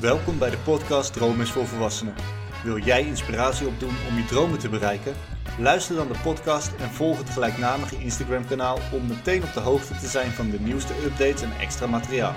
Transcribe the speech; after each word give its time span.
Welkom 0.00 0.38
bij 0.38 0.50
de 0.50 0.58
podcast 0.58 1.12
Droom 1.12 1.40
is 1.40 1.50
voor 1.50 1.66
Volwassenen. 1.66 2.14
Wil 2.64 2.78
jij 2.78 3.06
inspiratie 3.06 3.66
opdoen 3.66 3.94
om 4.08 4.16
je 4.16 4.24
dromen 4.24 4.58
te 4.58 4.68
bereiken? 4.68 5.14
Luister 5.58 5.96
dan 5.96 6.08
de 6.08 6.20
podcast 6.22 6.74
en 6.76 6.88
volg 6.88 7.18
het 7.18 7.30
gelijknamige 7.30 7.98
Instagram 7.98 8.46
kanaal 8.46 8.78
om 8.92 9.06
meteen 9.06 9.42
op 9.42 9.52
de 9.52 9.60
hoogte 9.60 9.94
te 9.94 10.06
zijn 10.06 10.30
van 10.30 10.50
de 10.50 10.60
nieuwste 10.60 10.94
updates 11.04 11.42
en 11.42 11.52
extra 11.52 11.86
materiaal. 11.86 12.34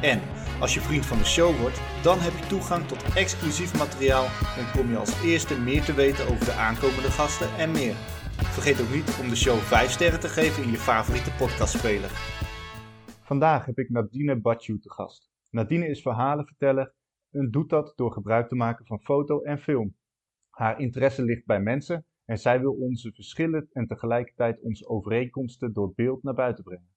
En 0.00 0.20
als 0.60 0.74
je 0.74 0.80
vriend 0.80 1.06
van 1.06 1.18
de 1.18 1.24
show 1.24 1.60
wordt, 1.60 1.80
dan 2.02 2.18
heb 2.20 2.32
je 2.32 2.46
toegang 2.46 2.86
tot 2.86 3.14
exclusief 3.14 3.78
materiaal 3.78 4.24
en 4.58 4.70
kom 4.72 4.90
je 4.90 4.96
als 4.96 5.22
eerste 5.22 5.60
meer 5.60 5.82
te 5.82 5.94
weten 5.94 6.28
over 6.28 6.44
de 6.44 6.52
aankomende 6.52 7.10
gasten 7.10 7.48
en 7.58 7.70
meer. 7.70 7.94
Vergeet 8.36 8.80
ook 8.80 8.94
niet 8.94 9.18
om 9.20 9.28
de 9.28 9.36
show 9.36 9.58
5 9.58 9.90
sterren 9.90 10.20
te 10.20 10.28
geven 10.28 10.62
in 10.62 10.70
je 10.70 10.78
favoriete 10.78 11.32
podcastspeler. 11.38 12.10
Vandaag 13.22 13.66
heb 13.66 13.78
ik 13.78 13.90
Nadine 13.90 14.40
Batju 14.40 14.78
te 14.78 14.90
gast. 14.90 15.32
Nadine 15.50 15.88
is 15.88 16.02
verhalenverteller 16.02 16.92
en 17.34 17.50
doet 17.50 17.70
dat 17.70 17.92
door 17.96 18.12
gebruik 18.12 18.48
te 18.48 18.54
maken 18.54 18.86
van 18.86 19.00
foto 19.00 19.42
en 19.42 19.58
film. 19.58 19.96
Haar 20.50 20.80
interesse 20.80 21.22
ligt 21.22 21.46
bij 21.46 21.60
mensen 21.60 22.06
en 22.24 22.38
zij 22.38 22.60
wil 22.60 22.72
onze 22.72 23.12
verschillen 23.12 23.68
en 23.72 23.86
tegelijkertijd 23.86 24.60
onze 24.60 24.88
overeenkomsten 24.88 25.72
door 25.72 25.92
beeld 25.94 26.22
naar 26.22 26.34
buiten 26.34 26.64
brengen. 26.64 26.94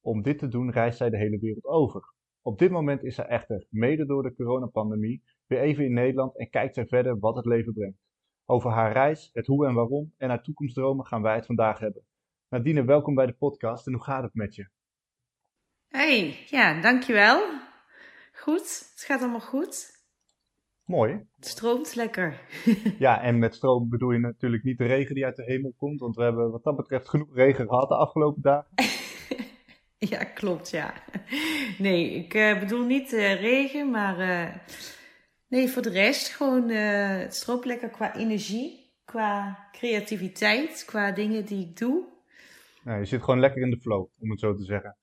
Om 0.00 0.22
dit 0.22 0.38
te 0.38 0.48
doen 0.48 0.70
reist 0.70 0.98
zij 0.98 1.10
de 1.10 1.16
hele 1.16 1.38
wereld 1.38 1.64
over. 1.64 2.14
Op 2.42 2.58
dit 2.58 2.70
moment 2.70 3.04
is 3.04 3.14
zij 3.14 3.26
echter, 3.26 3.66
mede 3.68 4.06
door 4.06 4.22
de 4.22 4.34
coronapandemie, 4.34 5.22
weer 5.46 5.60
even 5.60 5.84
in 5.84 5.92
Nederland 5.92 6.38
en 6.38 6.50
kijkt 6.50 6.74
zij 6.74 6.86
verder 6.86 7.18
wat 7.18 7.36
het 7.36 7.46
leven 7.46 7.72
brengt. 7.72 7.98
Over 8.44 8.70
haar 8.70 8.92
reis, 8.92 9.30
het 9.32 9.46
hoe 9.46 9.66
en 9.66 9.74
waarom 9.74 10.14
en 10.16 10.28
haar 10.28 10.42
toekomstdromen 10.42 11.06
gaan 11.06 11.22
wij 11.22 11.34
het 11.34 11.46
vandaag 11.46 11.78
hebben. 11.78 12.02
Nadine, 12.48 12.84
welkom 12.84 13.14
bij 13.14 13.26
de 13.26 13.32
podcast 13.34 13.86
en 13.86 13.92
hoe 13.92 14.02
gaat 14.02 14.22
het 14.22 14.34
met 14.34 14.54
je? 14.54 14.68
Hey, 15.88 16.46
ja, 16.46 16.80
dankjewel. 16.80 17.69
Goed, 18.40 18.90
het 18.94 19.04
gaat 19.06 19.20
allemaal 19.20 19.40
goed. 19.40 19.98
Mooi. 20.84 21.12
Het 21.36 21.46
stroomt 21.46 21.94
lekker. 21.94 22.40
ja, 22.98 23.22
en 23.22 23.38
met 23.38 23.54
stroom 23.54 23.88
bedoel 23.88 24.10
je 24.10 24.18
natuurlijk 24.18 24.62
niet 24.62 24.78
de 24.78 24.86
regen 24.86 25.14
die 25.14 25.24
uit 25.24 25.36
de 25.36 25.44
hemel 25.44 25.74
komt, 25.76 26.00
want 26.00 26.16
we 26.16 26.22
hebben 26.22 26.50
wat 26.50 26.64
dat 26.64 26.76
betreft 26.76 27.08
genoeg 27.08 27.34
regen 27.34 27.68
gehad 27.68 27.88
de 27.88 27.94
afgelopen 27.94 28.42
dagen. 28.42 28.68
ja, 30.12 30.24
klopt, 30.24 30.70
ja. 30.70 30.94
Nee, 31.78 32.10
ik 32.10 32.34
uh, 32.34 32.58
bedoel 32.58 32.86
niet 32.86 33.12
uh, 33.12 33.40
regen, 33.40 33.90
maar 33.90 34.20
uh, 34.20 34.56
nee, 35.48 35.68
voor 35.68 35.82
de 35.82 35.90
rest 35.90 36.28
gewoon 36.28 36.68
het 36.68 37.34
stroomt 37.34 37.64
lekker 37.64 37.90
qua 37.90 38.16
energie, 38.16 38.92
qua 39.04 39.58
creativiteit, 39.72 40.84
qua 40.86 41.12
dingen 41.12 41.44
die 41.44 41.66
ik 41.66 41.76
doe. 41.76 42.04
Nou, 42.84 42.98
je 42.98 43.04
zit 43.04 43.22
gewoon 43.22 43.40
lekker 43.40 43.62
in 43.62 43.70
de 43.70 43.80
flow, 43.80 44.08
om 44.18 44.30
het 44.30 44.40
zo 44.40 44.54
te 44.54 44.64
zeggen. 44.64 44.96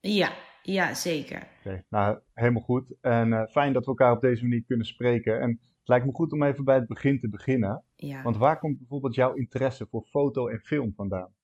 Ja, 0.00 0.32
ja, 0.62 0.94
zeker. 0.94 1.46
Oké, 1.58 1.84
nou 1.88 2.18
helemaal 2.34 2.62
goed. 2.62 2.94
En 3.00 3.28
uh, 3.28 3.46
fijn 3.46 3.72
dat 3.72 3.84
we 3.84 3.88
elkaar 3.88 4.12
op 4.12 4.20
deze 4.20 4.42
manier 4.42 4.64
kunnen 4.64 4.86
spreken. 4.86 5.40
En 5.40 5.50
het 5.50 5.88
lijkt 5.88 6.06
me 6.06 6.12
goed 6.12 6.32
om 6.32 6.42
even 6.42 6.64
bij 6.64 6.76
het 6.76 6.86
begin 6.86 7.20
te 7.20 7.28
beginnen. 7.28 7.84
Ja. 7.96 8.22
Want 8.22 8.36
waar 8.36 8.58
komt 8.58 8.78
bijvoorbeeld 8.78 9.14
jouw 9.14 9.32
interesse 9.32 9.86
voor 9.86 10.02
foto 10.02 10.48
en 10.48 10.60
film 10.60 10.92
vandaan? 10.94 11.34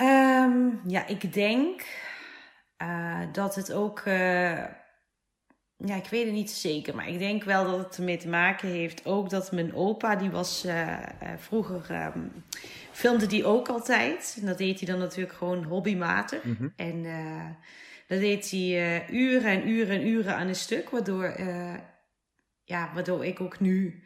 Um, 0.00 0.80
ja, 0.86 1.06
ik 1.06 1.32
denk 1.32 1.86
uh, 2.82 3.32
dat 3.32 3.54
het 3.54 3.72
ook. 3.72 4.04
Uh, 4.04 4.64
ja, 5.84 5.96
ik 5.96 6.06
weet 6.06 6.24
het 6.24 6.34
niet 6.34 6.50
zeker, 6.50 6.94
maar 6.94 7.08
ik 7.08 7.18
denk 7.18 7.44
wel 7.44 7.64
dat 7.64 7.78
het 7.78 7.96
ermee 7.96 8.16
te 8.16 8.28
maken 8.28 8.68
heeft. 8.68 9.06
Ook 9.06 9.30
dat 9.30 9.52
mijn 9.52 9.74
opa, 9.74 10.16
die 10.16 10.30
was 10.30 10.66
vroeger. 11.36 12.10
Um, 12.16 12.44
filmde 12.92 13.26
die 13.26 13.44
ook 13.44 13.68
altijd. 13.68 14.36
En 14.40 14.46
dat 14.46 14.58
deed 14.58 14.80
hij 14.80 14.88
dan 14.88 14.98
natuurlijk 14.98 15.36
gewoon 15.36 15.64
hobbymatig. 15.64 16.44
Mhm. 16.44 16.68
En 16.76 17.04
uh, 17.04 17.44
dat 18.06 18.20
deed 18.20 18.50
hij 18.50 19.10
uren 19.10 19.50
en 19.50 19.68
uren 19.68 20.00
en 20.00 20.06
uren 20.06 20.36
aan 20.36 20.48
een 20.48 20.54
stuk. 20.54 20.90
Waardoor, 20.90 21.34
ja, 22.64 22.90
waardoor 22.94 23.24
ik 23.24 23.40
ook 23.40 23.60
nu 23.60 24.02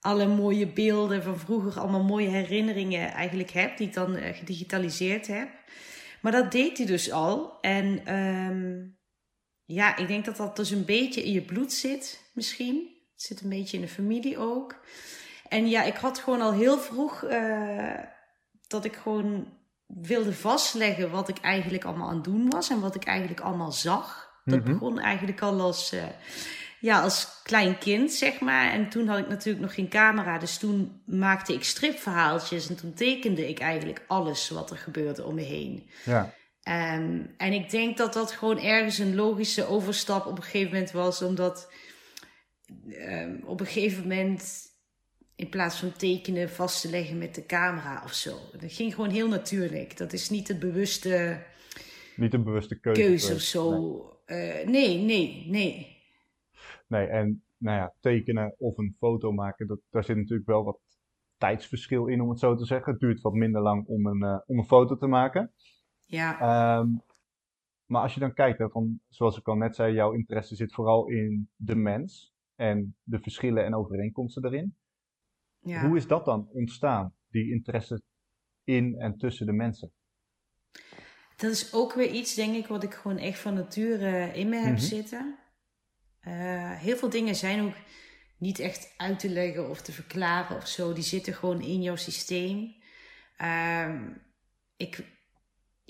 alle 0.00 0.26
mooie 0.26 0.66
beelden 0.66 1.22
van 1.22 1.38
vroeger, 1.38 1.80
allemaal 1.80 2.04
mooie 2.04 2.28
herinneringen 2.28 3.12
eigenlijk 3.12 3.50
heb. 3.50 3.76
Die 3.76 3.86
ik 3.86 3.94
dan 3.94 4.16
gedigitaliseerd 4.16 5.26
heb. 5.26 5.48
Maar 6.20 6.32
dat 6.32 6.52
deed 6.52 6.78
hij 6.78 6.86
dus 6.86 7.12
al. 7.12 7.60
En 7.60 8.14
um, 8.14 8.97
ja, 9.68 9.96
ik 9.96 10.08
denk 10.08 10.24
dat 10.24 10.36
dat 10.36 10.56
dus 10.56 10.70
een 10.70 10.84
beetje 10.84 11.22
in 11.24 11.32
je 11.32 11.42
bloed 11.42 11.72
zit, 11.72 12.30
misschien. 12.32 12.96
Het 13.12 13.22
zit 13.22 13.40
een 13.40 13.48
beetje 13.48 13.76
in 13.76 13.82
de 13.82 13.88
familie 13.88 14.38
ook. 14.38 14.80
En 15.48 15.68
ja, 15.68 15.82
ik 15.82 15.96
had 15.96 16.18
gewoon 16.18 16.40
al 16.40 16.52
heel 16.52 16.78
vroeg 16.78 17.24
dat 18.66 18.84
ik 18.84 18.96
gewoon 18.96 19.46
wilde 19.86 20.32
vastleggen 20.32 21.10
wat 21.10 21.28
ik 21.28 21.38
eigenlijk 21.38 21.84
allemaal 21.84 22.08
aan 22.08 22.14
het 22.14 22.24
doen 22.24 22.50
was 22.50 22.70
en 22.70 22.80
wat 22.80 22.94
ik 22.94 23.04
eigenlijk 23.04 23.40
allemaal 23.40 23.72
zag. 23.72 24.30
Dat 24.44 24.58
Mhm. 24.60 24.72
begon 24.72 24.98
eigenlijk 24.98 25.40
al 25.40 25.60
als, 25.60 25.92
uh, 25.92 26.02
ja, 26.80 27.00
als 27.00 27.40
klein 27.42 27.78
kind, 27.78 28.12
zeg 28.12 28.40
maar. 28.40 28.72
En 28.72 28.88
toen 28.88 29.08
had 29.08 29.18
ik 29.18 29.28
natuurlijk 29.28 29.64
nog 29.64 29.74
geen 29.74 29.88
camera, 29.88 30.38
dus 30.38 30.58
toen 30.58 31.02
maakte 31.06 31.52
ik 31.52 31.64
stripverhaaltjes 31.64 32.68
en 32.68 32.76
toen 32.76 32.94
tekende 32.94 33.48
ik 33.48 33.58
eigenlijk 33.60 34.04
alles 34.06 34.48
wat 34.50 34.70
er 34.70 34.76
gebeurde 34.78 35.24
om 35.24 35.34
me 35.34 35.42
heen. 35.42 35.90
Ja. 36.04 36.32
Um, 36.68 37.34
en 37.36 37.52
ik 37.52 37.70
denk 37.70 37.96
dat 37.96 38.12
dat 38.12 38.32
gewoon 38.32 38.58
ergens 38.58 38.98
een 38.98 39.14
logische 39.14 39.66
overstap 39.66 40.26
op 40.26 40.36
een 40.36 40.42
gegeven 40.42 40.72
moment 40.72 40.90
was, 40.90 41.22
omdat 41.22 41.72
um, 42.88 43.42
op 43.44 43.60
een 43.60 43.66
gegeven 43.66 44.02
moment 44.02 44.66
in 45.36 45.48
plaats 45.48 45.78
van 45.78 45.92
tekenen 45.92 46.50
vast 46.50 46.80
te 46.80 46.90
leggen 46.90 47.18
met 47.18 47.34
de 47.34 47.46
camera 47.46 48.02
of 48.04 48.12
zo. 48.12 48.38
Dat 48.60 48.72
ging 48.72 48.94
gewoon 48.94 49.10
heel 49.10 49.28
natuurlijk. 49.28 49.96
Dat 49.96 50.12
is 50.12 50.30
niet 50.30 50.48
het 50.48 50.58
bewuste 50.58 51.42
Niet 52.16 52.34
een 52.34 52.44
bewuste 52.44 52.80
keuze. 52.80 53.02
keuze 53.02 53.34
of 53.34 53.40
zo. 53.40 53.70
Nee. 54.26 54.62
Uh, 54.62 54.68
nee, 54.68 54.98
nee, 54.98 55.46
nee. 55.46 55.96
Nee, 56.86 57.06
en 57.06 57.42
nou 57.56 57.76
ja, 57.76 57.94
tekenen 58.00 58.54
of 58.58 58.78
een 58.78 58.96
foto 58.98 59.32
maken, 59.32 59.66
dat, 59.66 59.80
daar 59.90 60.04
zit 60.04 60.16
natuurlijk 60.16 60.48
wel 60.48 60.64
wat 60.64 60.78
tijdsverschil 61.36 62.06
in, 62.06 62.20
om 62.20 62.28
het 62.30 62.38
zo 62.38 62.54
te 62.54 62.64
zeggen. 62.64 62.92
Het 62.92 63.00
duurt 63.00 63.20
wat 63.20 63.32
minder 63.32 63.62
lang 63.62 63.86
om 63.86 64.06
een, 64.06 64.22
uh, 64.22 64.38
om 64.46 64.58
een 64.58 64.66
foto 64.66 64.96
te 64.96 65.06
maken. 65.06 65.52
Ja. 66.08 66.78
Um, 66.78 67.02
maar 67.84 68.02
als 68.02 68.14
je 68.14 68.20
dan 68.20 68.34
kijkt, 68.34 68.58
hè, 68.58 68.68
van, 68.68 69.00
zoals 69.08 69.38
ik 69.38 69.48
al 69.48 69.54
net 69.54 69.74
zei, 69.74 69.94
jouw 69.94 70.12
interesse 70.12 70.54
zit 70.54 70.72
vooral 70.74 71.08
in 71.08 71.50
de 71.56 71.74
mens 71.74 72.34
en 72.54 72.96
de 73.02 73.20
verschillen 73.20 73.64
en 73.64 73.74
overeenkomsten 73.74 74.42
daarin. 74.42 74.76
Ja. 75.60 75.86
Hoe 75.86 75.96
is 75.96 76.06
dat 76.06 76.24
dan 76.24 76.48
ontstaan, 76.52 77.14
die 77.30 77.50
interesse 77.52 78.02
in 78.64 78.98
en 78.98 79.18
tussen 79.18 79.46
de 79.46 79.52
mensen? 79.52 79.92
Dat 81.36 81.50
is 81.50 81.74
ook 81.74 81.92
weer 81.92 82.10
iets, 82.10 82.34
denk 82.34 82.54
ik, 82.54 82.66
wat 82.66 82.82
ik 82.82 82.94
gewoon 82.94 83.18
echt 83.18 83.38
van 83.38 83.54
nature 83.54 84.32
in 84.34 84.48
me 84.48 84.56
heb 84.56 84.72
Mhm. 84.72 84.82
zitten. 84.82 85.38
Uh, 86.26 86.72
heel 86.72 86.96
veel 86.96 87.10
dingen 87.10 87.34
zijn 87.34 87.60
ook 87.60 87.74
niet 88.38 88.58
echt 88.58 88.94
uit 88.96 89.18
te 89.18 89.28
leggen 89.30 89.70
of 89.70 89.82
te 89.82 89.92
verklaren 89.92 90.56
of 90.56 90.66
zo. 90.66 90.92
Die 90.92 91.02
zitten 91.02 91.34
gewoon 91.34 91.60
in 91.60 91.82
jouw 91.82 91.96
systeem. 91.96 92.74
Uh, 93.42 93.94
ik, 94.76 95.17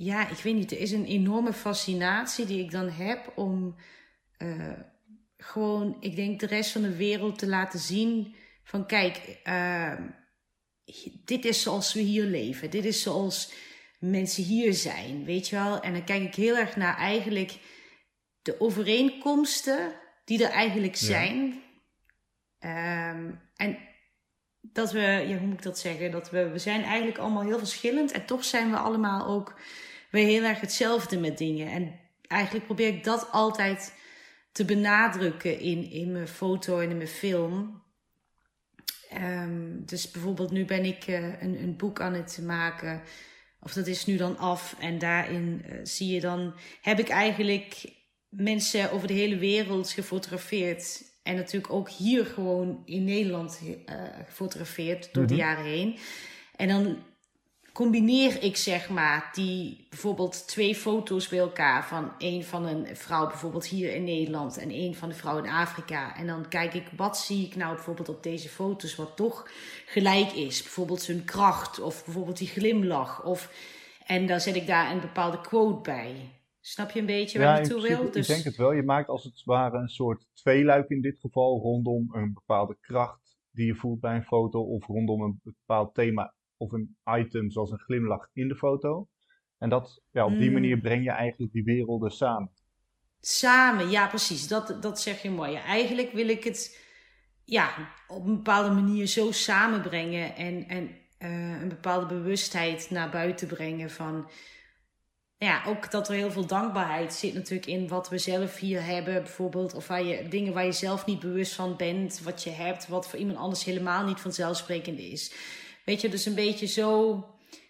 ja, 0.01 0.29
ik 0.29 0.37
weet 0.37 0.55
niet. 0.55 0.73
Er 0.73 0.81
is 0.81 0.91
een 0.91 1.05
enorme 1.05 1.53
fascinatie 1.53 2.47
die 2.47 2.65
ik 2.65 2.71
dan 2.71 2.89
heb 2.89 3.33
om 3.37 3.75
uh, 4.39 4.73
gewoon, 5.37 5.97
ik 6.01 6.17
denk, 6.17 6.41
de 6.41 6.47
rest 6.47 6.71
van 6.73 6.83
de 6.83 6.97
wereld 6.97 7.39
te 7.39 7.47
laten 7.47 7.79
zien 7.79 8.35
van 8.65 8.87
kijk, 8.87 9.41
uh, 9.45 9.95
dit 11.25 11.45
is 11.45 11.63
zoals 11.63 11.95
we 11.95 12.01
hier 12.01 12.25
leven. 12.25 12.71
Dit 12.71 12.85
is 12.85 13.03
zoals 13.03 13.53
mensen 13.99 14.45
hier 14.45 14.75
zijn, 14.75 15.25
weet 15.25 15.49
je 15.49 15.57
wel. 15.57 15.81
En 15.81 15.93
dan 15.93 16.05
kijk 16.05 16.23
ik 16.23 16.35
heel 16.35 16.57
erg 16.57 16.77
naar 16.77 16.97
eigenlijk 16.97 17.59
de 18.43 18.61
overeenkomsten 18.61 19.93
die 20.25 20.45
er 20.45 20.51
eigenlijk 20.51 20.97
zijn. 20.97 21.63
Ja. 22.59 23.11
Um, 23.11 23.41
en 23.57 23.79
dat 24.61 24.93
we, 24.93 25.01
ja, 25.01 25.37
hoe 25.39 25.47
moet 25.47 25.57
ik 25.57 25.63
dat 25.63 25.79
zeggen? 25.79 26.11
Dat 26.11 26.31
we, 26.31 26.49
we 26.49 26.59
zijn 26.59 26.83
eigenlijk 26.83 27.19
allemaal 27.19 27.45
heel 27.45 27.59
verschillend. 27.59 28.13
En 28.13 28.27
toch 28.27 28.45
zijn 28.45 28.71
we 28.71 28.77
allemaal 28.77 29.27
ook 29.27 29.55
weer 30.11 30.27
heel 30.27 30.43
erg 30.43 30.61
hetzelfde 30.61 31.19
met 31.19 31.39
dingen. 31.39 31.71
En 31.71 32.01
eigenlijk 32.27 32.65
probeer 32.65 32.89
ik 32.89 33.05
dat 33.05 33.29
altijd 33.33 33.95
te 34.53 34.65
benadrukken 34.65 35.61
in, 35.61 35.91
in 35.91 36.13
mijn 36.13 36.29
foto 36.29 36.81
en 36.81 36.91
in 36.91 36.97
mijn 36.97 37.09
film. 37.09 37.83
Um, 39.15 39.83
dus 39.87 40.11
bijvoorbeeld 40.11 40.51
nu 40.51 40.65
ben 40.65 40.85
ik 40.85 41.07
uh, 41.07 41.43
een, 41.43 41.63
een, 41.63 41.77
boek 41.77 42.01
aan 42.01 42.15
het 42.15 42.39
maken. 42.43 43.03
Of 43.61 43.73
dat 43.73 43.87
is 43.87 44.07
nu 44.07 44.17
dan 44.17 44.39
af. 44.39 44.77
En 44.81 44.99
daarin 44.99 45.65
uh, 45.67 45.79
zie 45.83 46.15
je 46.15 46.21
dan... 46.21 46.55
Heb 46.83 46.99
ik 46.99 47.09
eigenlijk 47.09 47.93
mensen 48.29 48.93
over 48.93 49.09
de 49.09 49.15
hele 49.15 49.39
wereld 49.39 49.91
gefotografeerd. 49.91 51.03
En 51.23 51.37
natuurlijk 51.37 51.73
ook 51.73 51.91
hier 51.91 52.27
gewoon 52.27 52.83
in 52.85 53.05
Nederland 53.05 53.61
uh, 53.63 53.75
gefotografeerd 54.27 55.09
door 55.13 55.23
mm 55.23 55.29
-hmm. 55.29 55.39
de 55.39 55.43
jaren 55.43 55.65
heen. 55.65 55.99
En 56.57 56.69
dan 56.69 56.99
combineer 57.73 58.43
ik 58.43 58.57
zeg 58.57 58.89
maar 58.89 59.31
die 59.33 59.87
bijvoorbeeld 59.89 60.49
twee 60.49 60.75
foto's 60.75 61.29
bij 61.29 61.39
elkaar 61.39 61.87
van 61.87 62.13
een 62.19 62.45
van 62.45 62.67
een 62.67 62.97
vrouw 62.97 63.27
bijvoorbeeld 63.27 63.67
hier 63.67 63.95
in 63.95 64.05
Nederland 64.05 64.59
en 64.59 64.71
een 64.71 64.95
van 64.95 65.09
de 65.09 65.15
vrouw 65.15 65.39
in 65.39 65.51
Afrika 65.51 66.17
en 66.17 66.27
dan 66.27 66.49
kijk 66.49 66.75
ik 66.75 66.87
wat 66.97 67.19
zie 67.19 67.47
ik 67.47 67.57
nou 67.57 67.75
bijvoorbeeld 67.75 68.09
op 68.09 68.23
deze 68.23 68.49
foto's 68.49 68.97
wat 68.97 69.17
toch 69.17 69.49
gelijk 69.87 70.33
is 70.33 70.63
bijvoorbeeld 70.63 71.07
hun 71.07 71.25
kracht 71.25 71.81
of 71.81 72.05
bijvoorbeeld 72.05 72.39
die 72.39 72.49
glimlach 72.49 73.25
of 73.25 73.53
en 74.07 74.27
dan 74.27 74.41
zet 74.41 74.57
ik 74.57 74.67
daar 74.67 74.91
een 74.91 75.01
bepaalde 75.01 75.41
quote 75.41 75.91
bij 75.91 76.15
Snap 76.61 76.91
je 76.91 77.01
een 77.01 77.07
beetje 77.07 77.39
waar 77.39 77.55
je 77.55 77.61
naartoe 77.61 77.89
wil? 77.89 78.11
Dus... 78.11 78.29
Ik 78.29 78.35
denk 78.35 78.45
het 78.45 78.57
wel. 78.57 78.73
Je 78.73 78.83
maakt 78.83 79.09
als 79.09 79.25
het 79.25 79.43
ware 79.45 79.79
een 79.79 79.89
soort 79.89 80.27
tweeluik 80.35 80.89
in 80.89 81.01
dit 81.01 81.19
geval 81.19 81.61
rondom 81.61 82.15
een 82.15 82.33
bepaalde 82.33 82.77
kracht 82.81 83.39
die 83.51 83.67
je 83.67 83.75
voelt 83.75 84.01
bij 84.01 84.15
een 84.15 84.25
foto 84.25 84.61
of 84.61 84.87
rondom 84.87 85.23
een 85.23 85.41
bepaald 85.43 85.95
thema 85.95 86.35
of 86.59 86.73
een 86.73 86.97
item 87.05 87.51
zoals 87.51 87.71
een 87.71 87.79
glimlach 87.79 88.29
in 88.33 88.49
de 88.49 88.57
foto. 88.57 89.09
En 89.59 89.69
dat, 89.69 90.03
ja, 90.11 90.25
op 90.25 90.33
die 90.33 90.43
hmm. 90.43 90.53
manier 90.53 90.81
breng 90.81 91.05
je 91.05 91.11
eigenlijk 91.11 91.53
die 91.53 91.65
werelden 91.65 92.11
samen. 92.11 92.51
Samen, 93.21 93.91
ja 93.91 94.09
precies. 94.09 94.49
Dat, 94.49 94.83
dat 94.83 95.01
zeg 95.01 95.23
je 95.23 95.31
mooi. 95.31 95.55
eigenlijk 95.55 96.13
wil 96.13 96.29
ik 96.29 96.45
het 96.45 96.87
ja, 97.45 97.93
op 98.07 98.25
een 98.25 98.37
bepaalde 98.37 98.75
manier 98.75 99.07
zo 99.07 99.33
samenbrengen 99.33 100.37
en, 100.37 100.69
en 100.69 100.91
uh, 101.19 101.61
een 101.61 101.69
bepaalde 101.69 102.07
bewustheid 102.07 102.91
naar 102.91 103.11
buiten 103.11 103.49
brengen 103.49 103.91
van 103.91 104.31
ja, 105.39 105.63
ook 105.67 105.91
dat 105.91 106.09
er 106.09 106.15
heel 106.15 106.31
veel 106.31 106.47
dankbaarheid 106.47 107.15
zit 107.15 107.35
natuurlijk 107.35 107.69
in 107.69 107.89
wat 107.89 108.09
we 108.09 108.19
zelf 108.19 108.57
hier 108.57 108.85
hebben, 108.85 109.15
bijvoorbeeld. 109.15 109.75
Of 109.75 109.87
waar 109.87 110.03
je, 110.03 110.29
dingen 110.29 110.53
waar 110.53 110.65
je 110.65 110.73
zelf 110.73 111.07
niet 111.07 111.21
bewust 111.21 111.55
van 111.55 111.77
bent, 111.77 112.21
wat 112.23 112.43
je 112.43 112.51
hebt, 112.51 112.89
wat 112.89 113.09
voor 113.09 113.19
iemand 113.19 113.39
anders 113.39 113.65
helemaal 113.65 114.05
niet 114.05 114.21
vanzelfsprekend 114.21 114.99
is. 114.99 115.33
Weet 115.89 116.01
je, 116.01 116.09
dus 116.09 116.27
een 116.27 116.35
beetje 116.35 116.67
zo 116.67 117.25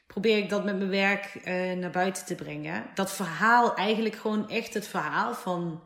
probeer 0.06 0.36
ik 0.36 0.48
dat 0.48 0.64
met 0.64 0.78
mijn 0.78 0.90
werk 0.90 1.34
uh, 1.34 1.72
naar 1.72 1.90
buiten 1.90 2.26
te 2.26 2.34
brengen. 2.34 2.84
Dat 2.94 3.12
verhaal, 3.12 3.74
eigenlijk 3.74 4.14
gewoon 4.14 4.48
echt 4.48 4.74
het 4.74 4.88
verhaal 4.88 5.34
van, 5.34 5.82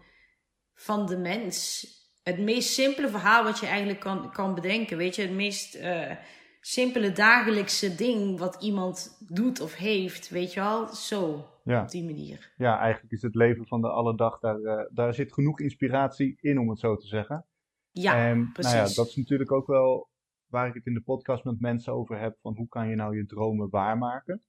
van 0.75 1.07
de 1.07 1.17
mens. 1.17 1.87
Het 2.23 2.39
meest 2.39 2.73
simpele 2.73 3.09
verhaal 3.09 3.45
wat 3.45 3.59
je 3.59 3.67
eigenlijk 3.67 4.01
kan, 4.01 4.33
kan 4.33 4.55
bedenken. 4.55 4.97
Weet 4.97 5.17
je, 5.17 5.23
het 5.23 5.33
meest. 5.33 5.77
Uh, 5.77 6.11
simpele 6.61 7.13
dagelijkse 7.13 7.95
ding 7.95 8.39
wat 8.39 8.63
iemand 8.63 9.27
doet 9.29 9.61
of 9.61 9.75
heeft, 9.75 10.29
weet 10.29 10.53
je 10.53 10.61
wel, 10.61 10.87
zo 10.87 11.49
ja. 11.65 11.83
op 11.83 11.91
die 11.91 12.05
manier. 12.05 12.53
Ja, 12.57 12.79
eigenlijk 12.79 13.13
is 13.13 13.23
het 13.23 13.35
leven 13.35 13.67
van 13.67 13.81
de 13.81 13.89
alledag, 13.89 14.39
daar, 14.39 14.59
uh, 14.59 14.83
daar 14.91 15.15
zit 15.15 15.33
genoeg 15.33 15.61
inspiratie 15.61 16.37
in, 16.41 16.59
om 16.59 16.69
het 16.69 16.79
zo 16.79 16.97
te 16.97 17.07
zeggen. 17.07 17.47
Ja, 17.91 18.29
en, 18.29 18.51
precies. 18.53 18.73
Nou 18.73 18.89
ja, 18.89 18.95
dat 18.95 19.07
is 19.07 19.17
natuurlijk 19.17 19.53
ook 19.53 19.67
wel 19.67 20.11
waar 20.53 20.69
ik 20.69 20.75
het 20.75 20.87
in 20.87 20.95
de 20.95 21.03
podcast 21.03 21.45
met 21.45 21.61
mensen 21.61 21.93
over 21.93 22.19
heb, 22.19 22.39
van 22.41 22.57
hoe 22.57 22.69
kan 22.69 22.89
je 22.89 22.95
nou 22.95 23.17
je 23.17 23.27
dromen 23.27 23.71
waarmaken. 23.71 24.43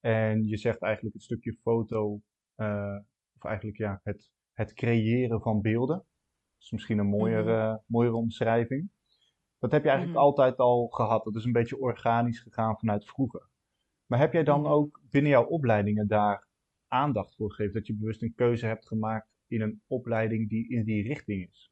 En 0.00 0.44
je 0.44 0.56
zegt 0.56 0.82
eigenlijk 0.82 1.14
het 1.14 1.24
stukje 1.24 1.56
foto, 1.62 2.20
uh, 2.56 2.98
of 3.36 3.44
eigenlijk 3.44 3.78
ja, 3.78 4.00
het, 4.02 4.30
het 4.52 4.72
creëren 4.72 5.40
van 5.40 5.60
beelden. 5.60 5.96
Dat 5.96 6.64
is 6.64 6.70
misschien 6.70 6.98
een 6.98 7.06
mooiere, 7.06 7.70
mm 7.70 7.82
mooiere 7.86 8.16
omschrijving. 8.16 8.90
Dat 9.58 9.72
heb 9.72 9.82
je 9.82 9.88
eigenlijk 9.88 10.18
mhm. 10.18 10.26
altijd 10.26 10.56
al 10.56 10.86
gehad. 10.86 11.24
Dat 11.24 11.34
is 11.34 11.44
een 11.44 11.52
beetje 11.52 11.78
organisch 11.78 12.40
gegaan 12.40 12.78
vanuit 12.78 13.06
vroeger. 13.06 13.48
Maar 14.06 14.18
heb 14.18 14.32
jij 14.32 14.44
dan 14.44 14.60
mhm. 14.60 14.70
ook 14.70 15.00
binnen 15.10 15.30
jouw 15.30 15.46
opleidingen 15.46 16.06
daar 16.06 16.48
aandacht 16.88 17.34
voor 17.34 17.50
gegeven? 17.50 17.74
Dat 17.74 17.86
je 17.86 17.96
bewust 17.96 18.22
een 18.22 18.34
keuze 18.34 18.66
hebt 18.66 18.86
gemaakt 18.86 19.28
in 19.46 19.60
een 19.60 19.82
opleiding 19.86 20.48
die 20.48 20.68
in 20.68 20.84
die 20.84 21.02
richting 21.02 21.48
is? 21.48 21.70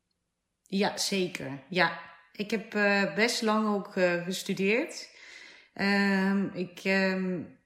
Ja, 0.62 0.96
zeker. 0.96 1.64
Ja, 1.68 2.13
ik 2.36 2.50
heb 2.50 2.74
uh, 2.74 3.14
best 3.14 3.42
lang 3.42 3.74
ook 3.74 3.96
uh, 3.96 4.24
gestudeerd. 4.24 5.10
Um, 5.74 6.50
ik 6.54 6.80
um, 6.84 7.58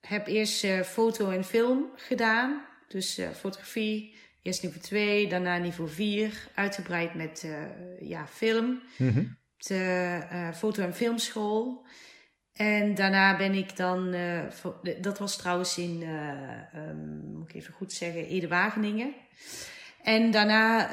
heb 0.00 0.26
eerst 0.26 0.64
uh, 0.64 0.80
foto 0.80 1.30
en 1.30 1.44
film 1.44 1.90
gedaan. 1.96 2.66
Dus 2.88 3.20
fotografie, 3.34 4.14
eerst 4.42 4.62
niveau 4.62 4.82
2, 4.82 5.28
daarna 5.28 5.58
niveau 5.58 5.90
4. 5.90 6.48
Uitgebreid 6.54 7.14
met 7.14 7.46
ja, 8.00 8.26
film. 8.26 8.82
Mm 8.96 9.36
de 9.58 10.20
foto- 10.54 10.82
en 10.82 10.94
filmschool. 10.94 11.86
En 12.52 12.94
daarna 12.94 13.36
ben 13.36 13.54
ik 13.54 13.76
dan, 13.76 14.16
dat 15.00 15.18
was 15.18 15.36
trouwens 15.36 15.78
in, 15.78 16.04
um, 16.76 17.30
moet 17.32 17.48
ik 17.48 17.54
even 17.54 17.74
goed 17.74 17.92
zeggen, 17.92 18.26
Ede-Wageningen. 18.26 19.14
En 20.02 20.30
daarna 20.30 20.88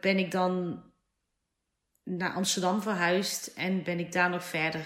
ben 0.00 0.18
ik 0.18 0.30
dan 0.30 0.82
naar 2.08 2.32
Amsterdam 2.32 2.82
verhuisd 2.82 3.46
en 3.46 3.82
ben 3.82 3.98
ik 3.98 4.12
daar 4.12 4.30
nog 4.30 4.44
verder 4.44 4.80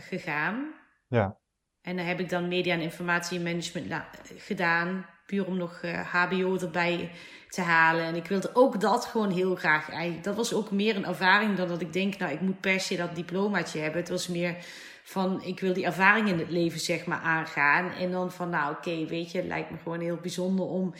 gegaan. 0.00 0.72
Ja. 1.08 1.36
En 1.82 1.96
dan 1.96 2.06
heb 2.06 2.20
ik 2.20 2.28
dan 2.28 2.48
media 2.48 2.74
en 2.74 2.80
informatiemanagement 2.80 3.92
gedaan, 4.38 5.06
puur 5.26 5.46
om 5.46 5.56
nog 5.56 5.80
HBO 6.10 6.56
erbij 6.58 7.10
te 7.48 7.60
halen. 7.60 8.04
En 8.04 8.14
ik 8.14 8.26
wilde 8.26 8.50
ook 8.54 8.80
dat 8.80 9.04
gewoon 9.04 9.30
heel 9.30 9.54
graag. 9.54 9.90
Eigenlijk. 9.90 10.24
Dat 10.24 10.36
was 10.36 10.54
ook 10.54 10.70
meer 10.70 10.96
een 10.96 11.06
ervaring 11.06 11.56
dan 11.56 11.68
dat 11.68 11.80
ik 11.80 11.92
denk, 11.92 12.18
nou, 12.18 12.32
ik 12.32 12.40
moet 12.40 12.60
per 12.60 12.80
se 12.80 12.96
dat 12.96 13.14
diplomaatje 13.14 13.80
hebben. 13.80 14.00
Het 14.00 14.08
was 14.10 14.28
meer 14.28 14.56
van, 15.06 15.42
ik 15.42 15.60
wil 15.60 15.72
die 15.72 15.84
ervaring 15.84 16.28
in 16.28 16.38
het 16.38 16.50
leven, 16.50 16.80
zeg 16.80 17.06
maar, 17.06 17.18
aangaan. 17.18 17.92
En 17.92 18.10
dan 18.10 18.32
van, 18.32 18.50
nou, 18.50 18.74
oké, 18.74 19.06
weet 19.06 19.30
je, 19.30 19.38
het 19.38 19.46
lijkt 19.46 19.70
me 19.70 19.76
gewoon 19.82 20.00
heel 20.00 20.16
bijzonder 20.16 20.66
om, 20.66 20.94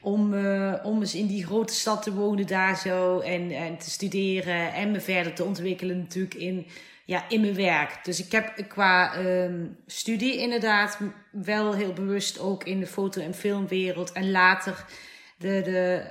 om, 0.00 0.34
uh, 0.34 0.74
om 0.82 1.00
eens 1.00 1.14
in 1.14 1.26
die 1.26 1.46
grote 1.46 1.72
stad 1.72 2.02
te 2.02 2.14
wonen 2.14 2.46
daar 2.46 2.76
zo. 2.76 3.18
En, 3.18 3.50
en 3.50 3.78
te 3.78 3.90
studeren 3.90 4.72
en 4.72 4.90
me 4.90 5.00
verder 5.00 5.34
te 5.34 5.44
ontwikkelen 5.44 5.98
natuurlijk 5.98 6.34
in, 6.34 6.66
ja, 7.04 7.28
in 7.28 7.40
mijn 7.40 7.54
werk. 7.54 8.04
Dus 8.04 8.24
ik 8.24 8.32
heb 8.32 8.64
qua 8.68 9.18
um, 9.18 9.76
studie 9.86 10.36
inderdaad 10.36 10.98
wel 11.30 11.74
heel 11.74 11.92
bewust 11.92 12.38
ook 12.38 12.64
in 12.64 12.80
de 12.80 12.86
foto- 12.86 13.20
en 13.20 13.34
filmwereld. 13.34 14.12
En 14.12 14.30
later 14.30 14.84
de, 15.38 15.60
de 15.64 16.04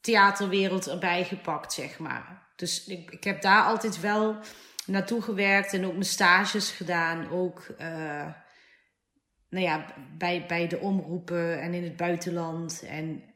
theaterwereld 0.00 0.88
erbij 0.88 1.24
gepakt, 1.24 1.72
zeg 1.72 1.98
maar. 1.98 2.42
Dus 2.56 2.86
ik, 2.86 3.10
ik 3.10 3.24
heb 3.24 3.42
daar 3.42 3.62
altijd 3.62 4.00
wel 4.00 4.36
naartoe 4.86 5.22
gewerkt 5.22 5.72
en 5.72 5.84
ook 5.84 5.92
mijn 5.92 6.04
stages 6.04 6.72
gedaan. 6.72 7.30
Ook 7.30 7.66
uh, 7.80 8.32
nou 9.48 9.64
ja, 9.64 9.94
bij, 10.18 10.44
bij 10.48 10.68
de 10.68 10.78
omroepen 10.78 11.60
en 11.60 11.74
in 11.74 11.82
het 11.82 11.96
buitenland. 11.96 12.84
En 12.88 13.34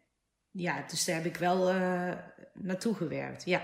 ja, 0.50 0.86
dus 0.86 1.04
daar 1.04 1.16
heb 1.16 1.24
ik 1.24 1.36
wel 1.36 1.74
uh, 1.74 2.12
naartoe 2.54 2.94
gewerkt, 2.94 3.44
ja. 3.44 3.62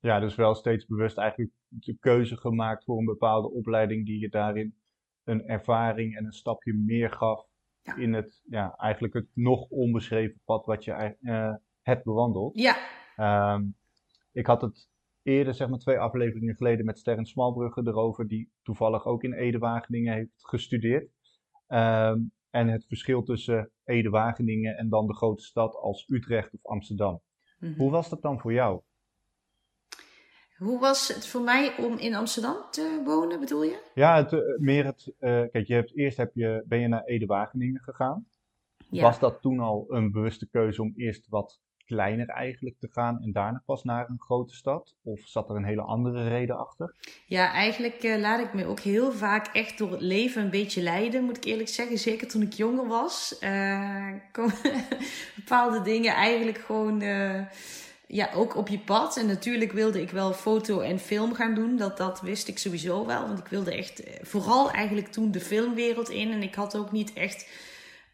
Ja, 0.00 0.20
dus 0.20 0.34
wel 0.34 0.54
steeds 0.54 0.86
bewust 0.86 1.18
eigenlijk 1.18 1.52
de 1.68 1.96
keuze 2.00 2.36
gemaakt 2.36 2.84
voor 2.84 2.98
een 2.98 3.04
bepaalde 3.04 3.50
opleiding 3.50 4.06
die 4.06 4.20
je 4.20 4.28
daarin 4.28 4.76
een 5.24 5.46
ervaring 5.46 6.16
en 6.16 6.24
een 6.24 6.32
stapje 6.32 6.74
meer 6.74 7.12
gaf 7.12 7.46
in 7.96 8.12
het, 8.12 8.40
ja, 8.44 8.74
eigenlijk 8.76 9.14
het 9.14 9.28
nog 9.34 9.68
onbeschreven 9.68 10.40
pad 10.44 10.66
wat 10.66 10.84
je 10.84 11.16
uh, 11.20 11.54
hebt 11.82 12.04
bewandeld. 12.04 12.58
Ja. 12.58 12.76
Um, 13.54 13.76
ik 14.32 14.46
had 14.46 14.60
het 14.60 14.88
eerder, 15.28 15.54
zeg 15.54 15.68
maar 15.68 15.78
twee 15.78 15.98
afleveringen 15.98 16.56
geleden, 16.56 16.84
met 16.84 16.98
Sterren 16.98 17.26
Smalbrugge 17.26 17.82
erover, 17.84 18.28
die 18.28 18.52
toevallig 18.62 19.06
ook 19.06 19.22
in 19.22 19.32
Ede-Wageningen 19.32 20.14
heeft 20.14 20.32
gestudeerd. 20.36 21.10
Um, 21.68 22.32
en 22.50 22.68
het 22.68 22.86
verschil 22.86 23.22
tussen 23.22 23.70
Ede-Wageningen 23.84 24.76
en 24.76 24.88
dan 24.88 25.06
de 25.06 25.14
grote 25.14 25.42
stad 25.42 25.74
als 25.74 26.08
Utrecht 26.08 26.54
of 26.54 26.66
Amsterdam. 26.66 27.12
Mm 27.58 27.68
-hmm. 27.68 27.78
Hoe 27.78 27.90
was 27.90 28.08
dat 28.08 28.22
dan 28.22 28.40
voor 28.40 28.52
jou? 28.52 28.80
Hoe 30.56 30.80
was 30.80 31.08
het 31.08 31.26
voor 31.26 31.42
mij 31.42 31.76
om 31.76 31.98
in 31.98 32.14
Amsterdam 32.14 32.56
te 32.70 33.02
wonen, 33.04 33.40
bedoel 33.40 33.62
je? 33.62 33.90
Ja, 33.94 34.16
het, 34.16 34.32
eh, 34.32 34.40
meer 34.58 34.84
het. 34.84 35.06
Uh, 35.06 35.42
kijk, 35.50 35.66
je 35.66 35.74
hebt, 35.74 35.96
eerst 35.96 36.16
heb 36.16 36.34
je, 36.34 36.64
ben 36.66 36.80
je 36.80 36.88
naar 36.88 37.04
Ede-Wageningen 37.04 37.80
gegaan. 37.80 38.26
Ja. 38.90 39.02
Was 39.02 39.18
dat 39.18 39.40
toen 39.40 39.60
al 39.60 39.86
een 39.88 40.12
bewuste 40.12 40.48
keuze 40.48 40.82
om 40.82 40.92
eerst 40.96 41.28
wat 41.28 41.60
kleiner 41.88 42.28
eigenlijk 42.28 42.76
te 42.78 42.88
gaan 42.90 43.22
en 43.22 43.32
daarna 43.32 43.62
pas 43.66 43.84
naar 43.84 44.08
een 44.08 44.20
grote 44.20 44.54
stad? 44.54 44.94
Of 45.02 45.20
zat 45.24 45.50
er 45.50 45.56
een 45.56 45.64
hele 45.64 45.82
andere 45.82 46.28
reden 46.28 46.58
achter? 46.58 46.94
Ja, 47.26 47.52
eigenlijk 47.52 48.02
uh, 48.02 48.18
laat 48.18 48.40
ik 48.40 48.54
me 48.54 48.66
ook 48.66 48.80
heel 48.80 49.12
vaak 49.12 49.46
echt 49.46 49.78
door 49.78 49.90
het 49.90 50.00
leven 50.00 50.42
een 50.42 50.50
beetje 50.50 50.82
leiden, 50.82 51.24
moet 51.24 51.36
ik 51.36 51.44
eerlijk 51.44 51.68
zeggen. 51.68 51.98
Zeker 51.98 52.28
toen 52.28 52.42
ik 52.42 52.52
jonger 52.52 52.86
was, 52.86 53.38
uh, 53.40 54.12
bepaalde 55.36 55.82
dingen 55.82 56.14
eigenlijk 56.14 56.58
gewoon 56.58 57.02
ja, 58.08 58.30
ook 58.34 58.56
op 58.56 58.68
je 58.68 58.78
pad. 58.78 59.16
En 59.16 59.26
natuurlijk 59.26 59.72
wilde 59.72 60.00
ik 60.00 60.10
wel 60.10 60.32
foto 60.32 60.80
en 60.80 60.98
film 60.98 61.34
gaan 61.34 61.54
doen. 61.54 61.76
Dat, 61.76 61.96
dat 61.96 62.20
wist 62.20 62.48
ik 62.48 62.58
sowieso 62.58 63.06
wel. 63.06 63.26
Want 63.26 63.38
ik 63.38 63.46
wilde 63.46 63.74
echt 63.74 64.02
eh, 64.02 64.14
vooral 64.22 64.70
eigenlijk 64.70 65.08
toen 65.08 65.30
de 65.30 65.40
filmwereld 65.40 66.08
in. 66.08 66.32
En 66.32 66.42
ik 66.42 66.54
had 66.54 66.76
ook 66.76 66.92
niet 66.92 67.12
echt 67.12 67.48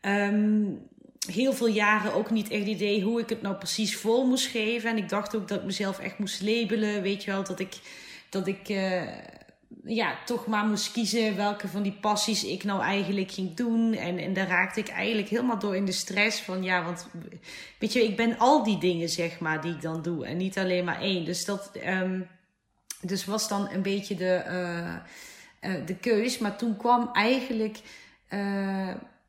um, 0.03 0.89
heel 1.27 1.53
veel 1.53 1.67
jaren 1.67 2.15
ook 2.15 2.31
niet 2.31 2.51
echt 2.51 2.67
idee 2.67 3.03
hoe 3.03 3.21
ik 3.21 3.29
het 3.29 3.43
nou 3.43 3.55
precies 3.55 3.97
vol 3.97 4.27
moest 4.27 4.47
geven. 4.47 4.91
En 4.91 4.97
ik 4.97 5.09
dacht 5.09 5.37
ook 5.37 5.49
dat 5.49 5.59
ik 5.59 5.65
mezelf 5.65 5.99
echt 5.99 6.19
moest 6.19 6.43
labelen. 6.43 7.03
Weet 7.03 7.25
je 7.25 7.31
wel, 7.31 7.45
dat 7.45 7.61
ik, 7.61 7.75
dat 8.29 8.47
ik 8.47 8.69
uh, 8.69 9.03
ja, 9.85 10.19
toch 10.25 10.47
maar 10.47 10.65
moest 10.65 10.93
kiezen 10.93 11.37
welke 11.37 11.69
van 11.69 11.83
die 11.83 11.99
passies 12.01 12.45
ik 12.45 12.65
nou 12.65 12.83
eigenlijk 12.83 13.31
ging 13.31 13.55
doen. 13.55 13.95
En, 13.95 14.19
en 14.19 14.33
daar 14.33 14.49
raakte 14.49 14.81
ik 14.81 14.89
eigenlijk 14.89 15.29
helemaal 15.29 15.59
door 15.59 15.77
in 15.77 15.85
de 15.85 15.93
stress 15.93 16.41
van 16.41 16.63
ja, 16.63 16.85
want 16.85 17.09
weet 17.79 17.93
je, 17.93 18.05
ik 18.05 18.17
ben 18.17 18.39
al 18.39 18.65
die 18.65 18.79
dingen 18.79 19.09
zeg 19.09 19.39
maar 19.39 19.61
die 19.61 19.73
ik 19.73 19.83
dan 19.83 20.03
doe 20.03 20.27
en 20.27 20.37
niet 20.37 20.59
alleen 20.59 20.85
maar 20.85 21.01
één. 21.01 21.25
Dus 21.25 21.45
dat 21.45 21.71
um, 21.87 22.27
dus 23.01 23.25
was 23.25 23.49
dan 23.49 23.69
een 23.71 23.83
beetje 23.83 24.15
de, 24.15 24.45
uh, 24.49 25.71
uh, 25.71 25.87
de 25.87 25.97
keus. 25.97 26.39
Maar 26.39 26.57
toen 26.57 26.77
kwam 26.77 27.11
eigenlijk 27.13 27.79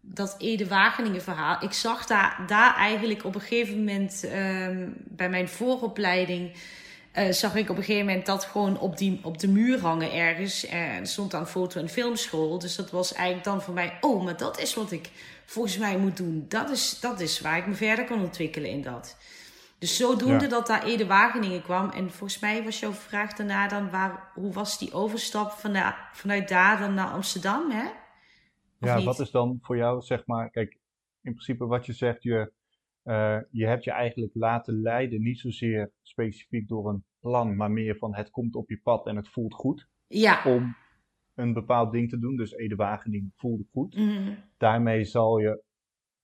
dat 0.08 0.36
Ede-Wageningen 0.38 1.22
verhaal. 1.22 1.64
Ik 1.64 1.74
zag 1.74 2.06
daar, 2.06 2.44
daar 2.48 2.76
eigenlijk 2.76 3.24
op 3.24 3.36
een 3.36 3.42
gegeven 3.42 3.78
moment 3.78 4.24
um, 4.24 4.94
bij 4.98 5.30
mijn 5.30 5.50
vooropleiding 5.50 6.52
uh, 7.18 7.32
zag 7.32 7.56
ik 7.56 7.70
op 7.70 7.78
een 7.78 7.84
gegeven 7.84 8.06
moment 8.06 8.26
dat 8.26 8.46
gewoon 8.46 8.80
op, 8.80 8.98
die, 8.98 9.20
op 9.24 9.40
de 9.40 9.48
muur 9.48 9.80
hangen 9.80 10.14
ergens. 10.14 10.66
En 10.66 10.80
er 10.80 11.08
stond 11.08 11.32
dan 11.32 11.48
foto- 11.48 11.80
en 11.80 11.90
filmschool. 11.90 12.60
Dus 12.60 12.76
dat 12.76 12.92
was 12.92 13.14
eigenlijk 13.14 13.46
dan 13.46 13.62
voor 13.62 13.74
mij, 13.74 13.98
oh, 14.02 14.24
maar 14.24 14.38
dat 14.38 14.60
is 14.60 14.74
wat 14.74 14.92
ik 14.92 15.10
volgens 15.46 15.78
mij 15.78 15.98
moet 15.98 16.18
doen. 16.18 16.46
Dat 16.48 16.70
is, 16.70 17.00
dat 17.00 17.20
is 17.20 17.42
waar 17.42 17.58
ik 17.58 17.68
me 17.68 17.74
verder 17.74 18.06
kan 18.06 18.22
ontwikkelen 18.22 18.70
in 18.70 18.82
dat. 18.82 19.18
Dus 19.80 19.98
zodoende 19.98 20.48
dat 20.48 20.68
daar 20.68 20.84
Ede 20.84 21.06
Wageningen 21.06 21.64
kwam. 21.64 21.90
En 21.90 22.12
volgens 22.12 22.40
mij 22.40 22.64
was 22.64 22.80
jouw 22.80 22.94
vraag 22.94 23.34
daarna 23.34 23.68
dan, 23.68 23.90
waar, 23.90 24.24
hoe 24.34 24.54
was 24.54 24.78
die 24.78 24.94
overstap 24.94 25.52
vanuit, 25.52 25.96
vanuit 26.14 26.48
daar 26.48 26.80
dan 26.80 26.94
naar 26.94 27.10
Amsterdam, 27.10 27.72
hè? 27.72 27.86
Ja, 28.86 29.04
wat 29.04 29.20
is 29.20 29.32
dan 29.32 29.58
voor 29.62 29.78
jou, 29.78 30.02
zeg 30.02 30.26
maar, 30.26 30.50
kijk, 30.50 30.72
in 31.22 31.32
principe 31.32 31.66
wat 31.66 31.86
je 31.86 31.94
zegt, 31.94 32.24
je, 32.24 32.52
uh, 33.04 33.40
je 33.52 33.66
hebt 33.66 33.84
je 33.84 33.92
eigenlijk 33.92 34.34
laten 34.36 34.82
leiden, 34.82 35.22
niet 35.22 35.40
zozeer 35.40 35.92
specifiek 36.02 36.68
door 36.68 36.90
een 36.90 37.04
plan, 37.20 37.56
maar 37.56 37.72
meer 37.72 37.98
van 37.98 38.16
het 38.16 38.30
komt 38.30 38.56
op 38.56 38.70
je 38.70 38.80
pad 38.84 39.08
en 39.08 39.16
het 39.16 39.30
voelt 39.30 39.54
goed. 39.54 39.88
Ja. 40.08 40.44
Om 40.46 40.76
een 41.36 41.54
bepaald 41.54 41.92
ding 41.92 42.10
te 42.10 42.20
doen. 42.20 42.36
Dus 42.36 42.52
Ede 42.52 42.76
Wageningen 42.76 43.34
voelde 43.36 43.66
goed. 43.72 43.96
Mhm. 43.96 44.34
Daarmee 44.58 45.04
zal 45.04 45.38
je 45.38 45.64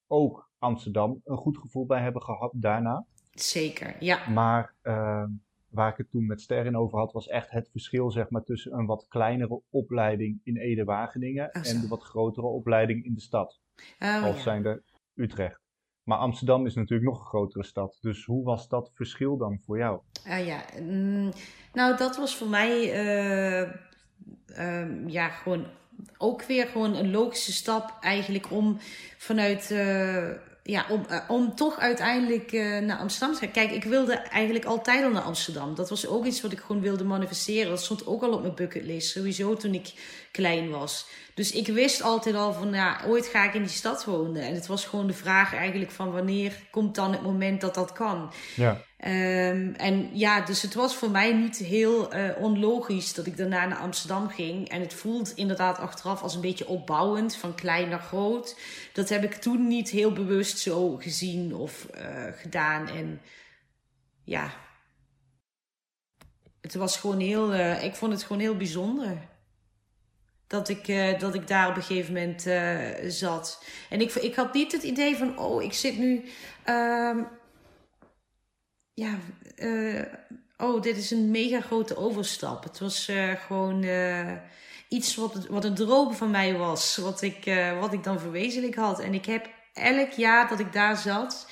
ook 0.07 0.49
Amsterdam 0.57 1.21
een 1.23 1.37
goed 1.37 1.57
gevoel 1.57 1.85
bij 1.85 2.01
hebben 2.01 2.21
gehad 2.21 2.51
daarna. 2.55 3.05
Zeker, 3.31 3.95
ja. 3.99 4.29
Maar 4.29 4.75
uh, 4.83 5.25
waar 5.71 5.91
ik 5.91 5.97
het 5.97 6.09
toen 6.11 6.25
met 6.25 6.41
Sterren 6.41 6.75
over 6.75 6.97
had, 6.99 7.11
was 7.11 7.27
echt 7.27 7.51
het 7.51 7.69
verschil 7.71 8.11
zeg 8.11 8.29
maar, 8.29 8.43
tussen 8.43 8.73
een 8.73 8.85
wat 8.85 9.05
kleinere 9.09 9.61
opleiding 9.69 10.39
in 10.43 10.57
Ede-Wageningen 10.57 11.49
Oh, 11.53 11.67
en 11.67 11.81
de 11.81 11.87
wat 11.87 12.03
grotere 12.03 12.47
opleiding 12.47 13.05
in 13.05 13.13
de 13.13 13.21
stad. 13.21 13.59
Oh, 13.99 14.25
Of 14.27 14.35
ja. 14.35 14.41
zijnde 14.41 14.83
Utrecht. 15.15 15.59
Maar 16.03 16.17
Amsterdam 16.17 16.65
is 16.65 16.75
natuurlijk 16.75 17.09
nog 17.09 17.19
een 17.19 17.25
grotere 17.25 17.63
stad. 17.63 17.97
Dus 18.01 18.25
hoe 18.25 18.43
was 18.43 18.67
dat 18.67 18.91
verschil 18.93 19.37
dan 19.37 19.59
voor 19.59 19.77
jou? 19.77 20.01
Ah 20.27 20.45
ja, 20.45 20.63
mm, 20.81 21.31
nou 21.73 21.97
dat 21.97 22.17
was 22.17 22.37
voor 22.37 22.47
mij 22.47 22.91
eh, 22.91 23.61
ehm, 24.45 25.07
ja, 25.07 25.29
gewoon 25.29 25.65
ook 26.17 26.43
weer 26.43 26.67
gewoon 26.67 26.95
een 26.95 27.11
logische 27.11 27.53
stap 27.53 27.97
eigenlijk 27.99 28.51
om 28.51 28.77
vanuit, 29.17 29.71
eh, 29.71 30.31
ja, 30.63 30.85
om, 30.89 31.05
eh, 31.09 31.19
om 31.27 31.55
toch 31.55 31.79
uiteindelijk 31.79 32.51
eh, 32.51 32.77
naar 32.77 32.97
Amsterdam 32.97 33.33
te 33.33 33.39
gaan. 33.39 33.51
Kijk, 33.51 33.71
ik 33.71 33.83
wilde 33.83 34.13
eigenlijk 34.13 34.65
altijd 34.65 35.03
al 35.03 35.09
naar 35.09 35.21
Amsterdam. 35.21 35.75
Dat 35.75 35.89
was 35.89 36.07
ook 36.07 36.25
iets 36.25 36.41
wat 36.41 36.51
ik 36.51 36.59
gewoon 36.59 36.81
wilde 36.81 37.03
manifesteren. 37.03 37.69
Dat 37.69 37.83
stond 37.83 38.05
ook 38.05 38.23
al 38.23 38.33
op 38.33 38.41
mijn 38.41 38.55
bucketlist, 38.55 39.09
sowieso 39.09 39.55
toen 39.55 39.73
ik 39.73 39.93
klein 40.31 40.69
was. 40.69 41.05
Dus 41.33 41.51
ik 41.51 41.67
wist 41.67 42.01
altijd 42.01 42.35
al 42.35 42.53
van, 42.53 42.73
ja, 42.73 43.01
ooit 43.07 43.27
ga 43.27 43.45
ik 43.45 43.53
in 43.53 43.61
die 43.61 43.71
stad 43.71 44.05
wonen. 44.05 44.41
En 44.41 44.53
het 44.53 44.67
was 44.67 44.85
gewoon 44.85 45.07
de 45.07 45.13
vraag 45.13 45.55
eigenlijk 45.55 45.91
van 45.91 46.11
wanneer 46.11 46.53
komt 46.71 46.95
dan 46.95 47.11
het 47.11 47.21
moment 47.21 47.61
dat 47.61 47.75
dat 47.75 47.91
kan. 47.91 48.33
Ja, 48.55 48.81
Ehm, 49.01 49.74
en 49.74 50.10
ja, 50.17 50.41
dus 50.41 50.62
het 50.62 50.74
was 50.74 50.96
voor 50.96 51.10
mij 51.12 51.34
niet 51.34 51.58
heel 51.58 52.12
eh, 52.12 52.41
onlogisch 52.41 53.13
dat 53.13 53.25
ik 53.25 53.38
daarna 53.38 53.65
naar 53.65 53.77
Amsterdam 53.77 54.29
ging. 54.29 54.70
En 54.70 54.81
het 54.81 54.93
voelt 54.93 55.36
inderdaad 55.36 55.77
achteraf 55.77 56.22
als 56.22 56.36
een 56.36 56.41
beetje 56.41 56.67
opbouwend, 56.67 57.36
van 57.36 57.55
klein 57.55 57.89
naar 57.89 58.00
groot. 58.00 58.60
Dat 58.93 59.10
heb 59.10 59.24
ik 59.24 59.34
toen 59.34 59.67
niet 59.67 59.89
heel 59.89 60.13
bewust 60.13 60.60
zo 60.60 60.96
gezien 60.98 61.55
of 61.55 61.86
eh, 61.86 62.24
gedaan. 62.36 62.88
En 62.88 63.22
ja, 64.24 64.51
het 66.62 66.75
was 66.75 66.98
gewoon 66.98 67.20
heel, 67.20 67.53
eh, 67.53 67.84
ik 67.84 67.96
vond 67.96 68.12
het 68.12 68.24
gewoon 68.24 68.41
heel 68.41 68.58
bijzonder. 68.58 69.17
Dat 70.48 70.70
ik, 70.70 70.88
dat 71.20 71.36
ik 71.36 71.48
daar 71.48 71.70
op 71.70 71.75
een 71.75 71.84
gegeven 71.84 72.13
moment 72.13 72.41
zat. 73.13 73.63
En 73.89 74.01
ik, 74.01 74.13
ik 74.13 74.36
had 74.36 74.53
niet 74.53 74.72
het 74.72 74.84
idee 74.84 75.15
van, 75.15 75.38
oh, 75.38 75.63
ik 75.63 75.74
zit 75.74 75.98
nu. 75.98 76.29
ehm, 76.63 77.20
ja, 78.93 79.17
eh, 79.55 80.03
oh, 80.57 80.81
dit 80.81 80.98
is 80.98 81.12
een 81.12 81.31
mega 81.31 81.62
grote 81.62 81.98
overstap. 81.98 82.63
Het 82.63 82.79
was 82.79 83.07
eh, 83.07 83.29
gewoon 83.29 83.83
eh, 83.83 84.33
iets 84.88 85.15
wat, 85.15 85.48
wat 85.48 85.65
een 85.65 85.75
droom 85.75 86.13
van 86.13 86.31
mij 86.31 86.57
was, 86.57 86.98
wat 86.98 87.21
ik, 87.21 87.51
wat 87.79 87.93
ik 87.93 88.03
dan 88.03 88.19
verwezenlijk 88.19 88.75
had. 88.75 89.00
En 89.00 89.13
ik 89.13 89.25
heb 89.25 89.50
elk 89.74 90.12
jaar 90.12 90.50
dat 90.50 90.60
ik 90.60 90.74
daar 90.74 90.98
zat, 90.98 91.50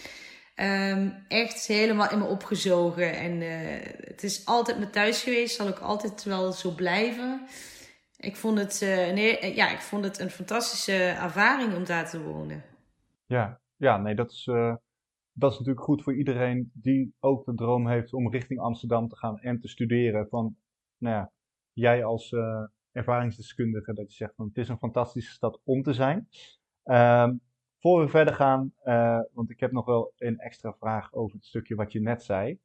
ehm, 0.55 1.09
echt 1.27 1.67
helemaal 1.67 2.11
in 2.11 2.17
me 2.17 2.25
opgezogen. 2.25 3.13
En 3.13 3.41
het 4.07 4.23
is 4.23 4.45
altijd 4.45 4.77
mijn 4.77 4.91
thuis 4.91 5.23
geweest, 5.23 5.55
zal 5.55 5.67
ook 5.67 5.79
altijd 5.79 6.23
wel 6.23 6.51
zo 6.51 6.71
blijven. 6.71 7.47
Ik 8.17 8.35
vond 8.35 8.57
het, 8.57 8.79
nee, 9.13 9.55
ja, 9.55 9.69
ik 9.69 9.79
vond 9.79 10.03
het 10.03 10.19
een 10.19 10.29
fantastische 10.29 11.03
ervaring 11.03 11.75
om 11.75 11.85
daar 11.85 12.09
te 12.09 12.21
wonen. 12.21 12.63
ja, 13.27 13.59
ja 13.77 13.97
nee, 13.97 14.15
dat 14.15 14.31
is, 14.31 14.49
dat 15.33 15.51
is 15.51 15.57
natuurlijk 15.57 15.85
goed 15.85 16.03
voor 16.03 16.15
iedereen 16.15 16.71
die 16.73 17.13
ook 17.19 17.45
de 17.45 17.53
droom 17.53 17.87
heeft 17.87 18.13
om 18.13 18.31
richting 18.31 18.59
Amsterdam 18.59 19.07
te 19.07 19.15
gaan 19.15 19.39
en 19.39 19.59
te 19.59 19.67
studeren. 19.67 20.27
Van, 20.27 20.55
nou 20.97 21.15
ja, 21.15 21.31
jij 21.73 22.03
als 22.03 22.31
eh, 22.31 22.63
ervaringsdeskundige, 22.91 23.93
dat 23.93 24.09
je 24.11 24.15
zegt 24.15 24.35
van 24.35 24.47
het 24.47 24.57
is 24.57 24.69
een 24.69 24.77
fantastische 24.77 25.31
stad 25.31 25.61
om 25.63 25.83
te 25.83 25.93
zijn. 25.93 26.27
Ehm, 26.83 27.35
voor 27.79 28.01
we 28.01 28.07
verder 28.07 28.33
gaan, 28.33 28.73
eh, 28.83 29.19
want 29.33 29.49
ik 29.49 29.59
heb 29.59 29.71
nog 29.71 29.85
wel 29.85 30.13
een 30.17 30.37
extra 30.37 30.73
vraag 30.73 31.13
over 31.13 31.35
het 31.35 31.45
stukje 31.45 31.75
wat 31.75 31.91
je 31.91 32.01
net 32.01 32.23
zei. 32.23 32.59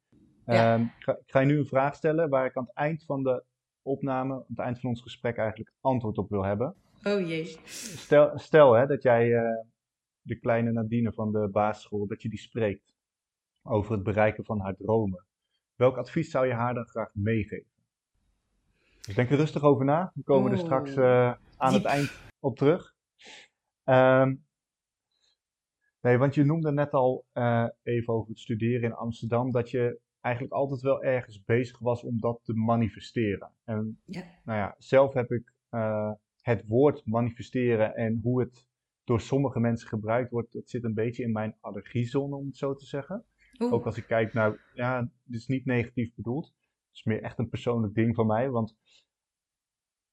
Ja. 0.45 0.73
Ehm, 0.73 0.81
ik, 0.81 1.03
ga, 1.03 1.11
ik 1.11 1.31
ga 1.31 1.39
je 1.39 1.45
nu 1.45 1.57
een 1.57 1.65
vraag 1.65 1.95
stellen 1.95 2.29
waar 2.29 2.45
ik 2.45 2.57
aan 2.57 2.63
het 2.63 2.75
eind 2.75 3.03
van 3.05 3.23
de 3.23 3.43
opname, 3.81 4.33
aan 4.33 4.45
het 4.47 4.59
eind 4.59 4.79
van 4.79 4.89
ons 4.89 5.01
gesprek 5.01 5.37
eigenlijk 5.37 5.73
antwoord 5.81 6.17
op 6.17 6.29
wil 6.29 6.43
hebben. 6.43 6.75
Oh 7.03 7.27
jee. 7.27 7.45
Stel, 7.65 8.31
stel 8.39 8.73
hè, 8.73 8.87
dat 8.87 9.03
jij 9.03 9.33
eh, 9.33 9.65
de 10.25 10.39
kleine 10.39 10.71
Nadine 10.71 11.13
van 11.13 11.31
de 11.31 11.49
basisschool, 11.51 12.07
dat 12.07 12.21
je 12.21 12.29
die 12.29 12.39
spreekt 12.39 12.93
over 13.63 13.91
het 13.91 14.03
bereiken 14.03 14.45
van 14.45 14.59
haar 14.59 14.75
dromen. 14.75 15.25
Welk 15.75 15.97
advies 15.97 16.31
zou 16.31 16.47
je 16.47 16.53
haar 16.53 16.73
dan 16.73 16.85
graag 16.85 17.09
meegeven? 17.13 17.73
Dus 19.05 19.15
denk 19.15 19.29
er 19.29 19.37
rustig 19.37 19.63
over 19.63 19.85
na. 19.85 20.11
We 20.15 20.23
komen 20.23 20.51
er 20.51 20.57
straks 20.57 20.95
eh, 20.95 21.33
aan 21.57 21.71
diep. 21.73 21.83
het 21.83 21.91
eind 21.91 22.11
op 22.39 22.57
terug. 22.57 22.93
Ehm, 23.83 24.35
nee, 26.01 26.17
want 26.17 26.35
je 26.35 26.43
noemde 26.43 26.71
net 26.71 26.91
al 26.91 27.25
eh, 27.31 27.67
even 27.83 28.13
over 28.13 28.29
het 28.29 28.39
studeren 28.39 28.83
in 28.83 28.93
Amsterdam, 28.93 29.51
dat 29.51 29.69
je 29.69 29.99
eigenlijk 30.21 30.53
altijd 30.55 30.81
wel 30.81 31.03
ergens 31.03 31.43
bezig 31.43 31.79
was 31.79 32.03
om 32.03 32.19
dat 32.19 32.39
te 32.43 32.53
manifesteren. 32.53 33.51
En 33.63 33.99
Ja. 34.05 34.23
nou 34.43 34.59
ja, 34.59 34.75
zelf 34.77 35.13
heb 35.13 35.31
ik 35.31 35.53
eh, 35.69 36.11
het 36.41 36.63
woord 36.67 37.05
manifesteren 37.05 37.95
en 37.95 38.19
hoe 38.23 38.39
het 38.39 38.67
door 39.05 39.21
sommige 39.21 39.59
mensen 39.59 39.87
gebruikt 39.87 40.31
wordt, 40.31 40.53
dat 40.53 40.69
zit 40.69 40.83
een 40.83 40.93
beetje 40.93 41.23
in 41.23 41.31
mijn 41.31 41.55
allergiezone, 41.59 42.35
om 42.35 42.45
het 42.45 42.57
zo 42.57 42.75
te 42.75 42.85
zeggen. 42.85 43.25
Oeh. 43.59 43.73
Ook 43.73 43.85
als 43.85 43.97
ik 43.97 44.05
kijk 44.05 44.33
naar, 44.33 44.71
ja, 44.73 45.01
dit 45.23 45.39
is 45.39 45.47
niet 45.47 45.65
negatief 45.65 46.15
bedoeld. 46.15 46.45
Het 46.45 46.95
is 46.95 47.03
meer 47.03 47.21
echt 47.21 47.39
een 47.39 47.49
persoonlijk 47.49 47.93
ding 47.93 48.15
van 48.15 48.27
mij, 48.27 48.49
want 48.49 48.77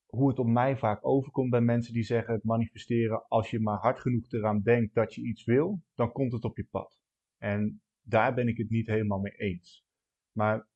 hoe 0.06 0.28
het 0.28 0.38
op 0.38 0.46
mij 0.46 0.76
vaak 0.76 1.06
overkomt 1.06 1.50
bij 1.50 1.60
mensen 1.60 1.92
die 1.92 2.02
zeggen 2.02 2.34
het 2.34 2.44
manifesteren, 2.44 3.28
als 3.28 3.50
je 3.50 3.60
maar 3.60 3.78
hard 3.78 4.00
genoeg 4.00 4.32
eraan 4.32 4.62
denkt 4.62 4.94
dat 4.94 5.14
je 5.14 5.22
iets 5.22 5.44
wil, 5.44 5.82
dan 5.94 6.12
komt 6.12 6.32
het 6.32 6.44
op 6.44 6.56
je 6.56 6.66
pad. 6.70 7.00
En 7.38 7.82
daar 8.02 8.34
ben 8.34 8.48
ik 8.48 8.56
het 8.56 8.70
niet 8.70 8.86
helemaal 8.86 9.20
mee 9.20 9.36
eens. 9.36 9.84
Maar 10.32 10.66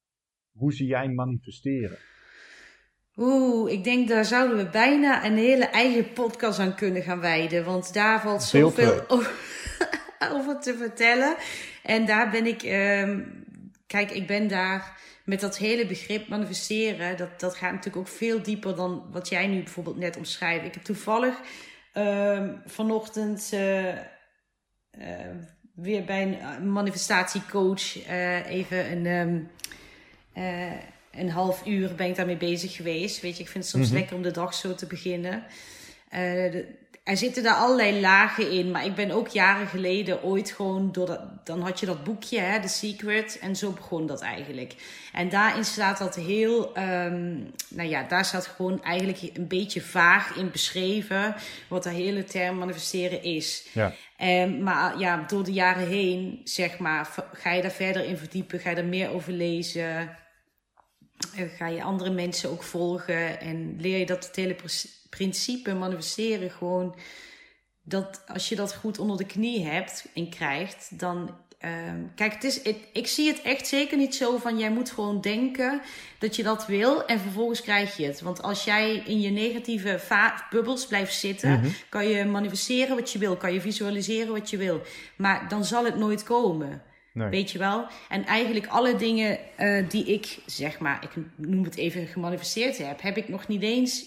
hoe 0.52 0.73
zie 0.73 0.87
jij 0.87 1.08
manifesteren? 1.08 1.99
Oeh, 3.16 3.73
ik 3.73 3.85
denk 3.85 4.08
daar 4.08 4.25
zouden 4.25 4.56
we 4.56 4.68
bijna 4.68 5.25
een 5.25 5.37
hele 5.37 5.64
eigen 5.64 6.12
podcast 6.12 6.58
aan 6.58 6.75
kunnen 6.75 7.02
gaan 7.02 7.20
wijden. 7.20 7.64
Want 7.64 7.92
daar 7.94 8.20
valt 8.20 8.42
zoveel 8.42 9.04
over, 9.08 9.32
over 10.32 10.61
te 10.61 10.76
vertellen. 10.76 11.37
En 11.82 12.06
daar 12.06 12.30
ben 12.30 12.46
ik, 12.46 12.62
ehm, 12.62 13.20
kijk, 13.87 14.11
ik 14.11 14.26
ben 14.26 14.49
daar 14.49 14.99
met 15.25 15.40
dat 15.40 15.58
hele 15.58 15.87
begrip 15.87 16.28
manifesteren. 16.28 17.16
Dat, 17.16 17.40
dat 17.40 17.54
gaat 17.56 17.70
natuurlijk 17.73 17.96
ook 18.08 18.14
veel 18.16 18.42
dieper 18.42 18.76
dan 18.76 19.06
wat 19.11 19.28
jij 19.28 19.46
nu 19.46 19.62
bijvoorbeeld 19.62 19.96
net 19.99 20.16
omschrijft. 20.16 20.64
Ik 20.64 20.75
heb 20.75 20.82
toevallig 20.82 21.35
ehm, 21.92 22.54
vanochtend 22.66 23.49
eh, 23.52 23.88
eh, 23.90 23.99
weer 25.75 26.04
bij 26.04 26.23
een 26.23 26.38
eh, 26.38 26.58
manifestatiecoach 26.58 28.06
even 28.46 28.92
een. 28.92 29.06
ehm, 29.06 29.40
eh, 30.32 30.73
een 31.18 31.30
half 31.30 31.66
uur 31.66 31.94
ben 31.94 32.06
ik 32.08 32.16
daarmee 32.16 32.37
bezig 32.37 32.75
geweest. 32.76 33.20
Weet 33.20 33.37
je, 33.37 33.42
ik 33.42 33.49
vind 33.49 33.64
het 33.64 33.73
soms 33.73 33.87
Mhm. 33.88 33.96
lekker 33.96 34.16
om 34.16 34.23
de 34.23 34.30
dag 34.30 34.54
zo 34.54 34.75
te 34.75 34.87
beginnen. 34.87 35.44
Eh, 36.08 36.20
de- 36.20 36.85
er 37.04 37.16
zitten 37.16 37.42
daar 37.42 37.54
allerlei 37.54 38.00
lagen 38.00 38.50
in. 38.50 38.70
Maar 38.70 38.85
ik 38.85 38.94
ben 38.94 39.11
ook 39.11 39.28
jaren 39.28 39.66
geleden 39.66 40.23
ooit 40.23 40.50
gewoon 40.50 40.92
door 40.92 41.06
dat... 41.06 41.20
Dan 41.46 41.61
had 41.61 41.80
je 41.80 41.87
dat 41.87 42.04
boekje, 42.04 42.38
hè, 42.40 42.61
The 42.61 42.68
Secret. 42.68 43.38
En 43.40 43.56
zo 43.56 43.70
begon 43.70 44.06
dat 44.06 44.20
eigenlijk. 44.20 44.75
En 45.12 45.28
daarin 45.28 45.64
staat 45.64 45.99
dat 45.99 46.14
heel... 46.14 46.75
ehm, 46.75 47.35
nou 47.68 47.88
ja, 47.88 48.02
daar 48.02 48.25
staat 48.25 48.46
gewoon 48.46 48.82
eigenlijk 48.82 49.20
een 49.35 49.46
beetje 49.46 49.80
vaag 49.80 50.37
in 50.37 50.50
beschreven... 50.50 51.35
wat 51.68 51.82
de 51.82 51.90
hele 51.90 52.25
term 52.25 52.58
manifesteren 52.58 53.23
is. 53.23 53.66
Ja. 53.73 53.92
Ehm, 54.16 54.62
maar 54.62 54.99
ja, 54.99 55.25
door 55.26 55.44
de 55.44 55.52
jaren 55.52 55.88
heen, 55.88 56.40
zeg 56.44 56.78
maar, 56.78 57.08
ga 57.32 57.52
je 57.52 57.62
daar 57.62 57.70
verder 57.70 58.04
in 58.04 58.16
verdiepen, 58.16 58.61
ga 58.61 58.70
je 58.70 58.76
er 58.76 58.85
meer 58.85 59.11
over 59.11 59.32
lezen, 59.32 60.16
ga 61.56 61.66
je 61.68 61.82
andere 61.82 62.11
mensen 62.11 62.50
ook 62.50 62.62
volgen 62.62 63.40
en 63.40 63.76
leer 63.80 63.99
je 63.99 64.06
dat 64.06 64.26
het 64.26 64.37
hele 64.37 64.54
pr- 64.54 64.87
principe 65.11 65.75
manifesteren 65.75 66.50
gewoon, 66.50 66.96
dat 67.82 68.23
als 68.26 68.49
je 68.49 68.56
dat 68.56 68.75
goed 68.75 68.99
onder 68.99 69.16
de 69.16 69.26
knie 69.26 69.64
hebt 69.64 70.06
en 70.14 70.30
krijgt, 70.30 70.99
dan 70.99 71.30
Ehm, 71.58 72.00
kijk, 72.14 72.32
het 72.32 72.44
is, 72.44 72.62
ik 72.92 73.06
zie 73.06 73.28
het 73.28 73.42
echt 73.42 73.66
zeker 73.66 73.96
niet 73.96 74.14
zo 74.14 74.37
van 74.37 74.58
jij 74.58 74.70
moet 74.70 74.90
gewoon 74.90 75.20
denken 75.20 75.80
dat 76.18 76.37
je 76.37 76.42
dat 76.42 76.66
wil 76.66 77.06
en 77.06 77.20
vervolgens 77.20 77.62
krijg 77.62 77.96
je 77.96 78.06
het. 78.06 78.20
Want 78.20 78.42
als 78.42 78.64
jij 78.64 79.02
in 79.06 79.20
je 79.20 79.30
negatieve 79.30 80.00
bubbels 80.50 80.87
blijft 80.87 81.14
zitten, 81.14 81.50
mhm. 81.50 81.68
kan 81.88 82.08
je 82.08 82.25
manifesteren 82.25 82.96
wat 82.96 83.12
je 83.12 83.18
wil, 83.18 83.37
kan 83.37 83.52
je 83.52 83.61
visualiseren 83.61 84.32
wat 84.32 84.50
je 84.50 84.56
wil. 84.56 84.80
Maar 85.16 85.49
dan 85.49 85.64
zal 85.64 85.85
het 85.85 85.96
nooit 85.96 86.23
komen. 86.23 86.82
Weet 87.25 87.50
je 87.50 87.58
wel? 87.58 87.87
En 88.08 88.25
eigenlijk 88.25 88.66
alle 88.66 88.96
dingen 88.96 89.38
uh, 89.58 89.88
die 89.88 90.04
ik, 90.04 90.38
zeg 90.46 90.78
maar, 90.78 91.02
ik 91.02 91.25
noem 91.37 91.64
het 91.64 91.76
even 91.76 92.06
gemanifesteerd 92.06 92.78
heb, 92.78 93.02
heb 93.02 93.16
ik 93.16 93.28
nog 93.28 93.49
niet 93.49 93.62
eens 93.62 94.04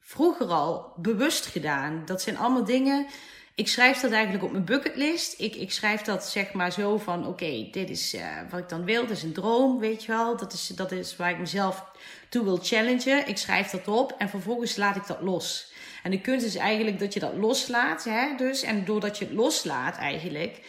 vroeger 0.00 0.46
al 0.46 0.92
bewust 0.96 1.46
gedaan. 1.46 2.02
Dat 2.04 2.22
zijn 2.22 2.36
allemaal 2.36 2.64
dingen 2.64 3.06
ik 3.54 3.68
schrijf 3.68 4.00
dat 4.00 4.10
eigenlijk 4.10 4.44
op 4.44 4.52
mijn 4.52 4.64
bucketlist. 4.64 5.40
Ik, 5.40 5.54
ik 5.54 5.72
schrijf 5.72 6.02
dat 6.02 6.28
zeg 6.28 6.52
maar 6.52 6.72
zo 6.72 6.98
van: 6.98 7.26
oké, 7.26 7.68
dit 7.70 7.90
is 7.90 8.14
uh, 8.14 8.22
wat 8.50 8.60
ik 8.60 8.68
dan 8.68 8.84
wil. 8.84 9.06
Dat 9.06 9.16
is 9.16 9.22
een 9.22 9.32
droom, 9.32 9.78
weet 9.78 10.04
je 10.04 10.12
wel. 10.12 10.36
Dat 10.36 10.52
is, 10.52 10.66
dat 10.66 10.92
is 10.92 11.16
waar 11.16 11.30
ik 11.30 11.38
mezelf 11.38 11.84
toe 12.28 12.44
wil 12.44 12.58
challengen. 12.62 13.28
Ik 13.28 13.38
schrijf 13.38 13.70
dat 13.70 13.88
op 13.88 14.14
en 14.18 14.28
vervolgens 14.28 14.76
laat 14.76 14.96
ik 14.96 15.06
dat 15.06 15.20
los. 15.20 15.72
En 16.02 16.10
de 16.10 16.20
kunst 16.20 16.46
is 16.46 16.56
eigenlijk 16.56 16.98
dat 16.98 17.14
je 17.14 17.20
dat 17.20 17.34
loslaat. 17.34 18.04
Hè, 18.04 18.36
dus. 18.36 18.62
En 18.62 18.84
doordat 18.84 19.18
je 19.18 19.24
het 19.24 19.34
loslaat, 19.34 19.96
eigenlijk, 19.96 20.60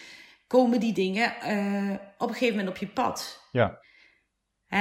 komen 0.60 0.80
die 0.80 0.94
dingen 0.94 1.34
uh, 1.48 1.98
op 2.18 2.28
een 2.28 2.34
gegeven 2.36 2.56
moment 2.58 2.76
op 2.76 2.78
je 2.78 2.88
pad. 2.88 3.48
Ja 3.52 3.82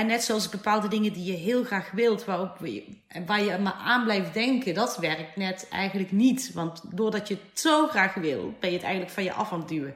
net 0.00 0.25
zoals 0.25 0.49
bepaalde 0.49 0.88
dingen 0.88 1.12
die 1.12 1.25
je 1.25 1.37
heel 1.37 1.64
graag 1.64 1.91
wilt, 1.91 2.25
waarop 2.25 2.57
je, 2.62 2.85
waar 3.26 3.43
je 3.43 3.59
maar 3.59 3.73
aan 3.73 4.05
blijft 4.05 4.35
denken, 4.35 4.75
dat 4.75 4.97
werkt 4.97 5.37
net 5.37 5.69
eigenlijk 5.71 6.12
niet. 6.12 6.52
Want 6.55 6.83
doordat 6.97 7.29
je 7.29 7.35
het 7.35 7.61
zo 7.61 7.87
graag 7.87 8.14
wil, 8.14 8.55
ben 8.61 8.71
je 8.71 8.76
het 8.76 8.85
eigenlijk 8.85 9.14
van 9.14 9.25
je 9.25 9.33
af 9.33 9.52
aan 9.52 9.59
het 9.59 9.69
duwen. 9.69 9.95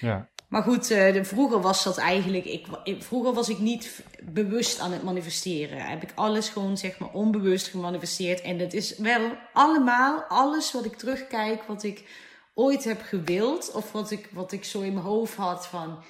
Ja. 0.00 0.28
Maar 0.48 0.62
goed, 0.62 0.90
uh, 0.90 1.24
vroeger 1.24 1.60
was 1.60 1.84
dat 1.84 1.98
eigenlijk. 1.98 2.44
Ik, 2.44 2.66
vroeger 2.98 3.32
was 3.32 3.48
ik 3.48 3.58
niet 3.58 4.02
bewust 4.22 4.80
aan 4.80 4.92
het 4.92 5.02
manifesteren. 5.02 5.78
Heb 5.78 6.02
ik 6.02 6.12
alles 6.14 6.48
gewoon 6.48 6.76
zeg 6.76 6.98
maar 6.98 7.12
onbewust 7.12 7.68
gemanifesteerd. 7.68 8.40
En 8.40 8.58
dat 8.58 8.72
is 8.72 8.98
wel 8.98 9.20
allemaal, 9.52 10.24
alles 10.28 10.72
wat 10.72 10.84
ik 10.84 10.96
terugkijk, 10.96 11.62
wat 11.62 11.82
ik 11.82 12.04
ooit 12.56 12.84
heb 12.84 13.02
gewild. 13.02 13.72
Of 13.72 13.92
wat 13.92 14.10
ik, 14.10 14.28
wat 14.32 14.52
ik 14.52 14.64
zo 14.64 14.80
in 14.80 14.92
mijn 14.92 15.06
hoofd 15.06 15.34
had 15.34 15.66
van 15.66 16.02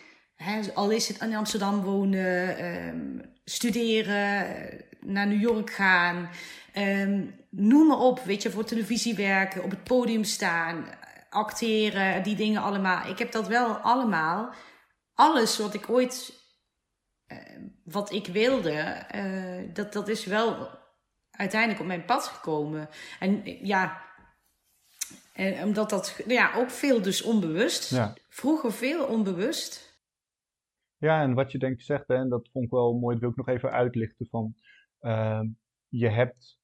al 0.74 0.90
is 0.90 1.08
het 1.08 1.20
in 1.20 1.34
Amsterdam 1.34 1.82
wonen, 1.82 2.64
um, 2.64 3.34
studeren, 3.44 4.46
naar 5.00 5.26
New 5.26 5.40
York 5.40 5.70
gaan, 5.70 6.30
um, 6.74 7.34
noem 7.50 7.86
maar 7.86 7.98
op, 7.98 8.20
weet 8.20 8.42
je, 8.42 8.50
voor 8.50 8.64
televisie 8.64 9.14
werken, 9.14 9.62
op 9.62 9.70
het 9.70 9.84
podium 9.84 10.24
staan, 10.24 10.86
acteren, 11.30 12.22
die 12.22 12.36
dingen 12.36 12.62
allemaal. 12.62 13.06
Ik 13.06 13.18
heb 13.18 13.32
dat 13.32 13.48
wel 13.48 13.76
allemaal. 13.76 14.54
Alles 15.14 15.58
wat 15.58 15.74
ik 15.74 15.90
ooit, 15.90 16.32
uh, 17.28 17.38
wat 17.84 18.12
ik 18.12 18.26
wilde, 18.26 19.06
uh, 19.14 19.74
dat, 19.74 19.92
dat 19.92 20.08
is 20.08 20.24
wel 20.24 20.68
uiteindelijk 21.30 21.80
op 21.80 21.86
mijn 21.86 22.04
pad 22.04 22.24
gekomen. 22.24 22.88
En 23.18 23.42
ja, 23.66 24.05
en 25.36 25.64
omdat 25.64 25.90
dat 25.90 26.22
ja, 26.26 26.54
ook 26.54 26.70
veel 26.70 27.02
dus 27.02 27.22
onbewust. 27.22 27.90
Ja. 27.90 28.14
Vroeger 28.28 28.72
veel 28.72 29.06
onbewust. 29.06 30.00
Ja, 30.98 31.22
en 31.22 31.34
wat 31.34 31.52
je 31.52 31.58
denk 31.58 31.74
ik 31.74 31.82
zegt, 31.82 32.08
en 32.08 32.28
dat 32.28 32.48
vond 32.52 32.64
ik 32.64 32.70
wel 32.70 32.98
mooi, 32.98 33.12
dat 33.12 33.20
wil 33.20 33.30
ik 33.30 33.36
nog 33.36 33.48
even 33.48 33.70
uitlichten 33.70 34.26
van, 34.26 34.54
uh, 35.00 35.40
je 35.88 36.08
hebt 36.08 36.58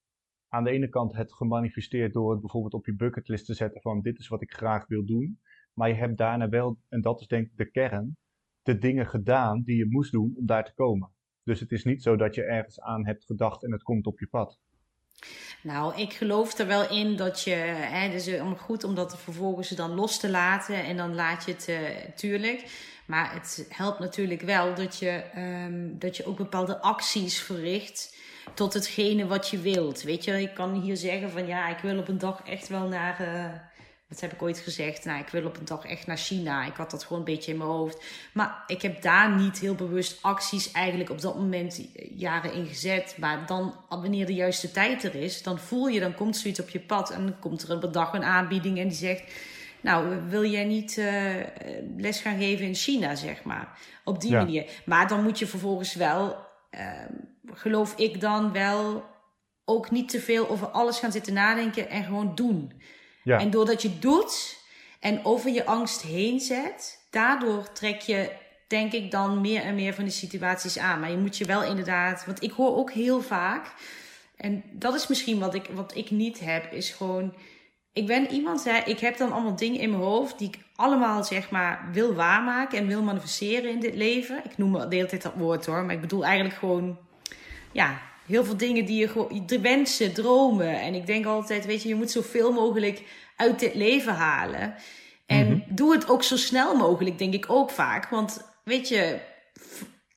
aan 0.48 0.64
de 0.64 0.70
ene 0.70 0.88
kant 0.88 1.16
het 1.16 1.32
gemanifesteerd 1.32 2.12
door 2.12 2.30
het 2.30 2.40
bijvoorbeeld 2.40 2.74
op 2.74 2.86
je 2.86 2.94
bucketlist 2.94 3.46
te 3.46 3.54
zetten 3.54 3.80
van 3.80 4.00
dit 4.00 4.18
is 4.18 4.28
wat 4.28 4.42
ik 4.42 4.52
graag 4.52 4.86
wil 4.86 5.04
doen, 5.04 5.40
maar 5.72 5.88
je 5.88 5.94
hebt 5.94 6.18
daarna 6.18 6.48
wel, 6.48 6.78
en 6.88 7.00
dat 7.00 7.20
is 7.20 7.26
denk 7.26 7.46
ik 7.46 7.56
de 7.56 7.70
kern, 7.70 8.16
de 8.62 8.78
dingen 8.78 9.06
gedaan 9.06 9.62
die 9.62 9.76
je 9.76 9.90
moest 9.90 10.12
doen 10.12 10.34
om 10.36 10.46
daar 10.46 10.64
te 10.64 10.74
komen. 10.74 11.12
Dus 11.42 11.60
het 11.60 11.72
is 11.72 11.84
niet 11.84 12.02
zo 12.02 12.16
dat 12.16 12.34
je 12.34 12.42
ergens 12.42 12.80
aan 12.80 13.06
hebt 13.06 13.24
gedacht 13.24 13.64
en 13.64 13.72
het 13.72 13.82
komt 13.82 14.06
op 14.06 14.18
je 14.18 14.26
pad. 14.26 14.60
Nou, 15.62 15.96
ik 15.96 16.12
geloof 16.12 16.58
er 16.58 16.66
wel 16.66 16.90
in 16.90 17.16
dat 17.16 17.42
je, 17.42 17.54
hè, 17.54 18.08
is 18.08 18.28
goed 18.58 18.84
om 18.84 18.94
dat 18.94 19.18
vervolgens 19.18 19.68
dan 19.68 19.94
los 19.94 20.18
te 20.18 20.30
laten 20.30 20.84
en 20.84 20.96
dan 20.96 21.14
laat 21.14 21.44
je 21.44 21.52
het, 21.52 21.68
uh, 21.68 21.78
tuurlijk. 22.16 22.64
Maar 23.06 23.32
het 23.32 23.66
helpt 23.68 23.98
natuurlijk 23.98 24.40
wel 24.40 24.74
dat 24.74 24.98
je, 24.98 25.22
um, 25.36 25.98
dat 25.98 26.16
je 26.16 26.26
ook 26.26 26.36
bepaalde 26.36 26.80
acties 26.80 27.40
verricht 27.40 28.16
tot 28.54 28.74
hetgene 28.74 29.26
wat 29.26 29.48
je 29.48 29.58
wilt. 29.58 30.02
Weet 30.02 30.24
je, 30.24 30.42
ik 30.42 30.54
kan 30.54 30.80
hier 30.80 30.96
zeggen 30.96 31.30
van 31.30 31.46
ja, 31.46 31.68
ik 31.68 31.78
wil 31.78 31.98
op 31.98 32.08
een 32.08 32.18
dag 32.18 32.42
echt 32.44 32.68
wel 32.68 32.88
naar. 32.88 33.20
Uh, 33.20 33.70
wat 34.12 34.20
heb 34.20 34.32
ik 34.32 34.42
ooit 34.42 34.58
gezegd? 34.58 35.04
Nou, 35.04 35.20
ik 35.20 35.28
wil 35.28 35.44
op 35.44 35.58
een 35.58 35.64
dag 35.64 35.84
echt 35.84 36.06
naar 36.06 36.16
China. 36.16 36.64
Ik 36.66 36.76
had 36.76 36.90
dat 36.90 37.04
gewoon 37.04 37.18
een 37.18 37.24
beetje 37.34 37.52
in 37.52 37.58
mijn 37.58 37.70
hoofd. 37.70 38.04
Maar 38.32 38.64
ik 38.66 38.82
heb 38.82 39.02
daar 39.02 39.36
niet 39.36 39.58
heel 39.58 39.74
bewust 39.74 40.22
acties 40.22 40.70
eigenlijk 40.70 41.10
op 41.10 41.20
dat 41.20 41.36
moment 41.36 41.88
jaren 42.14 42.52
in 42.52 42.66
gezet. 42.66 43.16
Maar 43.18 43.46
dan, 43.46 43.74
wanneer 43.88 44.26
de 44.26 44.34
juiste 44.34 44.70
tijd 44.70 45.04
er 45.04 45.14
is, 45.14 45.42
dan 45.42 45.58
voel 45.58 45.86
je, 45.86 46.00
dan 46.00 46.14
komt 46.14 46.36
zoiets 46.36 46.60
op 46.60 46.68
je 46.68 46.80
pad. 46.80 47.10
En 47.10 47.22
dan 47.24 47.38
komt 47.38 47.62
er 47.62 47.76
op 47.76 47.82
een 47.82 47.92
dag 47.92 48.12
een 48.12 48.24
aanbieding 48.24 48.78
en 48.78 48.88
die 48.88 48.96
zegt 48.96 49.32
nou, 49.80 50.20
wil 50.28 50.44
jij 50.44 50.64
niet 50.64 50.96
uh, 50.96 51.34
les 51.96 52.20
gaan 52.20 52.38
geven 52.38 52.66
in 52.66 52.74
China, 52.74 53.14
zeg 53.14 53.42
maar. 53.42 53.78
Op 54.04 54.20
die 54.20 54.32
manier. 54.32 54.70
Maar 54.84 55.08
dan 55.08 55.22
moet 55.22 55.38
je 55.38 55.46
vervolgens 55.46 55.94
wel, 55.94 56.36
uh, 56.70 57.04
geloof 57.52 57.96
ik 57.96 58.20
dan 58.20 58.52
wel, 58.52 59.04
ook 59.64 59.90
niet 59.90 60.08
te 60.08 60.20
veel 60.20 60.48
over 60.48 60.66
alles 60.66 60.98
gaan 60.98 61.12
zitten 61.12 61.32
nadenken 61.32 61.88
en 61.88 62.04
gewoon 62.04 62.34
doen. 62.34 62.72
En 63.24 63.50
doordat 63.50 63.82
je 63.82 63.98
doet 63.98 64.58
en 65.00 65.24
over 65.24 65.50
je 65.50 65.64
angst 65.64 66.02
heen 66.02 66.40
zet, 66.40 67.06
daardoor 67.10 67.72
trek 67.72 68.00
je, 68.00 68.30
denk 68.68 68.92
ik, 68.92 69.10
dan 69.10 69.40
meer 69.40 69.62
en 69.62 69.74
meer 69.74 69.94
van 69.94 70.04
die 70.04 70.12
situaties 70.12 70.78
aan. 70.78 71.00
Maar 71.00 71.10
je 71.10 71.16
moet 71.16 71.36
je 71.36 71.44
wel 71.44 71.64
inderdaad, 71.64 72.24
want 72.24 72.42
ik 72.42 72.50
hoor 72.50 72.76
ook 72.76 72.92
heel 72.92 73.20
vaak, 73.20 73.74
en 74.36 74.62
dat 74.72 74.94
is 74.94 75.06
misschien 75.06 75.38
wat 75.38 75.54
ik, 75.54 75.66
wat 75.72 75.96
ik 75.96 76.10
niet 76.10 76.40
heb, 76.40 76.72
is 76.72 76.90
gewoon 76.90 77.34
ik 77.92 78.06
ben 78.06 78.30
iemand, 78.30 78.64
hè, 78.64 78.78
ik 78.84 78.98
heb 78.98 79.16
dan 79.16 79.32
allemaal 79.32 79.56
dingen 79.56 79.80
in 79.80 79.90
mijn 79.90 80.02
hoofd 80.02 80.38
die 80.38 80.48
ik 80.48 80.58
allemaal 80.76 81.24
zeg 81.24 81.50
maar 81.50 81.88
wil 81.92 82.14
waarmaken 82.14 82.78
en 82.78 82.86
wil 82.86 83.02
manifesteren 83.02 83.70
in 83.70 83.80
dit 83.80 83.94
leven. 83.94 84.44
Ik 84.44 84.58
noem 84.58 84.72
de 84.72 84.94
hele 84.96 85.06
tijd 85.06 85.22
dat 85.22 85.34
woord 85.36 85.66
hoor, 85.66 85.84
maar 85.84 85.94
ik 85.94 86.00
bedoel 86.00 86.24
eigenlijk 86.24 86.56
gewoon, 86.56 86.98
ja, 87.72 88.00
heel 88.26 88.44
veel 88.44 88.56
dingen 88.56 88.84
die 88.84 88.98
je 88.98 89.08
gewoon, 89.08 89.42
de 89.46 89.60
wensen, 89.60 90.12
dromen. 90.12 90.80
En 90.80 90.94
ik 90.94 91.06
denk 91.06 91.26
altijd, 91.26 91.66
weet 91.66 91.82
je, 91.82 91.88
je 91.88 91.94
moet 91.94 92.10
zoveel 92.10 92.52
mogelijk 92.52 93.02
uit 93.36 93.58
dit 93.58 93.74
leven 93.74 94.14
halen. 94.14 94.74
En 95.26 95.46
mhm. 95.46 95.74
doe 95.74 95.92
het 95.92 96.08
ook 96.08 96.22
zo 96.22 96.36
snel 96.36 96.76
mogelijk, 96.76 97.18
denk 97.18 97.34
ik 97.34 97.44
ook 97.48 97.70
vaak. 97.70 98.08
Want 98.08 98.52
weet 98.64 98.88
je, 98.88 99.18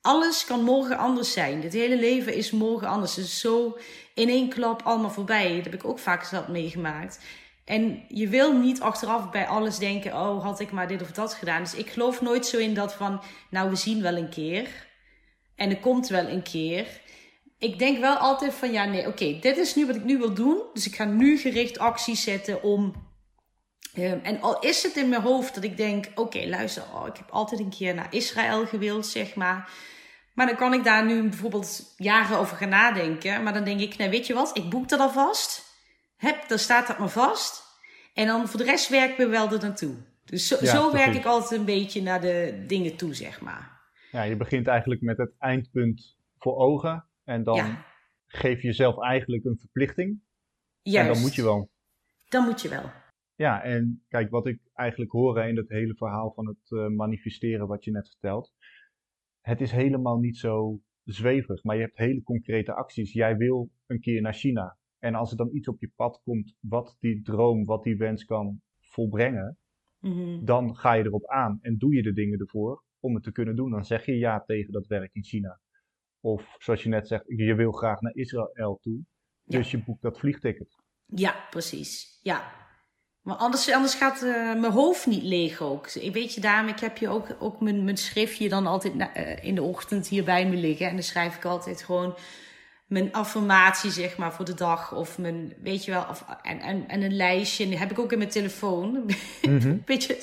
alles 0.00 0.44
kan 0.44 0.62
morgen 0.62 0.98
anders 0.98 1.32
zijn. 1.32 1.62
Het 1.62 1.72
hele 1.72 1.98
leven 1.98 2.34
is 2.34 2.50
morgen 2.50 2.88
anders. 2.88 3.16
Het 3.16 3.24
is 3.24 3.40
zo 3.40 3.78
in 4.14 4.28
één 4.28 4.48
klap 4.48 4.82
allemaal 4.82 5.10
voorbij. 5.10 5.54
Dat 5.54 5.64
heb 5.64 5.74
ik 5.74 5.84
ook 5.84 5.98
vaak 5.98 6.24
zat 6.24 6.48
meegemaakt. 6.48 7.20
En 7.64 8.04
je 8.08 8.28
wil 8.28 8.52
niet 8.52 8.80
achteraf 8.80 9.30
bij 9.30 9.46
alles 9.46 9.78
denken: 9.78 10.12
oh, 10.12 10.42
had 10.42 10.60
ik 10.60 10.70
maar 10.70 10.88
dit 10.88 11.02
of 11.02 11.10
dat 11.10 11.34
gedaan. 11.34 11.62
Dus 11.62 11.74
ik 11.74 11.90
geloof 11.90 12.20
nooit 12.20 12.46
zo 12.46 12.58
in 12.58 12.74
dat 12.74 12.94
van: 12.94 13.22
nou, 13.50 13.70
we 13.70 13.76
zien 13.76 14.02
wel 14.02 14.16
een 14.16 14.28
keer. 14.28 14.68
En 15.56 15.70
er 15.70 15.78
komt 15.78 16.08
wel 16.08 16.28
een 16.28 16.42
keer. 16.42 16.86
Ik 17.58 17.78
denk 17.78 17.98
wel 17.98 18.16
altijd 18.16 18.54
van: 18.54 18.72
ja, 18.72 18.84
nee, 18.84 19.06
oké, 19.06 19.38
dit 19.40 19.56
is 19.56 19.74
nu 19.74 19.86
wat 19.86 19.96
ik 19.96 20.04
nu 20.04 20.18
wil 20.18 20.34
doen. 20.34 20.62
Dus 20.72 20.86
ik 20.86 20.94
ga 20.94 21.04
nu 21.04 21.38
gericht 21.38 21.78
acties 21.78 22.22
zetten 22.22 22.62
om. 22.62 23.04
Um, 23.98 24.20
en 24.22 24.40
al 24.40 24.58
is 24.58 24.82
het 24.82 24.96
in 24.96 25.08
mijn 25.08 25.22
hoofd 25.22 25.54
dat 25.54 25.64
ik 25.64 25.76
denk: 25.76 26.06
oké, 26.14 26.46
luister, 26.46 26.82
oh, 26.94 27.06
ik 27.06 27.16
heb 27.16 27.30
altijd 27.30 27.60
een 27.60 27.70
keer 27.70 27.94
naar 27.94 28.14
Israël 28.14 28.66
gewild, 28.66 29.06
zeg 29.06 29.34
maar. 29.34 29.70
Maar 30.34 30.46
dan 30.46 30.56
kan 30.56 30.72
ik 30.74 30.84
daar 30.84 31.04
nu 31.04 31.22
bijvoorbeeld 31.22 31.94
jaren 31.96 32.38
over 32.38 32.56
gaan 32.56 32.68
nadenken. 32.68 33.42
Maar 33.42 33.52
dan 33.52 33.64
denk 33.64 33.80
ik: 33.80 33.96
nou, 33.96 34.10
weet 34.10 34.26
je 34.26 34.34
wat, 34.34 34.56
ik 34.56 34.70
boek 34.70 34.88
dat 34.88 35.00
alvast. 35.00 35.64
Heb, 36.16 36.48
dan 36.48 36.58
staat 36.58 36.86
dat 36.86 36.98
maar 36.98 37.08
vast. 37.08 37.62
En 38.14 38.26
dan 38.26 38.48
voor 38.48 38.58
de 38.58 38.64
rest 38.64 38.88
werken 38.88 39.16
we 39.16 39.30
wel 39.30 39.52
er 39.52 39.60
naartoe. 39.60 39.94
Dus 40.24 40.48
zo, 40.48 40.56
zo 40.64 40.92
werk 40.92 41.14
ik 41.14 41.24
altijd 41.24 41.60
een 41.60 41.66
beetje 41.66 42.02
naar 42.02 42.20
de 42.20 42.64
dingen 42.66 42.96
toe, 42.96 43.14
zeg 43.14 43.40
maar. 43.40 43.80
Ja, 44.10 44.22
je 44.22 44.36
begint 44.36 44.66
eigenlijk 44.66 45.00
met 45.00 45.16
het 45.16 45.32
eindpunt 45.38 46.16
voor 46.38 46.56
ogen. 46.56 47.05
En 47.26 47.42
dan 47.42 47.76
geef 48.26 48.60
je 48.60 48.66
jezelf 48.66 49.02
eigenlijk 49.02 49.44
een 49.44 49.58
verplichting. 49.58 50.20
Juist. 50.82 51.08
En 51.08 51.14
dan 51.14 51.22
moet 51.22 51.34
je 51.34 51.42
wel. 51.42 51.70
Dan 52.28 52.44
moet 52.44 52.62
je 52.62 52.68
wel. 52.68 52.90
Ja, 53.34 53.62
en 53.62 54.04
kijk, 54.08 54.30
wat 54.30 54.46
ik 54.46 54.60
eigenlijk 54.72 55.10
hoor 55.10 55.42
in 55.42 55.54
dat 55.54 55.68
hele 55.68 55.94
verhaal 55.94 56.32
van 56.32 56.46
het 56.46 56.70
uh, 56.70 56.86
manifesteren 56.86 57.66
wat 57.66 57.84
je 57.84 57.90
net 57.90 58.08
vertelt. 58.08 58.52
Het 59.40 59.60
is 59.60 59.70
helemaal 59.70 60.18
niet 60.18 60.36
zo 60.36 60.80
zweverig, 61.04 61.64
maar 61.64 61.76
je 61.76 61.82
hebt 61.82 61.96
hele 61.96 62.22
concrete 62.22 62.72
acties. 62.72 63.12
Jij 63.12 63.36
wil 63.36 63.70
een 63.86 64.00
keer 64.00 64.20
naar 64.20 64.34
China. 64.34 64.78
En 64.98 65.14
als 65.14 65.30
er 65.30 65.36
dan 65.36 65.54
iets 65.54 65.68
op 65.68 65.80
je 65.80 65.92
pad 65.96 66.20
komt 66.24 66.56
wat 66.60 66.96
die 67.00 67.22
droom, 67.22 67.64
wat 67.64 67.82
die 67.82 67.96
wens 67.96 68.24
kan 68.24 68.60
volbrengen, 68.80 69.58
mhm. 70.00 70.44
dan 70.44 70.76
ga 70.76 70.92
je 70.92 71.04
erop 71.04 71.26
aan 71.26 71.58
en 71.62 71.78
doe 71.78 71.94
je 71.94 72.02
de 72.02 72.12
dingen 72.12 72.38
ervoor 72.38 72.84
om 73.00 73.14
het 73.14 73.22
te 73.22 73.32
kunnen 73.32 73.56
doen. 73.56 73.70
Dan 73.70 73.84
zeg 73.84 74.06
je 74.06 74.18
ja 74.18 74.44
tegen 74.44 74.72
dat 74.72 74.86
werk 74.86 75.14
in 75.14 75.24
China. 75.24 75.60
Of 76.26 76.56
zoals 76.58 76.82
je 76.82 76.88
net 76.88 77.08
zegt, 77.08 77.24
je 77.26 77.54
wil 77.54 77.72
graag 77.72 78.00
naar 78.00 78.14
Israël 78.14 78.78
toe, 78.82 78.98
dus 79.44 79.70
je 79.70 79.78
boekt 79.78 80.02
dat 80.02 80.18
vliegticket. 80.18 80.76
Ja, 81.06 81.34
precies. 81.50 82.18
Ja. 82.22 82.52
Maar 83.22 83.36
anders, 83.36 83.72
anders 83.72 83.94
gaat 83.94 84.22
uh, 84.22 84.60
mijn 84.60 84.72
hoofd 84.72 85.06
niet 85.06 85.22
leeg 85.22 85.60
ook. 85.60 85.88
Ik 85.88 86.12
weet 86.12 86.34
je, 86.34 86.40
daarom, 86.40 86.68
ik 86.68 86.80
heb 86.80 86.96
je 86.96 87.08
ook, 87.08 87.36
ook 87.38 87.60
mijn, 87.60 87.84
mijn 87.84 87.96
schriftje 87.96 88.48
dan 88.48 88.66
altijd 88.66 88.94
uh, 88.94 89.44
in 89.44 89.54
de 89.54 89.62
ochtend 89.62 90.08
hier 90.08 90.24
bij 90.24 90.48
me 90.48 90.56
liggen. 90.56 90.86
En 90.86 90.92
dan 90.92 91.02
schrijf 91.02 91.36
ik 91.36 91.44
altijd 91.44 91.82
gewoon 91.82 92.16
mijn 92.86 93.12
affirmatie, 93.12 93.90
zeg 93.90 94.16
maar, 94.16 94.32
voor 94.32 94.44
de 94.44 94.54
dag. 94.54 94.94
Of 94.94 95.18
mijn, 95.18 95.54
weet 95.62 95.84
je 95.84 95.90
wel, 95.90 96.06
of, 96.10 96.24
en, 96.42 96.60
en, 96.60 96.88
en 96.88 97.02
een 97.02 97.16
lijstje. 97.16 97.64
En 97.64 97.70
die 97.70 97.78
heb 97.78 97.90
ik 97.90 97.98
ook 97.98 98.12
in 98.12 98.18
mijn 98.18 98.30
telefoon. 98.30 98.90
Mm 99.42 99.58
-hmm. 99.58 99.82
beetje, 99.84 100.16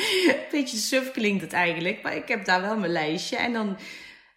beetje 0.50 0.76
suf 0.76 1.10
klinkt 1.10 1.42
het 1.42 1.52
eigenlijk. 1.52 2.02
Maar 2.02 2.16
ik 2.16 2.28
heb 2.28 2.44
daar 2.44 2.60
wel 2.60 2.78
mijn 2.78 2.92
lijstje. 2.92 3.36
En 3.36 3.52
dan 3.52 3.76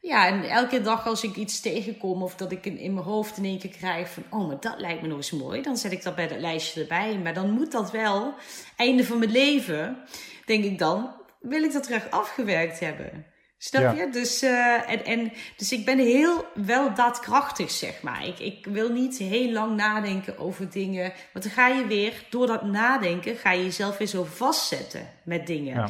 ja, 0.05 0.27
en 0.27 0.49
elke 0.49 0.81
dag 0.81 1.07
als 1.07 1.23
ik 1.23 1.35
iets 1.35 1.59
tegenkom 1.59 2.23
of 2.23 2.35
dat 2.35 2.51
ik 2.51 2.65
in, 2.65 2.77
in 2.77 2.93
mijn 2.93 3.05
hoofd 3.05 3.37
in 3.37 3.45
één 3.45 3.59
keer 3.59 3.69
krijg 3.77 4.09
van, 4.09 4.23
oh, 4.29 4.47
maar 4.47 4.59
dat 4.59 4.79
lijkt 4.79 5.01
me 5.01 5.07
nog 5.07 5.17
eens 5.17 5.31
mooi, 5.31 5.61
dan 5.61 5.77
zet 5.77 5.91
ik 5.91 6.03
dat 6.03 6.15
bij 6.15 6.27
dat 6.27 6.39
lijstje 6.39 6.81
erbij. 6.81 7.17
Maar 7.17 7.33
dan 7.33 7.51
moet 7.51 7.71
dat 7.71 7.91
wel, 7.91 8.33
einde 8.75 9.05
van 9.05 9.19
mijn 9.19 9.31
leven, 9.31 9.97
denk 10.45 10.63
ik 10.63 10.79
dan, 10.79 11.11
wil 11.39 11.63
ik 11.63 11.73
dat 11.73 11.83
terug 11.83 12.09
afgewerkt 12.09 12.79
hebben. 12.79 13.25
Snap 13.57 13.95
je? 13.95 14.09
Dus, 14.09 14.43
uh, 14.43 14.89
en, 14.89 15.05
en, 15.05 15.31
dus 15.57 15.71
ik 15.71 15.85
ben 15.85 15.97
heel 15.97 16.45
wel 16.53 16.93
daadkrachtig, 16.93 17.71
zeg 17.71 18.01
maar. 18.01 18.27
Ik, 18.27 18.39
ik 18.39 18.65
wil 18.65 18.89
niet 18.89 19.17
heel 19.17 19.51
lang 19.51 19.75
nadenken 19.75 20.37
over 20.37 20.69
dingen. 20.69 21.13
Want 21.33 21.45
dan 21.45 21.53
ga 21.53 21.67
je 21.67 21.87
weer, 21.87 22.25
door 22.29 22.47
dat 22.47 22.63
nadenken, 22.63 23.35
ga 23.35 23.51
je 23.51 23.63
jezelf 23.63 23.97
weer 23.97 24.07
zo 24.07 24.23
vastzetten 24.23 25.09
met 25.23 25.47
dingen. 25.47 25.75
Ja. 25.75 25.89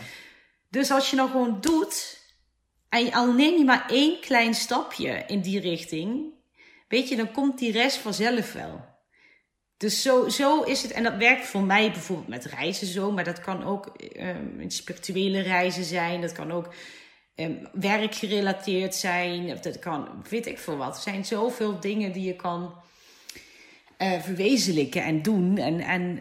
Dus 0.70 0.92
als 0.92 1.10
je 1.10 1.16
nou 1.16 1.30
gewoon 1.30 1.58
doet, 1.62 2.24
en 2.96 3.14
al 3.14 3.34
neem 3.34 3.58
je 3.58 3.64
maar 3.64 3.90
één 3.90 4.20
klein 4.20 4.54
stapje 4.54 5.24
in 5.28 5.42
die 5.42 5.60
richting, 5.60 6.34
weet 6.88 7.10
je, 7.10 7.16
dan 7.16 7.32
komt 7.32 7.60
die 7.60 7.72
rest 7.72 7.98
vanzelf 7.98 8.54
wel. 8.54 8.94
Dus 9.78 10.02
zo, 10.02 10.30
zo 10.30 10.62
is 10.62 10.82
het. 10.82 10.92
En 10.92 11.04
dat 11.04 11.16
werkt 11.16 11.46
voor 11.46 11.64
mij 11.64 11.92
bijvoorbeeld 11.92 12.28
met 12.28 12.46
reizen 12.46 12.88
zo, 12.88 13.12
maar 13.12 13.24
dat 13.24 13.40
kan 13.40 13.64
ook 13.64 13.96
um, 14.20 14.70
spirituele 14.70 15.40
reizen 15.40 15.84
zijn. 15.84 16.22
Dat 16.22 16.32
kan 16.32 16.52
ook 16.52 16.74
um, 17.36 17.68
werkgerelateerd 17.74 18.96
zijn. 18.96 19.60
Dat 19.62 19.80
kan, 19.80 20.24
weet 20.30 20.46
ik 20.46 20.60
veel 20.60 20.78
wat. 20.78 20.96
Er 20.96 21.02
zijn 21.02 21.26
zoveel 21.26 21.80
dingen 21.80 22.12
die 22.12 22.24
je 22.24 22.36
kan 22.36 22.74
uh, 23.98 24.22
verwezenlijken 24.22 25.04
en 25.04 25.22
doen. 25.22 25.58
En, 25.58 25.80
en 25.80 26.20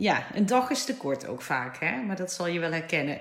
ja, 0.00 0.36
een 0.36 0.46
dag 0.46 0.70
is 0.70 0.84
te 0.84 0.96
kort 0.96 1.26
ook 1.26 1.42
vaak, 1.42 1.76
hè? 1.76 2.02
maar 2.02 2.16
dat 2.16 2.32
zal 2.32 2.46
je 2.46 2.60
wel 2.60 2.72
herkennen. 2.72 3.20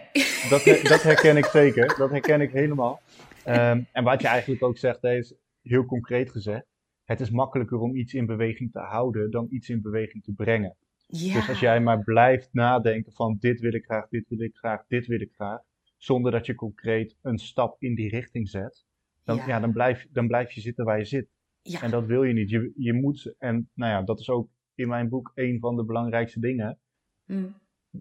Dat, 0.49 0.63
dat 0.63 1.01
herken 1.01 1.37
ik 1.37 1.45
zeker, 1.61 1.97
dat 1.97 2.09
herken 2.09 2.41
ik 2.41 2.51
helemaal. 2.51 3.01
Um, 3.47 3.87
en 3.91 4.03
wat 4.03 4.21
je 4.21 4.27
eigenlijk 4.27 4.63
ook 4.63 4.77
zegt, 4.77 5.03
is 5.03 5.33
heel 5.61 5.85
concreet 5.85 6.31
gezegd. 6.31 6.65
Het 7.03 7.19
is 7.19 7.29
makkelijker 7.29 7.79
om 7.79 7.95
iets 7.95 8.13
in 8.13 8.25
beweging 8.25 8.71
te 8.71 8.79
houden 8.79 9.31
dan 9.31 9.47
iets 9.49 9.69
in 9.69 9.81
beweging 9.81 10.23
te 10.23 10.33
brengen. 10.33 10.75
Ja. 11.07 11.33
Dus 11.33 11.49
als 11.49 11.59
jij 11.59 11.81
maar 11.81 12.03
blijft 12.03 12.49
nadenken 12.51 13.13
van 13.13 13.37
dit 13.39 13.59
wil 13.59 13.73
ik 13.73 13.83
graag, 13.83 14.07
dit 14.07 14.25
wil 14.29 14.41
ik 14.41 14.55
graag, 14.55 14.83
dit 14.87 15.07
wil 15.07 15.21
ik 15.21 15.31
graag, 15.33 15.59
zonder 15.97 16.31
dat 16.31 16.45
je 16.45 16.55
concreet 16.55 17.15
een 17.21 17.37
stap 17.37 17.75
in 17.79 17.95
die 17.95 18.09
richting 18.09 18.49
zet, 18.49 18.85
dan, 19.23 19.37
ja. 19.37 19.47
ja 19.47 19.59
dan, 19.59 19.71
blijf, 19.71 20.07
dan 20.11 20.27
blijf 20.27 20.51
je 20.51 20.61
zitten 20.61 20.85
waar 20.85 20.97
je 20.97 21.05
zit. 21.05 21.27
Ja. 21.61 21.81
En 21.81 21.91
dat 21.91 22.05
wil 22.05 22.23
je 22.23 22.33
niet. 22.33 22.49
Je, 22.49 22.71
je 22.75 22.93
moet, 22.93 23.33
en 23.37 23.69
nou 23.73 23.91
ja, 23.91 24.01
dat 24.01 24.19
is 24.19 24.29
ook 24.29 24.49
in 24.79 24.87
mijn 24.87 25.09
boek 25.09 25.31
een 25.35 25.59
van 25.59 25.75
de 25.75 25.85
belangrijkste 25.85 26.39
dingen. 26.39 26.79
Mm. 27.25 27.55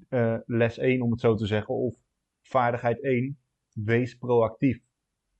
Uh, 0.09 0.39
les 0.47 0.79
1, 0.79 1.03
om 1.03 1.11
het 1.11 1.21
zo 1.21 1.35
te 1.35 1.47
zeggen, 1.47 1.75
of 1.75 1.97
vaardigheid 2.41 3.03
1, 3.03 3.39
wees 3.73 4.15
proactief. 4.15 4.81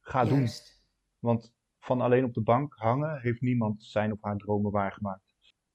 Ga 0.01 0.25
Juist. 0.25 0.67
doen. 1.21 1.31
Want 1.31 1.55
van 1.79 2.01
alleen 2.01 2.25
op 2.25 2.35
de 2.35 2.43
bank 2.43 2.75
hangen 2.75 3.21
heeft 3.21 3.41
niemand 3.41 3.85
zijn 3.85 4.13
of 4.13 4.23
haar 4.23 4.37
dromen 4.37 4.71
waargemaakt. 4.71 5.35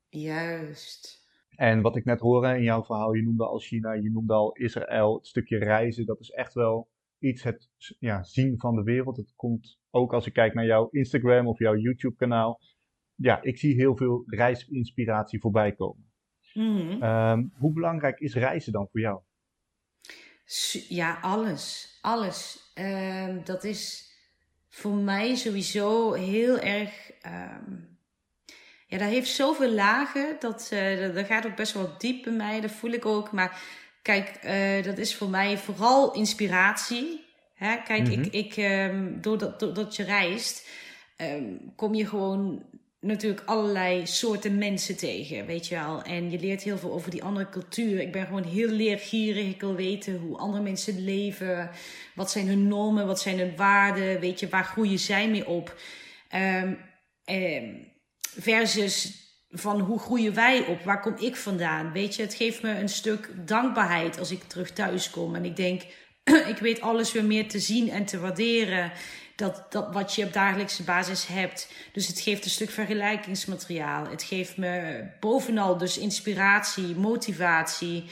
Juist. 0.09 1.21
En 1.49 1.81
wat 1.81 1.95
ik 1.95 2.05
net 2.05 2.19
hoorde 2.19 2.55
in 2.55 2.63
jouw 2.63 2.83
verhaal, 2.83 3.13
je 3.13 3.23
noemde 3.23 3.45
al 3.45 3.59
China, 3.59 3.93
je 3.93 4.11
noemde 4.11 4.33
al 4.33 4.51
Israël, 4.51 5.15
het 5.15 5.27
stukje 5.27 5.57
reizen, 5.57 6.05
dat 6.05 6.19
is 6.19 6.29
echt 6.29 6.53
wel 6.53 6.89
iets, 7.19 7.43
het 7.43 7.69
ja, 7.99 8.23
zien 8.23 8.59
van 8.59 8.75
de 8.75 8.83
wereld. 8.83 9.17
Het 9.17 9.33
komt 9.35 9.79
ook 9.89 10.13
als 10.13 10.25
ik 10.25 10.33
kijk 10.33 10.53
naar 10.53 10.65
jouw 10.65 10.89
Instagram 10.89 11.47
of 11.47 11.59
jouw 11.59 11.75
YouTube 11.75 12.15
kanaal, 12.15 12.59
ja, 13.15 13.41
ik 13.41 13.57
zie 13.57 13.75
heel 13.75 13.95
veel 13.95 14.23
reisinspiratie 14.25 15.39
voorbij 15.39 15.71
komen. 15.71 16.11
Mhm. 16.53 17.01
Ehm, 17.01 17.43
hoe 17.53 17.73
belangrijk 17.73 18.19
is 18.19 18.33
reizen 18.33 18.71
dan 18.71 18.87
voor 18.91 18.99
jou? 18.99 19.21
Ja, 20.89 21.17
alles. 21.21 21.97
Alles. 22.01 22.71
Um, 22.75 23.41
dat 23.43 23.63
is 23.63 24.11
voor 24.69 24.95
mij 24.95 25.35
sowieso 25.35 26.13
heel 26.13 26.59
erg. 26.59 27.11
Um, 27.25 27.97
ja, 28.87 28.97
dat 28.97 29.09
heeft 29.09 29.29
zoveel 29.29 29.71
lagen. 29.71 30.35
Dat, 30.39 30.69
uh, 30.73 31.13
dat, 31.13 31.25
gaat 31.25 31.45
ook 31.45 31.55
best 31.55 31.73
wel 31.73 31.97
diep 31.97 32.23
bij 32.23 32.33
mij. 32.33 32.61
Dat 32.61 32.71
voel 32.71 32.91
ik 32.91 33.05
ook. 33.05 33.31
Maar 33.31 33.61
kijk, 34.01 34.39
uh, 34.45 34.83
dat 34.83 34.97
is 34.97 35.15
voor 35.15 35.29
mij 35.29 35.57
vooral 35.57 36.13
inspiratie. 36.13 37.25
Hè? 37.53 37.77
Kijk, 37.83 38.07
ik, 38.07 38.17
mhm. 38.17 38.27
ik, 38.31 39.23
doordat, 39.23 39.59
doordat 39.59 39.95
je 39.95 40.03
reist, 40.03 40.69
kom 41.75 41.93
je 41.93 42.07
gewoon 42.07 42.65
natuurlijk 43.03 43.41
allerlei 43.45 44.07
soorten 44.07 44.57
mensen 44.57 44.97
tegen, 44.97 45.45
weet 45.45 45.67
je 45.67 45.75
wel. 45.75 46.01
En 46.01 46.31
je 46.31 46.39
leert 46.39 46.63
heel 46.63 46.77
veel 46.77 46.91
over 46.91 47.11
die 47.11 47.23
andere 47.23 47.49
cultuur. 47.49 48.01
Ik 48.01 48.11
ben 48.11 48.25
gewoon 48.25 48.43
heel 48.43 48.69
leergierig. 48.69 49.45
Ik 49.45 49.61
wil 49.61 49.75
weten 49.75 50.19
hoe 50.19 50.37
andere 50.37 50.63
mensen 50.63 51.03
leven. 51.03 51.69
Wat 52.15 52.31
zijn 52.31 52.47
hun 52.47 52.67
normen? 52.67 53.07
Wat 53.07 53.21
zijn 53.21 53.39
hun 53.39 53.55
waarden? 53.55 54.19
Weet 54.19 54.39
je, 54.39 54.49
waar 54.49 54.63
groeien 54.63 54.99
zij 54.99 55.29
mee 55.29 55.47
op? 55.47 55.75
Um, 56.35 56.77
versus 58.35 59.21
van 59.49 59.79
hoe 59.79 59.99
groeien 59.99 60.33
wij 60.33 60.65
op? 60.65 60.83
Waar 60.83 61.01
kom 61.01 61.15
ik 61.17 61.35
vandaan? 61.35 61.91
Weet 61.91 62.15
je, 62.15 62.21
het 62.21 62.33
geeft 62.33 62.61
me 62.61 62.69
een 62.69 62.89
stuk 62.89 63.29
dankbaarheid 63.45 64.19
als 64.19 64.31
ik 64.31 64.43
terug 64.43 64.71
thuis 64.71 65.09
kom. 65.09 65.35
En 65.35 65.45
ik 65.45 65.55
denk, 65.55 65.81
ik 66.53 66.57
weet 66.59 66.81
alles 66.81 67.11
weer 67.11 67.25
meer 67.25 67.47
te 67.47 67.59
zien 67.59 67.89
en 67.89 68.05
te 68.05 68.19
waarderen 68.19 68.91
dat, 69.35 69.65
dat 69.69 69.93
wat 69.93 70.15
je 70.15 70.25
op 70.25 70.33
dagelijkse 70.33 70.83
basis 70.83 71.27
hebt. 71.27 71.73
Dus 71.91 72.07
het 72.07 72.19
geeft 72.19 72.45
een 72.45 72.51
stuk 72.51 72.69
vergelijkingsmateriaal. 72.69 74.09
Het 74.09 74.23
geeft 74.23 74.57
me 74.57 75.03
bovenal 75.19 75.77
dus 75.77 75.97
inspiratie, 75.97 76.95
motivatie. 76.95 78.03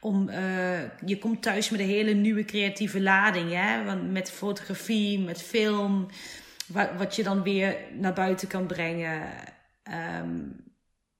Om, 0.00 0.28
uh, 0.28 0.80
je 1.04 1.18
komt 1.18 1.42
thuis 1.42 1.70
met 1.70 1.80
een 1.80 1.86
hele 1.86 2.12
nieuwe 2.12 2.44
creatieve 2.44 3.00
lading. 3.00 3.52
Hè? 3.52 3.84
Want 3.84 4.10
met 4.10 4.30
fotografie, 4.30 5.18
met 5.18 5.42
film. 5.42 6.06
Wat, 6.66 6.88
wat 6.96 7.16
je 7.16 7.22
dan 7.22 7.42
weer 7.42 7.76
naar 7.92 8.12
buiten 8.12 8.48
kan 8.48 8.66
brengen. 8.66 9.22
Um, 10.20 10.66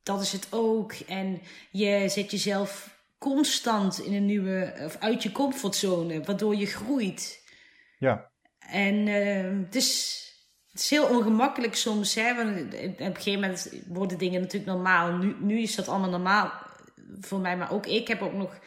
dat 0.03 0.21
is 0.21 0.33
het 0.33 0.47
ook. 0.51 0.93
En 0.93 1.41
je 1.71 2.09
zet 2.09 2.31
jezelf 2.31 2.97
constant 3.19 4.01
in 4.01 4.15
een 4.15 4.27
nieuwe, 4.27 4.75
of 4.85 4.97
uit 4.97 5.23
je 5.23 5.33
comfortzone, 5.33 6.23
waardoor 6.23 6.57
je 6.57 6.67
groeit. 6.67 7.45
Ja. 7.99 8.31
En 8.71 9.07
het, 9.65 9.75
is, 9.75 10.23
het 10.71 10.81
is 10.81 10.91
heel 10.91 11.07
ongemakkelijk 11.07 11.75
soms. 11.75 12.15
Hè? 12.15 12.35
Want 12.35 12.61
op 12.75 13.01
een 13.01 13.17
gegeven 13.17 13.41
moment 13.41 13.73
worden 13.87 14.19
dingen 14.19 14.41
natuurlijk 14.41 14.73
normaal. 14.73 15.17
Nu, 15.17 15.37
nu 15.41 15.61
is 15.61 15.75
dat 15.75 15.89
allemaal 15.89 16.11
normaal 16.11 16.53
voor 17.21 17.39
mij. 17.39 17.57
Maar 17.57 17.73
ook 17.73 17.87
ik 17.87 18.09
heb 18.09 18.23
ook 18.23 18.33
nog 18.35 18.59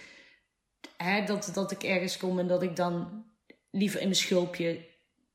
hè, 0.98 1.26
dat, 1.26 1.52
dat 1.54 1.72
ik 1.72 1.84
ergens 1.84 2.18
kom 2.18 2.40
en 2.40 2.48
dat 2.48 2.64
ik 2.64 2.76
dan 2.76 3.26
liever 3.72 4.00
in 4.00 4.06
mijn 4.06 4.20
schulpje 4.20 4.86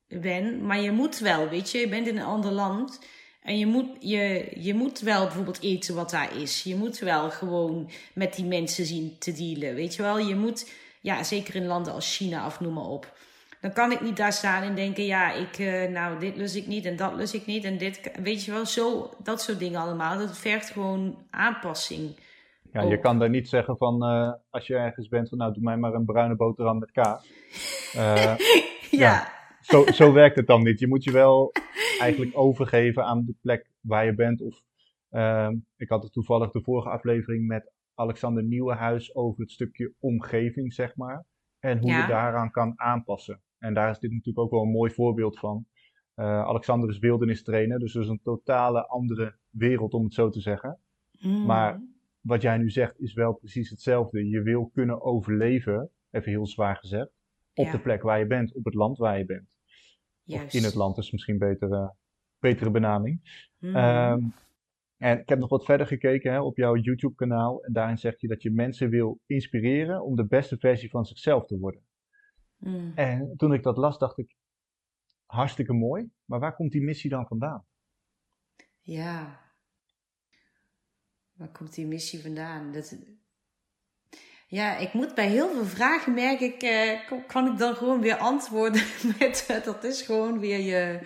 ben. 0.07 0.65
Maar 0.65 0.81
je 0.81 0.91
moet 0.91 1.17
wel, 1.17 1.49
weet 1.49 1.71
je. 1.71 1.77
Je 1.77 1.89
bent 1.89 2.07
in 2.07 2.17
een 2.17 2.23
ander 2.23 2.51
land. 2.51 2.99
En 3.41 3.59
je 3.59 3.65
moet, 3.65 3.89
je, 3.99 4.51
je 4.55 4.73
moet 4.73 4.99
wel 4.99 5.25
bijvoorbeeld 5.25 5.61
eten 5.61 5.95
wat 5.95 6.09
daar 6.09 6.37
is. 6.37 6.63
Je 6.63 6.75
moet 6.75 6.99
wel 6.99 7.31
gewoon 7.31 7.89
met 8.13 8.35
die 8.35 8.45
mensen 8.45 8.85
zien 8.85 9.15
te 9.19 9.33
dealen. 9.33 9.75
Weet 9.75 9.95
je 9.95 10.01
wel, 10.01 10.19
je 10.19 10.35
moet, 10.35 10.71
ja, 11.01 11.23
zeker 11.23 11.55
in 11.55 11.65
landen 11.65 11.93
als 11.93 12.15
China 12.15 12.45
of 12.45 12.59
noem 12.59 12.73
maar 12.73 12.87
op. 12.87 13.17
Dan 13.61 13.73
kan 13.73 13.91
ik 13.91 14.01
niet 14.01 14.17
daar 14.17 14.33
staan 14.33 14.63
en 14.63 14.75
denken, 14.75 15.05
ja, 15.05 15.33
ik, 15.33 15.57
uh, 15.57 15.87
nou, 15.89 16.19
dit 16.19 16.37
lus 16.37 16.55
ik 16.55 16.67
niet 16.67 16.85
en 16.85 16.95
dat 16.95 17.13
lus 17.13 17.33
ik 17.33 17.45
niet 17.45 17.63
en 17.63 17.77
dit, 17.77 18.11
weet 18.23 18.45
je 18.45 18.51
wel, 18.51 18.65
zo, 18.65 19.09
dat 19.23 19.41
soort 19.41 19.59
dingen 19.59 19.79
allemaal. 19.79 20.17
Dat 20.17 20.37
vergt 20.37 20.69
gewoon 20.69 21.25
aanpassing. 21.29 22.25
Ja, 22.71 22.81
je 22.81 22.99
kan 22.99 23.19
daar 23.19 23.29
niet 23.29 23.49
zeggen 23.49 23.77
van, 23.77 24.03
uh, 24.03 24.33
als 24.49 24.67
je 24.67 24.75
ergens 24.75 25.07
bent 25.07 25.29
van, 25.29 25.37
nou, 25.37 25.53
doe 25.53 25.63
mij 25.63 25.77
maar 25.77 25.93
een 25.93 26.05
bruine 26.05 26.35
boterham 26.35 26.79
met 26.79 26.91
kaas. 26.91 27.31
Uh, 27.95 28.15
ja. 28.91 28.99
ja. 28.99 29.27
Zo, 29.61 29.85
zo 29.85 30.13
werkt 30.13 30.35
het 30.35 30.47
dan 30.47 30.63
niet. 30.63 30.79
Je 30.79 30.87
moet 30.87 31.03
je 31.03 31.11
wel 31.11 31.51
eigenlijk 31.99 32.37
overgeven 32.37 33.03
aan 33.03 33.25
de 33.25 33.35
plek 33.41 33.69
waar 33.81 34.05
je 34.05 34.15
bent. 34.15 34.41
Of, 34.41 34.61
uh, 35.11 35.49
ik 35.75 35.89
had 35.89 36.03
het 36.03 36.11
toevallig 36.11 36.51
de 36.51 36.61
vorige 36.61 36.89
aflevering 36.89 37.47
met 37.47 37.71
Alexander 37.93 38.43
Nieuwenhuis 38.43 39.15
over 39.15 39.41
het 39.41 39.51
stukje 39.51 39.93
omgeving, 39.99 40.73
zeg 40.73 40.95
maar. 40.95 41.25
En 41.59 41.79
hoe 41.79 41.91
je 41.91 42.05
daaraan 42.07 42.51
kan 42.51 42.73
aanpassen. 42.75 43.41
En 43.59 43.73
daar 43.73 43.89
is 43.89 43.99
dit 43.99 44.11
natuurlijk 44.11 44.39
ook 44.39 44.51
wel 44.51 44.61
een 44.61 44.71
mooi 44.71 44.91
voorbeeld 44.91 45.39
van. 45.39 45.65
Uh, 46.15 46.25
Alexander 46.25 46.89
is 46.89 46.99
wildernistrainer, 46.99 47.79
dus 47.79 47.93
dat 47.93 48.03
is 48.03 48.09
een 48.09 48.21
totale 48.23 48.87
andere 48.87 49.35
wereld 49.49 49.93
om 49.93 50.03
het 50.03 50.13
zo 50.13 50.29
te 50.29 50.41
zeggen. 50.41 50.79
Mm. 51.19 51.45
Maar 51.45 51.81
wat 52.21 52.41
jij 52.41 52.57
nu 52.57 52.69
zegt 52.69 52.99
is 52.99 53.13
wel 53.13 53.33
precies 53.33 53.69
hetzelfde. 53.69 54.29
Je 54.29 54.41
wil 54.41 54.69
kunnen 54.73 55.01
overleven, 55.01 55.89
even 56.11 56.31
heel 56.31 56.47
zwaar 56.47 56.75
gezegd, 56.75 57.09
op 57.53 57.71
de 57.71 57.79
plek 57.79 58.01
waar 58.01 58.19
je 58.19 58.27
bent, 58.27 58.53
op 58.53 58.65
het 58.65 58.73
land 58.73 58.97
waar 58.97 59.17
je 59.17 59.25
bent. 59.25 59.47
Juist. 60.23 60.45
Of 60.45 60.53
in 60.53 60.63
het 60.63 60.75
land 60.75 60.97
is 60.97 61.11
misschien 61.11 61.37
betere, 61.37 61.93
betere 62.39 62.71
benaming. 62.71 63.45
Mm. 63.59 63.75
Um, 63.75 64.33
En 64.97 65.19
ik 65.19 65.29
heb 65.29 65.39
nog 65.39 65.49
wat 65.49 65.65
verder 65.65 65.87
gekeken 65.87 66.31
hè, 66.31 66.41
op 66.41 66.57
jouw 66.57 66.75
YouTube-kanaal. 66.75 67.63
En 67.63 67.73
daarin 67.73 67.97
zeg 67.97 68.19
je 68.19 68.27
dat 68.27 68.41
je 68.41 68.51
mensen 68.51 68.89
wil 68.89 69.19
inspireren 69.25 70.03
om 70.03 70.15
de 70.15 70.25
beste 70.25 70.57
versie 70.57 70.89
van 70.89 71.05
zichzelf 71.05 71.45
te 71.45 71.57
worden. 71.57 71.81
Mm. 72.57 72.91
En 72.95 73.33
toen 73.37 73.53
ik 73.53 73.63
dat 73.63 73.77
las, 73.77 73.97
dacht 73.97 74.17
ik, 74.17 74.35
hartstikke 75.25 75.73
mooi. 75.73 76.09
Maar 76.25 76.39
waar 76.39 76.55
komt 76.55 76.71
die 76.71 76.81
missie 76.81 77.09
dan 77.09 77.27
vandaan? 77.27 77.65
Ja. 78.79 79.45
Waar 81.33 81.51
komt 81.51 81.73
die 81.73 81.87
missie 81.87 82.21
vandaan? 82.21 82.71
Dat... 82.71 82.97
Ja, 84.47 84.77
ik 84.77 84.93
moet 84.93 85.15
bij 85.15 85.27
heel 85.27 85.49
veel 85.53 85.65
vragen 85.65 86.13
merk 86.13 86.39
ik, 86.39 86.61
eh, 86.61 87.25
kan- 87.27 87.51
ik 87.51 87.57
dan 87.57 87.75
gewoon 87.75 88.01
weer 88.01 88.15
antwoorden 88.15 88.81
met, 89.19 89.45
eh, 89.47 89.63
dat 89.63 89.83
is 89.83 90.01
gewoon 90.01 90.39
weer 90.39 90.59
je, 90.59 90.99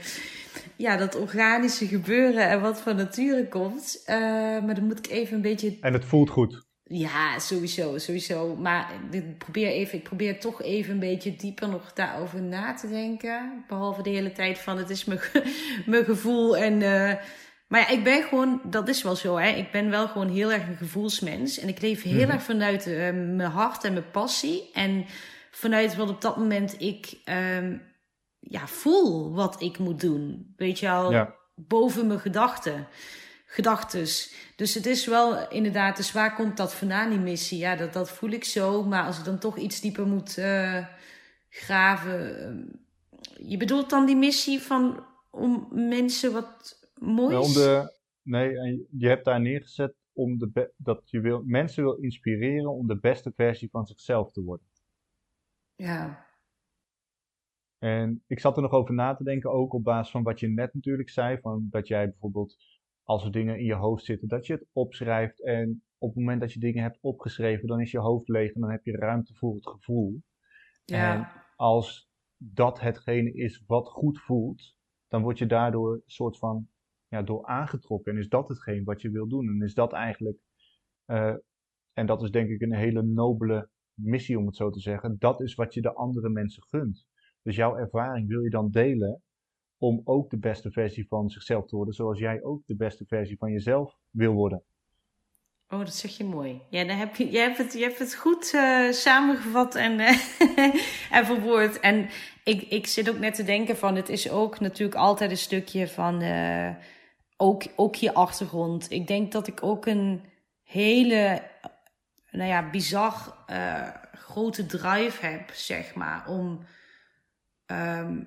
ja, 0.76 0.98
dat 0.98 1.16
organische 1.16 1.88
gebeuren 1.88 2.50
en 2.50 2.62
wat 2.62 2.82
van 2.82 2.96
nature 2.96 3.48
komt. 3.48 4.04
Eh, 4.06 4.18
maar 4.64 4.76
dan 4.76 4.86
moet 4.86 4.98
ik 4.98 5.08
even 5.08 5.36
een 5.36 5.42
beetje 5.42 5.78
En 5.80 5.94
het 5.94 6.06
voelt 6.06 6.30
goed. 6.30 6.66
Ja, 6.92 7.40
sowieso, 7.40 7.98
sowieso. 7.98 8.56
Maar 8.56 8.92
ik 9.12 9.38
probeer, 9.38 9.68
even, 9.68 9.98
ik 9.98 10.04
probeer 10.04 10.40
toch 10.40 10.62
even 10.62 10.94
een 10.94 11.00
beetje 11.00 11.36
dieper 11.36 11.70
nog 11.70 11.94
daarover 11.94 12.42
na 12.42 12.74
te 12.74 12.90
denken. 12.90 13.64
Behalve 13.68 14.02
de 14.04 14.10
hele 14.10 14.32
tijd 14.32 14.58
van 14.60 14.78
het 14.78 14.90
is 14.90 15.06
mijn, 15.06 15.20
mijn 15.86 16.04
gevoel. 16.06 16.58
En, 16.58 16.74
eh, 16.74 17.16
maar 17.68 17.80
ja, 17.80 17.88
ik 17.88 18.04
ben 18.04 18.24
gewoon, 18.24 18.62
dat 18.64 18.88
is 18.88 19.04
wel 19.04 19.16
zo, 19.16 19.38
hè. 19.38 19.50
Ik 19.50 19.72
ben 19.72 19.90
wel 19.90 20.08
gewoon 20.08 20.30
heel 20.30 20.52
erg 20.52 20.68
een 20.68 20.76
gevoelsmens. 20.76 21.60
En 21.60 21.68
ik 21.68 21.82
leef 21.82 22.04
heel 22.04 22.22
Mhm. 22.26 22.32
erg 22.32 22.44
vanuit 22.44 22.88
eh, 22.88 22.96
mijn 23.14 23.42
hart 23.42 23.84
en 23.84 23.94
mijn 23.94 24.12
passie. 24.12 24.70
En 24.74 25.06
vanuit 25.52 25.96
wat 25.96 26.10
op 26.10 26.22
dat 26.22 26.38
moment 26.38 26.76
ik 26.82 27.14
ehm, 27.26 27.78
ja, 28.40 28.68
voel 28.68 29.34
wat 29.34 29.62
ik 29.62 29.78
moet 29.78 30.02
doen. 30.02 30.54
Weet 30.58 30.80
je 30.80 30.86
Ja. 30.86 31.36
boven 31.56 32.08
mijn 32.08 32.20
gedachten. 32.20 32.88
Gedachtes. 33.54 34.36
Dus 34.56 34.74
het 34.74 34.86
is 34.86 35.06
wel 35.06 35.50
inderdaad, 35.50 35.98
dus 35.98 36.12
waar 36.12 36.36
komt 36.36 36.58
dat 36.58 36.74
vandaan, 36.74 37.10
die 37.10 37.20
missie? 37.20 37.58
Ja, 37.58 37.76
dat, 37.76 37.94
dat 37.94 38.12
voel 38.12 38.30
ik 38.30 38.44
zo. 38.44 38.84
Maar 38.84 39.06
als 39.06 39.20
ik 39.20 39.26
dan 39.26 39.40
toch 39.40 39.58
iets 39.58 39.82
dieper 39.82 40.08
moet 40.08 40.38
eh, 40.38 40.86
graven. 41.50 42.44
ehm, 42.44 42.66
je 43.50 43.58
bedoelt 43.58 43.90
dan 43.90 44.06
die 44.06 44.16
missie 44.16 44.60
van 44.62 45.06
om 45.30 45.68
mensen 45.72 46.34
wat 46.34 46.80
moois? 47.00 47.32
Nou, 47.32 47.46
om 47.46 47.54
de, 47.54 47.98
nee, 48.22 48.58
en 48.58 48.88
je 48.98 49.08
hebt 49.08 49.26
daar 49.26 49.42
neergezet 49.42 49.96
om 50.14 50.38
de 50.38 50.72
dat 50.78 51.10
je 51.10 51.20
wil, 51.20 51.44
mensen 51.46 51.84
wil 51.84 51.96
inspireren 51.96 52.72
om 52.72 52.88
de 52.88 53.00
beste 53.00 53.32
versie 53.36 53.70
van 53.70 53.86
zichzelf 53.86 54.32
te 54.32 54.42
worden. 54.42 54.68
Ja. 55.76 56.26
En 57.78 58.24
ik 58.28 58.40
zat 58.40 58.56
er 58.56 58.62
nog 58.62 58.72
over 58.72 58.94
na 58.94 59.16
te 59.16 59.24
denken, 59.24 59.52
ook 59.52 59.74
op 59.74 59.84
basis 59.84 60.12
van 60.12 60.24
wat 60.24 60.40
je 60.40 60.48
net 60.48 60.74
natuurlijk 60.74 61.10
zei, 61.10 61.40
van 61.42 61.68
dat 61.70 61.88
jij 61.88 62.10
bijvoorbeeld, 62.10 62.58
als 63.12 63.24
er 63.26 63.32
dingen 63.32 63.58
in 63.58 63.66
je 63.66 63.74
hoofd 63.74 64.06
zitten, 64.06 64.28
dat 64.28 64.46
je 64.48 64.54
het 64.54 64.68
opschrijft 64.72 65.44
en 65.44 65.84
op 65.98 66.10
het 66.10 66.18
moment 66.18 66.42
dat 66.42 66.54
je 66.54 66.60
dingen 66.60 66.84
hebt 66.84 66.98
opgeschreven, 67.02 67.68
dan 67.68 67.82
is 67.82 67.92
je 67.92 68.00
hoofd 68.00 68.28
leeg 68.28 68.54
en 68.54 68.62
dan 68.62 68.72
heb 68.72 68.86
je 68.86 68.98
ruimte 68.98 69.34
voor 69.34 69.56
het 69.56 69.68
gevoel. 69.68 70.22
Ja. 70.86 71.14
En 71.14 71.28
als 71.56 72.10
dat 72.38 72.80
hetgene 72.80 73.34
is 73.34 73.64
wat 73.68 73.88
goed 73.88 74.20
voelt, 74.20 74.76
dan 75.08 75.22
word 75.22 75.38
je 75.38 75.46
daardoor 75.46 75.94
een 75.94 76.02
soort 76.06 76.38
van 76.38 76.68
ja, 77.08 77.22
door 77.22 77.46
aangetrokken. 77.46 78.14
En 78.14 78.20
is 78.20 78.30
dat 78.30 78.48
hetgeen 78.48 78.84
wat 78.84 79.02
je 79.02 79.10
wil 79.10 79.28
doen? 79.28 79.48
En 79.48 79.62
is 79.62 79.74
dat 79.74 79.94
eigenlijk, 79.94 80.38
eh, 81.06 81.36
en 81.94 82.06
dat 82.06 82.24
is 82.24 82.32
denk 82.32 82.50
ik 82.50 82.62
een 82.62 82.76
hele 82.76 83.04
nobele 83.04 83.70
missie 83.94 84.38
om 84.38 84.46
het 84.46 84.56
zo 84.56 84.70
te 84.70 84.80
zeggen, 84.80 85.16
dat 85.20 85.42
is 85.42 85.56
wat 85.56 85.74
je 85.74 85.82
de 85.82 85.94
andere 85.94 86.30
mensen 86.30 86.64
gunt. 86.64 87.08
Dus 87.42 87.56
jouw 87.56 87.76
ervaring 87.76 88.28
wil 88.28 88.42
je 88.42 88.50
dan 88.50 88.70
delen 88.70 89.22
om 89.82 90.02
ook 90.04 90.30
de 90.30 90.38
beste 90.38 90.72
versie 90.72 91.08
van 91.08 91.30
zichzelf 91.30 91.66
te 91.66 91.76
worden, 91.76 91.94
zoals 91.94 92.20
jij 92.20 92.44
ook 92.44 92.62
de 92.66 92.76
beste 92.76 93.06
versie 93.06 93.38
van 93.38 93.52
jezelf 93.52 93.98
wil 94.10 94.34
worden. 94.34 94.64
Oh, 95.70 95.80
dat 95.80 95.96
zeg 95.96 96.18
je 96.18 96.24
mooi. 96.24 96.62
Ja, 96.70 96.84
dan 96.84 96.98
heb 96.98 97.16
je, 97.16 97.30
jij 97.30 97.44
hebt 97.44 97.58
het, 97.58 97.74
je 97.74 97.84
hebt 97.84 98.00
het 98.00 98.16
goed 98.16 98.54
eh, 98.54 98.92
samengevat 98.92 99.76
en, 99.76 100.00
eh, 100.00 100.18
en 101.18 101.26
verwoord. 101.26 101.80
En 101.80 102.10
ik, 102.44 102.62
ik 102.62 102.88
zit 102.88 103.10
ook 103.10 103.20
net 103.20 103.34
te 103.34 103.44
denken 103.44 103.78
van, 103.78 103.96
het 103.96 104.10
is 104.10 104.30
ook 104.30 104.60
natuurlijk 104.60 105.00
altijd 105.00 105.32
een 105.32 105.38
stukje 105.38 105.88
van, 105.88 106.22
eh, 106.22 106.76
ook, 107.38 107.64
ook 107.76 107.96
je 107.96 108.14
achtergrond. 108.14 108.92
Ik 108.92 109.08
denk 109.08 109.32
dat 109.32 109.48
ik 109.48 109.64
ook 109.64 109.86
een 109.86 110.26
hele, 110.64 111.42
nou 112.32 112.50
ja, 112.50 112.70
bizar 112.70 113.36
grote 114.14 114.66
drive 114.66 115.26
heb, 115.26 115.50
zeg 115.54 115.96
maar, 115.96 116.28
om... 116.28 116.66
ehm, 117.66 118.20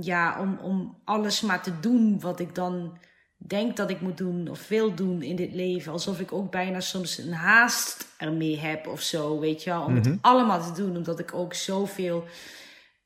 ja, 0.00 0.40
om, 0.40 0.58
om 0.62 1.00
alles 1.04 1.40
maar 1.40 1.62
te 1.62 1.80
doen 1.80 2.20
wat 2.20 2.40
ik 2.40 2.54
dan 2.54 2.98
denk 3.36 3.76
dat 3.76 3.90
ik 3.90 4.00
moet 4.00 4.16
doen 4.16 4.48
of 4.48 4.68
wil 4.68 4.94
doen 4.94 5.22
in 5.22 5.36
dit 5.36 5.52
leven. 5.54 5.92
Alsof 5.92 6.20
ik 6.20 6.32
ook 6.32 6.50
bijna 6.50 6.80
soms 6.80 7.18
een 7.18 7.32
haast 7.32 8.06
ermee 8.18 8.58
heb 8.58 8.86
of 8.86 9.00
zo, 9.02 9.40
weet 9.40 9.62
je 9.62 9.70
wel. 9.70 9.84
Om 9.84 9.94
Mhm. 9.94 10.10
het 10.10 10.18
allemaal 10.20 10.62
te 10.62 10.82
doen, 10.82 10.96
omdat 10.96 11.18
ik 11.18 11.34
ook 11.34 11.54
zoveel... 11.54 12.24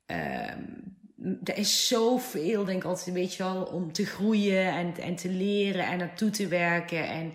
ehm 0.07 0.61
er 1.45 1.57
is 1.57 1.87
zoveel, 1.89 2.65
denk 2.65 2.79
ik 2.83 2.89
altijd, 2.89 3.15
weet 3.17 3.35
je 3.35 3.43
wel, 3.43 3.63
om 3.63 3.93
te 3.93 4.07
groeien 4.07 4.67
en, 4.73 4.97
en 4.97 5.17
te 5.17 5.29
leren 5.29 5.87
en 5.87 5.99
naartoe 5.99 6.31
te 6.31 6.47
werken. 6.49 7.09
En, 7.09 7.33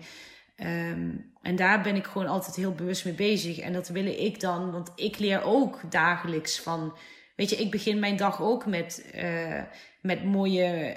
ehm, 0.56 1.10
en 1.42 1.56
daar 1.56 1.82
ben 1.82 1.96
ik 1.96 2.06
gewoon 2.06 2.28
altijd 2.28 2.56
heel 2.56 2.72
bewust 2.74 3.04
mee 3.04 3.14
bezig. 3.14 3.58
En 3.58 3.72
dat 3.72 3.88
wil 3.88 4.06
ik 4.06 4.40
dan, 4.40 4.70
want 4.70 4.92
ik 4.94 5.18
leer 5.18 5.42
ook 5.42 5.80
dagelijks 5.90 6.60
van... 6.60 6.92
Weet 7.38 7.50
je, 7.50 7.56
ik 7.56 7.70
begin 7.70 7.98
mijn 7.98 8.16
dag 8.16 8.42
ook 8.42 8.66
met, 8.66 9.04
eh, 9.14 9.62
met 10.00 10.24
mooie 10.24 10.96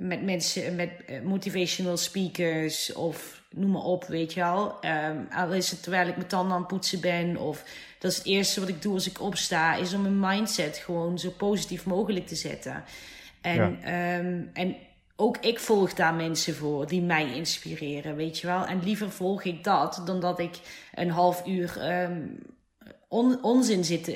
met 0.00 0.22
mensen, 0.22 0.74
met 0.74 0.90
eh, 1.06 1.20
motivational 1.20 1.96
speakers 1.96 2.92
of 2.92 3.42
noem 3.50 3.70
maar 3.70 3.82
op, 3.82 4.04
weet 4.04 4.32
je 4.32 4.40
wel. 4.40 4.80
Ehm, 4.80 5.18
al 5.30 5.52
is 5.52 5.70
het 5.70 5.82
terwijl 5.82 6.08
ik 6.08 6.16
mijn 6.16 6.28
tanden 6.28 6.52
aan 6.52 6.58
het 6.58 6.68
poetsen 6.68 7.00
ben 7.00 7.36
of 7.36 7.64
dat 7.98 8.10
is 8.10 8.16
het 8.16 8.26
eerste 8.26 8.60
wat 8.60 8.68
ik 8.68 8.82
doe 8.82 8.94
als 8.94 9.06
ik 9.08 9.20
opsta, 9.20 9.74
is 9.74 9.94
om 9.94 10.02
mijn 10.02 10.20
mindset 10.20 10.76
gewoon 10.76 11.18
zo 11.18 11.30
positief 11.30 11.86
mogelijk 11.86 12.26
te 12.26 12.34
zetten. 12.34 12.84
En, 13.40 13.78
Ja. 13.80 14.16
ehm, 14.18 14.42
en 14.52 14.76
ook 15.16 15.36
ik 15.38 15.58
volg 15.58 15.94
daar 15.94 16.14
mensen 16.14 16.54
voor 16.54 16.86
die 16.86 17.02
mij 17.02 17.34
inspireren, 17.34 18.16
weet 18.16 18.38
je 18.38 18.46
wel. 18.46 18.66
En 18.66 18.82
liever 18.84 19.10
volg 19.10 19.44
ik 19.44 19.64
dat 19.64 20.02
dan 20.04 20.20
dat 20.20 20.38
ik 20.38 20.54
een 20.94 21.10
half 21.10 21.46
uur 21.46 21.78
on- 23.08 23.42
onzin 23.42 23.84
zit 23.84 24.06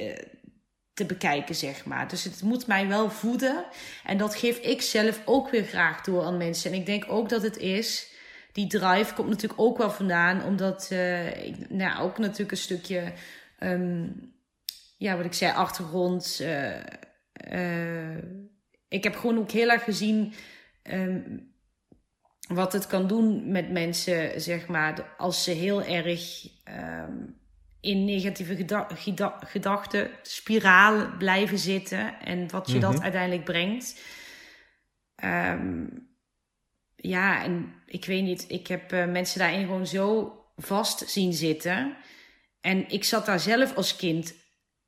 te, 0.98 1.04
bekijken, 1.04 1.54
zeg 1.54 1.84
maar. 1.84 2.08
Dus 2.08 2.24
het 2.24 2.42
moet 2.42 2.66
mij 2.66 2.88
wel 2.88 3.10
voeden. 3.10 3.64
En 4.04 4.18
dat 4.18 4.34
geef 4.34 4.58
ik 4.58 4.82
zelf 4.82 5.22
ook 5.24 5.50
weer 5.50 5.64
graag 5.64 6.00
door 6.00 6.24
aan 6.24 6.36
mensen. 6.36 6.72
En 6.72 6.78
ik 6.78 6.86
denk 6.86 7.04
ook 7.08 7.28
dat 7.28 7.42
het 7.42 7.56
is. 7.56 8.12
Die 8.52 8.66
drive 8.66 9.14
komt 9.14 9.28
natuurlijk 9.28 9.60
ook 9.60 9.78
wel 9.78 9.90
vandaan, 9.90 10.44
omdat 10.44 10.88
eh, 10.90 11.46
ik, 11.46 11.70
nou, 11.70 12.02
ook 12.02 12.18
natuurlijk 12.18 12.50
een 12.50 12.56
stukje, 12.56 13.12
ehm, 13.58 14.06
ja, 14.96 15.16
wat 15.16 15.24
ik 15.24 15.32
zei, 15.32 15.52
achtergrond. 15.52 16.38
eh, 16.40 16.76
eh, 17.32 18.24
ik 18.88 19.04
heb 19.04 19.16
gewoon 19.16 19.38
ook 19.38 19.50
heel 19.50 19.68
erg 19.68 19.84
gezien 19.84 20.32
ehm, 20.82 21.38
wat 22.48 22.72
het 22.72 22.86
kan 22.86 23.06
doen 23.06 23.50
met 23.50 23.70
mensen, 23.70 24.40
zeg 24.40 24.66
maar, 24.66 25.14
als 25.16 25.44
ze 25.44 25.50
heel 25.50 25.82
erg 25.82 26.48
ehm, 26.64 27.16
in 27.80 28.04
negatieve 28.04 28.56
geda- 28.56 28.88
geda- 28.94 29.38
gedachten, 29.46 30.10
spiraal 30.22 31.16
blijven 31.18 31.58
zitten 31.58 32.20
en 32.20 32.50
wat 32.50 32.70
je 32.70 32.78
dat 32.78 32.92
Mhm. 32.94 33.02
uiteindelijk 33.02 33.44
brengt. 33.44 34.02
Ehm, 35.14 35.86
ja, 36.96 37.42
en 37.44 37.72
ik 37.86 38.04
weet 38.04 38.22
niet, 38.22 38.44
ik 38.50 38.66
heb 38.66 38.92
eh, 38.92 39.06
mensen 39.06 39.38
daarin 39.38 39.64
gewoon 39.64 39.86
zo 39.86 40.32
vast 40.56 41.08
zien 41.10 41.32
zitten. 41.32 41.96
En 42.60 42.88
ik 42.88 43.04
zat 43.04 43.26
daar 43.26 43.40
zelf 43.40 43.74
als 43.76 43.96
kind 43.96 44.34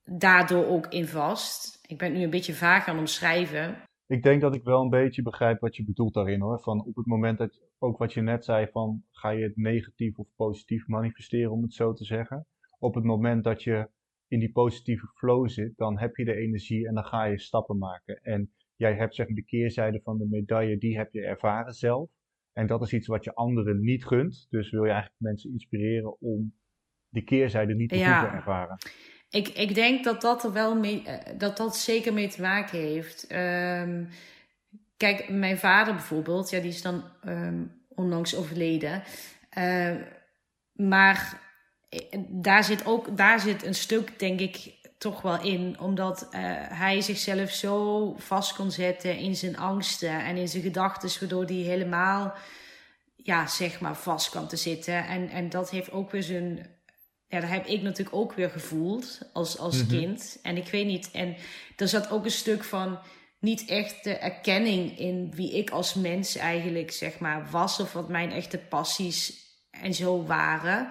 daardoor 0.04 0.66
ook 0.66 0.86
in 0.86 1.06
vast. 1.06 1.78
Ik 1.86 1.98
ben 1.98 2.12
nu 2.12 2.22
een 2.22 2.30
beetje 2.30 2.54
vaag 2.54 2.88
aan 2.88 2.98
omschrijven. 2.98 3.82
Ik 4.06 4.22
denk 4.22 4.40
dat 4.40 4.54
ik 4.54 4.62
wel 4.64 4.82
een 4.82 4.90
beetje 4.90 5.22
begrijp 5.22 5.60
wat 5.60 5.76
je 5.76 5.84
bedoelt 5.84 6.14
daarin 6.14 6.40
hoor. 6.40 6.60
Van 6.60 6.84
op 6.84 6.96
het 6.96 7.06
moment 7.06 7.38
dat, 7.38 7.60
ook 7.78 7.98
wat 7.98 8.12
je 8.12 8.20
net 8.22 8.44
zei, 8.44 8.66
van 8.72 9.02
ga 9.10 9.30
je 9.30 9.42
het 9.42 9.56
negatief 9.56 10.16
of 10.18 10.26
positief 10.36 10.86
manifesteren, 10.86 11.50
om 11.50 11.62
het 11.62 11.74
zo 11.74 11.92
te 11.92 12.04
zeggen. 12.04 12.46
Op 12.80 12.94
het 12.94 13.04
moment 13.04 13.44
dat 13.44 13.62
je 13.62 13.88
in 14.28 14.38
die 14.38 14.52
positieve 14.52 15.06
flow 15.14 15.48
zit, 15.48 15.76
dan 15.76 15.98
heb 15.98 16.16
je 16.16 16.24
de 16.24 16.34
energie 16.34 16.86
en 16.88 16.94
dan 16.94 17.04
ga 17.04 17.24
je 17.24 17.38
stappen 17.38 17.78
maken. 17.78 18.20
En 18.22 18.52
jij 18.76 18.94
hebt 18.94 19.14
zeg 19.14 19.26
maar 19.26 19.36
de 19.36 19.44
keerzijde 19.44 20.00
van 20.02 20.18
de 20.18 20.26
medaille, 20.30 20.78
die 20.78 20.96
heb 20.96 21.12
je 21.12 21.22
ervaren 21.22 21.72
zelf. 21.74 22.10
En 22.52 22.66
dat 22.66 22.82
is 22.82 22.92
iets 22.92 23.06
wat 23.06 23.24
je 23.24 23.34
anderen 23.34 23.80
niet 23.80 24.06
gunt. 24.06 24.46
Dus 24.50 24.70
wil 24.70 24.84
je 24.84 24.90
eigenlijk 24.90 25.20
mensen 25.20 25.50
inspireren 25.50 26.20
om 26.20 26.54
die 27.08 27.22
keerzijde 27.24 27.74
niet 27.74 27.88
te 27.88 27.96
Ja. 27.96 28.20
hoeven 28.20 28.36
ervaren. 28.36 28.78
Ik, 29.30 29.48
ik 29.48 29.74
denk 29.74 30.04
dat 30.04 30.20
dat 30.20 30.44
er 30.44 30.52
wel 30.52 30.78
mee, 30.78 31.02
eh, 31.04 31.38
dat 31.38 31.56
dat 31.56 31.76
zeker 31.76 32.12
mee 32.12 32.28
te 32.28 32.40
maken 32.40 32.78
heeft. 32.78 33.26
Ehm, 33.26 34.04
kijk, 34.96 35.28
mijn 35.28 35.58
vader 35.58 35.94
bijvoorbeeld, 35.94 36.50
ja, 36.50 36.60
die 36.60 36.68
is 36.68 36.82
dan 36.82 37.02
ehm, 37.22 37.64
onlangs 37.88 38.36
overleden. 38.36 39.02
Eh, 39.50 39.96
maar 40.72 41.49
daar 42.28 42.64
zit 42.64 42.86
ook, 42.86 43.16
daar 43.16 43.40
zit 43.40 43.64
een 43.64 43.74
stuk, 43.74 44.18
denk 44.18 44.40
ik, 44.40 44.78
toch 44.98 45.22
wel 45.22 45.42
in. 45.42 45.80
Omdat 45.80 46.28
eh, 46.30 46.40
hij 46.68 47.00
zichzelf 47.00 47.50
zo 47.50 48.14
vast 48.18 48.54
kon 48.54 48.70
zetten 48.70 49.16
in 49.16 49.36
zijn 49.36 49.58
angsten 49.58 50.24
en 50.24 50.36
in 50.36 50.48
zijn 50.48 50.62
gedachten, 50.62 51.10
waardoor 51.20 51.44
hij 51.44 51.54
helemaal 51.54 52.34
ja, 53.16 53.46
zeg 53.46 53.80
maar, 53.80 53.96
vast 53.96 54.30
kwam 54.30 54.48
te 54.48 54.56
zitten. 54.56 55.06
En, 55.06 55.28
en 55.28 55.48
dat 55.48 55.70
heeft 55.70 55.90
ook 55.92 56.10
weer 56.10 56.22
zijn. 56.22 56.78
Ja, 57.28 57.40
dat 57.40 57.50
heb 57.50 57.66
ik 57.66 57.82
natuurlijk 57.82 58.16
ook 58.16 58.32
weer 58.32 58.50
gevoeld 58.50 59.18
als, 59.32 59.58
als 59.58 59.76
Mhm. 59.76 59.88
kind. 59.88 60.38
En 60.42 60.56
ik 60.56 60.68
weet 60.68 60.86
niet. 60.86 61.10
En 61.12 61.36
er 61.76 61.88
zat 61.88 62.10
ook 62.10 62.24
een 62.24 62.30
stuk 62.30 62.64
van 62.64 62.98
niet 63.38 63.64
echt 63.68 64.04
de 64.04 64.14
erkenning 64.16 64.98
in 64.98 65.32
wie 65.34 65.52
ik 65.56 65.70
als 65.70 65.94
mens 65.94 66.36
eigenlijk, 66.36 66.90
zeg 66.92 67.18
maar, 67.18 67.48
was. 67.50 67.80
Of 67.80 67.92
wat 67.92 68.08
mijn 68.08 68.32
echte 68.32 68.58
passies 68.58 69.32
en 69.70 69.94
zo 69.94 70.24
waren. 70.24 70.90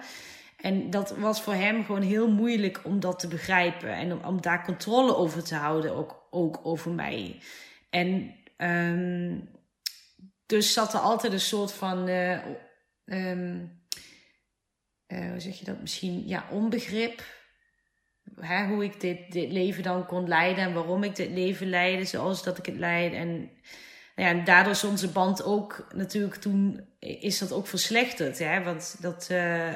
En 0.60 0.90
dat 0.90 1.16
was 1.16 1.42
voor 1.42 1.54
hem 1.54 1.84
gewoon 1.84 2.02
heel 2.02 2.30
moeilijk 2.30 2.80
om 2.84 3.00
dat 3.00 3.18
te 3.18 3.28
begrijpen. 3.28 3.92
En 3.92 4.12
om, 4.12 4.24
om 4.24 4.40
daar 4.40 4.64
controle 4.64 5.16
over 5.16 5.44
te 5.44 5.54
houden, 5.54 5.94
ook, 5.94 6.26
ook 6.30 6.60
over 6.62 6.90
mij. 6.90 7.40
En 7.90 8.34
ehm, 8.56 9.38
dus 10.46 10.72
zat 10.72 10.94
er 10.94 11.00
altijd 11.00 11.32
een 11.32 11.40
soort 11.40 11.72
van. 11.72 12.08
eh, 12.08 12.32
ehm, 13.04 13.66
eh, 15.06 15.30
hoe 15.30 15.40
zeg 15.40 15.58
je 15.58 15.64
dat? 15.64 15.80
Misschien 15.80 16.26
ja, 16.26 16.48
onbegrip. 16.50 17.22
Hè, 18.40 18.66
hoe 18.66 18.84
ik 18.84 19.00
dit, 19.00 19.32
dit 19.32 19.52
leven 19.52 19.82
dan 19.82 20.06
kon 20.06 20.28
leiden 20.28 20.64
en 20.64 20.72
waarom 20.72 21.04
ik 21.04 21.16
dit 21.16 21.30
leven 21.30 21.68
leidde 21.68 22.04
zoals 22.04 22.42
dat 22.42 22.58
ik 22.58 22.66
het 22.66 22.78
leid. 22.78 23.12
En, 23.12 23.50
nou 24.16 24.36
ja, 24.36 24.44
daardoor 24.44 24.72
is 24.72 24.84
onze 24.84 25.08
band 25.08 25.42
ook 25.44 25.86
natuurlijk 25.94 26.34
toen 26.34 26.88
is 26.98 27.38
dat 27.38 27.52
ook 27.52 27.66
verslechterd. 27.66 28.38
Hè? 28.38 28.62
Want 28.62 28.96
dat. 29.00 29.28
eh, 29.30 29.74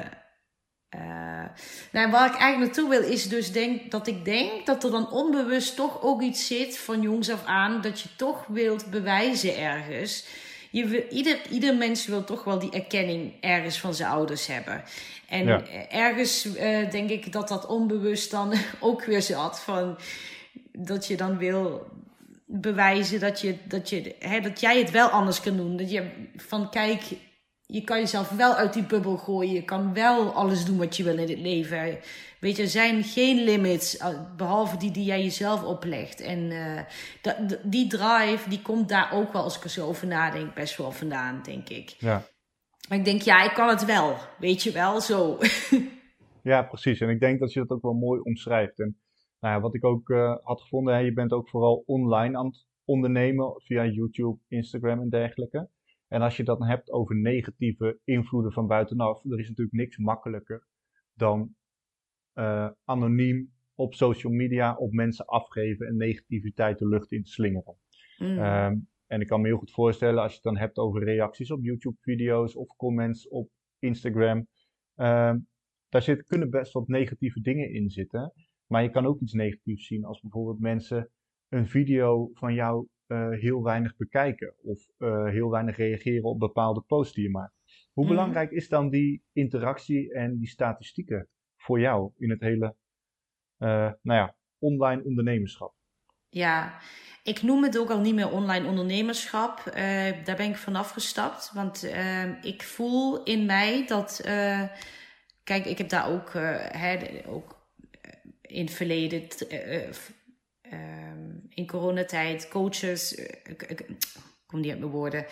eh, 0.99 1.43
nou, 1.91 2.11
waar 2.11 2.33
ik 2.33 2.39
eigenlijk 2.39 2.57
naartoe 2.75 2.89
wil 2.89 3.11
is 3.11 3.29
dus 3.29 3.51
denk, 3.51 3.91
dat 3.91 4.07
ik 4.07 4.25
denk 4.25 4.65
dat 4.65 4.83
er 4.83 4.91
dan 4.91 5.11
onbewust 5.11 5.75
toch 5.75 6.01
ook 6.01 6.21
iets 6.21 6.47
zit 6.47 6.77
van 6.77 7.01
jongs 7.01 7.29
af 7.29 7.45
aan 7.45 7.81
dat 7.81 8.01
je 8.01 8.09
toch 8.15 8.45
wilt 8.47 8.85
bewijzen 8.89 9.57
ergens. 9.57 10.25
Je 10.69 10.85
wil, 10.85 11.03
ieder, 11.09 11.37
ieder 11.49 11.75
mens 11.75 12.05
wil 12.05 12.23
toch 12.23 12.43
wel 12.43 12.59
die 12.59 12.71
erkenning 12.71 13.33
ergens 13.41 13.79
van 13.79 13.93
zijn 13.93 14.09
ouders 14.09 14.47
hebben. 14.47 14.83
En 15.27 15.45
Ja. 15.45 15.63
ergens 15.89 16.55
eh, 16.55 16.89
denk 16.91 17.09
ik 17.09 17.31
dat 17.31 17.47
dat 17.47 17.65
onbewust 17.65 18.31
dan 18.31 18.53
ook 18.79 19.03
weer 19.03 19.21
zat 19.21 19.59
van 19.59 19.97
dat 20.71 21.07
je 21.07 21.17
dan 21.17 21.37
wil 21.37 21.87
bewijzen 22.45 23.19
dat, 23.19 23.41
je, 23.41 23.55
dat, 23.67 23.89
je, 23.89 24.15
hè, 24.19 24.39
dat 24.39 24.59
jij 24.59 24.79
het 24.79 24.91
wel 24.91 25.07
anders 25.07 25.41
kan 25.41 25.57
doen. 25.57 25.77
Dat 25.77 25.91
je 25.91 26.09
van 26.35 26.69
kijk, 26.69 27.01
je 27.67 27.83
kan 27.83 27.99
jezelf 27.99 28.29
wel 28.29 28.53
uit 28.53 28.73
die 28.73 28.85
bubbel 28.85 29.17
gooien. 29.17 29.53
Je 29.53 29.63
kan 29.63 29.93
wel 29.93 30.33
alles 30.33 30.65
doen 30.65 30.77
wat 30.77 30.97
je 30.97 31.03
wil 31.03 31.17
in 31.17 31.29
het 31.29 31.39
leven. 31.39 31.97
Weet 32.39 32.55
je, 32.55 32.61
er 32.61 32.69
zijn 32.69 33.03
geen 33.03 33.43
limits, 33.43 33.97
eh, 33.97 34.35
behalve 34.37 34.77
die 34.77 34.91
die 34.91 35.03
jij 35.03 35.23
jezelf 35.23 35.63
oplegt. 35.63 36.21
En 36.21 36.51
eh, 36.51 36.81
dat, 37.21 37.59
die 37.63 37.87
drive, 37.87 38.49
die 38.49 38.61
komt 38.61 38.89
daar 38.89 39.13
ook 39.13 39.33
wel, 39.33 39.43
als 39.43 39.57
ik 39.57 39.63
er 39.63 39.69
zo 39.69 39.87
over 39.87 40.07
nadenk, 40.07 40.53
best 40.53 40.77
wel 40.77 40.91
vandaan, 40.91 41.41
denk 41.43 41.69
ik. 41.69 41.89
Ja. 41.89 42.23
Maar 42.89 42.97
ik 42.97 43.05
denk, 43.05 43.21
ja, 43.21 43.43
ik 43.43 43.53
kan 43.53 43.69
het 43.69 43.85
wel. 43.85 44.15
Weet 44.39 44.63
je 44.63 44.71
wel, 44.71 45.01
zo. 45.01 45.37
Ja, 46.41 46.63
precies. 46.63 46.99
En 46.99 47.09
ik 47.09 47.19
denk 47.19 47.39
dat 47.39 47.53
je 47.53 47.59
dat 47.59 47.69
ook 47.69 47.81
wel 47.81 47.93
mooi 47.93 48.19
omschrijft. 48.21 48.79
En 48.79 48.97
nou 49.39 49.55
ja, 49.55 49.61
wat 49.61 49.75
ik 49.75 49.85
ook 49.85 50.09
eh, 50.09 50.35
had 50.43 50.61
gevonden, 50.61 50.93
hè, 50.93 50.99
je 50.99 51.13
bent 51.13 51.31
ook 51.31 51.49
vooral 51.49 51.83
online 51.85 52.37
aan 52.37 52.45
het 52.45 52.65
ondernemen 52.83 53.61
via 53.63 53.85
YouTube, 53.85 54.37
Instagram 54.47 55.01
en 55.01 55.09
dergelijke. 55.09 55.69
En 56.07 56.21
als 56.21 56.37
je 56.37 56.43
dat 56.43 56.59
dan 56.59 56.67
hebt 56.67 56.91
over 56.91 57.15
negatieve 57.15 57.99
invloeden 58.03 58.51
van 58.51 58.67
buitenaf, 58.67 59.23
er 59.23 59.39
is 59.39 59.47
natuurlijk 59.47 59.77
niks 59.77 59.97
makkelijker 59.97 60.67
dan 61.13 61.55
eh, 62.33 62.69
anoniem 62.83 63.53
op 63.75 63.93
social 63.93 64.33
media 64.33 64.75
op 64.75 64.91
mensen 64.91 65.25
afgeven 65.25 65.87
en 65.87 65.97
negativiteit 65.97 66.79
de 66.79 66.87
lucht 66.87 67.11
in 67.11 67.23
te 67.23 67.31
slingeren. 67.31 67.77
Mm. 68.17 68.39
Ehm, 68.39 68.77
en 69.07 69.21
ik 69.21 69.27
kan 69.27 69.41
me 69.41 69.47
heel 69.47 69.57
goed 69.57 69.71
voorstellen 69.71 70.21
als 70.21 70.29
je 70.29 70.35
het 70.35 70.43
dan 70.43 70.57
hebt 70.57 70.77
over 70.77 71.03
reacties 71.03 71.51
op 71.51 71.63
YouTube-video's 71.63 72.55
of 72.55 72.67
comments 72.75 73.27
op 73.27 73.49
Instagram. 73.79 74.47
ehm, 74.95 75.37
daar 75.89 76.01
zit, 76.01 76.23
kunnen 76.23 76.49
best 76.49 76.73
wat 76.73 76.87
negatieve 76.87 77.41
dingen 77.41 77.73
in 77.73 77.89
zitten. 77.89 78.33
Maar 78.67 78.83
je 78.83 78.89
kan 78.89 79.05
ook 79.05 79.19
iets 79.19 79.33
negatiefs 79.33 79.87
zien 79.87 80.05
als 80.05 80.21
bijvoorbeeld 80.21 80.59
mensen 80.59 81.09
een 81.49 81.67
video 81.67 82.29
van 82.33 82.53
jou 82.53 82.87
heel 83.29 83.63
weinig 83.63 83.95
bekijken. 83.97 84.53
Of 84.61 84.79
eh, 84.97 85.25
heel 85.25 85.49
weinig 85.49 85.77
reageren 85.77 86.23
op 86.23 86.39
bepaalde 86.39 86.81
posts 86.81 87.13
die 87.13 87.23
je 87.23 87.29
maakt. 87.29 87.53
Hoe 87.93 88.05
Mhm. 88.05 88.13
belangrijk 88.13 88.51
is 88.51 88.69
dan 88.69 88.89
die 88.89 89.23
interactie 89.33 90.13
en 90.13 90.37
die 90.37 90.47
statistieken 90.47 91.27
voor 91.57 91.79
jou 91.79 92.11
in 92.17 92.29
het 92.29 92.39
hele 92.41 92.75
eh, 93.57 93.91
nou 94.01 94.19
ja, 94.19 94.35
online 94.59 95.03
ondernemerschap? 95.03 95.73
Ja, 96.29 96.79
ik 97.23 97.41
noem 97.41 97.63
het 97.63 97.77
ook 97.77 97.89
al 97.89 97.99
niet 97.99 98.15
meer 98.15 98.31
online 98.31 98.67
ondernemerschap. 98.67 99.59
Eh, 99.59 99.83
daar 100.23 100.35
ben 100.35 100.49
ik 100.49 100.55
vanaf 100.57 100.89
gestapt. 100.91 101.51
Want 101.53 101.83
eh, 101.83 102.43
ik 102.43 102.63
voel 102.63 103.23
in 103.23 103.45
mij 103.45 103.85
dat. 103.87 104.21
eh, 104.25 104.63
kijk, 105.43 105.65
ik 105.65 105.77
heb 105.77 105.89
daar 105.89 106.09
ook, 106.11 106.29
eh, 106.29 106.55
hè, 106.81 106.97
ook 107.27 107.67
eh, 108.01 108.11
in 108.41 108.65
het 108.65 108.73
verleden. 108.73 109.21
Eh, 110.71 110.77
eh, 110.79 110.79
ehm, 110.79 111.19
in 111.49 111.67
coronatijd 111.67 112.47
coaches. 112.47 113.15
eh, 113.15 113.25
ik, 113.43 113.63
ik, 113.63 113.85
kom 114.47 114.59
niet 114.59 114.69
uit 114.71 114.79
mijn 114.79 114.91
woorden. 114.91 115.25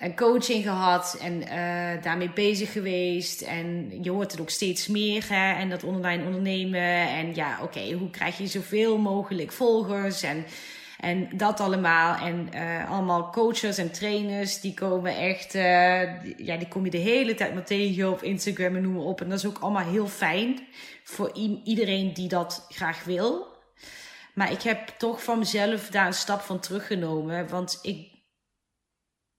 Een 0.00 0.16
coaching 0.16 0.62
gehad 0.62 1.18
en 1.20 1.42
eh, 1.42 2.02
daarmee 2.02 2.30
bezig 2.32 2.72
geweest. 2.72 3.40
En 3.40 3.98
je 4.02 4.10
hoort 4.10 4.32
het 4.32 4.40
ook 4.40 4.50
steeds 4.50 4.88
meer. 4.88 5.24
Hè? 5.28 5.52
En 5.60 5.68
dat 5.68 5.84
online 5.84 6.24
ondernemen. 6.24 7.08
En 7.08 7.34
ja, 7.34 7.58
oké, 7.62 7.92
hoe 7.92 8.10
krijg 8.10 8.38
je 8.38 8.46
zoveel 8.46 8.98
mogelijk 8.98 9.52
volgers? 9.52 10.22
En, 10.22 10.44
en 11.00 11.28
dat 11.36 11.60
allemaal. 11.60 12.26
En 12.26 12.48
eh, 12.52 12.90
allemaal 12.90 13.30
coaches 13.30 13.78
en 13.78 13.92
trainers. 13.92 14.60
Die 14.60 14.74
komen 14.74 15.16
echt. 15.16 15.54
eh, 15.54 16.36
ja, 16.36 16.56
die 16.56 16.68
kom 16.68 16.84
je 16.84 16.90
de 16.90 16.98
hele 16.98 17.34
tijd 17.34 17.54
maar 17.54 17.64
tegen 17.64 18.10
op 18.10 18.22
Instagram 18.22 18.76
en 18.76 18.82
noem 18.82 18.92
maar 18.92 19.02
op. 19.02 19.20
En 19.20 19.28
dat 19.28 19.38
is 19.38 19.46
ook 19.46 19.58
allemaal 19.58 19.90
heel 19.90 20.06
fijn. 20.06 20.60
Voor 21.04 21.32
iedereen 21.64 22.12
die 22.14 22.28
dat 22.28 22.66
graag 22.68 23.04
wil. 23.04 23.51
Maar 24.34 24.52
ik 24.52 24.62
heb 24.62 24.88
toch 24.88 25.22
van 25.22 25.38
mezelf 25.38 25.88
daar 25.88 26.06
een 26.06 26.12
stap 26.12 26.40
van 26.40 26.60
teruggenomen. 26.60 27.48
Want 27.48 27.78
ik, 27.82 28.10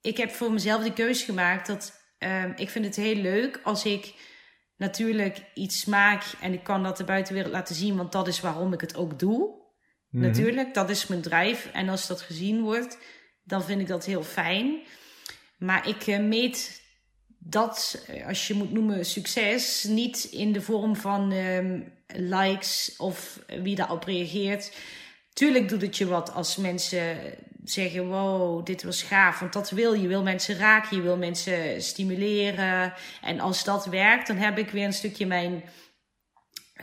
ik 0.02 0.18
heb 0.18 0.32
voor 0.32 0.52
mezelf 0.52 0.84
de 0.84 0.94
keuze 0.94 1.26
gemaakt 1.26 1.68
dat 1.68 1.94
ehm, 2.18 2.52
ik 2.56 2.70
vind 2.70 2.86
het 2.86 2.96
heel 2.96 3.16
leuk 3.16 3.60
als 3.64 3.86
ik 3.86 4.14
natuurlijk 4.78 5.44
iets 5.54 5.86
maak 5.86 6.24
en 6.42 6.54
ik 6.54 6.64
kan 6.64 6.84
dat 6.84 6.98
de 6.98 7.04
buitenwereld 7.04 7.54
laten 7.54 7.76
zien, 7.76 7.96
want 7.96 8.12
dat 8.12 8.28
is 8.28 8.40
waarom 8.40 8.74
ik 8.74 8.82
het 8.82 8.96
ook 8.96 9.20
doe. 9.20 9.62
Mhm. 10.10 10.24
Natuurlijk, 10.24 10.74
dat 10.74 10.90
is 10.90 11.08
mijn 11.08 11.22
drive. 11.22 11.70
En 11.70 11.90
als 11.90 12.08
dat 12.08 12.22
gezien 12.22 12.62
wordt, 12.62 12.98
dan 13.44 13.64
vind 13.64 13.82
ik 13.82 13.88
dat 13.88 14.06
heel 14.06 14.24
fijn. 14.24 14.82
Maar 15.58 15.88
ik 15.88 16.08
eh, 16.08 16.20
meet 16.20 16.83
dat, 17.46 18.04
eh, 18.08 18.28
als 18.28 18.48
je 18.48 18.54
moet 18.54 18.72
noemen, 18.72 19.06
succes, 19.06 19.84
niet 19.84 20.24
in 20.24 20.52
de 20.52 20.62
vorm 20.62 20.96
van 20.96 21.32
ehm, 21.32 21.80
likes 22.08 22.94
of 22.98 23.40
wie 23.62 23.76
daarop 23.76 24.04
reageert. 24.04 24.72
Tuurlijk 25.34 25.70
doet 25.70 25.82
het 25.82 25.98
je 25.98 26.08
wat 26.08 26.34
als 26.34 26.56
mensen 26.56 27.18
zeggen: 27.64 28.08
Wow, 28.08 28.66
dit 28.66 28.84
was 28.84 29.04
gaaf. 29.04 29.40
Want 29.40 29.54
dat 29.54 29.70
wil 29.70 29.94
je. 29.94 30.02
Je 30.02 30.08
wil 30.08 30.24
mensen 30.24 30.58
raken, 30.58 30.98
je 30.98 31.04
wil 31.04 31.18
mensen 31.18 31.82
stimuleren. 31.82 32.94
En 33.22 33.40
als 33.40 33.64
dat 33.64 33.86
werkt, 33.86 34.28
dan 34.28 34.38
heb 34.38 34.58
ik 34.58 34.70
weer 34.70 34.86
een 34.86 34.94
stukje 34.94 35.26
mijn 35.26 35.64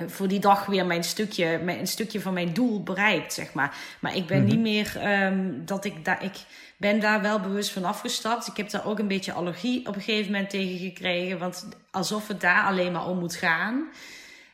voor 0.07 0.29
die 0.29 0.41
dag 0.41 0.67
weer 0.67 0.87
mijn 0.87 1.05
stukje, 1.05 1.59
mijn, 1.59 1.79
een 1.79 1.87
stukje 1.87 2.21
van 2.21 2.33
mijn 2.33 2.53
doel 2.53 2.83
bereikt, 2.83 3.33
zeg 3.33 3.53
maar. 3.53 3.77
Maar 4.01 4.17
ik 4.17 4.27
ben 4.27 4.39
Mhm. 4.39 4.47
niet 4.47 4.61
meer 4.61 4.97
ehm, 4.99 5.65
dat 5.65 5.85
ik 5.85 6.05
daar, 6.05 6.25
ik 6.25 6.35
ben 6.77 7.01
daar 7.01 7.23
wel 7.23 7.41
bewust 7.41 7.71
van 7.73 7.85
afgestapt. 7.85 8.47
Ik 8.47 8.57
heb 8.57 8.71
daar 8.71 8.87
ook 8.87 8.99
een 8.99 9.09
beetje 9.09 9.33
allergie 9.33 9.87
op 9.87 9.95
een 9.97 10.03
gegeven 10.03 10.33
moment 10.33 10.51
tegen 10.51 10.79
gekregen, 10.79 11.39
want 11.39 11.69
alsof 11.91 12.29
het 12.29 12.41
daar 12.41 12.65
alleen 12.65 12.93
maar 12.93 13.07
om 13.07 13.19
moet 13.19 13.35
gaan. 13.35 13.89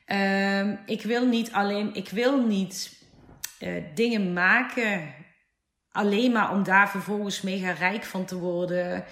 Ehm, 0.04 0.74
ik 0.86 1.02
wil 1.02 1.26
niet 1.26 1.52
alleen, 1.52 1.94
ik 1.94 2.08
wil 2.08 2.46
niet 2.46 2.94
eh, 3.58 3.82
dingen 3.94 4.32
maken 4.32 5.14
alleen 5.90 6.32
maar 6.32 6.50
om 6.50 6.62
daar 6.62 6.90
vervolgens 6.90 7.40
mega 7.42 7.70
rijk 7.70 8.04
van 8.04 8.24
te 8.24 8.38
worden. 8.38 9.04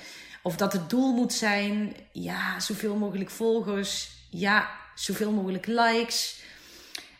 Of 0.42 0.56
dat 0.56 0.72
het 0.72 0.90
doel 0.90 1.14
moet 1.14 1.32
zijn, 1.32 1.96
ja, 2.12 2.60
zoveel 2.60 2.96
mogelijk 2.96 3.30
volgers, 3.30 4.10
ja, 4.30 4.68
zoveel 4.94 5.32
mogelijk 5.32 5.66
likes. 5.66 6.42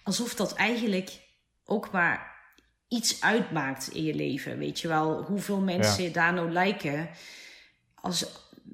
Alsof 0.03 0.35
dat 0.35 0.55
eigenlijk 0.55 1.11
ook 1.65 1.91
maar 1.91 2.33
iets 2.89 3.23
uitmaakt 3.23 3.89
in 3.93 4.05
je 4.05 4.15
leven. 4.15 4.59
Weet 4.59 4.81
je 4.81 4.89
wel, 4.89 5.23
hoeveel 5.23 5.61
mensen 5.61 6.13
daar 6.13 6.33
nou 6.33 6.51
liken. 6.51 7.09
Als, 7.95 8.27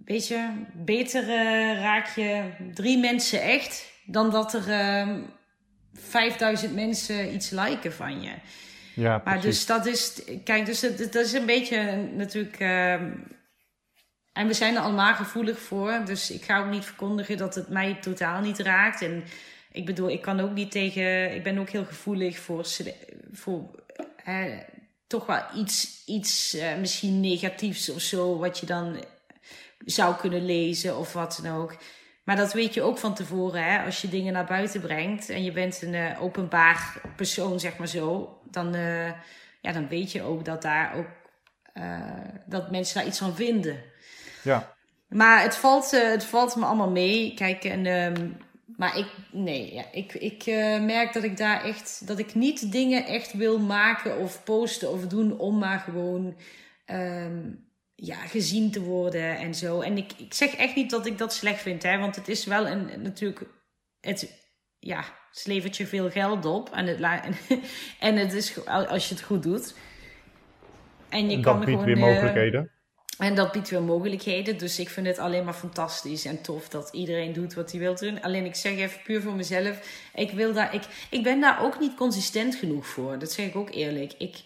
weet 0.05 0.29
je, 0.29 0.51
beter 0.73 1.23
eh, 1.23 1.81
raak 1.81 2.09
je 2.15 2.43
drie 2.75 2.99
mensen 2.99 3.43
echt 3.43 3.93
dan 4.05 4.31
dat 4.31 4.55
er 4.55 4.71
ehm 4.71 5.23
5000 5.93 6.75
mensen 6.75 7.35
iets 7.35 7.51
liken 7.51 7.93
van 7.93 8.23
je. 8.23 8.33
Ja, 8.95 9.23
Maar 9.25 9.41
dus 9.41 9.67
dat 9.67 9.87
is, 9.87 10.23
kijk, 10.45 10.67
dus 10.67 10.81
dat, 10.81 10.99
dat 10.99 11.25
is 11.25 11.33
een 11.33 11.47
beetje 11.47 12.09
natuurlijk. 12.17 12.59
ehm, 12.59 13.11
en 14.33 14.47
we 14.47 14.53
zijn 14.53 14.75
er 14.75 14.83
allemaal 14.83 15.15
gevoelig 15.15 15.59
voor. 15.59 16.03
Dus 16.05 16.31
ik 16.31 16.45
ga 16.45 16.59
ook 16.59 16.71
niet 16.71 16.85
verkondigen 16.85 17.37
dat 17.37 17.55
het 17.55 17.69
mij 17.69 17.95
totaal 18.01 18.41
niet 18.41 18.59
raakt. 18.59 19.03
En 19.03 19.25
ik 19.73 19.87
bedoel, 19.87 20.11
ik 20.11 20.23
kan 20.23 20.41
ook 20.41 20.53
niet 20.53 20.71
tegen. 20.71 21.35
Ik 21.35 21.43
ben 21.43 21.59
ook 21.59 21.71
heel 21.71 21.85
gevoelig 21.85 22.39
voor. 22.39 22.67
voor 23.33 23.71
toch 25.07 25.27
wel 25.27 25.43
iets, 25.55 26.05
iets 26.07 26.55
eh, 26.55 26.77
misschien 26.77 27.21
negatiefs 27.21 27.89
of 27.91 28.01
zo. 28.01 28.39
Wat 28.39 28.59
je 28.59 28.67
dan 28.67 29.05
zou 29.79 30.17
kunnen 30.17 30.45
lezen 30.45 30.99
of 30.99 31.13
wat 31.13 31.41
dan 31.43 31.57
ook. 31.57 31.77
Maar 32.25 32.37
dat 32.37 32.53
weet 32.53 32.75
je 32.75 32.83
ook 32.83 32.99
van 32.99 33.15
tevoren, 33.15 33.65
hè? 33.65 33.85
als 33.85 34.03
je 34.03 34.09
dingen 34.09 34.33
naar 34.33 34.47
buiten 34.47 34.81
brengt 34.81 35.29
en 35.29 35.45
je 35.45 35.53
bent 35.53 35.83
een 35.83 35.95
uh, 35.95 36.23
openbaar 36.23 37.01
persoon, 37.17 37.61
zeg 37.61 37.77
maar 37.77 37.89
zo, 37.89 38.39
dan, 38.51 38.75
uh, 38.75 39.07
ja, 39.61 39.73
dan 39.73 39.89
weet 39.89 40.13
je 40.13 40.23
ook 40.23 40.45
dat 40.45 40.63
daar 40.63 40.95
ook 40.95 41.07
dat 42.47 42.71
mensen 42.71 42.95
daar 42.95 43.07
iets 43.07 43.19
van 43.19 43.35
vinden. 43.35 43.90
Ja. 44.43 44.75
Maar 45.09 45.43
het 45.43 45.57
valt, 45.57 45.91
het 45.91 46.25
valt 46.25 46.57
me 46.57 46.65
allemaal 46.65 46.91
mee. 46.91 47.35
Kijk, 47.35 47.65
en, 47.65 47.87
um, 47.87 48.37
maar 48.77 48.99
ik, 48.99 49.07
nee, 49.33 49.75
ja, 49.75 49.85
ik, 49.93 50.15
ik 50.15 50.47
merk 50.81 51.13
dat 51.13 51.23
ik 51.23 51.37
daar 51.37 51.65
echt, 51.65 52.07
dat 52.07 52.19
ik 52.19 52.35
niet 52.35 52.73
dingen 52.73 53.07
echt 53.07 53.33
wil 53.33 53.59
maken 53.59 54.19
of 54.19 54.45
posten 54.45 54.91
of 54.91 55.07
doen 55.07 55.39
om 55.39 55.59
maar 55.59 55.79
gewoon. 55.79 56.37
Um, 56.87 57.69
ja, 58.03 58.15
gezien 58.15 58.71
te 58.71 58.83
worden 58.83 59.39
en 59.39 59.55
zo. 59.55 59.81
En 59.81 59.97
ik, 59.97 60.13
ik 60.17 60.35
zeg 60.35 60.55
echt 60.55 60.75
niet 60.75 60.91
dat 60.91 61.07
ik 61.07 61.19
dat 61.19 61.33
slecht 61.33 61.61
vind, 61.61 61.83
hè, 61.83 61.99
want 61.99 62.17
het 62.17 62.29
is 62.29 62.45
wel 62.45 62.67
een, 62.67 63.03
natuurlijk, 63.03 63.43
het, 64.01 64.51
ja, 64.79 65.05
het 65.31 65.47
levert 65.47 65.77
je 65.77 65.87
veel 65.87 66.11
geld 66.11 66.45
op 66.45 66.71
en 66.71 66.87
het, 66.87 67.01
en 68.01 68.17
het 68.17 68.33
is 68.33 68.67
als 68.67 69.09
je 69.09 69.15
het 69.15 69.25
goed 69.25 69.43
doet. 69.43 69.75
En 71.09 71.31
je 71.31 71.37
en 71.37 71.43
kan 71.43 71.57
dat 71.57 71.65
biedt 71.65 71.81
gewoon, 71.81 71.95
weer 71.95 72.05
mogelijkheden. 72.05 72.71
En 73.21 73.35
dat 73.35 73.53
biedt 73.53 73.71
weer 73.71 73.83
mogelijkheden. 73.83 74.59
Dus 74.59 74.79
ik 74.79 74.89
vind 74.89 75.07
het 75.07 75.19
alleen 75.19 75.45
maar 75.45 75.55
fantastisch 75.55 76.25
en 76.25 76.43
tof 76.43 76.69
dat 76.69 76.89
iedereen 76.93 77.33
doet 77.33 77.55
wat 77.55 77.71
hij 77.71 77.81
wil 77.81 77.95
doen. 77.95 78.23
Alleen 78.23 78.45
ik 78.45 78.55
zeg 78.55 78.77
even 78.77 79.03
puur 79.03 79.23
voor 79.23 79.35
mezelf. 79.35 79.81
Ik, 80.15 80.31
wil 80.31 80.53
daar, 80.53 80.75
ik, 80.75 80.83
ik 81.11 81.23
ben 81.23 81.41
daar 81.41 81.63
ook 81.63 81.81
niet 81.81 81.95
consistent 81.95 82.55
genoeg 82.55 82.87
voor. 82.87 83.19
Dat 83.19 83.33
zeg 83.33 83.47
ik 83.47 83.57
ook 83.57 83.71
eerlijk. 83.71 84.13
Ik, 84.19 84.37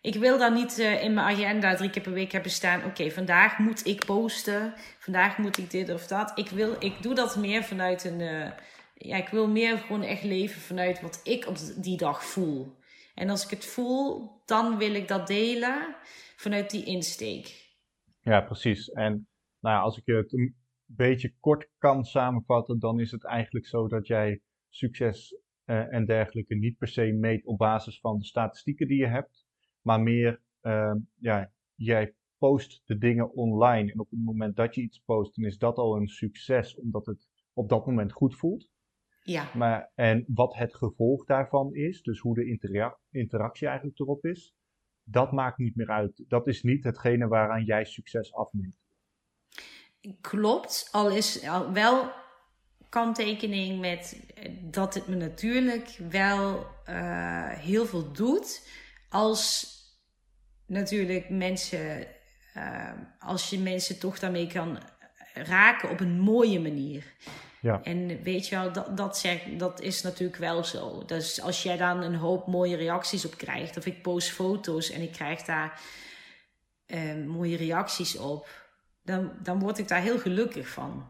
ik 0.00 0.14
wil 0.14 0.38
dan 0.38 0.52
niet 0.52 0.78
uh, 0.78 1.02
in 1.02 1.14
mijn 1.14 1.26
agenda 1.26 1.74
drie 1.74 1.90
keer 1.90 2.02
per 2.02 2.12
week 2.12 2.32
hebben 2.32 2.50
staan. 2.50 2.84
Oké, 2.84 3.10
vandaag 3.10 3.58
moet 3.58 3.86
ik 3.86 4.04
posten. 4.04 4.74
Vandaag 4.98 5.38
moet 5.38 5.58
ik 5.58 5.70
dit 5.70 5.90
of 5.90 6.06
dat. 6.06 6.32
Ik, 6.34 6.48
wil, 6.48 6.76
ik 6.78 7.02
doe 7.02 7.14
dat 7.14 7.36
meer 7.36 7.64
vanuit 7.64 8.04
een. 8.04 8.20
Uh, 8.20 8.46
ja, 8.94 9.16
ik 9.16 9.28
wil 9.28 9.48
meer 9.48 9.78
gewoon 9.78 10.02
echt 10.02 10.22
leven 10.22 10.60
vanuit 10.60 11.00
wat 11.00 11.20
ik 11.24 11.46
op 11.46 11.56
die 11.76 11.96
dag 11.96 12.24
voel. 12.24 12.76
En 13.14 13.30
als 13.30 13.44
ik 13.44 13.50
het 13.50 13.64
voel, 13.64 14.30
dan 14.44 14.78
wil 14.78 14.94
ik 14.94 15.08
dat 15.08 15.26
delen 15.26 15.96
vanuit 16.36 16.70
die 16.70 16.84
insteek. 16.84 17.61
Ja, 18.22 18.40
precies. 18.40 18.90
En 18.90 19.28
nou 19.60 19.76
ja, 19.76 19.80
als 19.80 19.98
ik 19.98 20.06
het 20.06 20.32
een 20.32 20.56
beetje 20.84 21.34
kort 21.40 21.70
kan 21.78 22.04
samenvatten, 22.04 22.78
dan 22.78 23.00
is 23.00 23.10
het 23.10 23.24
eigenlijk 23.24 23.66
zo 23.66 23.88
dat 23.88 24.06
jij 24.06 24.40
succes 24.68 25.36
uh, 25.64 25.92
en 25.92 26.06
dergelijke 26.06 26.54
niet 26.54 26.78
per 26.78 26.88
se 26.88 27.12
meet 27.12 27.46
op 27.46 27.58
basis 27.58 28.00
van 28.00 28.18
de 28.18 28.24
statistieken 28.24 28.86
die 28.88 28.98
je 28.98 29.06
hebt 29.06 29.46
maar 29.82 30.00
meer, 30.00 30.42
uh, 30.62 30.94
ja, 31.18 31.52
jij 31.74 32.14
post 32.38 32.82
de 32.84 32.98
dingen 32.98 33.32
online 33.32 33.92
en 33.92 34.00
op 34.00 34.10
het 34.10 34.24
moment 34.24 34.56
dat 34.56 34.74
je 34.74 34.82
iets 34.82 34.98
post, 34.98 35.36
dan 35.36 35.44
is 35.44 35.58
dat 35.58 35.76
al 35.76 35.96
een 35.96 36.08
succes, 36.08 36.76
omdat 36.76 37.06
het 37.06 37.28
op 37.52 37.68
dat 37.68 37.86
moment 37.86 38.12
goed 38.12 38.36
voelt. 38.36 38.70
Ja. 39.22 39.50
Maar, 39.54 39.90
en 39.94 40.24
wat 40.26 40.54
het 40.54 40.74
gevolg 40.74 41.24
daarvan 41.24 41.74
is, 41.74 42.02
dus 42.02 42.18
hoe 42.18 42.34
de 42.34 42.46
intera 42.46 42.98
interactie 43.10 43.66
eigenlijk 43.66 43.98
erop 43.98 44.24
is, 44.24 44.54
dat 45.04 45.32
maakt 45.32 45.58
niet 45.58 45.76
meer 45.76 45.90
uit. 45.90 46.24
Dat 46.28 46.46
is 46.46 46.62
niet 46.62 46.84
hetgene 46.84 47.28
waaraan 47.28 47.64
jij 47.64 47.84
succes 47.84 48.34
afneemt. 48.34 48.76
Klopt, 50.20 50.88
al 50.92 51.10
is 51.10 51.46
al 51.46 51.72
wel 51.72 52.10
kanttekening 52.88 53.80
met 53.80 54.26
dat 54.60 54.94
het 54.94 55.06
me 55.06 55.16
natuurlijk 55.16 55.98
wel 56.10 56.66
uh, 56.88 57.48
heel 57.48 57.86
veel 57.86 58.12
doet 58.12 58.68
als 59.08 59.70
natuurlijk 60.66 61.30
mensen, 61.30 62.06
uh, 62.56 62.92
als 63.18 63.50
je 63.50 63.58
mensen 63.58 63.98
toch 63.98 64.18
daarmee 64.18 64.46
kan 64.46 64.78
raken 65.34 65.90
op 65.90 66.00
een 66.00 66.20
mooie 66.20 66.60
manier. 66.60 67.14
Ja. 67.62 67.82
En 67.82 68.22
weet 68.22 68.48
je 68.48 68.56
wel, 68.56 68.72
dat, 68.72 68.96
dat, 68.96 69.18
zeg, 69.18 69.44
dat 69.56 69.80
is 69.80 70.02
natuurlijk 70.02 70.38
wel 70.38 70.64
zo. 70.64 71.04
Dus 71.04 71.42
als 71.42 71.62
jij 71.62 71.76
dan 71.76 72.02
een 72.02 72.14
hoop 72.14 72.46
mooie 72.46 72.76
reacties 72.76 73.24
op 73.24 73.36
krijgt, 73.36 73.76
of 73.76 73.86
ik 73.86 74.02
post 74.02 74.30
foto's 74.30 74.90
en 74.90 75.02
ik 75.02 75.12
krijg 75.12 75.42
daar 75.42 75.80
uh, 76.86 77.26
mooie 77.26 77.56
reacties 77.56 78.18
op, 78.18 78.48
dan, 79.02 79.32
dan 79.42 79.58
word 79.58 79.78
ik 79.78 79.88
daar 79.88 80.02
heel 80.02 80.18
gelukkig 80.18 80.68
van. 80.68 81.06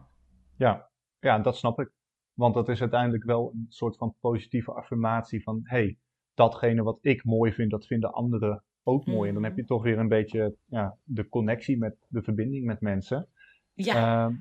Ja. 0.57 0.91
ja, 1.21 1.39
dat 1.39 1.57
snap 1.57 1.81
ik. 1.81 1.91
Want 2.33 2.55
dat 2.55 2.69
is 2.69 2.81
uiteindelijk 2.81 3.25
wel 3.25 3.53
een 3.55 3.67
soort 3.69 3.97
van 3.97 4.15
positieve 4.21 4.73
affirmatie 4.73 5.43
van 5.43 5.61
hey, 5.63 5.99
datgene 6.35 6.83
wat 6.83 6.99
ik 7.01 7.25
mooi 7.25 7.53
vind, 7.53 7.71
dat 7.71 7.87
vinden 7.87 8.13
anderen 8.13 8.65
ook 8.83 9.07
mooi. 9.07 9.29
En 9.29 9.35
dan 9.35 9.45
heb 9.45 9.57
je 9.57 9.61
mm. 9.61 9.67
toch 9.67 9.83
weer 9.83 9.99
een 9.99 10.09
beetje 10.09 10.57
ja, 10.67 10.97
de 11.05 11.29
connectie 11.29 11.79
met 11.79 11.97
de 12.09 12.23
verbinding 12.23 12.67
met 12.67 12.81
mensen. 12.81 13.29
Ja. 13.75 14.29
Uh, 14.29 14.37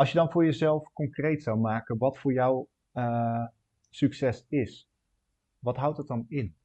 als 0.00 0.12
je 0.12 0.18
dan 0.18 0.30
voor 0.30 0.44
jezelf 0.44 0.92
concreet 0.92 1.42
zou 1.42 1.58
maken 1.58 1.98
wat 1.98 2.18
voor 2.18 2.32
jou 2.32 2.66
uh, 2.94 3.44
succes 3.90 4.44
is, 4.48 4.88
wat 5.58 5.76
houdt 5.76 5.96
het 5.96 6.06
dan 6.06 6.24
in? 6.28 6.56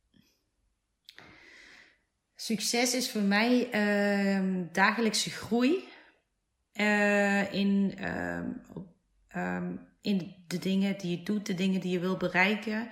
Succes 2.36 2.96
is 2.96 3.12
voor 3.12 3.22
mij 3.22 3.68
uh, 3.74 4.66
dagelijkse 4.72 5.30
groei 5.30 5.88
uh, 6.74 7.54
in, 7.54 7.94
um, 9.34 9.80
in 10.02 10.36
de 10.48 10.60
dingen 10.60 10.98
die 10.98 11.18
je 11.18 11.24
doet, 11.24 11.46
de 11.46 11.54
dingen 11.54 11.82
die 11.82 11.92
je 11.92 12.00
wil 12.00 12.18
bereiken. 12.18 12.90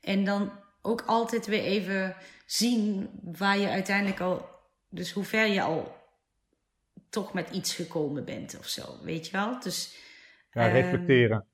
En 0.00 0.24
dan 0.24 0.52
ook 0.82 1.02
altijd 1.06 1.46
weer 1.46 1.62
even 1.62 2.16
zien 2.46 3.10
waar 3.22 3.58
je 3.58 3.68
uiteindelijk 3.68 4.20
al, 4.20 4.48
dus 4.88 5.12
hoe 5.12 5.24
ver 5.24 5.46
je 5.46 5.62
al 5.62 5.96
toch 7.16 7.32
met 7.32 7.50
iets 7.50 7.74
gekomen 7.74 8.24
bent 8.24 8.58
of 8.58 8.66
zo, 8.66 8.98
weet 9.02 9.26
je 9.26 9.32
wel? 9.32 9.60
Dus, 9.60 9.96
ja, 10.50 10.66
reflecteren. 10.66 11.46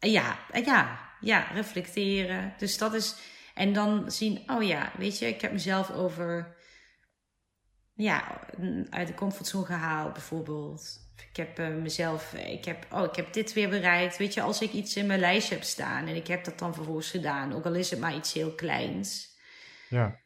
Uh, 0.00 0.12
ja, 0.12 0.38
ja, 0.64 1.10
ja, 1.20 1.40
reflecteren. 1.40 2.54
Dus 2.58 2.78
dat 2.78 2.94
is, 2.94 3.16
en 3.54 3.72
dan 3.72 4.10
zien, 4.10 4.42
oh 4.50 4.62
ja, 4.62 4.92
weet 4.98 5.18
je, 5.18 5.26
ik 5.26 5.40
heb 5.40 5.52
mezelf 5.52 5.90
over, 5.90 6.56
ja, 7.94 8.40
uit 8.90 9.06
de 9.06 9.14
comfortzone 9.14 9.66
gehaald 9.66 10.12
bijvoorbeeld. 10.12 11.06
Ik 11.30 11.36
heb 11.36 11.58
uh, 11.58 11.68
mezelf, 11.68 12.34
ik 12.34 12.64
heb, 12.64 12.86
oh, 12.92 13.04
ik 13.04 13.16
heb 13.16 13.32
dit 13.32 13.52
weer 13.52 13.68
bereikt. 13.68 14.16
Weet 14.16 14.34
je, 14.34 14.42
als 14.42 14.60
ik 14.60 14.72
iets 14.72 14.96
in 14.96 15.06
mijn 15.06 15.20
lijstje 15.20 15.54
heb 15.54 15.64
staan 15.64 16.06
en 16.06 16.14
ik 16.14 16.26
heb 16.26 16.44
dat 16.44 16.58
dan 16.58 16.74
vervolgens 16.74 17.10
gedaan, 17.10 17.52
ook 17.52 17.64
al 17.64 17.74
is 17.74 17.90
het 17.90 18.00
maar 18.00 18.14
iets 18.14 18.32
heel 18.32 18.54
kleins. 18.54 19.36
Ja. 19.88 20.20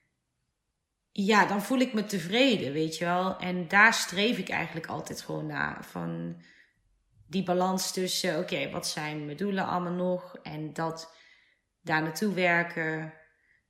Ja, 1.13 1.47
dan 1.47 1.63
voel 1.63 1.79
ik 1.79 1.93
me 1.93 2.05
tevreden, 2.05 2.73
weet 2.73 2.97
je 2.97 3.05
wel. 3.05 3.37
En 3.37 3.69
daar 3.69 3.95
streef 3.95 4.39
ik 4.39 4.49
eigenlijk 4.49 4.87
altijd 4.87 5.21
gewoon 5.21 5.47
naar. 5.47 5.85
Van 5.85 6.43
die 7.27 7.43
balans 7.43 7.93
tussen, 7.93 8.39
oké, 8.39 8.71
wat 8.71 8.87
zijn 8.87 9.25
mijn 9.25 9.37
doelen 9.37 9.67
allemaal 9.67 9.93
nog? 9.93 10.37
En 10.43 10.73
dat 10.73 11.15
daar 11.83 12.03
naartoe 12.03 12.35
werken. 12.35 13.13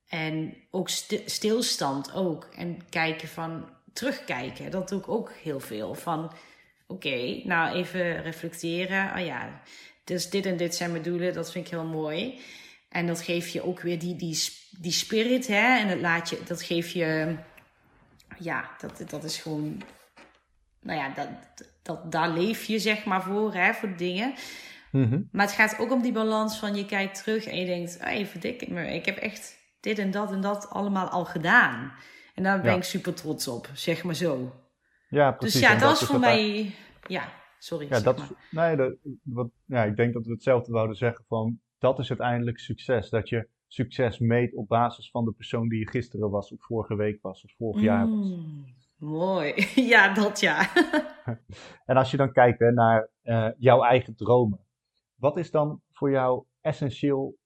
En 0.09 0.55
ook 0.71 0.89
stilstand 1.27 2.13
ook. 2.15 2.45
En 2.45 2.89
kijken 2.89 3.29
van, 3.29 3.71
terugkijken. 3.93 4.71
Dat 4.71 4.89
doe 4.89 4.99
ik 4.99 5.09
ook 5.09 5.33
heel 5.33 5.61
veel. 5.61 5.95
Van, 5.95 6.33
oké, 6.87 7.41
nou 7.45 7.77
even 7.77 8.23
reflecteren. 8.23 9.13
Oh 9.15 9.25
ja, 9.25 9.63
dus 10.05 10.31
dit 10.31 10.47
en 10.47 10.57
dit 10.57 10.75
zijn 10.75 10.91
mijn 10.91 11.03
doelen, 11.03 11.35
dat 11.35 11.53
vind 11.53 11.65
ik 11.65 11.71
heel 11.71 11.85
mooi. 11.85 12.41
En 12.93 13.07
dat 13.07 13.21
geeft 13.21 13.53
je 13.53 13.65
ook 13.65 13.81
weer 13.81 13.99
die, 13.99 14.17
die, 14.17 14.39
die 14.81 14.93
spirit, 14.93 15.47
hè. 15.47 15.79
En 15.79 15.89
dat 15.89 16.01
laat 16.01 16.31
je, 16.31 16.41
dat 16.47 16.63
geeft 16.63 16.93
je, 16.93 17.37
ja, 18.39 18.71
dat, 18.81 19.11
dat 19.11 19.25
is 19.25 19.39
gewoon, 19.39 19.83
nou 20.81 20.99
ja, 20.99 21.09
dat, 21.15 21.29
dat, 21.83 22.13
daar 22.13 22.31
leef 22.31 22.65
je 22.65 22.79
zeg 22.79 23.05
maar 23.05 23.23
voor, 23.23 23.55
hè, 23.55 23.73
voor 23.73 23.97
dingen. 23.97 24.35
Mm 24.91 25.29
Maar 25.33 25.47
het 25.47 25.55
gaat 25.55 25.79
ook 25.79 25.93
om 25.93 26.03
die 26.03 26.13
balans 26.13 26.59
van 26.59 26.75
je 26.75 26.87
kijkt 26.87 27.23
terug 27.23 27.45
en 27.45 27.57
je 27.57 27.67
denkt, 27.67 27.99
oh, 28.01 28.11
even 28.11 28.41
dik, 28.41 28.63
ik 28.63 29.07
heb 29.07 29.17
echt 29.17 29.57
dit 29.81 29.99
en 29.99 30.11
dat 30.11 30.33
en 30.33 30.41
dat 30.41 30.71
allemaal 30.71 31.09
al 31.09 31.25
gedaan. 31.25 31.93
En 32.35 32.43
daar 32.43 32.61
ben 32.61 32.77
ik 32.77 32.85
super 32.85 33.15
trots 33.15 33.49
op, 33.49 33.69
zeg 33.75 34.05
maar 34.05 34.15
zo. 34.15 34.53
Ja, 35.09 35.33
precies. 35.33 35.61
Dus 35.61 35.71
ja, 35.71 35.79
dat, 35.79 36.01
is 36.01 36.07
voor 36.07 36.21
mij. 36.21 36.75
Ja, 37.07 37.33
sorry. 37.59 37.87
Ja, 37.91 38.01
dat, 38.01 38.21
nee, 38.51 38.77
dat, 38.77 38.95
wat, 39.23 39.49
ja, 39.67 39.85
ik 39.85 39.97
denk 39.97 40.13
dat 40.13 40.27
we 40.27 40.33
hetzelfde 40.33 40.73
wouden 40.73 40.97
zeggen 40.97 41.25
van 41.29 41.61
dat 41.83 41.99
is 41.99 42.09
uiteindelijk 42.09 42.59
succes. 42.59 43.11
Dat 43.11 43.29
je 43.29 43.49
succes 43.67 44.19
meet 44.19 44.55
op 44.55 44.69
basis 44.69 45.11
van 45.11 45.25
de 45.25 45.33
persoon 45.33 45.69
die 45.69 45.79
je 45.79 45.89
gisteren 45.89 46.31
was, 46.31 46.53
of 46.53 46.63
vorige 46.63 46.97
week 46.97 47.23
was, 47.23 47.45
of 47.45 47.53
vorig 47.57 47.83
jaar 47.83 48.09
was. 48.09 48.29
Mm, 48.29 48.65
mooi. 48.97 49.55
Ja, 49.93 50.15
dat 50.15 50.41
ja. 50.41 50.71
en 51.91 51.97
als 51.97 52.11
je 52.11 52.17
dan 52.17 52.33
kijkt 52.33 52.59
hè, 52.59 52.73
naar 52.73 53.09
uh, 53.23 53.49
jouw 53.59 53.83
eigen 53.83 54.15
dromen, 54.15 54.67
wat 55.15 55.39
is 55.39 55.51
dan 55.51 55.81
voor 55.93 56.11
jou 56.11 56.45
essentieel 56.61 57.37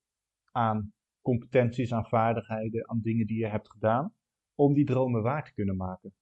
aan 0.52 0.92
competenties, 1.22 1.92
aan 1.92 2.06
vaardigheden, 2.06 2.88
aan 2.88 3.00
dingen 3.02 3.26
die 3.26 3.38
je 3.38 3.48
hebt 3.48 3.70
gedaan, 3.70 4.12
om 4.54 4.74
die 4.74 4.84
dromen 4.84 5.22
waar 5.22 5.44
te 5.44 5.52
kunnen 5.52 5.76
maken? 5.76 6.14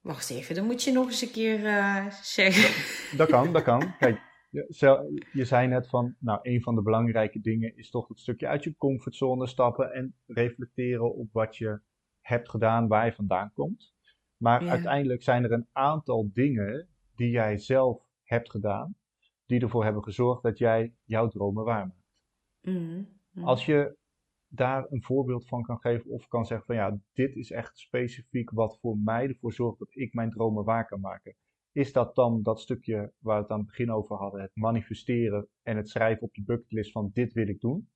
Wacht 0.00 0.30
even, 0.30 0.54
dan 0.54 0.66
moet 0.66 0.82
je 0.82 0.92
nog 0.92 1.06
eens 1.06 1.22
een 1.22 1.30
keer 1.30 1.60
uh, 1.60 2.10
zeggen. 2.10 3.16
Dat 3.16 3.28
kan, 3.28 3.52
dat 3.52 3.62
kan. 3.62 3.96
Kijk, 3.98 4.27
je 5.32 5.44
zei 5.44 5.66
net 5.68 5.88
van, 5.88 6.16
nou, 6.18 6.38
een 6.42 6.62
van 6.62 6.74
de 6.74 6.82
belangrijke 6.82 7.40
dingen 7.40 7.76
is 7.76 7.90
toch 7.90 8.08
het 8.08 8.18
stukje 8.18 8.46
uit 8.46 8.64
je 8.64 8.76
comfortzone 8.76 9.46
stappen 9.46 9.92
en 9.92 10.14
reflecteren 10.26 11.14
op 11.14 11.32
wat 11.32 11.56
je 11.56 11.80
hebt 12.20 12.48
gedaan, 12.48 12.88
waar 12.88 13.04
je 13.04 13.12
vandaan 13.12 13.52
komt. 13.52 13.94
Maar 14.36 14.64
Ja. 14.64 14.70
uiteindelijk 14.70 15.22
zijn 15.22 15.44
er 15.44 15.52
een 15.52 15.68
aantal 15.72 16.30
dingen 16.32 16.88
die 17.14 17.30
jij 17.30 17.58
zelf 17.58 18.02
hebt 18.22 18.50
gedaan, 18.50 18.96
die 19.46 19.60
ervoor 19.60 19.84
hebben 19.84 20.02
gezorgd 20.02 20.42
dat 20.42 20.58
jij 20.58 20.94
jouw 21.04 21.28
dromen 21.28 21.64
waarmaakt. 21.64 22.06
Mhm. 22.60 23.02
Mhm. 23.30 23.46
Als 23.46 23.66
je 23.66 23.96
daar 24.48 24.86
een 24.90 25.02
voorbeeld 25.02 25.46
van 25.46 25.62
kan 25.62 25.78
geven 25.80 26.10
of 26.10 26.28
kan 26.28 26.46
zeggen 26.46 26.66
van 26.66 26.76
ja, 26.76 26.98
dit 27.12 27.36
is 27.36 27.50
echt 27.50 27.78
specifiek 27.78 28.50
wat 28.50 28.78
voor 28.80 28.96
mij 28.98 29.28
ervoor 29.28 29.52
zorgt 29.52 29.78
dat 29.78 29.88
ik 29.96 30.14
mijn 30.14 30.30
dromen 30.30 30.64
waar 30.64 30.86
kan 30.86 31.00
maken. 31.00 31.34
Is 31.78 31.92
dat 31.92 32.14
dan 32.14 32.42
dat 32.42 32.60
stukje 32.60 33.12
waar 33.18 33.36
we 33.36 33.42
het 33.42 33.50
aan 33.50 33.58
het 33.58 33.66
begin 33.66 33.90
over 33.90 34.16
hadden, 34.16 34.40
het 34.40 34.50
manifesteren 34.54 35.48
en 35.62 35.76
het 35.76 35.88
schrijven 35.88 36.22
op 36.22 36.34
je 36.34 36.42
bucketlist 36.44 36.92
van 36.92 37.10
dit 37.12 37.32
wil 37.32 37.48
ik 37.48 37.60
doen? 37.60 37.88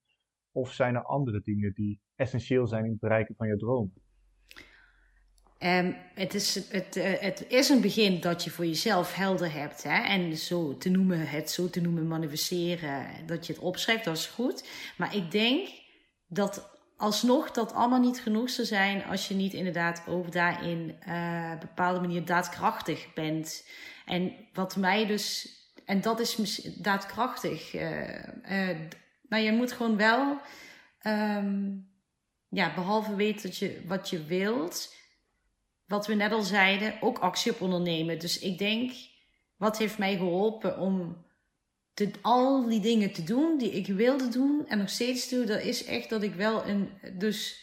Of 0.53 0.73
zijn 0.73 0.95
er 0.95 1.05
andere 1.05 1.41
dingen 1.45 1.73
die 1.75 2.01
essentieel 2.15 2.67
zijn 2.67 2.85
in 2.85 2.91
het 2.91 3.01
bereiken 3.01 3.35
van 3.35 3.49
je 3.49 3.57
dromen? 3.57 4.03
Ehm, 5.59 5.93
het, 6.15 6.35
is, 6.35 6.69
het, 6.69 6.97
eh, 6.97 7.21
het 7.21 7.47
is 7.49 7.69
een 7.69 7.81
begin 7.81 8.21
dat 8.21 8.45
je 8.45 8.51
voor 8.51 8.67
jezelf 8.67 9.15
helder 9.15 9.53
hebt. 9.53 9.83
Hè? 9.83 10.03
En 10.03 10.37
zo 10.37 10.77
te 10.77 10.91
noemen, 10.91 11.29
het 11.29 11.51
zo 11.51 11.71
te 11.71 11.81
noemen 11.81 12.07
manifesteren, 12.07 13.07
dat 13.27 13.47
je 13.47 13.53
het 13.53 13.63
opschrijft, 13.63 14.05
dat 14.05 14.17
is 14.17 14.27
goed. 14.27 14.69
Maar 14.97 15.17
ik 15.17 15.31
denk 15.31 15.69
dat 16.27 16.72
alsnog 17.03 17.51
dat 17.51 17.73
allemaal 17.73 18.01
niet 18.01 18.21
genoeg 18.21 18.51
zou 18.51 18.67
zijn 18.67 19.05
als 19.05 19.29
je 19.29 19.35
niet 19.35 19.53
inderdaad 19.53 20.03
ook 20.09 20.33
daarin 20.33 20.97
een 21.07 21.59
bepaalde 21.59 22.01
manier 22.01 22.25
daadkrachtig 22.25 23.13
bent. 23.15 23.67
En 24.07 24.33
wat 24.53 24.77
mij 24.77 25.07
dus, 25.07 25.49
en 25.85 26.01
dat 26.01 26.21
is 26.21 26.37
daadkrachtig. 26.79 27.75
eh, 27.75 28.79
nou, 29.29 29.43
je 29.43 29.53
moet 29.53 29.73
gewoon 29.73 29.97
wel, 29.97 30.41
ehm, 30.99 31.71
ja, 32.49 32.75
behalve 32.75 33.15
weten 33.15 33.43
dat 33.43 33.57
je, 33.57 33.83
wat 33.87 34.11
je 34.11 34.25
wilt, 34.25 34.95
wat 35.87 36.07
we 36.07 36.15
net 36.15 36.33
al 36.33 36.43
zeiden, 36.43 36.95
ook 37.01 37.19
actie 37.19 37.53
op 37.53 37.61
ondernemen. 37.61 38.19
Dus 38.19 38.39
ik 38.39 38.59
denk, 38.59 38.93
wat 39.57 39.79
heeft 39.79 39.99
mij 39.99 40.17
geholpen 40.17 40.79
om 40.79 41.25
te, 41.95 42.11
al 42.23 42.69
die 42.69 42.81
dingen 42.81 43.13
te 43.13 43.25
doen 43.25 43.59
die 43.59 43.71
ik 43.71 43.87
wilde 43.87 44.29
doen 44.29 44.67
en 44.69 44.79
nog 44.79 44.89
steeds 44.91 45.29
doe, 45.29 45.45
dat 45.45 45.61
is 45.61 45.85
echt 45.85 46.11
dat 46.11 46.23
ik 46.23 46.35
wel 46.35 46.67
een, 46.67 46.91
dus, 47.19 47.61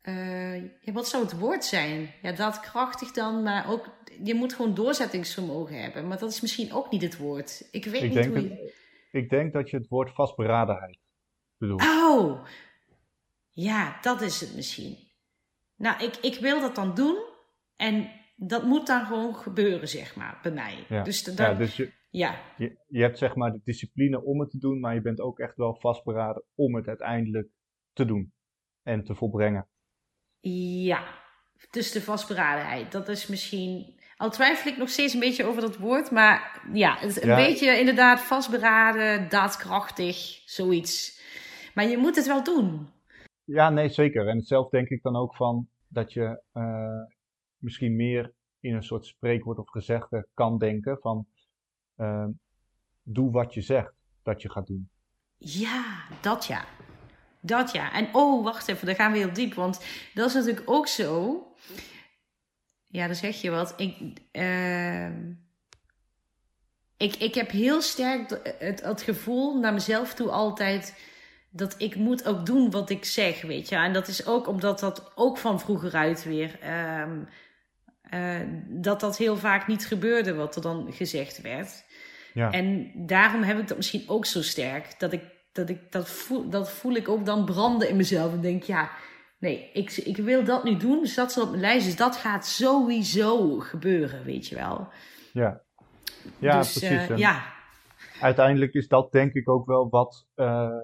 eh, 0.00 0.56
ja, 0.80 0.92
wat 0.92 1.08
zou 1.08 1.22
het 1.22 1.38
woord 1.38 1.64
zijn? 1.64 2.10
Ja, 2.22 2.32
daadkrachtig 2.32 3.10
dan, 3.10 3.42
maar 3.42 3.70
ook, 3.70 3.88
je 4.22 4.34
moet 4.34 4.52
gewoon 4.54 4.74
doorzettingsvermogen 4.74 5.82
hebben. 5.82 6.08
Maar 6.08 6.18
dat 6.18 6.30
is 6.30 6.40
misschien 6.40 6.72
ook 6.72 6.90
niet 6.90 7.02
het 7.02 7.16
woord. 7.16 7.68
Ik 7.70 7.84
weet 7.84 7.94
Ik 7.94 8.02
niet 8.02 8.12
denk, 8.14 8.26
hoe 8.34 8.42
je... 8.42 8.48
het- 8.48 8.74
ik 9.12 9.30
denk 9.30 9.52
dat 9.52 9.70
je 9.70 9.76
het 9.76 9.88
woord 9.88 10.10
vastberadenheid 10.14 10.98
bedoelt. 11.58 11.82
Oh, 11.82 12.44
ja, 13.50 13.98
dat 14.02 14.20
is 14.20 14.40
het 14.40 14.54
misschien. 14.54 14.98
Nou, 15.76 16.04
ik, 16.04 16.16
ik 16.16 16.34
wil 16.40 16.60
dat 16.60 16.74
dan 16.74 16.94
doen 16.94 17.16
en 17.76 18.10
dat 18.36 18.64
moet 18.64 18.86
dan 18.86 19.06
gewoon 19.06 19.36
gebeuren, 19.36 19.88
zeg 19.88 20.16
maar, 20.16 20.38
bij 20.42 20.52
mij. 20.52 20.84
Ja. 20.88 21.02
Dus, 21.02 21.22
dan, 21.22 21.34
Ja, 21.46 21.54
dus 21.54 21.76
je, 21.76 21.92
ja, 22.16 22.40
je, 22.56 22.76
je 22.88 23.00
hebt 23.00 23.18
zeg 23.18 23.34
maar 23.34 23.52
de 23.52 23.60
discipline 23.64 24.24
om 24.24 24.40
het 24.40 24.50
te 24.50 24.58
doen, 24.58 24.80
maar 24.80 24.94
je 24.94 25.00
bent 25.00 25.20
ook 25.20 25.38
echt 25.38 25.56
wel 25.56 25.74
vastberaden 25.80 26.44
om 26.54 26.74
het 26.74 26.88
uiteindelijk 26.88 27.48
te 27.92 28.04
doen 28.04 28.32
en 28.82 29.04
te 29.04 29.14
volbrengen. 29.14 29.68
ja, 30.40 31.04
dus 31.70 31.92
de 31.92 32.00
vastberadenheid, 32.02 32.92
dat 32.92 33.08
is 33.08 33.26
misschien... 33.26 34.02
Al 34.16 34.30
twijfel 34.30 34.70
ik 34.70 34.76
nog 34.78 34.88
steeds 34.88 35.14
een 35.14 35.20
beetje 35.20 35.44
over 35.44 35.60
dat 35.62 35.76
woord, 35.76 36.10
maar 36.10 36.62
ja, 36.72 36.96
het, 36.98 37.22
een 37.22 37.28
Ja. 37.28 37.36
beetje 37.36 37.78
inderdaad 37.78 38.20
vastberaden, 38.20 39.28
daadkrachtig, 39.28 40.16
zoiets. 40.44 41.22
Maar 41.74 41.84
je 41.88 41.96
moet 41.96 42.16
het 42.16 42.26
wel 42.26 42.44
doen. 42.44 42.88
Ja, 43.44 43.70
nee, 43.70 43.88
zeker. 43.88 44.28
En 44.28 44.40
zelf 44.42 44.68
denk 44.68 44.88
ik 44.88 45.02
dan 45.02 45.16
ook 45.16 45.34
van 45.36 45.68
dat 45.88 46.12
je 46.12 46.42
eh, 46.52 47.02
misschien 47.56 47.96
meer 47.96 48.32
in 48.60 48.74
een 48.74 48.82
soort 48.82 49.06
spreekwoord 49.06 49.58
of 49.58 49.68
gezegde 49.68 50.28
kan 50.34 50.58
denken 50.58 50.98
van 51.00 51.26
eh, 51.96 52.26
doe 53.02 53.30
wat 53.30 53.54
je 53.54 53.60
zegt 53.60 53.92
dat 54.22 54.42
je 54.42 54.50
gaat 54.50 54.66
doen. 54.66 54.88
Ja, 55.36 56.04
dat 56.20 56.46
ja. 56.46 56.64
Dat 57.40 57.72
ja. 57.72 57.92
En 57.92 58.08
oh, 58.12 58.44
wacht 58.44 58.68
even, 58.68 58.86
daar 58.86 58.94
gaan 58.94 59.12
we 59.12 59.18
heel 59.18 59.32
diep. 59.32 59.54
Want 59.54 59.84
dat 60.14 60.28
is 60.28 60.34
natuurlijk 60.34 60.70
ook 60.70 60.88
zo. 60.88 61.42
Ja, 62.86 63.06
dan 63.06 63.16
zeg 63.16 63.40
je 63.40 63.50
wat. 63.50 63.74
Ik, 63.76 64.20
ehm, 64.30 65.32
ik, 66.96 67.16
ik 67.16 67.34
heb 67.34 67.50
heel 67.50 67.82
sterk 67.82 68.40
het, 68.58 68.82
het 68.82 69.02
gevoel 69.02 69.58
naar 69.60 69.72
mezelf 69.72 70.14
toe 70.14 70.30
altijd 70.30 71.12
dat 71.50 71.74
ik 71.78 71.96
moet 71.96 72.26
ook 72.26 72.46
doen 72.46 72.70
wat 72.70 72.90
ik 72.90 73.04
zeg, 73.04 73.42
weet 73.42 73.68
je. 73.68 73.76
En 73.76 73.92
dat 73.92 74.08
is 74.08 74.26
ook 74.26 74.46
omdat 74.48 74.80
dat 74.80 75.12
ook 75.14 75.38
van 75.38 75.60
vroeger 75.60 75.94
uit 75.94 76.24
weer... 76.24 76.58
ehm, 76.60 77.20
eh, 78.02 78.40
dat 78.66 79.00
dat 79.00 79.16
heel 79.16 79.36
vaak 79.36 79.66
niet 79.66 79.86
gebeurde 79.86 80.34
wat 80.34 80.56
er 80.56 80.62
dan 80.62 80.92
gezegd 80.92 81.40
werd. 81.40 81.83
Ja, 82.34 82.50
En 82.52 82.92
daarom 83.06 83.42
heb 83.42 83.58
ik 83.58 83.68
dat 83.68 83.76
misschien 83.76 84.08
ook 84.08 84.26
zo 84.26 84.42
sterk. 84.42 84.94
Dat 85.00 85.12
ik 85.12 85.22
dat, 85.52 85.68
ik, 85.68 85.92
dat, 85.92 86.08
voel, 86.10 86.48
dat 86.48 86.70
voel 86.70 86.94
ik 86.94 87.08
ook 87.08 87.26
dan 87.26 87.44
branden 87.44 87.88
in 87.88 87.96
mezelf. 87.96 88.32
En 88.32 88.40
denk, 88.40 88.62
ja, 88.62 88.90
nee, 89.38 89.70
ik, 89.72 89.90
ik 89.92 90.16
wil 90.16 90.44
dat 90.44 90.64
nu 90.64 90.76
doen. 90.76 91.00
Dus 91.00 91.14
dat 91.14 91.30
staat 91.30 91.44
op 91.44 91.48
mijn 91.50 91.60
lijst. 91.60 91.84
Dus 91.86 91.96
dat 91.96 92.16
gaat 92.16 92.46
sowieso 92.46 93.58
gebeuren, 93.58 94.24
weet 94.24 94.46
je 94.46 94.54
wel. 94.54 94.88
ja. 95.32 95.62
ja 96.38 96.58
dus, 96.58 96.72
precies. 96.72 96.88
eh, 96.90 97.10
En 97.10 97.16
ja, 97.18 97.52
Uiteindelijk 98.20 98.72
is 98.72 98.88
dat 98.88 99.12
denk 99.12 99.32
ik 99.32 99.48
ook 99.48 99.66
wel 99.66 99.88
wat 99.88 100.26
eh, 100.34 100.76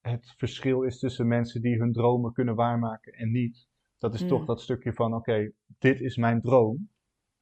het 0.00 0.34
verschil 0.36 0.82
is 0.82 0.98
tussen 0.98 1.28
mensen 1.28 1.62
die 1.62 1.78
hun 1.78 1.92
dromen 1.92 2.32
kunnen 2.32 2.54
waarmaken 2.54 3.12
en 3.12 3.30
niet. 3.30 3.66
Dat 3.98 4.14
is 4.14 4.22
Mm. 4.22 4.28
toch 4.28 4.44
dat 4.44 4.60
stukje 4.60 4.92
van 4.92 5.14
oké, 5.14 5.50
dit 5.78 6.00
is 6.00 6.16
mijn 6.16 6.40
droom. 6.40 6.90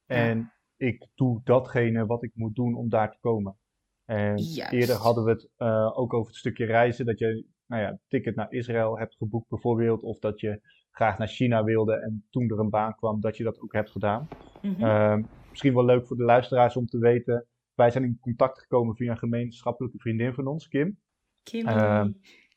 En 0.05 0.53
ik 0.77 1.07
doe 1.15 1.41
datgene 1.43 2.05
wat 2.05 2.23
ik 2.23 2.31
moet 2.33 2.55
doen 2.55 2.75
om 2.75 2.89
daar 2.89 3.11
te 3.11 3.17
komen. 3.19 3.57
En 4.05 4.37
Juist. 4.37 4.71
eerder 4.71 4.95
hadden 4.95 5.23
we 5.23 5.31
het 5.31 5.49
eh, 5.55 5.97
ook 5.97 6.13
over 6.13 6.27
het 6.27 6.39
stukje 6.39 6.65
reizen. 6.65 7.05
Dat 7.05 7.19
je 7.19 7.45
nou 7.65 7.81
ja, 7.81 7.99
ticket 8.07 8.35
naar 8.35 8.51
Israël 8.51 8.97
hebt 8.97 9.15
geboekt 9.15 9.49
bijvoorbeeld. 9.49 10.03
Of 10.03 10.19
dat 10.19 10.39
je 10.39 10.61
graag 10.91 11.17
naar 11.17 11.27
China 11.27 11.63
wilde 11.63 11.93
en 11.93 12.25
toen 12.29 12.49
er 12.49 12.59
een 12.59 12.69
baan 12.69 12.95
kwam, 12.95 13.21
dat 13.21 13.37
je 13.37 13.43
dat 13.43 13.61
ook 13.61 13.73
hebt 13.73 13.91
gedaan. 13.91 14.27
Mhm. 14.61 14.83
Ehm, 14.83 15.23
misschien 15.49 15.73
wel 15.73 15.85
leuk 15.85 16.07
voor 16.07 16.17
de 16.17 16.23
luisteraars 16.23 16.75
om 16.75 16.85
te 16.85 16.97
weten. 16.97 17.45
Wij 17.73 17.91
zijn 17.91 18.03
in 18.03 18.17
contact 18.21 18.59
gekomen 18.59 18.95
via 18.95 19.11
een 19.11 19.17
gemeenschappelijke 19.17 19.97
vriendin 19.97 20.33
van 20.33 20.47
ons, 20.47 20.67
Kim. 20.67 20.99
Kim, 21.43 21.67
ehm, 21.67 22.11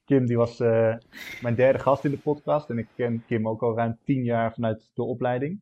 Kim 0.04 0.26
die 0.26 0.36
was 0.36 0.60
eh, 0.60 0.96
mijn 1.42 1.54
derde 1.54 1.78
gast 1.78 2.04
in 2.04 2.10
de 2.10 2.18
podcast. 2.18 2.70
En 2.70 2.78
ik 2.78 2.88
ken 2.96 3.24
Kim 3.26 3.48
ook 3.48 3.62
al 3.62 3.76
ruim 3.76 3.98
tien 4.04 4.24
jaar 4.24 4.52
vanuit 4.54 4.90
de 4.94 5.02
opleiding. 5.02 5.60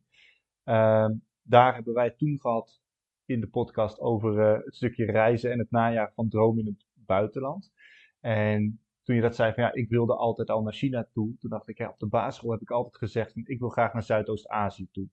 Ehm, 0.65 1.13
daar 1.47 1.75
hebben 1.75 1.95
wij 1.95 2.05
het 2.05 2.19
toen 2.19 2.41
gehad 2.41 2.81
in 3.25 3.41
de 3.41 3.49
podcast 3.49 4.01
over 4.01 4.41
eh, 4.41 4.65
het 4.65 4.75
stukje 4.75 5.05
reizen 5.05 5.53
en 5.53 5.59
het 5.59 5.71
najagen 5.71 6.15
van 6.15 6.29
dromen 6.29 6.65
in 6.65 6.67
het 6.67 6.85
buitenland. 6.95 7.73
En 8.21 8.81
toen 9.03 9.15
je 9.15 9.23
dat 9.23 9.35
zei 9.37 9.53
van 9.53 9.63
ja, 9.63 9.73
ik 9.73 9.89
wilde 9.89 10.17
altijd 10.17 10.51
al 10.51 10.63
naar 10.63 10.73
China 10.73 11.09
toe. 11.13 11.37
Toen 11.39 11.51
dacht 11.51 11.69
ik, 11.69 11.79
ja, 11.79 11.89
op 11.89 11.99
de 11.99 12.07
basisschool 12.07 12.51
heb 12.51 12.61
ik 12.61 12.71
altijd 12.71 12.97
gezegd 12.97 13.33
van 13.33 13.43
ik 13.47 13.59
wil 13.59 13.69
graag 13.69 13.93
naar 13.93 14.03
Zuidoost-Azië 14.03 14.89
toe. 14.91 15.09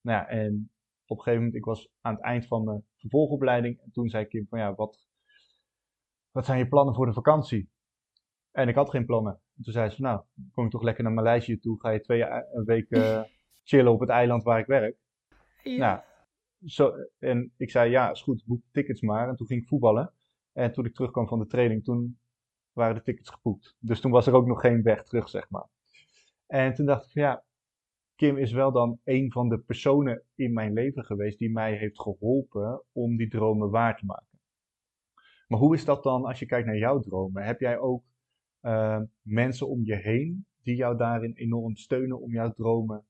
Nou 0.00 0.18
ja, 0.18 0.28
en 0.28 0.70
op 1.06 1.16
een 1.16 1.22
gegeven 1.22 1.44
moment, 1.44 1.54
ik 1.54 1.64
was 1.64 1.88
aan 2.00 2.14
het 2.14 2.22
eind 2.22 2.46
van 2.46 2.64
mijn 2.64 2.84
vervolgopleiding. 2.96 3.80
En 3.80 3.90
toen 3.92 4.08
zei 4.08 4.24
Kim 4.24 4.46
van 4.48 4.58
ja, 4.58 4.74
wat, 4.74 5.08
wat 6.30 6.44
zijn 6.44 6.58
je 6.58 6.68
plannen 6.68 6.94
voor 6.94 7.06
de 7.06 7.12
vakantie? 7.12 7.70
En 8.50 8.68
ik 8.68 8.74
had 8.74 8.90
geen 8.90 9.06
plannen. 9.06 9.32
En 9.56 9.62
toen 9.62 9.72
zei 9.72 9.90
ze 9.90 10.02
nou, 10.02 10.22
kom 10.52 10.64
ik 10.64 10.70
toch 10.70 10.82
lekker 10.82 11.04
naar 11.04 11.12
Maleisië 11.12 11.58
toe. 11.58 11.80
Ga 11.80 11.90
je 11.90 12.00
twee 12.00 12.22
een 12.52 12.64
week 12.64 12.90
eh, 12.90 13.22
chillen 13.70 13.92
op 13.92 14.00
het 14.00 14.08
eiland 14.08 14.42
waar 14.42 14.58
ik 14.58 14.66
werk. 14.66 14.96
Ja. 15.62 15.76
Nou, 15.78 16.00
zo, 16.64 16.92
en 17.18 17.52
ik 17.56 17.70
zei 17.70 17.90
ja, 17.90 18.10
is 18.10 18.22
goed, 18.22 18.44
boek 18.46 18.62
tickets 18.70 19.00
maar. 19.00 19.28
En 19.28 19.36
toen 19.36 19.46
ging 19.46 19.62
ik 19.62 19.68
voetballen. 19.68 20.12
En 20.52 20.72
toen 20.72 20.84
ik 20.84 20.94
terugkwam 20.94 21.28
van 21.28 21.38
de 21.38 21.46
training, 21.46 21.84
toen 21.84 22.18
waren 22.72 22.94
de 22.94 23.02
tickets 23.02 23.30
geboekt. 23.30 23.76
Dus 23.78 24.00
toen 24.00 24.10
was 24.10 24.26
er 24.26 24.34
ook 24.34 24.46
nog 24.46 24.60
geen 24.60 24.82
weg 24.82 25.04
terug, 25.04 25.28
zeg 25.28 25.50
maar. 25.50 25.66
En 26.46 26.74
toen 26.74 26.86
dacht 26.86 27.06
ik 27.06 27.12
ja, 27.12 27.44
Kim 28.14 28.36
is 28.36 28.52
wel 28.52 28.72
dan 28.72 29.00
een 29.04 29.32
van 29.32 29.48
de 29.48 29.58
personen 29.58 30.22
in 30.34 30.52
mijn 30.52 30.72
leven 30.72 31.04
geweest 31.04 31.38
die 31.38 31.50
mij 31.50 31.76
heeft 31.76 32.00
geholpen 32.00 32.82
om 32.92 33.16
die 33.16 33.28
dromen 33.28 33.70
waar 33.70 33.96
te 33.96 34.06
maken. 34.06 34.40
Maar 35.48 35.58
hoe 35.58 35.74
is 35.74 35.84
dat 35.84 36.02
dan 36.02 36.24
als 36.24 36.38
je 36.38 36.46
kijkt 36.46 36.66
naar 36.66 36.76
jouw 36.76 37.00
dromen? 37.00 37.44
Heb 37.44 37.60
jij 37.60 37.78
ook 37.78 38.04
eh, 38.60 39.00
mensen 39.22 39.68
om 39.68 39.84
je 39.84 39.94
heen 39.94 40.46
die 40.62 40.76
jou 40.76 40.96
daarin 40.96 41.32
enorm 41.34 41.76
steunen 41.76 42.20
om 42.20 42.32
jouw 42.32 42.52
dromen 42.52 43.04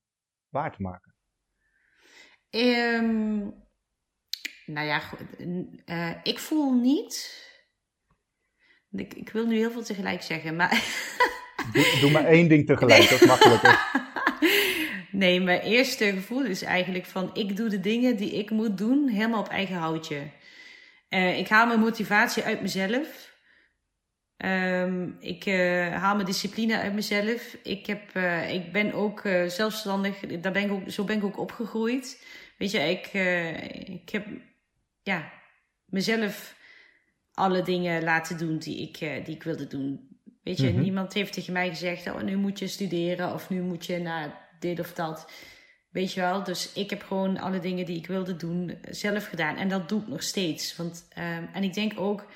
waar 0.49 0.77
te 0.77 0.83
maken? 0.83 1.12
Ehm, 2.53 3.39
nou 4.67 4.87
ja, 4.87 5.03
eh, 5.85 6.11
ik 6.23 6.39
voel 6.39 6.73
niet. 6.73 7.41
Ik, 8.91 9.15
ik 9.15 9.31
wil 9.31 9.47
nu 9.47 9.57
heel 9.57 9.71
veel 9.71 9.83
tegelijk 9.83 10.23
zeggen, 10.23 10.57
maar. 10.57 10.85
Doe, 11.73 11.99
doe 12.01 12.11
maar 12.11 12.25
één 12.25 12.49
ding 12.49 12.67
tegelijk, 12.67 13.11
dat 13.11 13.21
is 13.21 13.27
makkelijker. 13.27 13.81
nee, 15.23 15.41
mijn 15.41 15.61
eerste 15.61 16.13
gevoel 16.13 16.45
is 16.45 16.63
eigenlijk 16.63 17.07
van 17.07 17.31
ik 17.35 17.57
doe 17.57 17.69
de 17.69 17.81
dingen 17.81 18.17
die 18.17 18.33
ik 18.33 18.51
moet 18.51 18.79
doen 18.79 19.09
helemaal 19.09 19.41
op 19.41 19.49
eigen 19.49 19.77
houtje. 19.77 20.31
Eh, 21.09 21.39
ik 21.39 21.49
haal 21.49 21.67
mijn 21.67 21.81
motivatie 21.81 22.43
uit 22.43 22.61
mezelf. 22.61 23.31
Ehm, 24.37 25.11
ik 25.21 25.47
uh, 25.47 25.95
haal 25.95 26.15
mijn 26.15 26.27
discipline 26.27 26.79
uit 26.79 26.95
mezelf. 26.95 27.57
Ik, 27.63 27.87
heb, 27.87 28.15
uh, 28.15 28.55
ik 28.55 28.73
ben 28.73 28.93
ook 28.93 29.23
zelfstandig. 29.47 30.19
Daar 30.21 30.53
ben 30.53 30.63
ik 30.63 30.71
ook, 30.71 30.91
zo 30.91 31.05
ben 31.05 31.17
ik 31.17 31.25
ook 31.25 31.39
opgegroeid. 31.39 32.19
Weet 32.63 32.71
je, 32.71 32.79
ik, 32.79 33.07
ik 33.89 34.09
heb 34.11 34.27
ja, 35.03 35.33
mezelf 35.85 36.57
alle 37.33 37.63
dingen 37.63 38.03
laten 38.03 38.39
doen 38.39 38.59
die 38.59 38.81
ik, 38.89 38.99
die 39.25 39.35
ik 39.35 39.43
wilde 39.43 39.67
doen. 39.67 40.19
Weet 40.43 40.59
je, 40.59 40.67
mm-hmm. 40.67 40.83
niemand 40.83 41.13
heeft 41.13 41.33
tegen 41.33 41.53
mij 41.53 41.69
gezegd: 41.69 42.07
oh, 42.07 42.23
nu 42.23 42.37
moet 42.37 42.59
je 42.59 42.67
studeren 42.67 43.33
of 43.33 43.51
nu 43.51 43.63
moet 43.63 43.87
je 43.87 43.99
naar 43.99 44.49
dit 44.61 44.81
of 44.81 44.93
dat. 44.93 45.31
Weet 45.91 46.13
je 46.13 46.21
wel, 46.21 46.43
dus 46.43 46.73
ik 46.73 46.91
heb 46.91 47.03
gewoon 47.03 47.39
alle 47.39 47.59
dingen 47.59 47.87
die 47.87 47.97
ik 47.97 48.07
wilde 48.07 48.37
doen 48.37 48.79
zelf 48.91 49.27
gedaan. 49.27 49.57
En 49.57 49.69
dat 49.69 49.89
doe 49.89 50.01
ik 50.01 50.09
nog 50.09 50.23
steeds. 50.23 50.77
Want, 50.77 51.09
um, 51.19 51.49
en 51.53 51.63
ik 51.63 51.75
denk 51.75 52.01
ook 52.01 52.27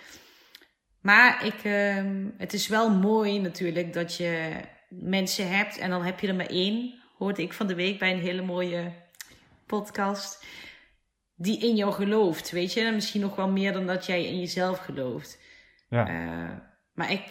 maar 1.06 1.46
ik, 1.46 1.64
uh, 1.64 2.04
het 2.38 2.52
is 2.52 2.68
wel 2.68 2.90
mooi 2.90 3.38
natuurlijk 3.40 3.92
dat 3.92 4.16
je 4.16 4.60
mensen 4.88 5.50
hebt 5.56 5.78
en 5.78 5.90
dan 5.90 6.02
heb 6.02 6.20
je 6.20 6.28
er 6.28 6.34
maar 6.34 6.46
één, 6.46 6.94
hoorde 7.18 7.42
ik 7.42 7.52
van 7.52 7.66
de 7.66 7.74
week 7.74 7.98
bij 7.98 8.12
een 8.12 8.20
hele 8.20 8.42
mooie 8.42 8.92
podcast, 9.66 10.44
die 11.34 11.58
in 11.58 11.76
jou 11.76 11.92
gelooft, 11.92 12.50
weet 12.50 12.72
je. 12.72 12.90
misschien 12.92 13.20
nog 13.20 13.36
wel 13.36 13.48
meer 13.48 13.72
dan 13.72 13.86
dat 13.86 14.06
jij 14.06 14.24
in 14.24 14.38
jezelf 14.38 14.78
gelooft. 14.78 15.38
Ja. 15.88 16.08
Uh, 16.08 16.56
maar 16.92 17.12
ik, 17.12 17.22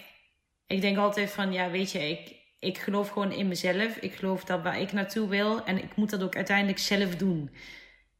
ik 0.68 0.82
denk 0.82 0.98
altijd 0.98 1.32
van, 1.32 1.54
ja, 1.54 1.70
weet 1.70 1.92
je, 1.92 2.10
ik, 2.10 2.36
ik 2.60 2.78
geloof 2.78 3.10
gewoon 3.10 3.32
in 3.32 3.48
mezelf. 3.48 3.98
Ik 3.98 4.14
geloof 4.14 4.44
dat 4.44 4.62
waar 4.62 4.82
ik 4.82 4.92
naartoe 4.92 5.28
wil 5.28 5.66
en 5.66 5.84
ik 5.84 5.96
moet 5.96 6.10
dat 6.10 6.24
ook 6.24 6.36
uiteindelijk 6.36 6.80
zelf 6.80 7.16
doen. 7.16 7.50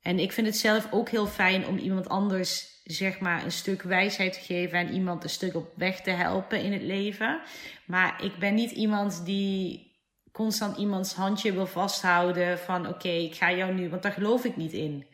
En 0.02 0.20
ik 0.20 0.32
vind 0.32 0.48
het 0.48 0.58
zelf 0.58 0.88
ook 0.92 1.10
heel 1.10 1.28
fijn 1.28 1.68
om 1.68 1.78
iemand 1.78 2.10
anders 2.10 2.82
zeg 2.84 3.20
maar 3.20 3.44
een 3.44 3.52
stuk 3.52 3.82
wijsheid 3.82 4.34
te 4.34 4.40
geven 4.40 4.80
en 4.80 4.94
iemand 4.94 5.24
een 5.24 5.30
stuk 5.30 5.56
op 5.56 5.72
weg 5.76 6.02
te 6.02 6.10
helpen 6.10 6.64
in 6.64 6.74
het 6.74 6.82
leven. 6.82 7.42
Maar 7.86 8.24
ik 8.24 8.38
ben 8.40 8.54
niet 8.54 8.72
iemand 8.72 9.26
die 9.26 9.95
constant 10.36 10.78
iemands 10.78 11.14
handje 11.14 11.54
wil 11.54 11.66
vasthouden 11.66 12.60
van 12.60 12.88
oké, 12.88 13.10
ik 13.10 13.36
ga 13.36 13.54
jou 13.54 13.74
nu, 13.74 13.90
want 13.90 14.04
daar 14.04 14.12
geloof 14.12 14.44
ik 14.44 14.56
niet 14.56 14.74
in. 14.74 15.06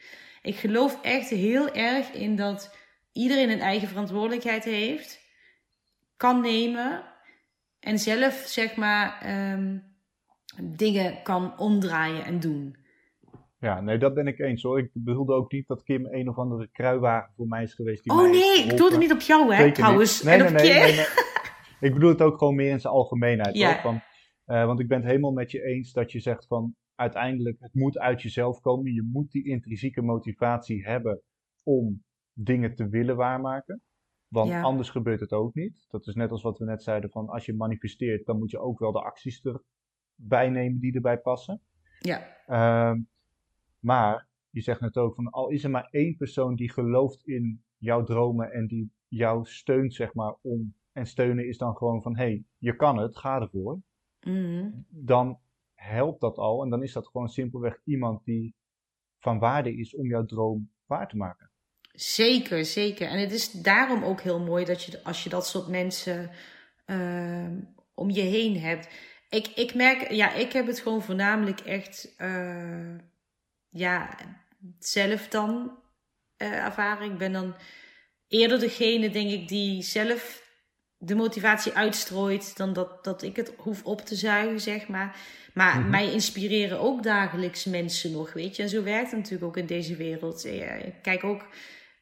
Ik 0.41 0.55
geloof 0.55 1.01
echt 1.01 1.29
heel 1.29 1.73
erg 1.73 2.11
in 2.11 2.35
dat 2.35 2.77
iedereen 3.11 3.49
een 3.49 3.59
eigen 3.59 3.87
verantwoordelijkheid 3.87 4.63
heeft, 4.63 5.19
kan 6.17 6.41
nemen 6.41 7.03
en 7.79 7.99
zelf 7.99 8.33
zeg 8.33 8.75
maar 8.75 9.31
um, 9.53 9.83
dingen 10.61 11.23
kan 11.23 11.57
omdraaien 11.57 12.25
en 12.25 12.39
doen. 12.39 12.75
Ja, 13.59 13.81
nee, 13.81 13.97
dat 13.97 14.13
ben 14.13 14.27
ik 14.27 14.39
eens 14.39 14.63
hoor. 14.63 14.79
Ik 14.79 14.89
bedoelde 14.93 15.33
ook 15.33 15.51
niet 15.51 15.67
dat 15.67 15.83
Kim 15.83 16.05
een 16.05 16.29
of 16.29 16.37
andere 16.37 16.69
kruiwagen 16.71 17.33
voor 17.35 17.47
mij 17.47 17.63
is 17.63 17.73
geweest. 17.73 18.03
Die 18.03 18.13
oh 18.13 18.29
nee, 18.29 18.63
ik 18.63 18.77
doe 18.77 18.89
het 18.89 18.99
niet 18.99 19.13
op 19.13 19.21
jou 19.21 19.53
hè, 19.53 19.71
trouwens. 19.71 20.23
Nee, 20.23 20.37
nee, 20.37 20.49
nee, 20.49 20.95
nee, 20.95 21.05
Ik 21.79 21.93
bedoel 21.93 22.09
het 22.09 22.21
ook 22.21 22.37
gewoon 22.37 22.55
meer 22.55 22.71
in 22.71 22.79
zijn 22.79 22.93
algemeenheid. 22.93 23.55
Ja. 23.55 23.71
Hoor. 23.71 23.81
Van, 23.81 24.01
uh, 24.51 24.65
want 24.65 24.79
ik 24.79 24.87
ben 24.87 24.97
het 24.97 25.07
helemaal 25.07 25.31
met 25.31 25.51
je 25.51 25.63
eens 25.63 25.91
dat 25.91 26.11
je 26.11 26.19
zegt 26.19 26.47
van 26.47 26.75
uiteindelijk 26.95 27.59
het 27.59 27.73
moet 27.73 27.97
uit 27.97 28.21
jezelf 28.21 28.59
komen. 28.59 28.93
Je 28.93 29.09
moet 29.11 29.31
die 29.31 29.45
intrinsieke 29.45 30.01
motivatie 30.01 30.85
hebben 30.85 31.21
om 31.63 32.03
dingen 32.33 32.75
te 32.75 32.89
willen 32.89 33.15
waarmaken. 33.15 33.81
Want 34.27 34.49
ja. 34.49 34.61
anders 34.61 34.89
gebeurt 34.89 35.19
het 35.19 35.31
ook 35.31 35.53
niet. 35.53 35.85
Dat 35.89 36.07
is 36.07 36.15
net 36.15 36.31
als 36.31 36.41
wat 36.41 36.57
we 36.57 36.65
net 36.65 36.83
zeiden 36.83 37.09
van 37.09 37.29
als 37.29 37.45
je 37.45 37.53
manifesteert, 37.53 38.25
dan 38.25 38.37
moet 38.37 38.51
je 38.51 38.59
ook 38.59 38.79
wel 38.79 38.91
de 38.91 39.01
acties 39.01 39.41
erbij 39.41 40.49
nemen 40.49 40.79
die 40.79 40.93
erbij 40.93 41.17
passen. 41.17 41.61
Ja. 41.99 42.27
Uh, 42.47 42.99
maar 43.79 44.27
je 44.49 44.61
zegt 44.61 44.81
net 44.81 44.97
ook 44.97 45.15
van 45.15 45.29
al 45.29 45.49
is 45.49 45.63
er 45.63 45.69
maar 45.69 45.87
één 45.91 46.15
persoon 46.15 46.55
die 46.55 46.71
gelooft 46.71 47.27
in 47.27 47.63
jouw 47.77 48.03
dromen 48.03 48.51
en 48.51 48.67
die 48.67 48.91
jou 49.07 49.45
steunt, 49.45 49.93
zeg 49.93 50.13
maar, 50.13 50.35
om. 50.41 50.73
En 50.91 51.05
steunen 51.05 51.47
is 51.47 51.57
dan 51.57 51.75
gewoon 51.75 52.01
van 52.01 52.17
hé, 52.17 52.23
hey, 52.23 52.43
je 52.57 52.75
kan 52.75 52.97
het, 52.97 53.17
ga 53.17 53.41
ervoor. 53.41 53.81
Mm. 54.21 54.85
Dan 54.89 55.39
helpt 55.73 56.21
dat 56.21 56.37
al 56.37 56.63
en 56.63 56.69
dan 56.69 56.83
is 56.83 56.93
dat 56.93 57.07
gewoon 57.07 57.29
simpelweg 57.29 57.79
iemand 57.85 58.25
die 58.25 58.55
van 59.19 59.39
waarde 59.39 59.75
is 59.75 59.95
om 59.95 60.07
jouw 60.07 60.25
droom 60.25 60.71
waar 60.85 61.07
te 61.07 61.17
maken. 61.17 61.51
Zeker, 61.93 62.65
zeker. 62.65 63.07
En 63.07 63.19
het 63.19 63.31
is 63.31 63.51
daarom 63.51 64.03
ook 64.03 64.21
heel 64.21 64.39
mooi 64.39 64.65
dat 64.65 64.83
je, 64.83 65.03
als 65.03 65.23
je 65.23 65.29
dat 65.29 65.47
soort 65.47 65.67
mensen 65.67 66.29
uh, 66.85 67.47
om 67.93 68.09
je 68.09 68.21
heen 68.21 68.59
hebt. 68.59 68.89
Ik, 69.29 69.47
ik 69.47 69.73
merk, 69.73 70.11
ja, 70.11 70.33
ik 70.33 70.51
heb 70.51 70.67
het 70.67 70.79
gewoon 70.79 71.01
voornamelijk 71.01 71.59
echt. 71.59 72.15
Uh, 72.17 72.97
ja, 73.69 74.17
zelf 74.79 75.27
dan 75.27 75.77
uh, 76.37 76.65
ervaren. 76.65 77.11
Ik 77.11 77.17
ben 77.17 77.31
dan 77.31 77.55
eerder 78.27 78.59
degene, 78.59 79.09
denk 79.09 79.29
ik, 79.29 79.47
die 79.47 79.81
zelf 79.81 80.40
de 81.03 81.15
motivatie 81.15 81.73
uitstrooit 81.73 82.57
dan 82.57 82.73
dat, 82.73 83.03
dat 83.03 83.21
ik 83.21 83.35
het 83.35 83.53
hoef 83.57 83.83
op 83.83 84.01
te 84.01 84.15
zuigen, 84.15 84.59
zeg 84.59 84.87
maar. 84.87 85.15
Maar 85.53 85.79
mhm. 85.79 85.89
mij 85.89 86.11
inspireren 86.11 86.79
ook 86.79 87.03
dagelijks 87.03 87.65
mensen 87.65 88.11
nog, 88.11 88.33
weet 88.33 88.55
je. 88.55 88.63
En 88.63 88.69
zo 88.69 88.83
werkt 88.83 89.09
het 89.09 89.19
natuurlijk 89.19 89.43
ook 89.43 89.57
in 89.57 89.65
deze 89.65 89.95
wereld. 89.95 90.45
Ik 90.45 90.95
kijk 91.01 91.23
ook, 91.23 91.47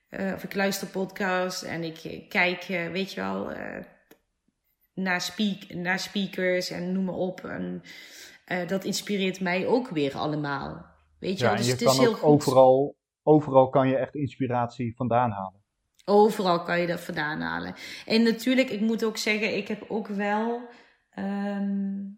uh, 0.10 0.34
of 0.36 0.44
ik 0.44 0.56
luister 0.56 0.88
podcast 0.88 1.64
en 1.64 1.84
ik 1.84 2.26
kijk, 2.30 2.70
uh, 2.70 2.88
weet 2.88 3.14
je 3.14 3.22
wel, 3.22 3.52
naar, 4.94 5.22
speak, 5.22 5.74
naar 5.74 6.00
speakers 6.00 6.70
en 6.70 6.92
noem 6.92 7.04
maar 7.04 7.16
op. 7.16 7.44
En 7.44 7.82
dat 8.68 8.84
inspireert 8.84 9.40
mij 9.40 9.68
ook 9.68 9.90
weer 9.90 10.18
allemaal. 10.18 10.86
Weet 11.20 11.38
je 11.38 11.44
ja, 11.44 11.50
wel? 11.50 11.58
Dus 11.58 11.66
je 11.66 11.72
het 11.72 11.84
kan 11.84 11.94
is 11.94 12.00
heel 12.00 12.12
ook 12.12 12.24
overal, 12.24 12.96
overal 13.24 13.70
kan 13.70 13.88
je 13.88 13.98
echt 13.98 14.16
inspiratie 14.16 14.96
vandaan 14.96 15.32
halen. 15.32 15.59
Overal 16.10 16.64
kan 16.64 16.80
je 16.80 16.88
dat 16.88 17.00
vandaan 17.00 17.42
halen. 17.42 17.76
En 18.06 18.24
natuurlijk, 18.24 18.70
ik 18.70 18.82
moet 18.82 19.04
ook 19.04 19.18
zeggen, 19.18 19.58
ik 19.58 19.68
heb 19.68 19.86
ook 19.88 20.08
wel. 20.08 20.70
Um, 21.20 22.18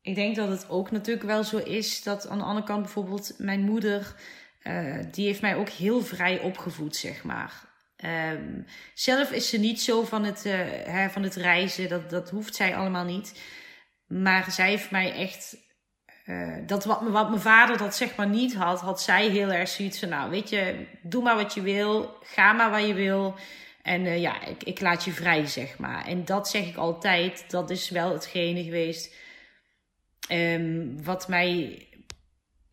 ik 0.00 0.14
denk 0.14 0.36
dat 0.36 0.48
het 0.48 0.68
ook 0.68 0.90
natuurlijk 0.90 1.26
wel 1.26 1.44
zo 1.44 1.58
is 1.58 2.02
dat 2.02 2.28
aan 2.28 2.38
de 2.38 2.44
andere 2.44 2.66
kant 2.66 2.82
bijvoorbeeld 2.82 3.34
mijn 3.38 3.60
moeder, 3.60 4.14
uh, 4.62 4.98
die 5.10 5.26
heeft 5.26 5.40
mij 5.40 5.56
ook 5.56 5.68
heel 5.68 6.00
vrij 6.00 6.40
opgevoed, 6.40 6.96
zeg 6.96 7.24
maar. 7.24 7.72
Um, 8.32 8.64
zelf 8.94 9.30
is 9.32 9.48
ze 9.48 9.58
niet 9.58 9.82
zo 9.82 10.04
van 10.04 10.24
het, 10.24 10.42
hè, 10.42 11.10
van 11.10 11.22
het 11.22 11.34
reizen, 11.34 11.88
dat, 11.88 12.10
dat 12.10 12.30
hoeft 12.30 12.54
zij 12.54 12.76
allemaal 12.76 13.04
niet. 13.04 13.40
Maar 14.06 14.50
zij 14.50 14.68
heeft 14.68 14.90
mij 14.90 15.12
echt 15.12 15.56
uh, 16.24 16.56
dat 16.66 16.84
wat, 16.84 17.00
wat 17.02 17.28
mijn 17.28 17.40
vader 17.40 17.78
dat 17.78 17.96
zeg 17.96 18.16
maar 18.16 18.28
niet 18.28 18.54
had, 18.54 18.80
had 18.80 19.02
zij 19.02 19.28
heel 19.28 19.52
erg 19.52 19.68
zoiets 19.68 19.98
van, 19.98 20.08
nou 20.08 20.30
weet 20.30 20.48
je, 20.48 20.86
doe 21.02 21.22
maar 21.22 21.36
wat 21.36 21.54
je 21.54 21.62
wil, 21.62 22.16
ga 22.22 22.52
maar 22.52 22.70
waar 22.70 22.86
je 22.86 22.94
wil. 22.94 23.34
En 23.82 24.04
uh, 24.04 24.20
ja, 24.20 24.44
ik, 24.44 24.62
ik 24.62 24.80
laat 24.80 25.04
je 25.04 25.12
vrij, 25.12 25.46
zeg 25.46 25.78
maar. 25.78 26.06
En 26.06 26.24
dat 26.24 26.48
zeg 26.48 26.66
ik 26.66 26.76
altijd, 26.76 27.44
dat 27.50 27.70
is 27.70 27.90
wel 27.90 28.12
hetgene 28.12 28.62
geweest 28.62 29.14
um, 30.28 31.04
wat 31.04 31.28
mij 31.28 31.78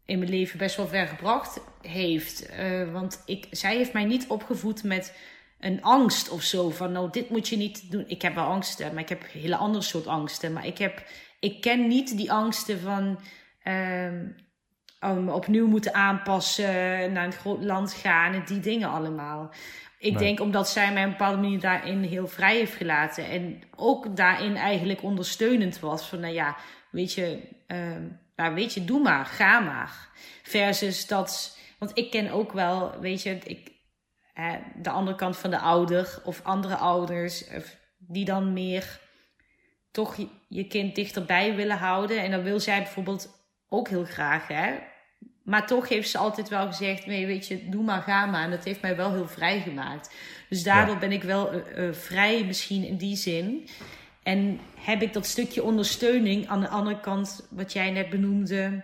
in 0.06 0.20
mijn 0.20 0.32
leven 0.32 0.58
best 0.58 0.76
wel 0.76 0.88
ver 0.88 1.08
gebracht 1.08 1.62
heeft. 1.82 2.50
Uh, 2.60 2.92
want 2.92 3.22
ik, 3.26 3.48
zij 3.52 3.76
heeft 3.76 3.94
mij 3.94 4.06
niet 4.06 4.28
opgevoed 4.28 4.84
met 4.84 5.16
een 5.60 5.82
angst 5.82 6.30
of 6.30 6.42
zo 6.42 6.70
van, 6.70 6.92
nou 6.92 7.10
dit 7.12 7.30
moet 7.30 7.48
je 7.48 7.58
niet 7.58 7.92
doen. 7.92 8.04
Ik 8.08 8.22
heb 8.22 8.36
wel 8.36 8.46
angsten, 8.46 8.94
maar 8.94 9.04
ik 9.04 9.10
heb 9.10 9.24
hele 9.32 9.56
andere 9.56 9.84
soort 9.84 10.08
angsten. 10.08 10.54
Maar 10.54 10.66
ik 10.66 10.78
heb, 10.78 11.04
ik 11.40 11.62
ken 11.62 11.88
niet 11.88 12.18
die 12.18 12.32
angsten 12.32 12.80
van 12.80 13.20
um, 13.64 15.30
opnieuw 15.30 15.68
moeten 15.68 15.94
aanpassen, 15.94 17.12
naar 17.12 17.26
een 17.26 17.32
groot 17.32 17.64
land 17.64 17.94
gaan 17.94 18.34
en 18.34 18.46
die 18.46 18.60
dingen 18.60 18.90
allemaal. 18.90 19.54
Ik 19.98 20.18
denk 20.18 20.40
omdat 20.40 20.70
zij 20.70 20.94
mij 20.94 21.04
op 21.04 21.12
een 21.12 21.18
bepaalde 21.18 21.42
manier 21.42 21.60
daarin 21.60 22.04
heel 22.04 22.28
vrij 22.28 22.56
heeft 22.56 22.74
gelaten. 22.74 23.30
En 23.30 23.62
ook 23.76 24.16
daarin 24.16 24.56
eigenlijk 24.56 25.04
ondersteunend 25.04 25.80
was. 25.80 26.10
Van 26.10 26.20
nou 26.20 26.34
ja, 26.34 26.58
weet 26.92 27.14
je, 27.14 27.42
uh, 27.68 27.78
nou 28.36 28.54
weet 28.54 28.74
je, 28.74 28.86
doe 28.86 29.02
maar, 29.02 29.26
ga 29.26 29.60
maar. 29.60 30.10
Versus 30.44 31.08
dat, 31.08 31.58
want 31.80 31.98
ik 31.98 32.12
ken 32.12 32.32
ook 32.32 32.52
wel, 32.52 33.00
weet 33.00 33.24
je, 33.24 33.38
ik, 33.44 33.72
de 34.76 34.90
andere 34.90 35.18
kant 35.18 35.38
van 35.38 35.50
de 35.50 35.60
ouder 35.60 36.20
of 36.24 36.44
andere 36.44 36.76
ouders, 36.76 37.46
die 37.98 38.26
dan 38.26 38.54
meer 38.54 39.00
toch 39.92 40.16
je 40.48 40.68
kind 40.68 40.96
dichterbij 40.96 41.56
willen 41.56 41.78
houden. 41.78 42.24
En 42.24 42.32
dan 42.32 42.44
wil 42.44 42.60
zij 42.60 42.78
bijvoorbeeld 42.78 43.41
ook 43.72 43.88
heel 43.88 44.06
graag, 44.06 44.48
hè. 44.48 44.80
Maar 45.44 45.68
toch 45.68 45.90
heeft 45.90 46.10
ze 46.10 46.18
altijd 46.18 46.50
wel 46.50 46.68
gezegd: 46.68 47.06
nee, 47.06 47.26
weet 47.26 47.48
je, 47.48 47.70
doe 47.70 47.84
maar, 47.84 48.02
ga 48.02 48.26
maar. 48.26 48.44
En 48.44 48.50
dat 48.50 48.64
heeft 48.64 48.82
mij 48.82 48.96
wel 48.96 49.14
heel 49.14 49.28
vrij 49.28 49.62
gemaakt. 49.62 50.16
Dus 50.50 50.64
daardoor 50.64 50.98
ben 50.98 51.12
ik 51.12 51.24
wel 51.24 51.54
uh, 51.54 51.78
uh, 51.78 51.94
vrij, 51.94 52.46
misschien 52.46 52.84
in 52.84 52.98
die 52.98 53.16
zin. 53.16 53.68
En 54.24 54.60
heb 54.76 55.02
ik 55.02 55.14
dat 55.14 55.26
stukje 55.26 55.64
ondersteuning 55.64 56.48
aan 56.48 56.62
de 56.62 56.68
andere 56.68 57.00
kant, 57.00 57.48
wat 57.52 57.74
jij 57.74 57.92
net 57.92 58.10
benoemde, 58.10 58.84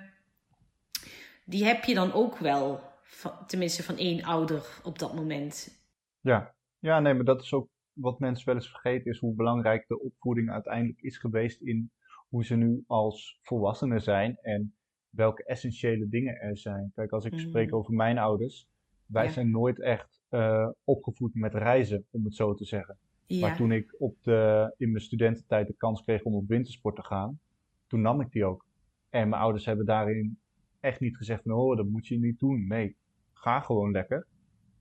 die 1.46 1.66
heb 1.66 1.84
je 1.84 1.94
dan 1.94 2.14
ook 2.14 2.38
wel. 2.38 2.86
Van, 3.04 3.46
tenminste, 3.48 3.84
van 3.84 3.98
één 3.98 4.24
ouder 4.24 4.80
op 4.84 5.00
dat 5.00 5.16
moment. 5.16 5.82
Ja. 6.22 6.56
ja, 6.80 7.00
nee, 7.00 7.14
maar 7.14 7.26
dat 7.26 7.42
is 7.42 7.54
ook 7.54 7.70
wat 7.94 8.20
mensen 8.20 8.46
wel 8.46 8.56
eens 8.56 8.70
vergeten, 8.70 9.12
is 9.12 9.20
hoe 9.20 9.36
belangrijk 9.36 9.88
de 9.88 10.02
opvoeding 10.02 10.52
uiteindelijk 10.52 11.02
is 11.02 11.18
geweest 11.18 11.62
in 11.62 11.92
hoe 12.30 12.46
ze 12.46 12.56
nu 12.56 12.84
als 12.88 13.40
volwassenen 13.42 14.02
zijn. 14.02 14.38
En 14.42 14.77
welke 15.18 15.44
essentiële 15.44 16.08
dingen 16.08 16.40
er 16.40 16.58
zijn. 16.58 16.92
Kijk, 16.96 17.12
als 17.12 17.26
ik 17.26 17.32
mm. 17.32 17.40
spreek 17.40 17.74
over 17.74 17.94
mijn 17.94 18.18
ouders, 18.18 18.68
wij 19.06 19.30
zijn 19.30 19.52
nooit 19.52 19.82
echt 19.82 20.22
uh, 20.30 20.70
opgevoed 20.84 21.36
met 21.36 21.54
reizen, 21.54 22.06
om 22.12 22.24
het 22.24 22.36
zo 22.36 22.54
te 22.54 22.66
zeggen. 22.66 22.98
Maar 23.40 23.56
toen 23.56 23.72
ik 23.72 23.96
op 23.98 24.16
de, 24.22 24.74
in 24.78 24.92
mijn 24.92 25.04
studententijd 25.04 25.68
de 25.68 25.74
kans 25.74 26.04
kreeg 26.04 26.24
om 26.24 26.36
op 26.36 26.48
wintersport 26.48 26.96
te 26.96 27.04
gaan, 27.04 27.40
toen 27.88 28.02
nam 28.02 28.22
ik 28.22 28.32
die 28.32 28.46
ook. 28.46 28.66
En 29.10 29.30
mijn 29.30 29.42
ouders 29.42 29.66
hebben 29.66 29.86
daarin 29.86 30.40
echt 30.80 31.00
niet 31.00 31.18
gezegd 31.18 31.44
van, 31.44 31.52
oh, 31.52 31.78
dat 31.78 31.88
moet 31.88 32.08
je 32.08 32.20
niet 32.20 32.40
doen. 32.40 32.68
Nee, 32.68 32.96
ga 33.34 33.60
gewoon 33.60 33.92
lekker. 33.92 34.28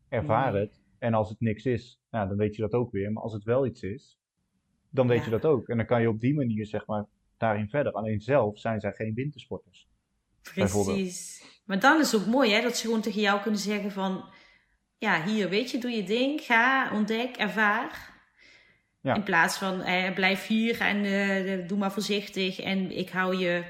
Ervaar 0.08 0.54
het. 0.54 0.82
En 0.98 1.14
als 1.14 1.28
het 1.28 1.40
niks 1.40 1.66
is, 1.66 2.00
nou, 2.10 2.28
dan 2.28 2.36
weet 2.36 2.56
je 2.56 2.62
dat 2.62 2.72
ook 2.72 2.90
weer. 2.92 3.12
Maar 3.12 3.22
als 3.22 3.32
het 3.32 3.44
wel 3.44 3.66
iets 3.66 3.82
is, 3.82 4.18
dan 4.90 5.08
weet 5.08 5.24
je 5.24 5.30
dat 5.30 5.44
ook. 5.44 5.68
En 5.68 5.76
dan 5.76 5.86
kan 5.86 6.00
je 6.00 6.08
op 6.08 6.20
die 6.20 6.34
manier, 6.34 6.66
zeg 6.66 6.86
maar, 6.86 7.06
daarin 7.36 7.68
verder. 7.68 7.92
Alleen 7.92 8.20
zelf 8.20 8.58
zijn 8.58 8.80
zij 8.80 8.92
geen 8.92 9.14
wintersporters. 9.14 9.88
Precies. 10.54 11.42
Maar 11.64 11.80
dan 11.80 12.00
is 12.00 12.12
het 12.12 12.20
ook 12.20 12.26
mooi, 12.26 12.52
hè, 12.52 12.62
dat 12.62 12.76
ze 12.76 12.86
gewoon 12.86 13.00
tegen 13.00 13.20
jou 13.20 13.40
kunnen 13.40 13.60
zeggen 13.60 13.90
van, 13.90 14.24
ja, 14.98 15.24
hier, 15.24 15.48
weet 15.48 15.70
je, 15.70 15.78
doe 15.78 15.90
je 15.90 16.02
ding, 16.02 16.40
ga, 16.40 16.90
ontdek, 16.92 17.36
ervaar. 17.36 18.14
Ja. 19.00 19.14
In 19.14 19.22
plaats 19.22 19.58
van, 19.58 19.80
eh, 19.80 20.14
blijf 20.14 20.46
hier 20.46 20.80
en 20.80 21.04
uh, 21.04 21.68
doe 21.68 21.78
maar 21.78 21.92
voorzichtig 21.92 22.60
en 22.60 22.98
ik 22.98 23.10
hou 23.10 23.36
je, 23.36 23.64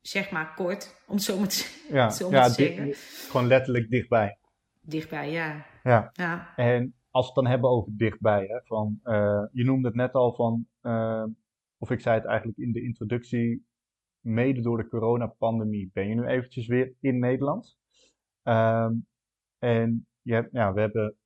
zeg 0.00 0.30
maar, 0.30 0.54
kort, 0.54 1.04
om 1.06 1.18
zo 1.18 1.38
maar 1.38 1.48
te, 1.48 1.86
ja, 1.88 2.10
zo 2.20 2.30
ja, 2.30 2.46
te 2.46 2.52
zeggen. 2.52 2.94
Gewoon 3.30 3.46
letterlijk 3.46 3.90
dichtbij. 3.90 4.38
Dichtbij, 4.80 5.30
ja. 5.30 5.66
Ja. 5.82 6.10
ja. 6.12 6.52
En 6.56 6.94
als 7.10 7.24
we 7.26 7.32
het 7.32 7.42
dan 7.42 7.46
hebben 7.46 7.70
over 7.70 7.92
dichtbij, 7.96 8.44
hè, 8.46 8.60
van, 8.64 9.00
uh, 9.04 9.42
je 9.52 9.64
noemde 9.64 9.88
het 9.88 9.96
net 9.96 10.12
al 10.12 10.34
van, 10.34 10.66
uh, 10.82 11.24
of 11.78 11.90
ik 11.90 12.00
zei 12.00 12.16
het 12.16 12.26
eigenlijk 12.26 12.58
in 12.58 12.72
de 12.72 12.82
introductie, 12.82 13.66
mede 14.26 14.60
door 14.60 14.76
de 14.76 14.88
coronapandemie 14.88 15.90
ben 15.92 16.08
je 16.08 16.14
nu 16.14 16.26
eventjes 16.26 16.66
weer 16.66 16.92
in 17.00 17.18
Nederland. 17.18 17.78
Um, 18.42 19.06
en 19.58 20.06
je 20.22 20.32
hebt, 20.32 20.52
ja, 20.52 20.72
we 20.72 20.80
hebben, 20.80 21.16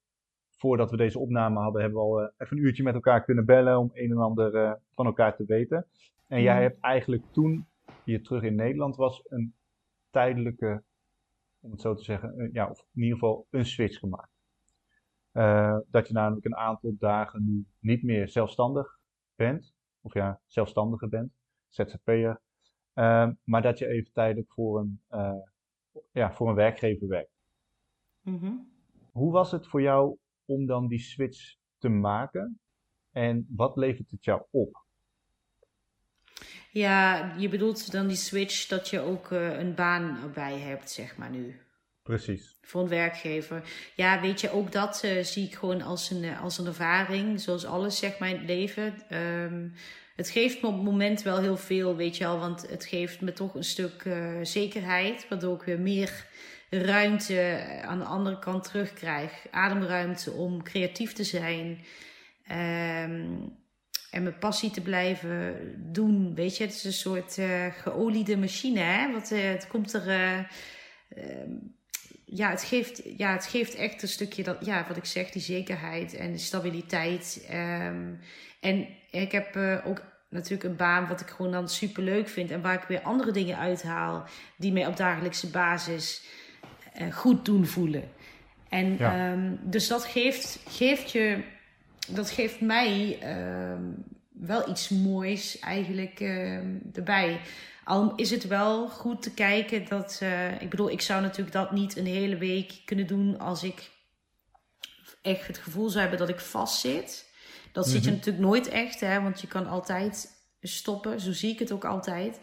voordat 0.51 0.91
we 0.91 0.97
deze 0.97 1.19
opname 1.19 1.61
hadden, 1.61 1.81
hebben 1.81 2.01
we 2.01 2.07
al 2.07 2.23
uh, 2.23 2.29
even 2.39 2.57
een 2.57 2.63
uurtje 2.63 2.83
met 2.83 2.95
elkaar 2.95 3.25
kunnen 3.25 3.45
bellen 3.45 3.79
om 3.79 3.91
een 3.93 4.11
en 4.11 4.19
ander 4.19 4.79
van 4.91 5.07
elkaar 5.07 5.37
te 5.37 5.45
weten. 5.45 5.87
En 6.27 6.43
jij 6.43 6.63
hebt 6.63 6.81
eigenlijk 6.81 7.25
toen 7.33 7.67
je 8.05 8.21
terug 8.21 8.43
in 8.43 8.55
Nederland 8.55 8.97
was, 8.97 9.23
een 9.29 9.55
tijdelijke, 10.11 10.83
om 11.61 11.71
het 11.71 11.81
zo 11.81 11.95
te 11.95 12.05
zeggen, 12.05 12.51
ja, 12.53 12.71
of 12.71 12.87
in 12.95 13.03
ieder 13.03 13.19
geval 13.19 13.47
een 13.51 13.67
switch 13.67 13.99
gemaakt. 13.99 14.31
Uh, 15.33 15.79
dat 15.91 16.09
je 16.09 16.13
namelijk 16.13 16.47
een 16.47 16.57
aantal 16.57 16.95
dagen 16.99 17.45
nu 17.45 17.67
niet 17.79 18.03
meer 18.03 18.29
zelfstandig 18.29 18.99
bent, 19.35 19.75
of 20.01 20.15
ja, 20.15 20.41
zelfstandige 20.47 21.09
bent, 21.09 21.33
ZZP'er, 21.69 22.41
maar 23.45 23.63
dat 23.63 23.79
je 23.79 23.87
even 23.87 24.13
tijdelijk 24.13 24.53
voor 24.53 24.81
een, 24.81 25.01
uh, 25.13 25.33
ja, 26.13 26.33
voor 26.33 26.49
een 26.49 26.55
werkgever 26.55 27.09
werkt. 27.09 27.31
Mm 28.21 28.69
Hoe 29.13 29.33
was 29.33 29.51
het 29.51 29.67
voor 29.67 29.83
jou 29.83 30.17
om 30.45 30.67
dan 30.67 30.89
die 30.89 30.99
switch 30.99 31.55
te 31.79 31.89
maken 31.89 32.61
en 33.13 33.47
wat 33.49 33.77
levert 33.77 34.11
het 34.11 34.25
jou 34.25 34.43
op? 34.51 34.85
Ja, 36.71 37.33
je 37.39 37.49
bedoelt 37.49 37.93
dan 37.93 38.07
die 38.07 38.17
switch 38.17 38.67
dat 38.67 38.89
je 38.89 39.01
ook 39.01 39.31
een 39.31 39.75
baan 39.75 40.23
erbij 40.23 40.59
hebt, 40.59 40.91
zeg 40.91 41.17
maar 41.17 41.31
nu. 41.31 41.61
Precies. 42.03 42.57
Voor 42.63 42.83
een 42.83 42.89
werkgever. 42.89 43.63
Ja, 43.97 44.21
weet 44.21 44.41
je, 44.41 44.51
ook 44.51 44.73
dat 44.73 45.03
uh, 45.05 45.23
zie 45.23 45.47
ik 45.47 45.55
gewoon 45.55 45.83
als 45.83 46.11
een, 46.11 46.25
eh, 46.25 46.43
als 46.43 46.59
een 46.59 46.67
ervaring. 46.67 47.41
Zoals 47.41 47.65
alles, 47.65 47.99
zeg 47.99 48.19
maar, 48.19 48.29
in 48.29 48.37
het 48.37 48.47
leven. 48.47 49.17
Um, 49.17 49.73
het 50.21 50.31
geeft 50.31 50.63
me 50.63 50.69
op 50.69 50.75
het 50.75 50.85
moment 50.85 51.23
wel 51.23 51.41
heel 51.41 51.57
veel, 51.57 51.97
weet 51.97 52.17
je 52.17 52.25
wel. 52.25 52.39
Want 52.39 52.69
het 52.69 52.85
geeft 52.85 53.21
me 53.21 53.33
toch 53.33 53.55
een 53.55 53.65
stuk 53.65 54.05
uh, 54.05 54.39
zekerheid. 54.43 55.27
Waardoor 55.29 55.55
ik 55.55 55.63
weer 55.63 55.81
meer 55.81 56.27
ruimte 56.71 57.65
aan 57.83 57.99
de 57.99 58.05
andere 58.05 58.39
kant 58.39 58.65
terugkrijg. 58.65 59.33
Ademruimte 59.51 60.33
om 60.33 60.63
creatief 60.63 61.13
te 61.13 61.25
zijn. 61.25 61.67
Um, 62.51 63.59
en 64.11 64.23
mijn 64.23 64.39
passie 64.39 64.71
te 64.71 64.81
blijven 64.81 65.55
doen. 65.93 66.35
Weet 66.35 66.57
je, 66.57 66.65
het 66.65 66.75
is 66.75 66.85
een 66.85 66.93
soort 66.93 67.39
uh, 67.39 67.67
geoliede 67.67 68.37
machine. 68.37 68.81
Hè? 68.81 69.13
Want 69.13 69.29
het 69.29 69.67
komt 69.67 69.93
er. 69.93 70.09
Uh, 70.09 70.39
ja, 72.25 72.51
het 72.51 72.65
geeft, 72.65 73.03
ja, 73.17 73.33
het 73.33 73.47
geeft 73.47 73.75
echt 73.75 74.03
een 74.03 74.09
stukje 74.09 74.43
dat, 74.43 74.65
ja, 74.65 74.85
wat 74.89 74.97
ik 74.97 75.05
zeg, 75.05 75.31
die 75.31 75.43
zekerheid 75.43 76.15
en 76.15 76.33
de 76.33 76.39
stabiliteit. 76.39 77.49
Um, 77.53 78.19
en 78.61 78.87
ik 79.11 79.33
heb 79.33 79.57
ook 79.85 80.03
natuurlijk 80.31 80.65
een 80.65 80.77
baan 80.77 81.07
wat 81.07 81.21
ik 81.21 81.29
gewoon 81.29 81.53
dan 81.53 81.69
super 81.69 82.03
leuk 82.03 82.29
vind 82.29 82.51
en 82.51 82.63
waar 82.63 82.75
ik 82.75 82.89
weer 82.89 83.03
andere 83.03 83.31
dingen 83.31 83.59
uithaal 83.59 84.25
die 84.57 84.73
mij 84.73 84.87
op 84.87 84.97
dagelijkse 84.97 85.51
basis 85.51 86.23
uh, 87.01 87.13
goed 87.13 87.45
doen 87.45 87.67
voelen. 87.67 88.11
En 88.69 88.97
ja. 88.97 89.33
um, 89.33 89.59
dus 89.63 89.89
dat 89.89 90.05
geeft, 90.05 90.61
geeft 90.69 91.11
je, 91.11 91.43
dat 92.09 92.31
geeft 92.31 92.61
mij 92.61 93.19
um, 93.73 94.05
wel 94.31 94.69
iets 94.69 94.89
moois 94.89 95.59
eigenlijk 95.59 96.21
erbij. 96.93 97.41
Al 97.85 98.15
is 98.15 98.31
het 98.31 98.47
wel 98.47 98.89
goed 98.89 99.23
te 99.23 99.35
kijken 99.35 99.89
dat. 99.89 100.21
Uh, 100.23 100.63
ik 100.63 100.71
bedoel, 100.71 100.91
ik 100.91 101.01
zou 101.01 101.23
natuurlijk 101.23 101.53
dat 101.53 101.73
niet 101.73 101.97
een 101.97 102.07
hele 102.07 102.37
week 102.37 102.83
kunnen 102.85 103.07
doen 103.07 103.39
als 103.39 103.63
ik 103.63 103.91
echt 105.23 105.47
het 105.47 105.59
gevoel 105.59 105.89
zou 105.89 106.01
hebben 106.01 106.19
dat 106.19 106.29
ik 106.29 106.41
vastzit. 106.41 107.30
Dat 107.73 107.89
zit 107.89 108.05
je 108.05 108.09
mhm. 108.09 108.19
natuurlijk 108.19 108.45
nooit 108.45 108.69
echt, 108.69 109.01
hè, 109.01 109.23
want 109.23 109.41
je 109.41 109.47
kan 109.47 109.67
altijd 109.67 110.39
stoppen. 110.61 111.21
Zo 111.21 111.33
zie 111.33 111.53
ik 111.53 111.59
het 111.59 111.73
ook 111.73 111.85
altijd. 111.85 112.39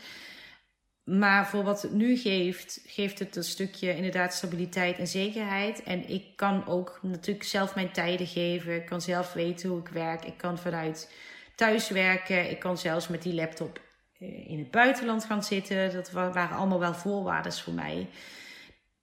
Maar 1.03 1.47
voor 1.47 1.63
wat 1.63 1.81
het 1.81 1.93
nu 1.93 2.17
geeft, 2.17 2.81
geeft 2.85 3.19
het 3.19 3.35
een 3.35 3.43
stukje 3.43 3.95
inderdaad 3.95 4.33
stabiliteit 4.33 4.97
en 4.97 5.07
zekerheid. 5.07 5.83
En 5.83 6.09
ik 6.09 6.35
kan 6.35 6.67
ook 6.67 6.99
natuurlijk 7.01 7.45
zelf 7.45 7.75
mijn 7.75 7.91
tijden 7.91 8.27
geven. 8.27 8.75
Ik 8.75 8.85
kan 8.85 9.01
zelf 9.01 9.33
weten 9.33 9.69
hoe 9.69 9.79
ik 9.79 9.87
werk. 9.87 10.25
Ik 10.25 10.37
kan 10.37 10.57
vanuit 10.57 11.13
thuis 11.55 11.89
werken. 11.89 12.49
Ik 12.49 12.59
kan 12.59 12.77
zelfs 12.77 13.07
met 13.07 13.21
die 13.21 13.33
laptop 13.33 13.81
eh, 14.19 14.49
in 14.49 14.59
het 14.59 14.71
buitenland 14.71 15.25
gaan 15.25 15.43
zitten. 15.43 15.93
Dat 15.93 16.11
waren 16.11 16.57
allemaal 16.57 16.79
wel 16.79 16.93
voorwaarden 16.93 17.53
voor 17.53 17.73
mij. 17.73 18.07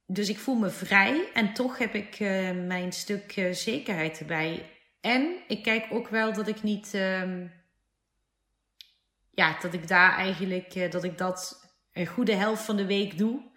Dus 0.07 0.29
ik 0.29 0.39
voel 0.39 0.55
me 0.55 0.70
vrij 0.70 1.29
en 1.35 1.53
toch 1.53 1.79
heb 1.79 1.95
ik 1.95 2.20
uh, 2.20 2.51
mijn 2.66 2.93
stuk 2.93 3.37
uh, 3.37 3.53
zekerheid 3.53 4.18
erbij. 4.18 4.74
En 5.05 5.36
ik 5.48 5.62
kijk 5.62 5.86
ook 5.90 6.09
wel 6.09 6.32
dat 6.32 6.48
ik 6.48 6.62
niet. 6.62 6.94
Uh, 6.94 7.40
ja, 9.30 9.59
dat 9.61 9.72
ik 9.72 9.88
daar 9.88 10.16
eigenlijk. 10.16 10.92
dat 10.92 11.05
ik 11.05 11.18
dat 11.18 11.62
een 11.92 12.07
goede 12.07 12.34
helft 12.34 12.62
van 12.62 12.76
de 12.76 12.86
week 12.86 13.18
doe. 13.18 13.52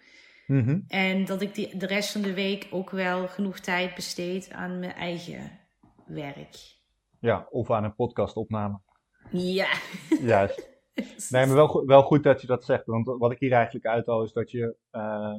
Mm-hmm. 0.46 0.84
En 0.88 1.24
dat 1.24 1.42
ik 1.42 1.54
die, 1.54 1.76
de 1.76 1.86
rest 1.86 2.12
van 2.12 2.22
de 2.22 2.34
week 2.34 2.68
ook 2.70 2.90
wel 2.90 3.28
genoeg 3.28 3.58
tijd 3.58 3.94
besteed 3.94 4.50
aan 4.50 4.78
mijn 4.78 4.92
eigen 4.92 5.58
werk. 6.06 6.76
Ja, 7.20 7.46
of 7.50 7.70
aan 7.70 7.84
een 7.84 7.94
podcastopname. 7.94 8.80
Ja. 9.30 9.68
Juist. 10.20 10.66
Nee, 11.28 11.46
maar 11.46 11.54
wel, 11.54 11.86
wel 11.86 12.02
goed 12.02 12.22
dat 12.22 12.40
je 12.40 12.46
dat 12.46 12.64
zegt. 12.64 12.86
Want 12.86 13.06
wat 13.06 13.32
ik 13.32 13.38
hier 13.38 13.52
eigenlijk 13.52 13.86
uithaal 13.86 14.22
is 14.22 14.32
dat 14.32 14.50
je, 14.50 14.76
uh, 14.92 15.34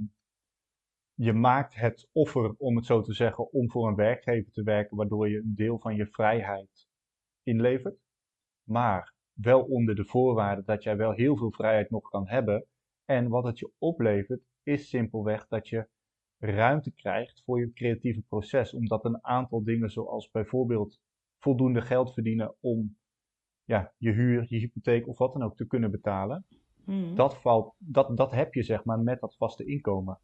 je 1.21 1.33
maakt 1.33 1.75
het 1.75 2.09
offer, 2.11 2.53
om 2.57 2.75
het 2.75 2.85
zo 2.85 3.01
te 3.01 3.13
zeggen, 3.13 3.51
om 3.51 3.69
voor 3.69 3.87
een 3.87 3.95
werkgever 3.95 4.51
te 4.51 4.63
werken, 4.63 4.97
waardoor 4.97 5.29
je 5.29 5.37
een 5.37 5.55
deel 5.55 5.79
van 5.79 5.95
je 5.95 6.07
vrijheid 6.07 6.87
inlevert. 7.43 7.99
Maar 8.63 9.13
wel 9.33 9.61
onder 9.63 9.95
de 9.95 10.05
voorwaarde 10.05 10.63
dat 10.65 10.83
jij 10.83 10.97
wel 10.97 11.11
heel 11.11 11.37
veel 11.37 11.51
vrijheid 11.51 11.89
nog 11.89 12.09
kan 12.09 12.27
hebben. 12.27 12.65
En 13.05 13.27
wat 13.27 13.43
het 13.43 13.59
je 13.59 13.71
oplevert, 13.77 14.41
is 14.63 14.89
simpelweg 14.89 15.47
dat 15.47 15.67
je 15.67 15.87
ruimte 16.37 16.91
krijgt 16.91 17.41
voor 17.45 17.59
je 17.59 17.73
creatieve 17.73 18.21
proces. 18.21 18.73
Omdat 18.73 19.05
een 19.05 19.23
aantal 19.25 19.63
dingen, 19.63 19.89
zoals 19.89 20.29
bijvoorbeeld 20.31 20.99
voldoende 21.37 21.81
geld 21.81 22.13
verdienen 22.13 22.55
om 22.59 22.97
ja, 23.63 23.93
je 23.97 24.11
huur, 24.11 24.45
je 24.49 24.57
hypotheek 24.57 25.07
of 25.07 25.17
wat 25.17 25.33
dan 25.33 25.43
ook 25.43 25.55
te 25.55 25.67
kunnen 25.67 25.91
betalen. 25.91 26.45
Hmm. 26.83 27.15
Dat, 27.15 27.37
valt, 27.41 27.75
dat, 27.77 28.17
dat 28.17 28.31
heb 28.31 28.53
je 28.53 28.63
zeg 28.63 28.83
maar 28.83 28.99
met 28.99 29.19
dat 29.19 29.35
vaste 29.35 29.65
inkomen. 29.65 30.19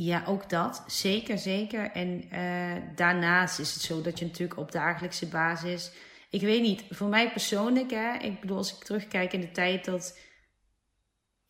Ja, 0.00 0.22
ook 0.26 0.50
dat. 0.50 0.84
Zeker, 0.86 1.38
zeker. 1.38 1.90
En 1.90 2.24
uh, 2.32 2.96
daarnaast 2.96 3.58
is 3.58 3.74
het 3.74 3.82
zo 3.82 4.02
dat 4.02 4.18
je 4.18 4.24
natuurlijk 4.24 4.58
op 4.58 4.72
dagelijkse 4.72 5.28
basis. 5.28 5.90
Ik 6.30 6.40
weet 6.40 6.62
niet, 6.62 6.84
voor 6.90 7.08
mij 7.08 7.30
persoonlijk, 7.30 7.90
hè, 7.90 8.16
ik 8.18 8.40
bedoel, 8.40 8.56
als 8.56 8.76
ik 8.76 8.84
terugkijk 8.84 9.32
in 9.32 9.40
de 9.40 9.50
tijd 9.50 9.84
dat 9.84 10.18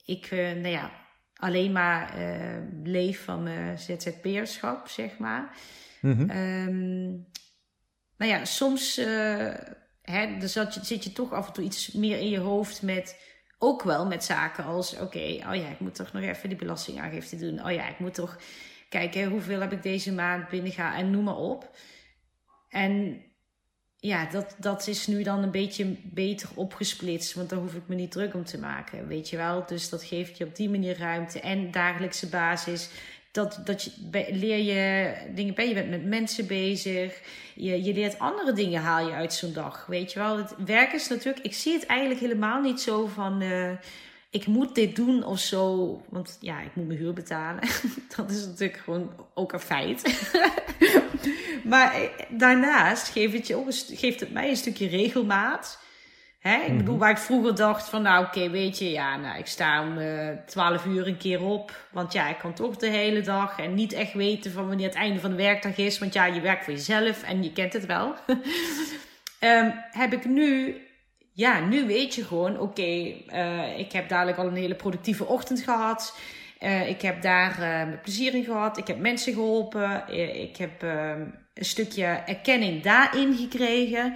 ik, 0.05 0.31
uh, 0.31 0.51
nou 0.53 0.69
ja, 0.69 0.91
alleen 1.35 1.73
maar 1.73 2.19
uh, 2.19 2.57
leef 2.85 3.25
van 3.25 3.43
mijn 3.43 3.79
ZZP'erschap, 3.79 4.89
zeg 4.89 5.19
maar. 5.19 5.57
Mm 6.01 6.13
-hmm. 6.13 6.31
um, 6.31 7.27
nou 8.17 8.31
ja, 8.31 8.45
soms 8.45 8.97
hè, 10.03 10.39
dus 10.39 10.53
je, 10.53 10.79
zit 10.83 11.05
je 11.05 11.13
toch 11.13 11.33
af 11.33 11.47
en 11.47 11.53
toe 11.53 11.65
iets 11.65 11.93
meer 11.93 12.19
in 12.19 12.29
je 12.29 12.39
hoofd 12.39 12.83
met 12.83 13.17
ook 13.59 13.83
wel 13.83 14.07
met 14.07 14.25
zaken 14.25 14.65
als: 14.65 14.99
oké, 14.99 15.19
oh 15.19 15.55
ja, 15.55 15.69
ik 15.69 15.81
moet 15.81 15.95
toch 15.95 16.13
nog 16.13 16.23
even 16.23 16.49
die 16.49 16.59
belastingaangifte 16.59 17.37
doen. 17.37 17.65
Oh 17.65 17.73
ja, 17.73 17.89
ik 17.89 17.99
moet 17.99 18.15
toch 18.15 18.37
kijken 18.89 19.31
hoeveel 19.31 19.61
heb 19.61 19.73
ik 19.73 19.83
deze 19.83 20.13
maand 20.13 20.49
binnengaan 20.49 20.95
en 20.95 21.11
noem 21.11 21.25
maar 21.25 21.37
op. 21.37 21.77
En 22.69 23.23
ja, 23.97 24.27
dat, 24.27 24.57
dat 24.59 24.87
is 24.87 25.07
nu 25.07 25.23
dan 25.23 25.43
een 25.43 25.51
beetje 25.51 25.97
beter 26.03 26.49
opgesplitst, 26.55 27.35
want 27.35 27.49
daar 27.49 27.59
hoef 27.59 27.75
ik 27.75 27.89
me 27.89 27.95
niet 27.95 28.11
druk 28.11 28.35
om 28.35 28.45
te 28.45 28.59
maken, 28.59 29.07
weet 29.07 29.29
je 29.29 29.37
wel. 29.37 29.67
Dus 29.67 29.89
dat 29.89 30.05
geeft 30.05 30.39
je 30.39 30.45
op 30.45 30.57
die 30.57 30.71
manier 30.71 30.99
ruimte 30.99 31.41
en 31.41 31.71
dagelijkse 31.71 32.29
basis 32.29 32.91
dat, 33.39 33.61
dat 33.65 33.83
je, 33.83 33.91
leer 34.31 34.59
je 34.59 35.13
dingen 35.35 35.55
bij. 35.55 35.69
Je 35.69 35.75
bent 35.75 35.91
met 35.91 36.05
mensen 36.05 36.47
bezig. 36.47 37.21
Je, 37.55 37.85
je 37.85 37.95
leert 37.95 38.19
andere 38.19 38.53
dingen, 38.53 38.83
haal 38.83 39.07
je 39.07 39.13
uit 39.13 39.33
zo'n 39.33 39.53
dag. 39.53 39.87
Weet 39.87 40.13
je 40.13 40.19
wel, 40.19 40.37
het 40.37 40.55
werk 40.65 40.93
is 40.93 41.09
natuurlijk... 41.09 41.45
Ik 41.45 41.55
zie 41.55 41.73
het 41.73 41.87
eigenlijk 41.87 42.21
helemaal 42.21 42.61
niet 42.61 42.81
zo 42.81 43.07
van... 43.07 43.43
Uh, 43.43 43.71
ik 44.31 44.47
moet 44.47 44.75
dit 44.75 44.97
doen 44.97 45.25
of 45.25 45.39
zo. 45.39 46.03
Want 46.09 46.39
ja, 46.41 46.61
ik 46.61 46.75
moet 46.75 46.87
mijn 46.87 46.99
huur 46.99 47.13
betalen. 47.13 47.63
dat 48.17 48.31
is 48.31 48.47
natuurlijk 48.47 48.81
gewoon 48.85 49.11
ook 49.35 49.53
een 49.53 49.61
feit. 49.61 50.31
maar 51.65 51.95
eh, 51.95 52.09
daarnaast 52.29 53.09
geeft 53.09 53.33
het, 53.33 53.47
je 53.47 53.65
geeft 53.97 54.21
het 54.21 54.33
mij 54.33 54.49
een 54.49 54.57
stukje 54.57 54.89
regelmaat. 54.89 55.79
Hè? 56.39 56.57
Ik 56.57 56.77
bedoel, 56.77 56.95
mhm. 56.95 57.03
waar 57.03 57.11
ik 57.11 57.19
vroeger 57.19 57.55
dacht 57.55 57.89
van, 57.89 58.03
nou 58.03 58.25
oké, 58.25 58.51
weet 58.51 58.79
je, 58.79 58.91
ja, 58.91 59.17
nou, 59.17 59.39
ik 59.39 59.47
sta 59.47 59.83
om 59.83 59.99
uh, 59.99 60.29
eh, 60.29 60.39
12 60.47 60.85
uur 60.85 61.07
een 61.07 61.17
keer 61.17 61.43
op. 61.43 61.87
Want 61.93 62.13
ja, 62.13 62.29
ik 62.29 62.39
kan 62.39 62.55
toch 62.55 62.77
de 62.77 62.87
hele 62.87 63.21
dag 63.21 63.59
en 63.59 63.75
niet 63.75 63.93
echt 63.93 64.13
weten 64.13 64.53
van 64.53 64.67
wanneer 64.69 64.87
het 64.87 64.97
einde 64.97 65.21
van 65.21 65.31
de 65.31 65.37
werkdag 65.37 65.77
is. 65.77 65.99
Want 65.99 66.13
ja, 66.13 66.27
je 66.27 66.41
werkt 66.41 66.65
voor 66.65 66.73
jezelf 66.73 67.23
en 67.23 67.43
je 67.43 67.53
kent 67.53 67.73
het 67.73 67.87
wel. 67.87 68.15
um, 69.41 69.75
heb 70.03 70.13
ik 70.13 70.25
nu, 70.25 70.77
ja, 71.33 71.61
nu 71.61 71.87
weet 71.87 72.15
je 72.15 72.25
gewoon, 72.25 72.59
oké, 72.59 73.13
uh, 73.33 73.79
ik 73.79 73.93
heb 73.93 74.09
dadelijk 74.09 74.39
al 74.39 74.47
een 74.47 74.55
hele 74.55 74.75
productieve 74.75 75.27
ochtend 75.27 75.61
gehad. 75.61 76.19
Uh, 76.61 76.89
ik 76.89 77.03
heb 77.03 77.23
daar 77.23 77.57
mijn 77.59 78.01
plezier 78.01 78.35
in 78.35 78.45
gehad. 78.45 78.79
Ik 78.79 78.87
heb 78.87 78.99
mensen 78.99 79.33
geholpen. 79.33 80.15
ik 80.41 80.57
heb 80.57 80.83
ehm, 80.83 81.21
een 81.55 81.65
stukje 81.65 82.05
erkenning 82.05 82.83
daarin 82.83 83.37
gekregen. 83.37 84.15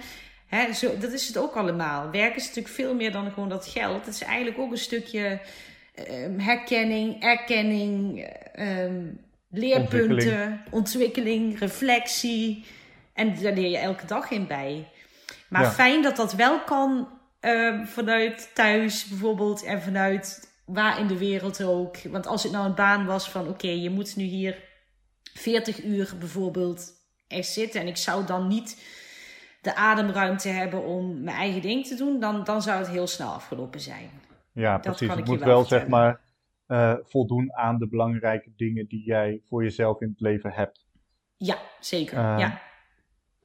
Zo, 0.73 0.97
dat 0.97 1.11
is 1.11 1.27
het 1.27 1.37
ook 1.37 1.55
allemaal. 1.55 2.11
Werken 2.11 2.35
is 2.35 2.47
natuurlijk 2.47 2.75
veel 2.75 2.95
meer 2.95 3.11
dan 3.11 3.31
gewoon 3.31 3.49
dat 3.49 3.67
geld. 3.67 4.05
Het 4.05 4.15
is 4.15 4.21
eigenlijk 4.21 4.59
ook 4.59 4.71
een 4.71 4.77
stukje 4.77 5.41
um, 6.09 6.39
herkenning, 6.39 7.23
erkenning, 7.23 8.27
um, 8.59 9.19
leerpunten, 9.49 10.07
ontwikkeling. 10.09 10.71
ontwikkeling. 10.71 11.59
reflectie. 11.59 12.65
En 13.13 13.41
daar 13.41 13.53
leer 13.53 13.69
je 13.69 13.77
elke 13.77 14.05
dag 14.05 14.31
in 14.31 14.47
bij. 14.47 14.87
Maar 15.49 15.71
fijn 15.71 16.01
dat 16.01 16.15
dat 16.15 16.33
wel 16.33 16.63
kan 16.63 17.07
um, 17.41 17.87
vanuit 17.87 18.49
thuis 18.53 19.05
bijvoorbeeld 19.05 19.63
en 19.63 19.81
vanuit 19.81 20.51
waar 20.65 20.99
in 20.99 21.07
de 21.07 21.17
wereld 21.17 21.63
ook. 21.63 21.97
Want 21.97 22.27
als 22.27 22.43
het 22.43 22.51
nou 22.51 22.65
een 22.65 22.75
baan 22.75 23.05
was 23.05 23.29
van 23.29 23.47
oké, 23.47 23.67
je 23.67 23.89
moet 23.89 24.15
nu 24.15 24.23
hier 24.23 24.57
40 25.33 25.83
uur 25.83 26.13
bijvoorbeeld 26.19 26.91
echt 27.27 27.47
zitten. 27.47 27.81
En 27.81 27.87
ik 27.87 27.97
zou 27.97 28.25
dan 28.25 28.47
niet 28.47 28.81
de 29.63 29.75
ademruimte 29.75 30.49
hebben 30.49 30.83
om 30.83 31.23
mijn 31.23 31.37
eigen 31.37 31.61
ding 31.61 31.85
te 31.87 31.95
doen, 31.95 32.19
dan, 32.19 32.43
dan 32.43 32.61
zou 32.61 32.77
het 32.79 32.87
heel 32.87 33.07
snel 33.07 33.29
afgelopen 33.29 33.79
zijn. 33.79 34.09
Ja, 34.51 34.77
precies. 34.77 35.13
het 35.13 35.25
moet 35.25 35.43
wel, 35.43 35.63
zeg 35.63 35.87
maar 35.87 36.21
uh, 36.67 36.95
voldoen 37.03 37.53
aan 37.53 37.77
de 37.77 37.87
belangrijke 37.87 38.51
dingen 38.55 38.87
die 38.87 39.03
jij 39.03 39.41
voor 39.45 39.63
jezelf 39.63 40.01
in 40.01 40.09
het 40.09 40.19
leven 40.19 40.51
hebt. 40.51 40.85
Ja, 41.37 41.57
zeker. 41.79 42.17
Uh, 42.17 42.35
ja. 42.37 42.61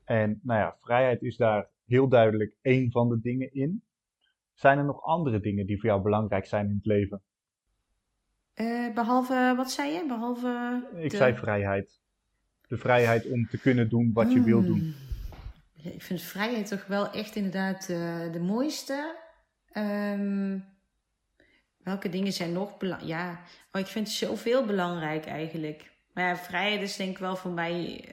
En 0.05 0.41
nou 0.43 0.61
ja, 0.61 0.77
vrijheid 0.81 1.23
is 1.23 1.37
daar 1.37 1.69
heel 1.87 2.09
duidelijk 2.09 2.57
één 2.63 2.91
van 2.91 3.09
de 3.09 3.21
dingen 3.21 3.55
in. 3.55 3.83
Zijn 4.55 4.79
er 4.79 4.85
nog 4.85 5.03
andere 5.03 5.41
dingen 5.41 5.67
die 5.67 5.81
voor 5.81 5.89
jou 5.89 6.03
belangrijk 6.03 6.47
zijn 6.47 6.69
in 6.69 6.75
het 6.75 6.87
leven? 6.87 7.23
Uh, 8.55 8.95
behalve, 8.95 9.55
wat 9.57 9.71
zei 9.71 9.93
je? 9.93 10.07
Behalve. 10.07 10.83
Ik 10.97 11.13
zei 11.13 11.35
vrijheid. 11.35 12.01
De 12.67 12.77
vrijheid 12.77 13.29
om 13.29 13.47
te 13.47 13.61
kunnen 13.61 13.89
doen 13.89 14.11
wat 14.13 14.33
je 14.33 14.43
wil 14.43 14.63
doen. 14.63 14.95
Ik 15.83 16.03
vind 16.03 16.23
vrijheid 16.23 16.67
toch 16.67 16.87
wel 16.87 17.11
echt 17.11 17.37
inderdaad 17.37 17.89
uh, 17.89 18.33
de 18.33 18.41
mooiste. 18.41 19.17
Um, 19.73 20.77
welke 21.89 22.09
dingen 22.09 22.33
zijn 22.33 22.53
nog 22.53 22.77
belangrijk? 22.77 23.11
Ja, 23.11 23.41
oh, 23.73 23.81
ik 23.81 23.87
vind 23.87 24.09
zoveel 24.09 24.65
belangrijk 24.65 25.27
eigenlijk. 25.27 25.91
Maar 26.13 26.25
ja, 26.25 26.37
vrijheid 26.37 26.81
is 26.81 26.97
denk 26.97 27.11
ik 27.11 27.19
wel 27.19 27.37
voor 27.37 27.51
mij. 27.51 28.05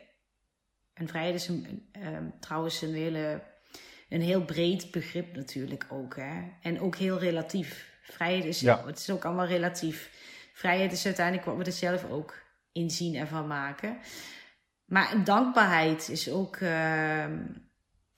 En 0.93 1.07
vrijheid 1.07 1.35
is 1.35 1.47
een, 1.47 1.89
um, 2.05 2.33
trouwens 2.39 2.81
een, 2.81 2.93
hele, 2.93 3.43
een 4.09 4.21
heel 4.21 4.45
breed 4.45 4.91
begrip 4.91 5.35
natuurlijk 5.35 5.85
ook. 5.89 6.15
Hè? 6.15 6.41
En 6.61 6.79
ook 6.79 6.95
heel 6.95 7.19
relatief. 7.19 7.93
Vrijheid 8.01 8.45
is, 8.45 8.59
ja. 8.59 8.85
het 8.85 8.99
is 8.99 9.09
ook 9.09 9.25
allemaal 9.25 9.45
relatief. 9.45 10.09
Vrijheid 10.53 10.91
is 10.91 11.05
uiteindelijk 11.05 11.45
wat 11.45 11.57
we 11.57 11.63
er 11.63 11.71
zelf 11.71 12.09
ook 12.09 12.43
in 12.71 12.89
zien 12.89 13.15
en 13.15 13.27
van 13.27 13.47
maken. 13.47 13.97
Maar 14.85 15.23
dankbaarheid 15.23 16.09
is 16.09 16.29
ook. 16.29 16.55
Uh, 16.59 17.25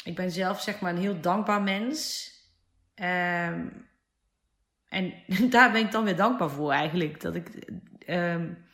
ik 0.03 0.15
ben 0.15 0.31
zelf 0.31 0.61
zeg 0.61 0.79
maar 0.79 0.91
een 0.91 1.01
heel 1.01 1.21
dankbaar 1.21 1.61
mens. 1.61 2.31
Um, 2.95 3.87
en 4.89 5.13
daar 5.49 5.71
ben 5.71 5.81
ik 5.81 5.91
dan 5.91 6.03
weer 6.03 6.15
dankbaar 6.15 6.49
voor 6.49 6.71
eigenlijk. 6.71 7.21
Dat 7.21 7.35
ik. 7.35 7.49
Um, 8.07 8.65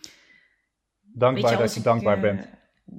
dankbaar 1.01 1.51
je, 1.51 1.57
dat 1.57 1.73
je 1.73 1.81
dankbaar 1.81 2.15
uh, 2.15 2.21
bent. 2.21 2.47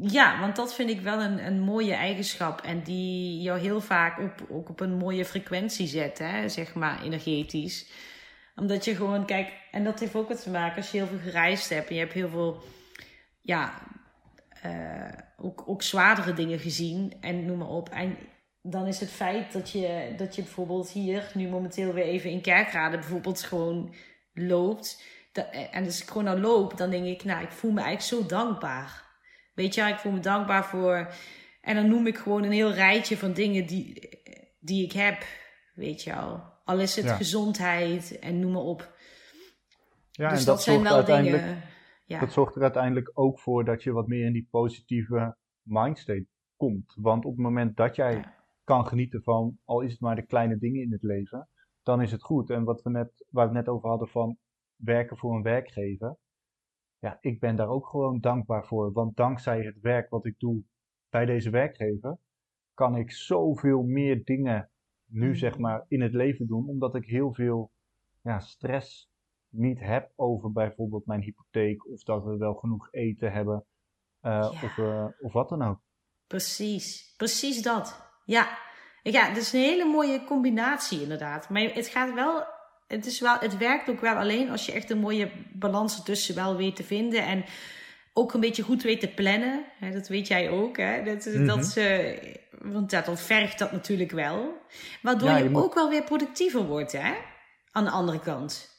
Ja, 0.01 0.41
want 0.41 0.57
dat 0.57 0.75
vind 0.75 0.91
ik 0.91 1.01
wel 1.01 1.21
een, 1.21 1.47
een 1.47 1.61
mooie 1.61 1.95
eigenschap. 1.95 2.61
En 2.61 2.83
die 2.83 3.43
jou 3.43 3.61
heel 3.61 3.81
vaak 3.81 4.19
op, 4.19 4.47
ook 4.51 4.69
op 4.69 4.81
een 4.81 4.95
mooie 4.95 5.25
frequentie 5.25 5.87
zet, 5.87 6.19
hè, 6.19 6.49
zeg 6.49 6.75
maar 6.75 7.03
energetisch. 7.03 7.91
Omdat 8.55 8.85
je 8.85 8.97
gewoon, 8.97 9.27
kijk, 9.27 9.53
en 9.71 9.85
dat 9.85 10.01
heeft 10.01 10.15
ook 10.15 10.29
wat 10.29 10.43
te 10.43 10.51
maken 10.51 10.77
als 10.77 10.91
je 10.91 10.99
heel 10.99 11.07
veel 11.07 11.31
gereisd 11.31 11.69
hebt 11.69 11.89
en 11.89 11.95
je 11.95 12.01
hebt 12.01 12.13
heel 12.13 12.29
veel 12.29 12.63
ja, 13.41 13.73
uh, 14.67 15.09
ook, 15.37 15.63
ook 15.67 15.83
zwaardere 15.83 16.33
dingen 16.33 16.59
gezien 16.59 17.13
en 17.21 17.47
noem 17.47 17.59
maar 17.59 17.69
op. 17.69 17.89
En 17.89 18.17
dan 18.63 18.87
is 18.87 19.01
het 19.01 19.11
feit 19.11 19.53
dat 19.53 19.71
je, 19.71 20.15
dat 20.17 20.35
je 20.35 20.43
bijvoorbeeld 20.43 20.91
hier 20.91 21.31
nu 21.35 21.49
momenteel 21.49 21.93
weer 21.93 22.05
even 22.05 22.31
in 22.31 22.41
Kerkrade 22.41 22.99
bijvoorbeeld 22.99 23.43
gewoon 23.43 23.95
loopt. 24.33 25.03
Dat, 25.33 25.47
en 25.71 25.85
als 25.85 26.03
ik 26.03 26.09
gewoon 26.09 26.25
nou 26.25 26.41
loop, 26.41 26.77
dan 26.77 26.91
denk 26.91 27.07
ik, 27.07 27.25
nou, 27.25 27.43
ik 27.43 27.53
voel 27.53 27.71
me 27.71 27.83
eigenlijk 27.83 28.23
zo 28.23 28.37
dankbaar. 28.37 29.03
Weet 29.55 29.75
je, 29.75 29.83
ik 29.83 29.99
voel 29.99 30.13
me 30.13 30.21
dankbaar 30.21 30.65
voor. 30.65 31.13
En 31.61 31.75
dan 31.75 31.89
noem 31.89 32.07
ik 32.07 32.17
gewoon 32.17 32.43
een 32.43 32.53
heel 32.53 32.73
rijtje 32.73 33.17
van 33.17 33.33
dingen 33.33 33.67
die, 33.67 34.09
die 34.61 34.85
ik 34.85 34.93
heb. 34.93 35.25
Weet 35.75 36.03
je 36.03 36.15
al. 36.15 36.43
Al 36.65 36.81
is 36.81 36.97
het 36.97 37.11
gezondheid 37.11 38.19
en 38.19 38.41
noem 38.41 38.53
maar 38.53 38.63
op. 38.63 38.97
Ja, 40.11 40.29
dus 40.29 40.39
en 40.39 40.45
dat, 40.45 40.55
dat 40.55 40.63
zijn 40.63 40.83
wel 40.83 41.05
dingen. 41.05 41.63
Ja. 42.05 42.21
Dat 42.21 42.33
zorgt 42.33 42.57
er 42.57 42.63
uiteindelijk 42.63 43.11
ook 43.15 43.41
voor 43.41 43.65
dat 43.65 43.83
je 43.83 43.93
wat 43.93 44.07
meer 44.07 44.27
in 44.27 44.33
die 44.33 44.49
positieve 44.51 45.37
mindstate 45.63 46.27
komt. 46.57 46.95
Want 47.01 47.25
op 47.25 47.33
het 47.33 47.41
moment 47.41 47.77
dat 47.77 47.97
jij 47.97 48.25
kan 48.65 48.87
genieten 48.87 49.23
van, 49.23 49.59
al 49.65 49.81
is 49.81 49.93
het 49.93 50.01
maar 50.01 50.17
de 50.17 50.27
kleine 50.27 50.59
dingen 50.59 50.83
in 50.83 50.93
het 50.93 51.03
leven, 51.03 51.49
dan 51.83 52.03
is 52.03 52.13
het 52.13 52.23
goed. 52.23 52.51
En 52.51 52.65
wat 52.65 52.83
we 52.83 52.91
net, 52.91 53.27
waar 53.31 53.49
we 53.49 53.57
het 53.57 53.67
net 53.67 53.75
over 53.75 53.89
hadden 53.89 54.09
van 54.09 54.39
werken 54.77 55.17
voor 55.17 55.35
een 55.35 55.43
werkgever. 55.43 56.17
Ja, 56.99 57.19
ik 57.21 57.41
ben 57.41 57.57
daar 57.57 57.69
ook 57.69 57.87
gewoon 57.87 58.21
dankbaar 58.21 58.67
voor. 58.67 58.93
Want 58.93 59.17
dankzij 59.17 59.63
het 59.63 59.81
werk 59.81 60.11
wat 60.11 60.27
ik 60.27 60.39
doe 60.39 60.63
bij 61.09 61.25
deze 61.25 61.51
werkgever, 61.51 62.19
kan 62.75 62.97
ik 62.97 63.13
zoveel 63.13 63.83
meer 63.83 64.25
dingen 64.25 64.71
nu 65.05 65.29
mm. 65.29 65.35
zeg 65.35 65.59
maar 65.59 65.85
in 65.89 66.01
het 66.01 66.13
leven 66.13 66.47
doen. 66.47 66.69
Omdat 66.69 66.95
ik 66.95 67.05
heel 67.05 67.35
veel 67.35 67.73
ja, 68.21 68.39
stress 68.41 69.11
niet 69.55 69.81
heb 69.81 70.11
over 70.17 70.53
bijvoorbeeld 70.53 71.07
mijn 71.07 71.21
hypotheek 71.21 71.87
of 71.87 72.03
dat 72.03 72.25
we 72.25 72.37
wel 72.37 72.55
genoeg 72.55 72.89
eten 72.91 73.33
hebben 73.33 73.65
uh, 74.23 74.51
of, 74.63 74.77
uh, 74.77 75.05
of 75.21 75.33
wat 75.33 75.49
dan 75.49 75.63
ook. 75.63 75.81
Precies, 76.27 77.15
precies 77.17 77.63
dat. 77.63 78.03
Ja. 78.25 78.59
ja, 79.03 79.27
het 79.27 79.37
is 79.37 79.53
een 79.53 79.61
hele 79.61 79.85
mooie 79.85 80.25
combinatie 80.25 81.03
inderdaad. 81.03 81.49
Maar 81.49 81.63
het 81.63 81.87
gaat 81.87 82.15
wel, 82.15 82.45
het, 82.87 83.07
is 83.07 83.21
wel, 83.21 83.39
het 83.39 83.57
werkt 83.57 83.91
ook 83.91 84.01
wel 84.01 84.15
alleen 84.15 84.51
als 84.51 84.67
je 84.67 84.73
echt 84.73 84.91
een 84.91 84.99
mooie 84.99 85.31
balans 85.53 85.97
ertussen 85.97 86.35
wel 86.35 86.57
weet 86.57 86.77
te 86.77 86.85
vinden. 86.85 87.25
En 87.27 87.45
ook 88.13 88.35
een 88.35 88.41
beetje 88.41 88.63
goed 88.63 88.83
weet 88.83 89.01
te 89.01 89.15
plannen. 89.15 89.65
Hè, 89.79 89.91
dat 89.91 90.09
weet 90.09 90.27
jij 90.27 90.51
ook. 90.51 90.77
Hè? 90.77 91.03
Dat, 91.03 91.25
mm 91.27 91.33
-hmm. 91.33 91.47
dat, 91.47 91.77
uh, 91.79 92.19
want 92.61 92.91
ja, 92.91 93.01
dan 93.01 93.19
vergt 93.19 93.59
dat 93.59 93.73
natuurlijk 93.73 94.11
wel. 94.11 94.53
Waardoor 95.03 95.29
ja, 95.29 95.37
je, 95.37 95.49
je 95.49 95.57
ook 95.57 95.75
wel 95.75 95.89
weer 95.89 96.05
productiever 96.05 96.67
wordt 96.67 96.93
hè? 96.93 97.15
aan 97.71 97.85
de 97.85 97.91
andere 97.91 98.21
kant. 98.21 98.74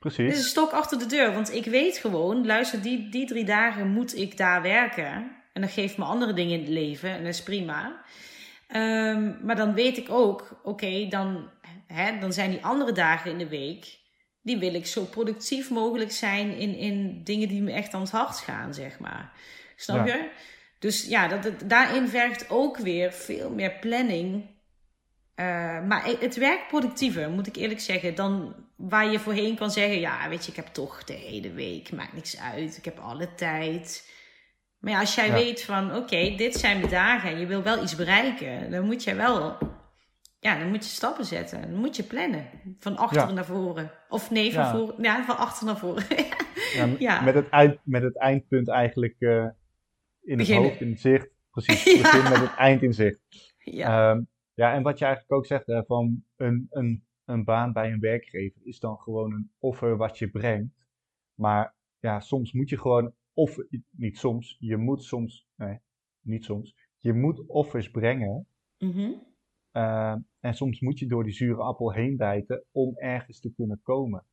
Precies. 0.00 0.24
Het 0.24 0.32
is 0.32 0.38
een 0.38 0.48
stok 0.48 0.70
achter 0.70 0.98
de 0.98 1.06
deur. 1.06 1.32
Want 1.32 1.54
ik 1.54 1.64
weet 1.64 1.96
gewoon, 1.96 2.46
luister, 2.46 2.82
die, 2.82 3.08
die 3.08 3.26
drie 3.26 3.44
dagen 3.44 3.88
moet 3.88 4.16
ik 4.16 4.36
daar 4.36 4.62
werken. 4.62 5.36
En 5.52 5.60
dat 5.60 5.70
geeft 5.70 5.98
me 5.98 6.04
andere 6.04 6.32
dingen 6.32 6.54
in 6.54 6.60
het 6.60 6.68
leven. 6.68 7.10
En 7.10 7.24
dat 7.24 7.32
is 7.32 7.42
prima. 7.42 8.02
Um, 8.74 9.38
maar 9.42 9.56
dan 9.56 9.74
weet 9.74 9.96
ik 9.96 10.10
ook, 10.10 10.60
oké, 10.62 11.06
dan, 11.08 11.50
hè, 11.86 12.18
dan 12.18 12.32
zijn 12.32 12.50
die 12.50 12.64
andere 12.64 12.92
dagen 12.92 13.30
in 13.30 13.38
de 13.38 13.48
week. 13.48 13.98
Die 14.42 14.58
wil 14.58 14.74
ik 14.74 14.86
zo 14.86 15.04
productief 15.04 15.70
mogelijk 15.70 16.10
zijn 16.10 16.56
in, 16.56 16.74
in 16.74 17.24
dingen 17.24 17.48
die 17.48 17.62
me 17.62 17.72
echt 17.72 17.94
aan 17.94 18.00
het 18.00 18.10
hart 18.10 18.36
gaan, 18.36 18.74
zeg 18.74 18.98
maar. 18.98 19.32
Snap 19.76 20.06
ja. 20.06 20.14
je? 20.14 20.30
Dus 20.78 21.06
ja, 21.06 21.28
dat, 21.28 21.42
dat, 21.42 21.68
daarin 21.68 22.08
vergt 22.08 22.50
ook 22.50 22.76
weer 22.76 23.12
veel 23.12 23.50
meer 23.50 23.72
planning 23.72 24.44
uh, 25.40 25.86
maar 25.86 26.04
het 26.20 26.36
werkt 26.36 26.68
productiever, 26.68 27.30
moet 27.30 27.46
ik 27.46 27.56
eerlijk 27.56 27.80
zeggen, 27.80 28.14
dan 28.14 28.54
waar 28.76 29.10
je 29.10 29.18
voorheen 29.18 29.56
kan 29.56 29.70
zeggen: 29.70 30.00
Ja, 30.00 30.28
weet 30.28 30.44
je, 30.44 30.50
ik 30.50 30.56
heb 30.56 30.66
toch 30.66 31.04
de 31.04 31.12
hele 31.12 31.52
week, 31.52 31.92
maakt 31.92 32.12
niks 32.12 32.40
uit, 32.40 32.76
ik 32.76 32.84
heb 32.84 32.98
alle 32.98 33.34
tijd. 33.34 34.08
Maar 34.78 34.92
ja, 34.92 35.00
als 35.00 35.14
jij 35.14 35.32
weet 35.32 35.62
van: 35.62 35.96
Oké, 35.96 36.34
dit 36.36 36.54
zijn 36.54 36.78
mijn 36.78 36.90
dagen 36.90 37.30
en 37.30 37.38
je 37.38 37.46
wil 37.46 37.62
wel 37.62 37.82
iets 37.82 37.96
bereiken, 37.96 38.70
dan 38.70 38.84
moet 38.84 39.04
je 39.04 39.14
wel, 39.14 39.58
ja, 40.38 40.58
dan 40.58 40.68
moet 40.68 40.84
je 40.84 40.90
stappen 40.90 41.24
zetten, 41.24 41.60
dan 41.60 41.80
moet 41.80 41.96
je 41.96 42.02
plannen 42.02 42.46
van 42.78 42.96
achter 42.96 43.32
naar 43.34 43.44
voren. 43.44 43.90
Of 44.08 44.30
nee, 44.30 44.52
van, 44.52 44.62
ja. 44.62 44.70
Voor, 44.70 44.94
ja, 44.98 45.24
van 45.24 45.36
achter 45.36 45.66
naar 45.66 45.78
voren. 45.78 46.04
Ja. 46.98 47.20
Met, 47.20 47.34
het 47.34 47.48
eind, 47.48 47.78
met 47.82 48.02
het 48.02 48.18
eindpunt 48.18 48.68
eigenlijk 48.68 49.16
eh, 49.18 49.46
in 50.22 50.38
het 50.38 50.50
hoofd, 50.50 50.80
in 50.80 50.98
zicht. 50.98 51.28
Precies, 51.50 51.84
begin 52.02 52.22
met 52.22 52.40
het 52.40 52.54
eind 52.56 52.82
in 52.82 52.92
zicht. 52.92 53.18
Ja. 53.58 54.10
Ehm, 54.10 54.20
ja, 54.60 54.74
en 54.74 54.82
wat 54.82 54.98
je 54.98 55.04
eigenlijk 55.04 55.34
ook 55.34 55.46
zegt, 55.46 55.66
hè, 55.66 55.84
van 55.84 56.24
een, 56.36 56.66
een, 56.70 57.04
een 57.24 57.44
baan 57.44 57.72
bij 57.72 57.92
een 57.92 58.00
werkgever 58.00 58.60
is 58.64 58.80
dan 58.80 58.98
gewoon 58.98 59.32
een 59.32 59.50
offer 59.58 59.96
wat 59.96 60.18
je 60.18 60.30
brengt. 60.30 60.74
Maar 61.34 61.74
ja, 61.98 62.20
soms 62.20 62.52
moet 62.52 62.68
je 62.68 62.78
gewoon, 62.78 63.12
of 63.32 63.56
niet 63.90 64.18
soms, 64.18 64.56
je 64.58 64.76
moet 64.76 65.04
soms, 65.04 65.46
nee, 65.56 65.78
niet 66.20 66.44
soms, 66.44 66.76
je 66.98 67.12
moet 67.12 67.46
offers 67.46 67.90
brengen. 67.90 68.46
Mhm. 68.78 69.12
ehm, 69.70 70.18
en 70.40 70.54
soms 70.54 70.80
moet 70.80 70.98
je 70.98 71.06
door 71.06 71.24
die 71.24 71.32
zure 71.32 71.62
appel 71.62 71.92
heen 71.92 72.16
bijten 72.16 72.64
om 72.70 72.96
ergens 72.96 73.40
te 73.40 73.52
kunnen 73.52 73.80
komen. 73.82 74.24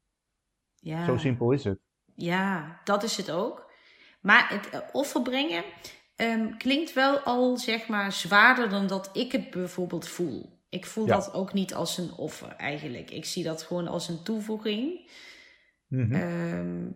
ja. 0.75 1.05
Zo 1.05 1.17
simpel 1.17 1.51
is 1.51 1.63
het. 1.63 1.79
Ja, 2.15 2.81
dat 2.83 3.03
is 3.03 3.17
het 3.17 3.31
ook. 3.31 3.71
Maar 4.21 4.49
het 4.49 4.69
eh, 4.69 4.79
offer 4.91 5.21
brengen 5.21 5.63
ehm, 6.17 6.57
klinkt 6.57 6.93
wel 6.93 7.19
al 7.19 7.57
zeg 7.57 7.87
maar 7.87 8.11
zwaarder 8.11 8.69
dan 8.69 8.87
dat 8.87 9.09
ik 9.13 9.31
het 9.31 9.49
bijvoorbeeld 9.49 10.07
voel. 10.07 10.55
Ik 10.69 10.85
voel 10.85 11.05
Ja. 11.07 11.13
dat 11.15 11.33
ook 11.33 11.53
niet 11.53 11.73
als 11.73 11.97
een 11.97 12.11
offer 12.13 12.55
eigenlijk. 12.55 13.11
Ik 13.11 13.25
zie 13.25 13.43
dat 13.43 13.63
gewoon 13.63 13.87
als 13.87 14.07
een 14.07 14.23
toevoeging. 14.23 15.11
Mhm. 15.87 16.13
Ehm, 16.13 16.91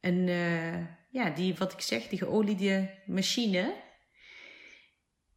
en 0.00 0.28
eh, 0.28 0.78
ja, 1.10 1.30
die, 1.30 1.54
wat 1.54 1.72
ik 1.72 1.80
zeg, 1.80 2.08
die 2.08 2.18
geoliede 2.18 2.90
machine. 3.06 3.74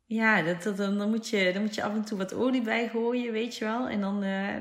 Ja, 0.06 0.42
dat, 0.42 0.64
dat, 0.64 0.78
dan, 0.78 0.98
dan, 0.98 1.10
moet 1.10 1.30
je, 1.30 1.52
dan 1.54 1.62
moet 1.62 1.76
je 1.76 1.84
af 1.84 1.94
en 1.94 2.06
toe 2.06 2.18
wat 2.18 2.34
olie 2.34 2.62
bij 2.62 2.90
gooien, 2.90 3.32
weet 3.32 3.58
je 3.58 3.66
wel. 3.66 3.88
En 3.88 4.02
dan, 4.02 4.24
eh, 4.24 4.56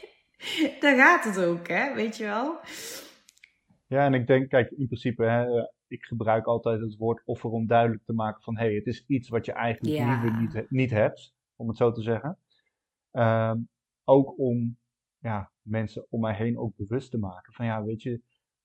dan 0.82 0.96
gaat 0.96 1.24
het 1.24 1.38
ook, 1.38 1.68
hè, 1.68 1.94
weet 1.94 2.16
je 2.16 2.24
wel. 2.24 2.60
Ja, 3.86 4.04
en 4.04 4.14
ik 4.14 4.26
denk, 4.26 4.48
kijk, 4.48 4.70
in 4.70 4.86
principe, 4.86 5.24
hè, 5.24 5.44
ik 5.86 6.04
gebruik 6.04 6.46
altijd 6.46 6.80
het 6.80 6.96
woord 6.96 7.22
offer 7.24 7.50
om 7.50 7.66
duidelijk 7.66 8.04
te 8.04 8.12
maken 8.12 8.42
van, 8.42 8.56
hé, 8.56 8.64
hey, 8.64 8.74
het 8.74 8.86
is 8.86 9.04
iets 9.06 9.28
wat 9.28 9.44
je 9.44 9.52
eigenlijk 9.52 9.96
Ja. 9.96 10.10
liever 10.10 10.40
niet, 10.40 10.70
niet 10.70 10.90
hebt, 10.90 11.34
om 11.56 11.68
het 11.68 11.76
zo 11.76 11.92
te 11.92 12.02
zeggen. 12.02 12.38
Ehm, 13.10 13.60
ook 14.04 14.38
om 14.38 14.76
ja, 15.18 15.50
mensen 15.62 16.06
om 16.10 16.20
mij 16.20 16.34
heen 16.34 16.58
ook 16.58 16.76
bewust 16.76 17.10
te 17.10 17.18
maken 17.18 17.52
van, 17.52 17.66
ja, 17.66 17.84
weet 17.84 18.02
je, 18.02 18.20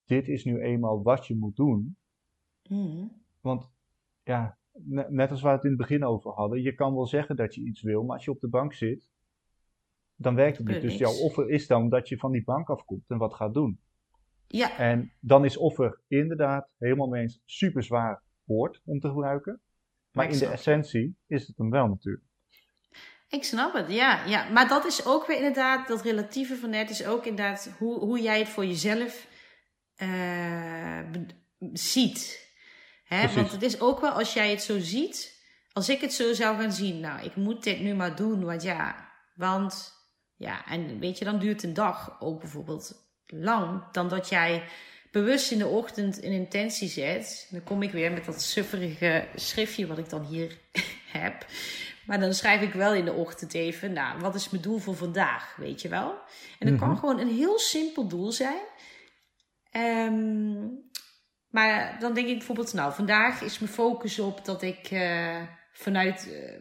dit 0.05 0.28
is 0.28 0.43
nu 0.43 0.61
eenmaal 0.61 1.03
wat 1.03 1.28
je 1.28 1.36
moet 1.36 1.55
doen. 1.55 1.97
Mhm. 2.70 3.05
Want 3.41 3.70
ja, 4.24 4.57
ne- 4.72 5.07
net 5.09 5.32
als 5.32 5.41
waar 5.41 5.51
we 5.51 5.55
het 5.57 5.65
in 5.65 5.72
het 5.78 5.80
begin 5.88 6.03
over 6.05 6.32
hadden, 6.32 6.61
je 6.61 6.74
kan 6.74 6.93
wel 6.95 7.05
zeggen 7.07 7.36
dat 7.36 7.55
je 7.55 7.61
iets 7.61 7.82
wil, 7.82 8.03
maar 8.03 8.15
als 8.15 8.26
je 8.26 8.32
op 8.32 8.39
de 8.39 8.47
bank 8.49 8.74
zit, 8.74 9.09
dan 10.15 10.36
werkt 10.36 10.57
het 10.57 10.67
niet. 10.67 10.82
Dus 10.82 10.97
jouw 10.97 11.13
offer 11.13 11.49
is 11.49 11.67
dan 11.67 11.89
dat 11.89 12.09
je 12.09 12.17
van 12.17 12.32
die 12.32 12.43
bank 12.43 12.70
afkomt 12.70 13.09
en 13.09 13.17
wat 13.17 13.34
gaat 13.34 13.53
doen. 13.53 13.80
Ja, 14.51 14.77
En 14.77 15.11
dan 15.19 15.45
is 15.45 15.57
offer 15.57 15.99
inderdaad 16.07 16.69
helemaal 16.77 17.07
mee 17.07 17.21
eens 17.21 17.41
super 17.45 17.83
zwaar 17.83 18.23
woord 18.43 18.81
om 18.85 18.99
te 18.99 19.07
gebruiken. 19.07 19.61
Maar 20.11 20.25
ik 20.25 20.31
in 20.31 20.39
de 20.39 20.47
essentie 20.47 21.17
is 21.27 21.47
het 21.47 21.57
hem 21.57 21.69
wel 21.69 21.87
natuurlijk. 21.87 22.23
Ik 23.27 23.43
snap 23.43 23.73
het, 23.73 23.91
ja, 23.91 24.25
ja. 24.25 24.49
Maar 24.49 24.67
dat 24.67 24.85
is 24.85 25.05
ook 25.05 25.27
weer 25.27 25.37
inderdaad, 25.37 25.87
dat 25.87 26.01
relatieve 26.01 26.55
van 26.55 26.69
net 26.69 26.89
is 26.89 27.05
ook 27.05 27.25
inderdaad 27.25 27.75
hoe, 27.77 27.99
hoe 27.99 28.21
jij 28.21 28.39
het 28.39 28.49
voor 28.49 28.65
jezelf 28.65 29.27
eh, 29.95 30.99
ziet. 31.73 32.47
Hè? 33.03 33.33
Want 33.33 33.51
het 33.51 33.61
is 33.61 33.81
ook 33.81 33.99
wel 33.99 34.11
als 34.11 34.33
jij 34.33 34.49
het 34.49 34.61
zo 34.61 34.79
ziet, 34.79 35.43
als 35.71 35.89
ik 35.89 36.01
het 36.01 36.13
zo 36.13 36.33
zou 36.33 36.57
gaan 36.57 36.71
zien, 36.71 36.99
nou, 36.99 37.25
ik 37.25 37.35
moet 37.35 37.63
dit 37.63 37.79
nu 37.79 37.93
maar 37.93 38.15
doen, 38.15 38.43
want 38.43 38.61
ja, 38.61 39.09
want 39.35 39.93
ja, 40.35 40.65
en 40.65 40.99
weet 40.99 41.17
je, 41.17 41.25
dan 41.25 41.39
duurt 41.39 41.63
een 41.63 41.73
dag 41.73 42.21
ook 42.21 42.39
bijvoorbeeld 42.39 43.09
lang, 43.32 43.91
dan 43.91 44.09
dat 44.09 44.30
jij 44.30 44.63
bewust 45.11 45.51
in 45.51 45.57
de 45.57 45.67
ochtend 45.67 46.23
een 46.23 46.32
intentie 46.32 46.89
zet. 46.89 47.47
Dan 47.51 47.63
kom 47.63 47.82
ik 47.82 47.91
weer 47.91 48.11
met 48.11 48.25
dat 48.25 48.41
sufferige 48.41 49.27
schriftje 49.36 49.88
wat 49.88 49.97
ik 49.97 50.09
dan 50.09 50.25
hier 50.25 50.57
heb. 51.19 51.45
Maar 52.05 52.19
dan 52.19 52.34
schrijf 52.34 52.61
ik 52.61 52.73
wel 52.73 52.93
in 52.93 53.05
de 53.05 53.13
ochtend 53.13 53.53
even, 53.53 53.93
nou, 53.93 54.19
wat 54.19 54.36
is 54.36 54.49
mijn 54.49 54.63
doel 54.63 54.77
voor 54.77 54.95
vandaag, 54.95 55.55
weet 55.55 55.82
je 55.82 55.89
wel? 55.89 56.15
En 56.59 56.69
dat 56.69 56.80
kan 56.80 56.89
Mhm. 56.89 56.99
gewoon 56.99 57.19
een 57.19 57.36
heel 57.36 57.59
simpel 57.59 58.07
doel 58.07 58.32
zijn. 58.32 58.61
Ehm, 59.71 60.67
maar 61.49 61.99
dan 61.99 62.13
denk 62.13 62.27
ik 62.27 62.38
bijvoorbeeld, 62.38 62.73
nou, 62.73 62.93
vandaag 62.93 63.41
is 63.41 63.59
mijn 63.59 63.71
focus 63.71 64.19
op 64.19 64.45
dat 64.45 64.61
ik 64.61 64.88
eh, 64.91 65.41
vanuit, 65.73 66.27
eh, 66.32 66.53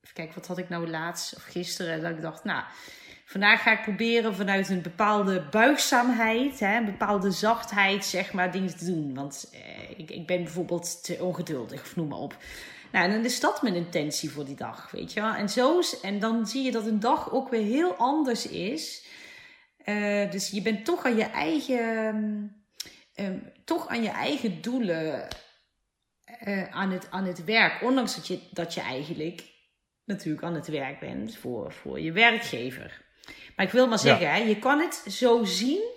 even 0.00 0.14
kijken, 0.14 0.34
wat 0.34 0.46
had 0.46 0.58
ik 0.58 0.68
nou 0.68 0.88
laatst 0.88 1.36
of 1.36 1.42
gisteren, 1.42 2.00
dat 2.02 2.10
ik 2.10 2.22
dacht, 2.22 2.44
nou, 2.44 2.64
vandaag 3.24 3.62
ga 3.62 3.72
ik 3.72 3.82
proberen 3.82 4.34
vanuit 4.34 4.68
een 4.68 4.82
bepaalde 4.82 5.46
buigzaamheid, 5.50 6.60
hè, 6.60 6.76
een 6.76 6.84
bepaalde 6.84 7.30
zachtheid, 7.30 8.04
zeg 8.04 8.32
maar, 8.32 8.52
dingen 8.52 8.76
te 8.76 8.84
doen. 8.84 9.14
Want 9.14 9.50
eh, 9.52 9.90
ik, 9.98 10.10
ik 10.10 10.26
ben 10.26 10.42
bijvoorbeeld 10.42 11.04
te 11.04 11.16
ongeduldig, 11.20 11.80
of 11.80 11.96
noem 11.96 12.08
maar 12.08 12.18
op. 12.18 12.36
Nou, 12.92 13.10
dan 13.10 13.24
is 13.24 13.40
dat 13.40 13.62
mijn 13.62 13.74
intentie 13.74 14.30
voor 14.30 14.44
die 14.44 14.56
dag, 14.56 14.90
weet 14.90 15.12
je 15.12 15.20
wel. 15.20 15.34
En, 15.34 15.48
zo, 15.48 15.80
en 16.02 16.18
dan 16.18 16.46
zie 16.46 16.62
je 16.62 16.72
dat 16.72 16.86
een 16.86 17.00
dag 17.00 17.32
ook 17.32 17.48
weer 17.48 17.64
heel 17.64 17.94
anders 17.94 18.48
is. 18.48 19.06
Eh, 19.84 20.30
dus 20.30 20.50
je 20.50 20.62
bent 20.62 20.84
toch 20.84 21.04
aan 21.04 21.16
je 21.16 21.24
eigen, 21.24 22.64
ehm, 23.14 23.38
toch 23.64 23.88
aan 23.88 24.02
je 24.02 24.08
eigen 24.08 24.62
doelen 24.62 25.28
eh, 26.24 26.70
aan, 26.70 26.90
het, 26.90 27.10
aan 27.10 27.24
het 27.24 27.44
werk. 27.44 27.82
Ondanks 27.82 28.14
dat 28.14 28.26
je, 28.26 28.40
dat 28.50 28.74
je 28.74 28.80
eigenlijk 28.80 29.52
natuurlijk 30.04 30.44
aan 30.44 30.54
het 30.54 30.66
werk 30.66 31.00
bent 31.00 31.36
voor, 31.36 31.72
voor 31.72 32.00
je 32.00 32.12
werkgever. 32.12 33.03
Maar 33.56 33.66
ik 33.66 33.72
wil 33.72 33.88
maar 33.88 33.98
zeggen, 33.98 34.30
hè, 34.30 34.36
je 34.36 34.58
kan 34.58 34.80
het 34.80 35.04
zo 35.08 35.44
zien. 35.44 35.92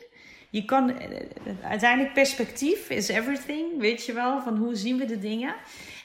Je 0.49 0.66
kan 0.66 0.99
eh, 0.99 1.26
uiteindelijk 1.64 2.14
perspectief 2.14 2.89
is 2.89 3.08
everything, 3.08 3.80
weet 3.80 4.05
je 4.05 4.14
wel, 4.14 4.41
van 4.41 4.58
hoe 4.58 4.76
zien 4.76 4.97
we 4.97 5.05
de 5.05 5.20
dingen. 5.20 5.55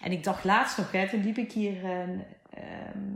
En 0.02 0.12
ik 0.12 0.24
dacht 0.24 0.44
laatst 0.44 0.78
nog, 0.78 0.92
hè, 0.92 1.08
toen 1.08 1.24
liep 1.24 1.38
ik 1.38 1.52
hier, 1.52 1.84
eh, 1.84 2.00
ehm, 2.50 3.12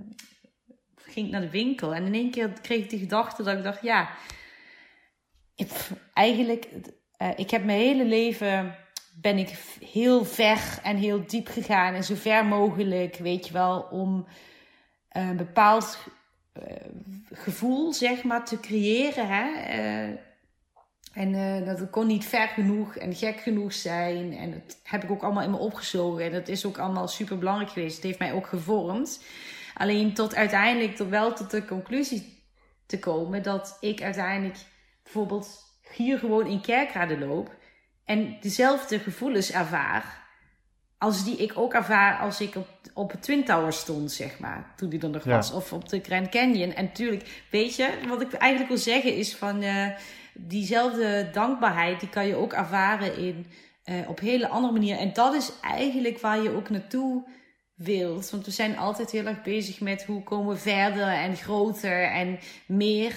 ging 0.96 1.26
ik 1.26 1.32
naar 1.32 1.40
de 1.40 1.50
winkel 1.50 1.94
en 1.94 2.06
in 2.06 2.14
één 2.14 2.30
keer 2.30 2.52
kreeg 2.62 2.82
ik 2.82 2.90
de 2.90 2.98
gedachte 2.98 3.42
dat 3.42 3.56
ik 3.56 3.62
dacht, 3.62 3.82
ja, 3.82 4.08
ik, 5.54 5.70
eigenlijk, 6.12 6.68
eh, 7.16 7.30
ik 7.36 7.50
heb 7.50 7.64
mijn 7.64 7.78
hele 7.78 8.04
leven 8.04 8.76
ben 9.20 9.38
ik 9.38 9.58
heel 9.80 10.24
ver 10.24 10.78
en 10.82 10.96
heel 10.96 11.26
diep 11.26 11.48
gegaan 11.48 11.94
en 11.94 12.04
zo 12.04 12.14
ver 12.14 12.44
mogelijk, 12.44 13.16
weet 13.16 13.46
je 13.46 13.52
wel, 13.52 13.80
om 13.90 14.26
een 15.08 15.36
bepaald 15.36 15.98
eh, 16.04 16.12
gevoel, 17.32 17.92
zeg 17.92 18.24
maar, 18.24 18.44
te 18.44 18.60
creëren. 18.60 19.28
Hè? 19.28 19.60
Eh, 19.60 20.18
en 21.12 21.34
eh, 21.34 21.66
dat 21.66 21.90
kon 21.90 22.06
niet 22.06 22.24
ver 22.24 22.48
genoeg 22.48 22.96
en 22.96 23.14
gek 23.14 23.40
genoeg 23.40 23.72
zijn. 23.72 24.36
En 24.36 24.50
dat 24.50 24.80
heb 24.82 25.04
ik 25.04 25.10
ook 25.10 25.22
allemaal 25.22 25.42
in 25.42 25.50
me 25.50 25.56
opgezogen. 25.56 26.24
En 26.24 26.32
dat 26.32 26.48
is 26.48 26.66
ook 26.66 26.78
allemaal 26.78 27.08
super 27.08 27.38
belangrijk 27.38 27.70
geweest. 27.70 27.94
Het 27.94 28.04
heeft 28.04 28.18
mij 28.18 28.32
ook 28.32 28.46
gevormd. 28.46 29.24
Alleen 29.74 30.14
tot 30.14 30.34
uiteindelijk 30.34 30.96
tot 30.96 31.08
wel 31.08 31.32
tot 31.32 31.50
de 31.50 31.64
conclusie 31.64 32.44
te 32.86 32.98
komen 32.98 33.42
dat 33.42 33.76
ik 33.80 34.02
uiteindelijk 34.02 34.58
bijvoorbeeld 35.02 35.64
hier 35.94 36.18
gewoon 36.18 36.46
in 36.46 36.60
Kerkrade 36.60 37.18
loop 37.18 37.54
en 38.04 38.36
dezelfde 38.40 38.98
gevoelens 38.98 39.52
ervaar 39.52 40.25
als 40.98 41.24
die 41.24 41.36
ik 41.36 41.52
ook 41.58 41.74
ervaar 41.74 42.18
als 42.18 42.40
ik 42.40 42.54
op, 42.54 42.68
op 42.94 43.10
het 43.10 43.22
Twin 43.22 43.44
Tower 43.44 43.72
stond, 43.72 44.12
zeg 44.12 44.38
maar, 44.38 44.72
toen 44.76 44.88
die 44.88 45.00
er 45.00 45.10
nog 45.10 45.24
Ja. 45.24 45.34
was, 45.36 45.52
of 45.52 45.72
op 45.72 45.88
de 45.88 46.00
Grand 46.00 46.28
Canyon. 46.28 46.72
En 46.74 46.84
natuurlijk, 46.84 47.44
weet 47.50 47.76
je, 47.76 47.90
wat 48.08 48.20
ik 48.20 48.32
eigenlijk 48.32 48.70
wil 48.70 48.80
zeggen 48.80 49.14
is 49.16 49.36
van 49.36 49.62
eh, 49.62 49.86
diezelfde 50.34 51.28
dankbaarheid, 51.32 52.00
die 52.00 52.08
kan 52.08 52.26
je 52.26 52.34
ook 52.34 52.52
ervaren 52.52 53.16
in, 53.18 53.46
eh, 53.84 54.08
op 54.08 54.20
hele 54.20 54.48
andere 54.48 54.72
manier. 54.72 54.98
En 54.98 55.12
dat 55.12 55.34
is 55.34 55.52
eigenlijk 55.60 56.18
waar 56.20 56.42
je 56.42 56.50
ook 56.56 56.70
naartoe 56.70 57.28
wilt. 57.74 58.30
Want 58.30 58.44
we 58.44 58.50
zijn 58.50 58.78
altijd 58.78 59.10
heel 59.10 59.26
erg 59.26 59.42
bezig 59.42 59.80
met 59.80 60.04
hoe 60.04 60.22
komen 60.22 60.54
we 60.54 60.60
verder 60.60 61.08
en 61.08 61.36
groter 61.36 62.02
en 62.02 62.38
meer. 62.66 63.14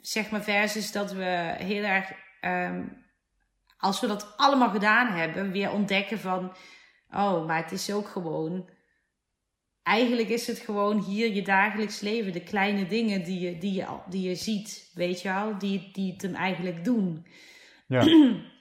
Zeg 0.00 0.30
maar 0.30 0.42
versus 0.42 0.92
dat 0.92 1.12
we 1.12 1.54
heel 1.58 1.82
erg, 1.82 2.12
ehm, 2.40 2.82
als 3.76 4.00
we 4.00 4.06
dat 4.06 4.34
allemaal 4.36 4.70
gedaan 4.70 5.06
hebben, 5.06 5.52
weer 5.52 5.70
ontdekken 5.70 6.18
van, 6.18 6.52
oh, 7.10 7.46
maar 7.46 7.62
het 7.62 7.72
is 7.72 7.92
ook 7.92 8.08
gewoon, 8.08 8.70
eigenlijk 9.82 10.28
is 10.28 10.46
het 10.46 10.58
gewoon 10.58 11.00
hier 11.00 11.34
je 11.34 11.42
dagelijks 11.42 12.00
leven, 12.00 12.32
de 12.32 12.42
kleine 12.42 12.86
dingen 12.86 13.24
die 13.24 13.40
je, 13.40 13.58
die 13.58 13.72
je, 13.72 13.98
die 14.08 14.28
je 14.28 14.34
ziet, 14.34 14.90
weet 14.94 15.22
je 15.22 15.28
wel, 15.28 15.58
die, 15.58 15.90
die 15.92 16.12
het 16.12 16.22
hem 16.22 16.34
eigenlijk 16.34 16.84
doen. 16.84 17.26
Ja. 17.86 18.04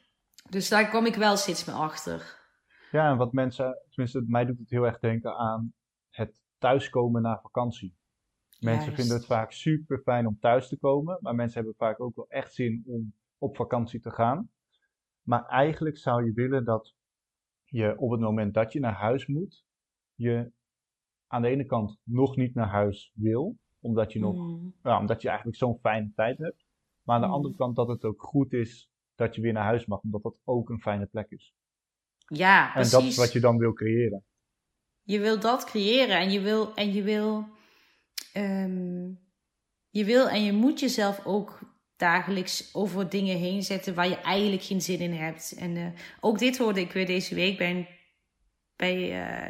Dus 0.50 0.70
daar 0.70 0.90
kom 0.90 1.06
ik 1.06 1.16
wel 1.16 1.38
steeds 1.38 1.66
meer 1.66 1.76
achter. 1.76 2.40
ja, 2.92 3.10
en 3.10 3.18
wat 3.18 3.34
mensen, 3.34 3.78
tenminste, 3.90 4.24
mij 4.28 4.46
doet 4.46 4.60
het 4.60 4.70
heel 4.70 4.86
erg 4.86 5.00
denken 5.00 5.38
aan 5.38 5.74
het 6.10 6.42
thuiskomen 6.58 7.22
na 7.22 7.40
vakantie. 7.42 7.96
Mensen 8.60 8.84
Juist. 8.84 8.96
vinden 8.96 9.18
het 9.18 9.26
vaak 9.26 9.52
super 9.52 10.00
fijn 10.00 10.28
om 10.28 10.40
thuis 10.40 10.68
te 10.68 10.78
komen, 10.78 11.18
maar 11.22 11.36
mensen 11.36 11.58
hebben 11.58 11.76
vaak 11.78 12.00
ook 12.00 12.16
wel 12.16 12.30
echt 12.30 12.54
zin 12.54 12.84
om 12.86 13.14
op 13.38 13.56
vakantie 13.56 14.00
te 14.00 14.12
gaan. 14.12 14.50
Maar 15.26 15.46
eigenlijk 15.46 15.98
zou 15.98 16.26
je 16.26 16.34
willen 16.34 16.66
dat 16.66 16.94
je 17.64 17.98
op 17.98 18.12
het 18.12 18.20
moment 18.20 18.54
dat 18.54 18.74
je 18.74 18.80
naar 18.80 18.94
huis 18.94 19.26
moet, 19.28 19.66
je 20.16 20.52
aan 21.28 21.42
de 21.42 21.48
ene 21.48 21.66
kant 21.66 21.98
nog 22.04 22.36
niet 22.36 22.54
naar 22.54 22.68
huis 22.68 23.12
wil, 23.16 23.58
omdat 23.80 24.14
je 24.14 24.20
nog 24.20 24.36
Mm. 24.36 24.74
ja, 24.84 25.00
omdat 25.00 25.22
je 25.22 25.28
eigenlijk 25.28 25.58
zo'n 25.58 25.80
fijne 25.80 26.12
tijd 26.16 26.38
hebt. 26.38 26.66
Maar 27.02 27.16
aan 27.16 27.22
de 27.22 27.28
Mm. 27.28 27.34
andere 27.34 27.56
kant 27.56 27.76
dat 27.76 27.88
het 27.88 28.04
ook 28.04 28.22
goed 28.22 28.54
is 28.54 28.90
dat 29.16 29.36
je 29.36 29.42
weer 29.42 29.54
naar 29.54 29.64
huis 29.64 29.86
mag, 29.86 30.02
omdat 30.02 30.24
dat 30.24 30.38
ook 30.44 30.70
een 30.70 30.82
fijne 30.82 31.06
plek 31.06 31.30
is. 31.30 31.54
Ja, 32.28 32.72
precies. 32.72 32.94
En 32.94 33.00
dat 33.00 33.10
is 33.10 33.18
wat 33.18 33.32
je 33.32 33.40
dan 33.40 33.58
wil 33.58 33.74
creëren. 33.74 34.24
Je 35.02 35.20
wil 35.20 35.40
dat 35.40 35.64
creëren 35.66 36.18
en 36.20 36.32
je 36.32 36.42
wil, 36.42 36.76
en 36.76 36.94
je 36.94 37.04
wil, 37.04 37.46
ehm, 38.34 39.08
je 39.90 40.06
wil 40.06 40.28
en 40.30 40.44
je 40.44 40.54
moet 40.54 40.80
jezelf 40.80 41.26
ook 41.26 41.60
dagelijks 41.98 42.70
over 42.74 43.10
dingen 43.10 43.38
heen 43.38 43.64
zetten 43.64 43.94
waar 43.94 44.10
je 44.10 44.22
eigenlijk 44.22 44.64
geen 44.64 44.82
zin 44.82 45.00
in 45.00 45.14
hebt. 45.14 45.56
En 45.58 45.76
uh, 45.76 45.88
ook 46.20 46.40
dit 46.40 46.58
hoorde 46.58 46.80
ik 46.80 46.92
weer 46.92 47.06
deze 47.06 47.36
week 47.36 47.58
bij, 47.58 48.00
bij, 48.76 48.96
uh, 48.96 49.50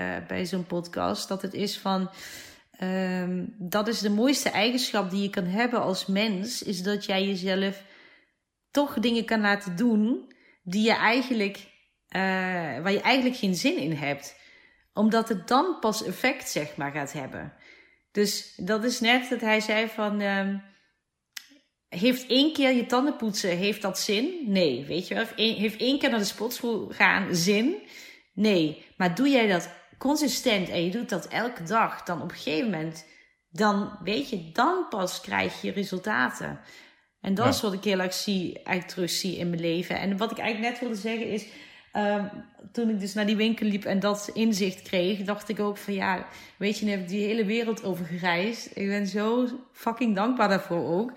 uh, 0.00 0.26
bij 0.26 0.46
zo'n 0.46 0.66
podcast. 0.66 1.28
Dat 1.28 1.42
het 1.42 1.54
is 1.54 1.78
van. 1.78 2.10
Um, 2.80 3.54
dat 3.58 3.88
is 3.88 3.98
de 3.98 4.10
mooiste 4.10 4.50
eigenschap 4.50 5.10
die 5.10 5.22
je 5.22 5.30
kan 5.30 5.44
hebben 5.44 5.80
als 5.80 6.06
mens. 6.06 6.62
Is 6.62 6.82
dat 6.82 7.04
jij 7.04 7.26
jezelf 7.26 7.84
toch 8.70 8.94
dingen 8.94 9.24
kan 9.24 9.40
laten 9.40 9.76
doen 9.76 10.32
die 10.62 10.84
je 10.84 10.94
eigenlijk, 10.94 11.68
waar 12.82 12.92
je 12.92 13.00
eigenlijk 13.00 13.36
geen 13.36 13.54
zin 13.54 13.76
in 13.76 13.92
hebt. 13.92 14.36
Omdat 14.92 15.28
het 15.28 15.48
dan 15.48 15.76
pas 15.80 16.04
effect, 16.04 16.48
zeg 16.48 16.76
maar, 16.76 16.92
gaat 16.92 17.12
hebben. 17.12 17.52
Dus 18.12 18.54
dat 18.56 18.84
is 18.84 19.00
net 19.00 19.28
dat 19.28 19.40
hij 19.40 19.60
zei 19.60 19.88
van. 19.88 20.20
Um, 20.20 20.62
heeft 21.88 22.26
één 22.26 22.52
keer 22.52 22.72
je 22.72 22.86
tanden 22.86 23.16
poetsen, 23.16 23.56
heeft 23.56 23.82
dat 23.82 23.98
zin? 23.98 24.38
Nee, 24.46 24.84
weet 24.84 25.08
je 25.08 25.14
wel. 25.14 25.24
Heeft 25.36 25.80
één 25.80 25.98
keer 25.98 26.10
naar 26.10 26.18
de 26.18 26.24
sportschool 26.24 26.88
gaan 26.88 27.34
zin? 27.34 27.76
Nee. 28.34 28.84
Maar 28.96 29.14
doe 29.14 29.28
jij 29.28 29.46
dat 29.46 29.70
consistent 29.98 30.68
en 30.68 30.84
je 30.84 30.90
doet 30.90 31.08
dat 31.08 31.28
elke 31.28 31.62
dag, 31.62 32.02
dan 32.02 32.22
op 32.22 32.30
een 32.30 32.36
gegeven 32.36 32.70
moment, 32.70 33.06
dan 33.50 33.98
weet 34.02 34.30
je, 34.30 34.50
dan 34.52 34.86
pas 34.88 35.20
krijg 35.20 35.62
je 35.62 35.70
resultaten. 35.70 36.60
En 37.20 37.34
dat 37.34 37.54
is 37.54 37.60
wat 37.60 37.72
ik 37.72 37.84
heel 37.84 37.98
erg 37.98 38.14
zie, 38.14 38.54
eigenlijk 38.54 38.88
terug 38.88 39.10
zie 39.10 39.36
in 39.36 39.48
mijn 39.48 39.60
leven. 39.60 39.98
En 39.98 40.16
wat 40.16 40.30
ik 40.30 40.38
eigenlijk 40.38 40.72
net 40.72 40.80
wilde 40.80 41.00
zeggen 41.00 41.30
is, 41.30 41.46
um, 41.92 42.30
toen 42.72 42.88
ik 42.88 43.00
dus 43.00 43.14
naar 43.14 43.26
die 43.26 43.36
winkel 43.36 43.66
liep 43.66 43.84
en 43.84 44.00
dat 44.00 44.30
inzicht 44.32 44.82
kreeg, 44.82 45.22
dacht 45.22 45.48
ik 45.48 45.60
ook 45.60 45.76
van 45.76 45.94
ja, 45.94 46.26
weet 46.56 46.78
je, 46.78 46.84
nu 46.84 46.90
heb 46.90 47.00
ik 47.00 47.08
die 47.08 47.26
hele 47.26 47.44
wereld 47.44 47.84
over 47.84 48.04
gereisd. 48.04 48.66
Ik 48.76 48.86
ben 48.88 49.06
zo 49.06 49.46
fucking 49.72 50.14
dankbaar 50.14 50.48
daarvoor 50.48 50.86
ook. 50.86 51.12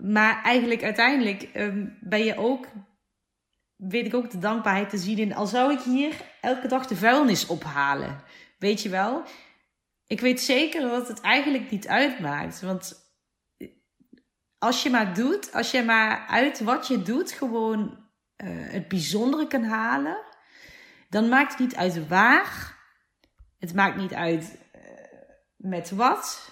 Maar 0.00 0.42
eigenlijk 0.42 0.82
uiteindelijk 0.82 1.48
um, 1.54 1.98
ben 2.00 2.24
je 2.24 2.36
ook, 2.36 2.66
weet 3.76 4.06
ik 4.06 4.14
ook 4.14 4.30
de 4.30 4.38
dankbaarheid 4.38 4.90
te 4.90 4.98
zien 4.98 5.18
in, 5.18 5.34
al 5.34 5.46
zou 5.46 5.72
ik 5.72 5.80
hier 5.80 6.14
elke 6.40 6.68
dag 6.68 6.86
de 6.86 6.96
vuilnis 6.96 7.46
ophalen. 7.46 8.22
Weet 8.58 8.82
je 8.82 8.88
wel? 8.88 9.22
Ik 10.06 10.20
weet 10.20 10.40
zeker 10.40 10.80
dat 10.80 11.08
het 11.08 11.20
eigenlijk 11.20 11.70
niet 11.70 11.88
uitmaakt. 11.88 12.60
Want 12.60 13.04
als 14.58 14.82
je 14.82 14.90
maar 14.90 15.14
doet, 15.14 15.52
als 15.52 15.70
je 15.70 15.82
maar 15.82 16.26
uit 16.26 16.60
wat 16.60 16.86
je 16.86 17.02
doet 17.02 17.32
gewoon 17.32 17.80
uh, 18.36 18.48
het 18.72 18.88
bijzondere 18.88 19.46
kan 19.46 19.62
halen, 19.62 20.18
dan 21.08 21.28
maakt 21.28 21.50
het 21.50 21.60
niet 21.60 21.76
uit 21.76 22.08
waar. 22.08 22.74
Het 23.58 23.74
maakt 23.74 23.96
niet 23.96 24.14
uit 24.14 24.58
uh, 24.74 24.82
met 25.56 25.90
wat. 25.90 26.50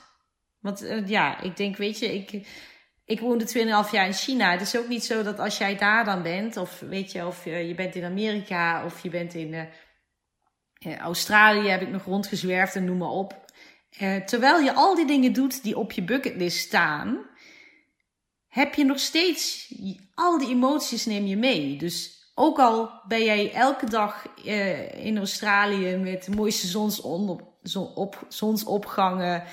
Want 0.58 0.82
uh, 0.82 1.08
ja, 1.08 1.40
ik 1.40 1.56
denk, 1.56 1.76
weet 1.76 1.98
je, 1.98 2.14
ik 2.14 2.46
ik 3.04 3.20
woonde 3.20 3.84
2,5 3.86 3.90
jaar 3.90 4.06
in 4.06 4.12
China. 4.12 4.50
Het 4.50 4.60
is 4.60 4.76
ook 4.76 4.88
niet 4.88 5.04
zo 5.04 5.22
dat 5.22 5.38
als 5.38 5.58
jij 5.58 5.76
daar 5.76 6.04
dan 6.04 6.22
bent, 6.22 6.56
of 6.56 6.80
weet 6.80 7.12
je, 7.12 7.26
of 7.26 7.46
uh, 7.46 7.68
je 7.68 7.74
bent 7.74 7.94
in 7.94 8.04
Amerika 8.04 8.84
of 8.84 9.02
je 9.02 9.10
bent 9.10 9.34
in 9.34 9.52
uh, 9.52 10.96
Australië, 10.96 11.68
heb 11.68 11.80
ik 11.80 11.88
nog 11.88 12.04
rondgezwerfd 12.04 12.76
en 12.76 12.84
noem 12.84 12.98
maar 12.98 13.08
op. 13.08 13.42
Terwijl 14.26 14.60
je 14.60 14.72
al 14.72 14.94
die 14.94 15.06
dingen 15.06 15.32
doet 15.32 15.62
die 15.62 15.76
op 15.76 15.92
je 15.92 16.02
bucketlist 16.02 16.58
staan, 16.58 17.26
heb 18.48 18.74
je 18.74 18.84
nog 18.84 18.98
steeds 18.98 19.74
al 20.14 20.38
die 20.38 20.48
emoties 20.48 21.06
neem 21.06 21.26
je 21.26 21.36
mee. 21.36 21.76
Dus 21.76 22.22
ook 22.34 22.58
al 22.58 22.90
ben 23.08 23.24
jij 23.24 23.52
elke 23.52 23.86
dag 23.86 24.26
in 24.94 25.18
Australië 25.18 25.96
met 25.96 26.24
de 26.24 26.30
mooiste 26.30 26.66
zonsopgangen 28.28 29.44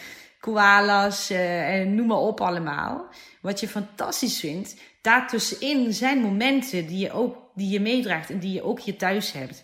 koalas 0.41 1.31
uh, 1.31 1.79
en 1.79 1.95
noem 1.95 2.07
maar 2.07 2.17
op 2.17 2.41
allemaal. 2.41 3.05
Wat 3.41 3.59
je 3.59 3.67
fantastisch 3.67 4.39
vindt. 4.39 4.75
Daartussenin 5.01 5.93
zijn 5.93 6.21
momenten 6.21 6.87
die 6.87 6.97
je 6.97 7.11
ook 7.11 7.37
die 7.55 7.69
je 7.69 7.79
meedraagt 7.79 8.29
en 8.29 8.39
die 8.39 8.53
je 8.53 8.63
ook 8.63 8.79
hier 8.79 8.97
thuis 8.97 9.31
hebt. 9.31 9.63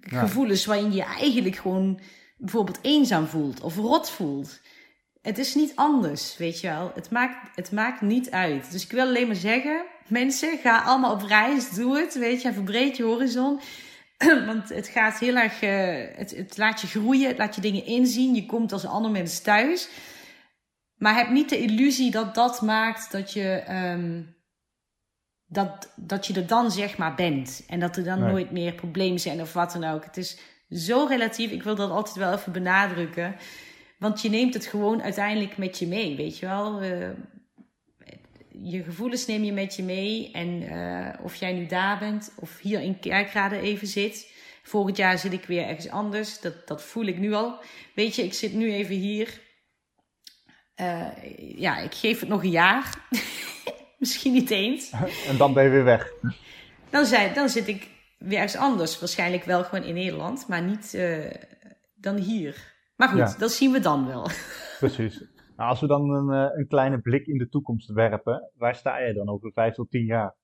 Ja. 0.00 0.20
Gevoelens 0.20 0.64
waarin 0.64 0.92
je 0.92 1.02
eigenlijk 1.02 1.56
gewoon 1.56 2.00
bijvoorbeeld 2.36 2.78
eenzaam 2.82 3.26
voelt 3.26 3.60
of 3.60 3.76
rot 3.76 4.10
voelt. 4.10 4.60
Het 5.22 5.38
is 5.38 5.54
niet 5.54 5.72
anders, 5.74 6.36
weet 6.36 6.60
je 6.60 6.68
wel. 6.68 6.90
Het 6.94 7.10
maakt, 7.10 7.56
het 7.56 7.72
maakt 7.72 8.00
niet 8.00 8.30
uit. 8.30 8.70
Dus 8.70 8.84
ik 8.84 8.90
wil 8.90 9.06
alleen 9.06 9.26
maar 9.26 9.36
zeggen, 9.36 9.84
mensen, 10.08 10.58
ga 10.58 10.82
allemaal 10.82 11.12
op 11.12 11.22
reis, 11.22 11.70
doe 11.70 11.98
het, 11.98 12.14
weet 12.18 12.42
je, 12.42 12.52
verbreed 12.52 12.96
je 12.96 13.02
horizon. 13.02 13.60
Want 14.46 14.68
het 14.68 14.88
gaat 14.88 15.18
heel 15.18 15.36
erg, 15.36 15.62
uh, 15.62 16.18
het, 16.18 16.30
het, 16.36 16.56
laat 16.56 16.80
je 16.80 16.86
groeien, 16.86 17.28
het 17.28 17.38
laat 17.38 17.54
je 17.54 17.60
dingen 17.60 17.84
inzien. 17.84 18.34
Je 18.34 18.46
komt 18.46 18.72
als 18.72 18.82
een 18.82 18.90
ander 18.90 19.10
mens 19.10 19.40
thuis. 19.40 19.88
Maar 20.96 21.14
heb 21.14 21.30
niet 21.30 21.48
de 21.48 21.58
illusie 21.58 22.10
dat 22.10 22.34
dat 22.34 22.62
maakt 22.62 23.12
dat 23.12 23.32
je, 23.32 23.64
um, 23.70 24.36
dat, 25.46 25.92
dat 25.96 26.26
je 26.26 26.34
er 26.34 26.46
dan 26.46 26.70
zeg 26.70 26.96
maar 26.96 27.14
bent. 27.14 27.64
En 27.68 27.80
dat 27.80 27.96
er 27.96 28.04
dan 28.04 28.20
nee. 28.20 28.30
nooit 28.30 28.50
meer 28.50 28.74
problemen 28.74 29.20
zijn 29.20 29.40
of 29.40 29.52
wat 29.52 29.72
dan 29.72 29.84
ook. 29.84 30.04
Het 30.04 30.16
is 30.16 30.38
zo 30.70 31.04
relatief. 31.04 31.50
Ik 31.50 31.62
wil 31.62 31.74
dat 31.74 31.90
altijd 31.90 32.16
wel 32.16 32.32
even 32.32 32.52
benadrukken. 32.52 33.36
Want 33.98 34.22
je 34.22 34.28
neemt 34.28 34.54
het 34.54 34.66
gewoon 34.66 35.02
uiteindelijk 35.02 35.56
met 35.56 35.78
je 35.78 35.86
mee, 35.86 36.16
weet 36.16 36.38
je 36.38 36.46
wel. 36.46 36.82
Uh, 36.82 37.08
je 38.62 38.82
gevoelens 38.82 39.26
neem 39.26 39.44
je 39.44 39.52
met 39.52 39.76
je 39.76 39.82
mee. 39.82 40.30
En 40.32 40.62
uh, 40.62 41.08
of 41.22 41.34
jij 41.34 41.52
nu 41.52 41.66
daar 41.66 41.98
bent 41.98 42.32
of 42.36 42.58
hier 42.58 42.80
in 42.80 43.00
Kerkrade 43.00 43.60
even 43.60 43.86
zit. 43.86 44.34
Volgend 44.62 44.96
jaar 44.96 45.18
zit 45.18 45.32
ik 45.32 45.44
weer 45.44 45.66
ergens 45.66 45.88
anders. 45.88 46.40
Dat, 46.40 46.66
dat 46.66 46.82
voel 46.82 47.04
ik 47.04 47.18
nu 47.18 47.32
al. 47.32 47.60
Weet 47.94 48.14
je, 48.14 48.22
ik 48.22 48.34
zit 48.34 48.52
nu 48.52 48.72
even 48.72 48.94
hier. 48.94 49.40
Uh, 50.76 51.06
ja, 51.56 51.78
ik 51.78 51.94
geef 51.94 52.20
het 52.20 52.28
nog 52.28 52.42
een 52.42 52.50
jaar. 52.50 52.94
Misschien 53.98 54.32
niet 54.32 54.50
eens. 54.50 54.90
En 55.28 55.36
dan 55.36 55.52
ben 55.52 55.64
je 55.64 55.70
weer 55.70 55.84
weg. 55.84 56.12
Dan, 56.90 57.06
zijn, 57.06 57.34
dan 57.34 57.48
zit 57.48 57.68
ik 57.68 57.88
weer 58.18 58.38
ergens 58.38 58.56
anders. 58.56 58.98
Waarschijnlijk 58.98 59.44
wel 59.44 59.64
gewoon 59.64 59.84
in 59.84 59.94
Nederland, 59.94 60.48
maar 60.48 60.62
niet 60.62 60.92
uh, 60.94 61.30
dan 61.94 62.16
hier. 62.16 62.74
Maar 62.96 63.08
goed, 63.08 63.18
ja. 63.18 63.34
dat 63.38 63.52
zien 63.52 63.72
we 63.72 63.80
dan 63.80 64.06
wel. 64.06 64.30
Precies. 64.78 65.22
Nou, 65.56 65.70
als 65.70 65.80
we 65.80 65.86
dan 65.86 66.10
een, 66.10 66.28
een, 66.58 66.66
kleine 66.68 67.00
blik 67.00 67.26
in 67.26 67.38
de 67.38 67.48
toekomst 67.48 67.88
werpen, 67.92 68.50
waar 68.54 68.74
sta 68.74 68.98
je 68.98 69.14
dan 69.14 69.28
over 69.28 69.52
vijf 69.52 69.74
tot 69.74 69.90
tien 69.90 70.04
jaar? 70.04 70.34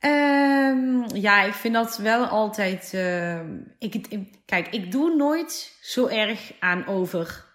Um, 0.00 1.04
ja, 1.14 1.42
ik 1.42 1.52
vind 1.52 1.74
dat 1.74 1.96
wel 1.96 2.24
altijd. 2.24 2.92
Uh, 2.94 3.40
ik, 3.78 4.24
kijk, 4.44 4.68
ik 4.68 4.92
doe 4.92 5.16
nooit 5.16 5.78
zo 5.80 6.06
erg 6.06 6.52
aan 6.60 6.86
over 6.86 7.46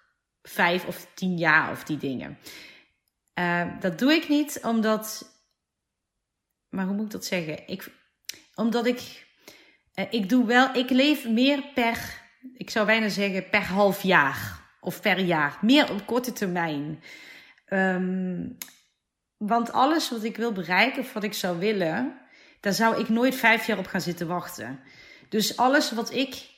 vijf 0.41 0.87
of 0.87 1.11
tien 1.13 1.37
jaar 1.37 1.71
of 1.71 1.83
die 1.83 1.97
dingen. 1.97 2.37
Uh, 3.39 3.79
dat 3.79 3.99
doe 3.99 4.13
ik 4.13 4.29
niet 4.29 4.59
omdat. 4.63 5.33
Maar 6.69 6.85
hoe 6.85 6.95
moet 6.95 7.05
ik 7.05 7.11
dat 7.11 7.25
zeggen? 7.25 7.67
Ik, 7.67 7.91
omdat 8.55 8.85
ik. 8.85 9.27
Uh, 9.95 10.05
ik 10.09 10.29
doe 10.29 10.45
wel. 10.45 10.75
Ik 10.75 10.89
leef 10.89 11.29
meer 11.29 11.63
per. 11.73 12.23
Ik 12.53 12.69
zou 12.69 12.85
bijna 12.85 13.09
zeggen 13.09 13.49
per 13.49 13.63
half 13.63 14.03
jaar 14.03 14.64
of 14.85 15.01
per 15.01 15.19
jaar. 15.19 15.57
Meer 15.61 15.91
op 15.91 16.05
korte 16.05 16.33
termijn. 16.33 17.03
Um, 17.69 18.57
want 19.37 19.71
alles 19.71 20.09
wat 20.09 20.23
ik 20.23 20.37
wil 20.37 20.51
bereiken 20.51 21.01
of 21.01 21.13
wat 21.13 21.23
ik 21.23 21.33
zou 21.33 21.59
willen, 21.59 22.19
daar 22.59 22.73
zou 22.73 22.99
ik 22.99 23.09
nooit 23.09 23.35
vijf 23.35 23.67
jaar 23.67 23.77
op 23.77 23.87
gaan 23.87 24.01
zitten 24.01 24.27
wachten. 24.27 24.79
Dus 25.29 25.57
alles 25.57 25.91
wat 25.91 26.13
ik, 26.13 26.49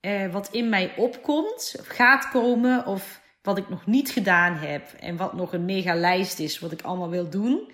eh, 0.00 0.32
wat 0.32 0.48
in 0.52 0.68
mij 0.68 0.96
opkomt, 0.96 1.76
of 1.78 1.86
gaat 1.86 2.28
komen, 2.28 2.86
of 2.86 3.20
wat 3.42 3.58
ik 3.58 3.68
nog 3.68 3.86
niet 3.86 4.10
gedaan 4.10 4.54
heb 4.54 4.92
en 4.92 5.16
wat 5.16 5.32
nog 5.32 5.52
een 5.52 5.64
mega 5.64 5.94
lijst 5.94 6.38
is, 6.38 6.58
wat 6.58 6.72
ik 6.72 6.82
allemaal 6.82 7.10
wil 7.10 7.30
doen, 7.30 7.72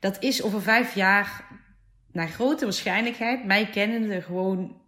dat 0.00 0.22
is 0.22 0.42
over 0.42 0.62
vijf 0.62 0.94
jaar 0.94 1.44
naar 2.12 2.28
grote 2.28 2.64
waarschijnlijkheid, 2.64 3.44
mij 3.44 3.70
kennende, 3.70 4.22
gewoon 4.22 4.85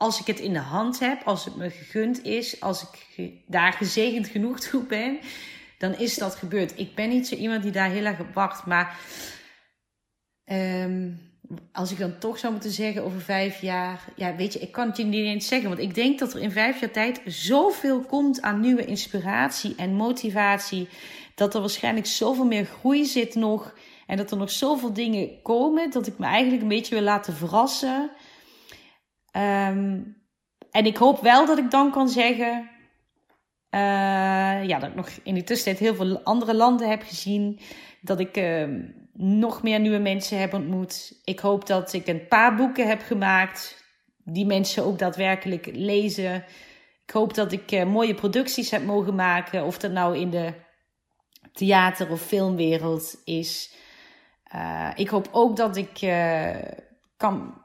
als 0.00 0.20
ik 0.20 0.26
het 0.26 0.40
in 0.40 0.52
de 0.52 0.58
hand 0.58 0.98
heb, 0.98 1.22
als 1.24 1.44
het 1.44 1.56
me 1.56 1.70
gegund 1.70 2.24
is, 2.24 2.60
als 2.60 2.82
ik 3.16 3.32
daar 3.46 3.72
gezegend 3.72 4.26
genoeg 4.26 4.60
toe 4.70 4.82
ben, 4.82 5.18
dan 5.78 5.98
is 5.98 6.14
dat 6.14 6.34
gebeurd. 6.34 6.78
Ik 6.78 6.94
ben 6.94 7.08
niet 7.08 7.28
zo 7.28 7.34
iemand 7.34 7.62
die 7.62 7.72
daar 7.72 7.90
heel 7.90 8.04
erg 8.04 8.20
op 8.20 8.34
wacht, 8.34 8.66
maar 8.66 8.98
um, 10.44 11.20
als 11.72 11.92
ik 11.92 11.98
dan 11.98 12.18
toch 12.18 12.38
zou 12.38 12.52
moeten 12.52 12.70
zeggen 12.70 13.04
over 13.04 13.20
vijf 13.20 13.60
jaar, 13.60 14.04
ja, 14.16 14.36
weet 14.36 14.52
je, 14.52 14.58
ik 14.58 14.72
kan 14.72 14.86
het 14.86 14.96
je 14.96 15.04
niet 15.04 15.24
eens 15.24 15.48
zeggen, 15.48 15.68
want 15.68 15.80
ik 15.80 15.94
denk 15.94 16.18
dat 16.18 16.34
er 16.34 16.40
in 16.40 16.50
vijf 16.50 16.80
jaar 16.80 16.90
tijd 16.90 17.20
zoveel 17.26 18.00
komt 18.00 18.42
aan 18.42 18.60
nieuwe 18.60 18.84
inspiratie 18.84 19.74
en 19.76 19.94
motivatie, 19.94 20.88
dat 21.34 21.54
er 21.54 21.60
waarschijnlijk 21.60 22.06
zoveel 22.06 22.46
meer 22.46 22.64
groei 22.64 23.04
zit 23.04 23.34
nog. 23.34 23.74
En 24.06 24.16
dat 24.16 24.30
er 24.30 24.36
nog 24.36 24.50
zoveel 24.50 24.92
dingen 24.92 25.42
komen 25.42 25.90
dat 25.90 26.06
ik 26.06 26.18
me 26.18 26.26
eigenlijk 26.26 26.62
een 26.62 26.68
beetje 26.68 26.94
wil 26.94 27.04
laten 27.04 27.34
verrassen. 27.34 28.10
Um, 29.32 30.18
en 30.70 30.86
ik 30.86 30.96
hoop 30.96 31.20
wel 31.20 31.46
dat 31.46 31.58
ik 31.58 31.70
dan 31.70 31.90
kan 31.90 32.08
zeggen. 32.08 32.70
Uh, 33.70 33.80
ja, 34.64 34.78
dat 34.78 34.88
ik 34.88 34.94
nog 34.94 35.08
in 35.22 35.34
die 35.34 35.44
tussentijd 35.44 35.78
heel 35.78 35.94
veel 35.94 36.20
andere 36.22 36.54
landen 36.54 36.88
heb 36.88 37.02
gezien. 37.02 37.60
Dat 38.00 38.20
ik 38.20 38.36
uh, 38.36 38.66
nog 39.12 39.62
meer 39.62 39.80
nieuwe 39.80 39.98
mensen 39.98 40.38
heb 40.38 40.54
ontmoet. 40.54 41.20
Ik 41.24 41.40
hoop 41.40 41.66
dat 41.66 41.92
ik 41.92 42.06
een 42.06 42.28
paar 42.28 42.54
boeken 42.54 42.88
heb 42.88 43.02
gemaakt. 43.02 43.84
Die 44.24 44.46
mensen 44.46 44.84
ook 44.84 44.98
daadwerkelijk 44.98 45.68
lezen. 45.72 46.44
Ik 47.04 47.10
hoop 47.10 47.34
dat 47.34 47.52
ik 47.52 47.72
uh, 47.72 47.84
mooie 47.84 48.14
producties 48.14 48.70
heb 48.70 48.84
mogen 48.84 49.14
maken. 49.14 49.64
Of 49.64 49.78
dat 49.78 49.92
nou 49.92 50.18
in 50.18 50.30
de 50.30 50.54
theater- 51.52 52.10
of 52.10 52.20
filmwereld 52.20 53.20
is. 53.24 53.74
ik 54.94 55.08
hoop 55.08 55.28
ook 55.32 55.56
dat 55.56 55.76
ik 55.76 55.98
kan 57.16 57.59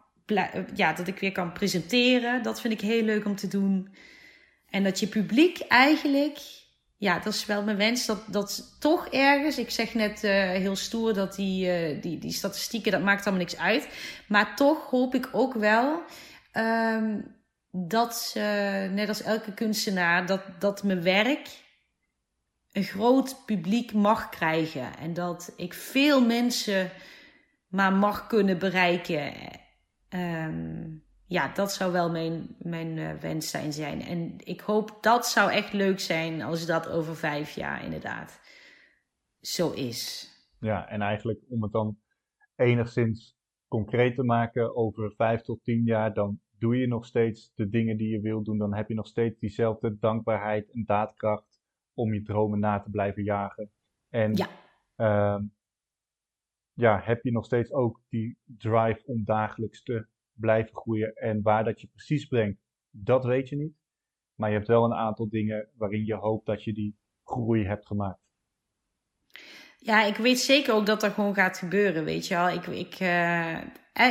ja, 0.73 0.93
dat 0.93 1.07
ik 1.07 1.19
weer 1.19 1.31
kan 1.31 1.51
presenteren. 1.51 2.43
Dat 2.43 2.61
vind 2.61 2.73
ik 2.73 2.81
heel 2.81 3.03
leuk 3.03 3.25
om 3.25 3.35
te 3.35 3.47
doen. 3.47 3.95
En 4.69 4.83
dat 4.83 4.99
je 4.99 5.07
publiek 5.07 5.59
eigenlijk, 5.59 6.39
ja, 6.97 7.19
dat 7.19 7.33
is 7.33 7.45
wel 7.45 7.63
mijn 7.63 7.77
wens, 7.77 8.05
dat, 8.05 8.23
dat 8.27 8.77
toch 8.79 9.07
ergens, 9.07 9.57
ik 9.57 9.69
zeg 9.69 9.93
net 9.93 10.23
uh, 10.23 10.31
heel 10.31 10.75
stoer 10.75 11.13
dat 11.13 11.35
die, 11.35 11.65
uh, 11.67 12.01
die, 12.01 12.17
die 12.17 12.31
statistieken, 12.31 12.91
dat 12.91 13.03
maakt 13.03 13.25
allemaal 13.25 13.45
niks 13.45 13.57
uit. 13.57 13.87
Maar 14.27 14.55
toch 14.55 14.89
hoop 14.89 15.15
ik 15.15 15.29
ook 15.31 15.53
wel 15.53 16.01
um, 16.53 17.35
dat, 17.71 18.33
uh, 18.37 18.43
net 18.89 19.07
als 19.07 19.21
elke 19.21 19.53
kunstenaar, 19.53 20.25
dat, 20.25 20.41
dat 20.59 20.83
mijn 20.83 21.03
werk 21.03 21.47
een 22.71 22.83
groot 22.83 23.45
publiek 23.45 23.93
mag 23.93 24.29
krijgen. 24.29 24.97
En 24.97 25.13
dat 25.13 25.53
ik 25.57 25.73
veel 25.73 26.25
mensen 26.25 26.91
maar 27.67 27.93
mag 27.93 28.27
kunnen 28.27 28.57
bereiken. 28.57 29.33
Um, 30.15 31.03
ja, 31.27 31.53
dat 31.53 31.73
zou 31.73 31.91
wel 31.91 32.11
mijn, 32.11 32.55
mijn 32.59 32.97
uh, 32.97 33.13
wens 33.13 33.49
zijn, 33.49 33.73
zijn. 33.73 34.01
En 34.01 34.35
ik 34.37 34.61
hoop 34.61 34.97
dat 35.01 35.27
zou 35.27 35.51
echt 35.51 35.73
leuk 35.73 35.99
zijn 35.99 36.41
als 36.41 36.65
dat 36.65 36.89
over 36.89 37.15
vijf 37.15 37.51
jaar 37.51 37.83
inderdaad 37.83 38.39
zo 39.39 39.71
is. 39.71 40.29
Ja, 40.59 40.87
en 40.87 41.01
eigenlijk 41.01 41.39
om 41.49 41.63
het 41.63 41.71
dan 41.71 41.97
enigszins 42.55 43.37
concreet 43.67 44.15
te 44.15 44.23
maken 44.23 44.75
over 44.75 45.13
vijf 45.15 45.41
tot 45.41 45.63
tien 45.63 45.83
jaar, 45.83 46.13
dan 46.13 46.39
doe 46.57 46.77
je 46.77 46.87
nog 46.87 47.05
steeds 47.05 47.51
de 47.55 47.69
dingen 47.69 47.97
die 47.97 48.09
je 48.09 48.21
wilt 48.21 48.45
doen. 48.45 48.57
Dan 48.57 48.73
heb 48.73 48.87
je 48.87 48.95
nog 48.95 49.07
steeds 49.07 49.39
diezelfde 49.39 49.97
dankbaarheid 49.99 50.71
en 50.71 50.83
daadkracht 50.85 51.61
om 51.93 52.13
je 52.13 52.21
dromen 52.21 52.59
na 52.59 52.79
te 52.79 52.89
blijven 52.89 53.23
jagen. 53.23 53.71
En 54.09 54.33
ja. 54.35 54.47
Uh, 54.97 55.41
ja, 56.75 57.01
heb 57.03 57.23
je 57.23 57.31
nog 57.31 57.45
steeds 57.45 57.71
ook 57.71 58.01
die 58.09 58.37
drive 58.45 59.01
om 59.05 59.23
dagelijks 59.25 59.83
te 59.83 60.07
blijven 60.33 60.75
groeien. 60.75 61.15
En 61.15 61.41
waar 61.41 61.63
dat 61.63 61.81
je 61.81 61.87
precies 61.87 62.25
brengt, 62.25 62.59
dat 62.89 63.25
weet 63.25 63.49
je 63.49 63.55
niet. 63.55 63.73
Maar 64.35 64.49
je 64.49 64.55
hebt 64.55 64.67
wel 64.67 64.83
een 64.83 64.93
aantal 64.93 65.29
dingen 65.29 65.69
waarin 65.77 66.05
je 66.05 66.15
hoopt 66.15 66.45
dat 66.45 66.63
je 66.63 66.73
die 66.73 66.97
groei 67.23 67.65
hebt 67.65 67.87
gemaakt. 67.87 68.19
Ja, 69.77 70.03
ik 70.03 70.15
weet 70.15 70.39
zeker 70.39 70.73
ook 70.73 70.85
dat 70.85 71.01
dat 71.01 71.13
gewoon 71.13 71.33
gaat 71.33 71.57
gebeuren, 71.57 72.03
weet 72.03 72.27
je 72.27 72.35
wel. 72.35 72.49
Ik, 72.49 72.67
ik, 72.67 72.99
uh, 72.99 73.61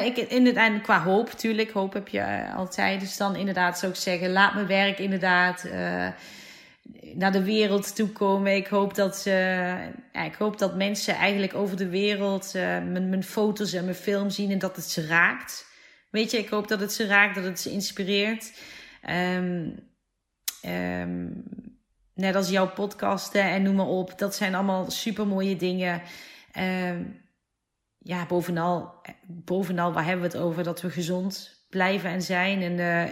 ik 0.05 0.17
in 0.17 0.47
het 0.47 0.57
einde 0.57 0.81
qua 0.81 1.03
hoop, 1.03 1.27
natuurlijk, 1.27 1.71
hoop 1.71 1.93
heb 1.93 2.09
je 2.09 2.19
uh, 2.19 2.57
altijd. 2.57 3.01
Dus 3.01 3.17
dan 3.17 3.37
inderdaad 3.37 3.79
zou 3.79 3.93
ik 3.93 3.99
zeggen, 3.99 4.33
laat 4.33 4.55
mijn 4.55 4.67
werk 4.67 4.99
inderdaad 4.99 5.69
naar 7.15 7.33
de 7.33 7.45
wereld 7.45 7.97
toe 7.97 8.09
komen. 8.09 8.57
Ik 8.57 8.67
hoop 8.67 8.95
dat, 8.95 9.23
ja, 9.25 10.25
ik 10.25 10.35
hoop 10.35 10.59
dat 10.59 10.77
mensen 10.77 11.15
eigenlijk 11.15 11.55
over 11.55 11.77
de 11.77 11.89
wereld 11.89 12.51
mijn, 12.55 13.09
mijn 13.09 13.25
foto's 13.25 13.73
en 13.73 13.85
mijn 13.85 13.97
film 13.97 14.31
zien 14.31 14.51
en 14.51 14.59
dat 14.59 14.77
het 14.77 14.85
ze 14.91 15.07
raakt. 15.07 15.67
Weet 16.11 16.31
je, 16.31 16.39
ik 16.39 16.49
hoop 16.49 16.69
dat 16.69 16.81
het 16.81 16.93
ze 16.93 17.07
raakt, 17.07 17.35
dat 17.35 17.45
het 17.45 17.61
ze 17.61 17.71
inspireert. 17.71 18.53
Um, 19.11 19.93
um, 20.67 21.43
net 22.15 22.35
als 22.35 22.49
jouw 22.49 22.69
podcasten 22.69 23.43
en 23.43 23.63
noem 23.63 23.75
maar 23.75 23.87
op. 23.87 24.19
Dat 24.19 24.35
zijn 24.35 24.55
allemaal 24.55 24.91
super 24.91 25.27
mooie 25.27 25.57
dingen. 25.57 26.03
Um, 26.59 27.23
ja, 27.99 28.27
bovenal, 28.27 29.01
bovenal, 29.27 29.93
waar 29.93 30.05
hebben 30.05 30.31
we 30.31 30.37
het 30.37 30.47
over? 30.47 30.63
Dat 30.63 30.81
we 30.81 30.91
gezond 30.91 31.65
blijven 31.69 32.11
en 32.11 32.23
zijn. 32.23 32.63
En 32.63 33.11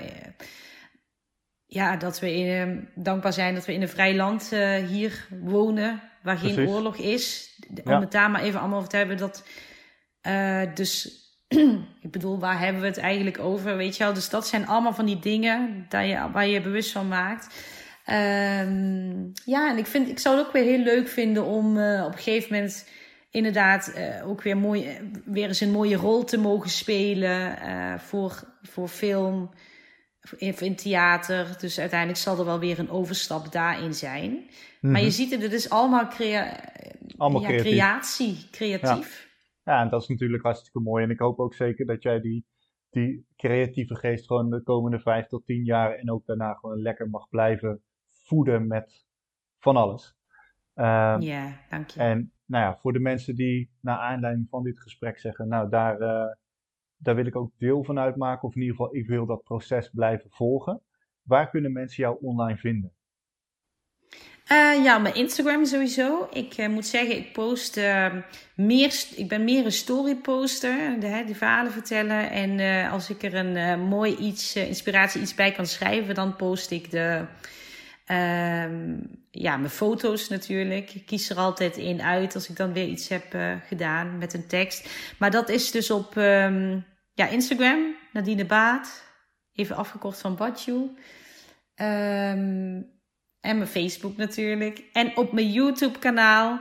ja, 1.72 1.96
dat 1.96 2.20
we 2.20 2.34
in, 2.34 2.88
dankbaar 2.94 3.32
zijn 3.32 3.54
dat 3.54 3.64
we 3.64 3.72
in 3.72 3.82
een 3.82 3.88
vrij 3.88 4.14
land 4.14 4.50
uh, 4.52 4.74
hier 4.74 5.26
wonen. 5.42 6.00
Waar 6.22 6.38
geen 6.38 6.68
oorlog 6.68 6.96
is. 6.96 7.56
Om 7.84 8.00
het 8.00 8.12
daar 8.12 8.30
maar 8.30 8.42
even 8.42 8.60
allemaal 8.60 8.78
over 8.78 8.90
te 8.90 8.96
hebben. 8.96 9.16
Dat, 9.16 9.44
uh, 10.26 10.62
dus 10.74 11.20
ik 12.06 12.10
bedoel, 12.10 12.38
waar 12.38 12.60
hebben 12.60 12.80
we 12.80 12.88
het 12.88 12.98
eigenlijk 12.98 13.38
over? 13.38 13.76
Weet 13.76 13.96
je 13.96 14.04
wel? 14.04 14.12
Dus 14.12 14.28
dat 14.28 14.46
zijn 14.46 14.66
allemaal 14.66 14.94
van 14.94 15.06
die 15.06 15.18
dingen 15.18 15.86
dat 15.88 16.06
je, 16.06 16.30
waar 16.32 16.46
je 16.46 16.52
je 16.52 16.60
bewust 16.60 16.92
van 16.92 17.08
maakt. 17.08 17.46
Um, 18.06 19.32
ja, 19.44 19.70
en 19.70 19.78
ik, 19.78 19.86
vind, 19.86 20.08
ik 20.08 20.18
zou 20.18 20.36
het 20.36 20.46
ook 20.46 20.52
weer 20.52 20.64
heel 20.64 20.82
leuk 20.82 21.08
vinden 21.08 21.44
om 21.44 21.76
uh, 21.76 22.04
op 22.04 22.12
een 22.12 22.18
gegeven 22.18 22.54
moment 22.54 22.88
inderdaad 23.30 23.92
uh, 23.96 24.28
ook 24.28 24.42
weer, 24.42 24.56
mooi, 24.56 24.98
weer 25.24 25.48
eens 25.48 25.60
een 25.60 25.70
mooie 25.70 25.96
rol 25.96 26.24
te 26.24 26.38
mogen 26.38 26.70
spelen 26.70 27.58
uh, 27.62 27.98
voor, 27.98 28.42
voor 28.62 28.88
film 28.88 29.50
of 30.30 30.60
in 30.60 30.76
theater. 30.76 31.56
Dus 31.58 31.80
uiteindelijk 31.80 32.18
zal 32.18 32.38
er 32.38 32.44
wel 32.44 32.58
weer 32.58 32.78
een 32.78 32.90
overstap 32.90 33.52
daarin 33.52 33.94
zijn. 33.94 34.30
Mm 34.30 34.46
-hmm. 34.80 34.90
Maar 34.90 35.00
je 35.00 35.06
mhm. 35.06 35.16
ziet 35.16 35.30
het, 35.30 35.42
het 35.42 35.52
is 35.52 35.70
allemaal, 35.70 36.08
crea 36.08 36.72
allemaal 37.16 37.40
ja, 37.40 37.46
creatief. 37.46 37.72
creatie, 37.72 38.48
creatief. 38.50 39.20
Ja. 39.24 39.30
Ja, 39.64 39.80
en 39.82 39.88
dat 39.88 40.02
is 40.02 40.08
natuurlijk 40.08 40.42
hartstikke 40.42 40.80
mooi. 40.80 41.04
En 41.04 41.10
ik 41.10 41.18
hoop 41.18 41.38
ook 41.38 41.54
zeker 41.54 41.86
dat 41.86 42.02
jij 42.02 42.20
die, 42.20 42.46
die 42.90 43.26
creatieve 43.36 43.94
geest 43.94 44.26
gewoon 44.26 44.50
de 44.50 44.62
komende 44.62 45.00
vijf 45.00 45.26
tot 45.26 45.46
tien 45.46 45.64
jaar 45.64 45.94
en 45.94 46.10
ook 46.10 46.26
daarna 46.26 46.54
gewoon 46.54 46.82
lekker 46.82 47.10
mag 47.10 47.28
blijven 47.28 47.82
voeden 48.24 48.66
met 48.66 49.06
van 49.58 49.76
alles. 49.76 50.16
Um, 50.74 51.20
ja, 51.20 51.60
dank 51.70 51.90
je. 51.90 52.00
En 52.00 52.32
nou 52.46 52.64
ja, 52.64 52.78
voor 52.80 52.92
de 52.92 52.98
mensen 52.98 53.34
die 53.34 53.70
naar 53.80 53.98
aanleiding 53.98 54.48
van 54.48 54.62
dit 54.62 54.80
gesprek 54.80 55.18
zeggen, 55.18 55.48
nou 55.48 55.68
daar, 55.68 56.00
uh, 56.00 56.24
daar 57.02 57.14
wil 57.14 57.26
ik 57.26 57.36
ook 57.36 57.50
deel 57.58 57.84
van 57.84 57.98
uitmaken, 57.98 58.48
of 58.48 58.54
in 58.54 58.60
ieder 58.60 58.76
geval 58.76 58.96
ik 58.96 59.06
wil 59.06 59.26
dat 59.26 59.42
proces 59.42 59.90
blijven 59.92 60.30
volgen. 60.30 60.80
Waar 61.22 61.50
kunnen 61.50 61.72
mensen 61.72 62.02
jou 62.02 62.16
online 62.20 62.58
vinden? 62.58 62.92
Uh, 64.52 64.84
ja, 64.84 64.98
mijn 64.98 65.14
Instagram 65.14 65.64
sowieso. 65.64 66.28
Ik 66.32 66.58
uh, 66.58 66.68
moet 66.68 66.86
zeggen, 66.86 67.16
ik 67.16 67.32
post 67.32 67.76
uh, 67.76 68.14
meer. 68.54 69.04
Ik 69.16 69.28
ben 69.28 69.44
meer 69.44 69.64
een 69.64 69.72
storyposter, 69.72 71.00
de, 71.00 71.22
die 71.26 71.36
verhalen 71.36 71.72
vertellen. 71.72 72.30
En 72.30 72.90
als 72.90 73.10
ik 73.10 73.22
er 73.22 73.34
een 73.34 73.80
mooi 73.80 74.16
iets, 74.16 74.56
inspiratie 74.56 75.20
iets 75.20 75.34
bij 75.34 75.52
kan 75.52 75.66
schrijven, 75.66 76.14
dan 76.14 76.36
post 76.36 76.70
ik 76.70 76.90
de. 76.90 77.24
Ehm, 78.06 78.96
ja, 79.30 79.56
mijn 79.56 79.70
foto's 79.70 80.28
natuurlijk. 80.28 80.94
Ik 80.94 81.06
kies 81.06 81.30
er 81.30 81.36
altijd 81.36 81.76
in 81.76 82.02
uit 82.02 82.34
als 82.34 82.48
ik 82.48 82.56
dan 82.56 82.72
weer 82.72 82.86
iets 82.86 83.08
heb 83.08 83.36
gedaan 83.66 84.18
met 84.18 84.34
een 84.34 84.46
tekst. 84.46 85.14
Maar 85.18 85.30
dat 85.30 85.48
is 85.48 85.70
dus 85.70 85.90
op 85.90 86.16
um, 86.16 86.84
ja, 87.14 87.28
Instagram, 87.28 87.94
Nadine 88.12 88.44
Baat. 88.44 89.10
Even 89.52 89.76
afgekort 89.76 90.20
van 90.20 90.36
Badju. 90.36 90.74
Um, 90.74 90.96
en 93.40 93.56
mijn 93.56 93.66
Facebook 93.66 94.16
natuurlijk. 94.16 94.82
En 94.92 95.16
op 95.16 95.32
mijn 95.32 95.50
YouTube 95.50 95.98
kanaal 95.98 96.60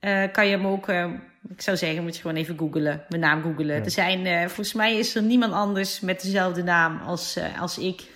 uh, 0.00 0.32
kan 0.32 0.46
je 0.46 0.56
hem 0.56 0.66
ook, 0.66 0.88
uh, 0.88 1.12
ik 1.48 1.60
zou 1.60 1.76
zeggen, 1.76 2.02
moet 2.02 2.14
je 2.14 2.20
gewoon 2.20 2.36
even 2.36 2.58
googlen. 2.58 3.04
Mijn 3.08 3.20
naam 3.20 3.42
googlen. 3.42 3.76
Ja. 3.76 3.84
Er 3.84 3.90
zijn, 3.90 4.26
uh, 4.26 4.40
volgens 4.40 4.72
mij 4.72 4.98
is 4.98 5.14
er 5.14 5.22
niemand 5.22 5.52
anders 5.52 6.00
met 6.00 6.22
dezelfde 6.22 6.62
naam 6.62 7.00
als, 7.00 7.38
als 7.58 7.78
ik. 7.78 8.10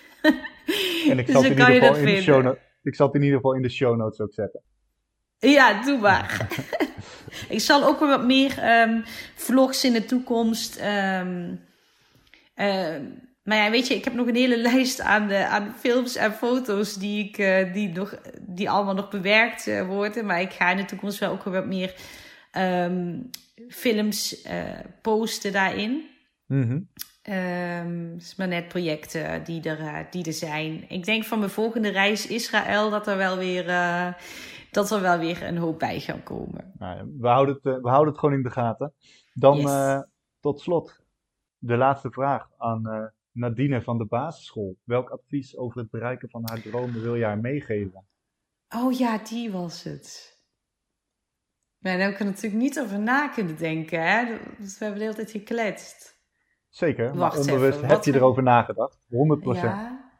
en 1.10 1.18
ik 1.18 1.30
zal, 1.30 1.42
dus 1.42 1.50
in 1.50 1.58
ieder 1.58 1.66
geval 1.66 1.96
in 1.96 2.04
de 2.04 2.22
show 2.22 2.56
ik 2.86 2.94
zal 2.94 3.06
het 3.06 3.14
in 3.14 3.22
ieder 3.22 3.36
geval 3.36 3.54
in 3.54 3.62
de 3.62 3.68
show 3.68 3.96
notes 3.96 4.20
ook 4.20 4.32
zetten. 4.32 4.62
Ja, 5.38 5.82
doe 5.82 5.98
maar. 5.98 6.46
ik 7.48 7.60
zal 7.60 7.84
ook 7.84 8.00
weer 8.00 8.08
wat 8.08 8.24
meer 8.24 8.82
um, 8.82 9.02
vlogs 9.34 9.84
in 9.84 9.92
de 9.92 10.04
toekomst. 10.04 10.80
Um, 10.80 11.60
maar 13.46 13.56
ja, 13.56 13.70
weet 13.70 13.86
je, 13.86 13.94
ik 13.94 14.04
heb 14.04 14.14
nog 14.14 14.26
een 14.26 14.34
hele 14.34 14.56
lijst 14.72 15.00
aan, 15.00 15.28
de, 15.28 15.46
aan 15.46 15.74
films 15.76 16.16
en 16.16 16.32
foto's 16.32 16.94
die, 16.94 17.24
ik, 17.28 17.38
uh, 17.38 17.72
die, 17.72 17.88
nog, 17.88 18.18
die 18.40 18.70
allemaal 18.70 18.94
nog 18.94 19.10
bewerkt 19.10 19.66
uh, 19.66 19.86
worden. 19.86 20.26
Maar 20.26 20.40
ik 20.40 20.52
ga 20.52 20.70
in 20.70 20.76
de 20.76 20.84
toekomst 20.84 21.18
wel 21.18 21.30
ook 21.30 21.42
wat 21.42 21.66
meer 21.66 21.94
um, 22.58 23.30
films 23.68 24.46
uh, 24.46 24.52
posten 25.02 25.52
daarin. 25.52 26.04
Mm 26.46 26.62
-hmm. 26.62 26.88
um, 27.34 28.12
het 28.12 28.22
is 28.22 28.36
maar 28.36 28.48
net 28.48 28.68
projecten 28.68 29.44
die 29.44 29.62
er, 29.62 30.06
die 30.10 30.24
er 30.24 30.32
zijn. 30.32 30.84
Ik 30.88 31.04
denk 31.04 31.24
van 31.24 31.38
mijn 31.38 31.50
volgende 31.50 31.88
reis 31.88 32.26
Israël 32.26 32.90
dat 32.90 33.06
er 33.06 33.16
wel 33.16 33.36
weer, 33.36 33.64
dat 34.70 34.90
er 34.90 35.00
wel 35.00 35.18
weer 35.18 35.42
een 35.42 35.56
hoop 35.56 35.78
bij 35.78 36.00
gaan 36.00 36.22
komen. 36.22 36.72
Nou, 36.78 37.14
we, 37.18 37.28
houden 37.28 37.54
het, 37.54 37.82
we 37.82 37.88
houden 37.88 38.08
het 38.08 38.18
gewoon 38.18 38.34
in 38.34 38.42
de 38.42 38.50
gaten. 38.50 38.92
Dan 39.32 39.58
yes. 39.58 40.04
tot 40.40 40.60
slot 40.60 41.04
de 41.58 41.76
laatste 41.76 42.10
vraag 42.10 42.48
aan 42.58 43.12
Nadine 43.36 43.82
van 43.82 43.98
de 43.98 44.04
basisschool. 44.04 44.76
Welk 44.84 45.10
advies 45.10 45.56
over 45.56 45.80
het 45.80 45.90
bereiken 45.90 46.30
van 46.30 46.42
haar 46.44 46.60
dromen 46.60 47.02
wil 47.02 47.14
je 47.14 47.24
haar 47.24 47.38
meegeven? 47.38 48.06
Oh 48.68 48.92
ja, 48.92 49.18
die 49.18 49.52
was 49.52 49.82
het. 49.82 50.40
Maar 51.78 51.92
daar 51.92 52.06
heb 52.06 52.12
ik 52.12 52.18
er 52.18 52.24
natuurlijk 52.24 52.62
niet 52.62 52.80
over 52.80 52.98
na 52.98 53.28
kunnen 53.28 53.56
denken. 53.56 54.02
Hè? 54.02 54.38
Dus 54.58 54.78
we 54.78 54.84
hebben 54.84 54.98
de 55.02 55.04
hele 55.04 55.16
tijd 55.16 55.30
gekletst. 55.30 56.24
Zeker, 56.68 57.16
Wacht 57.16 57.36
maar 57.36 57.54
onbewust 57.54 57.80
heb 57.80 58.04
je 58.04 58.14
erover 58.14 58.42
nagedacht. 58.42 58.98
100%. 58.98 59.06
Ja. 59.42 60.10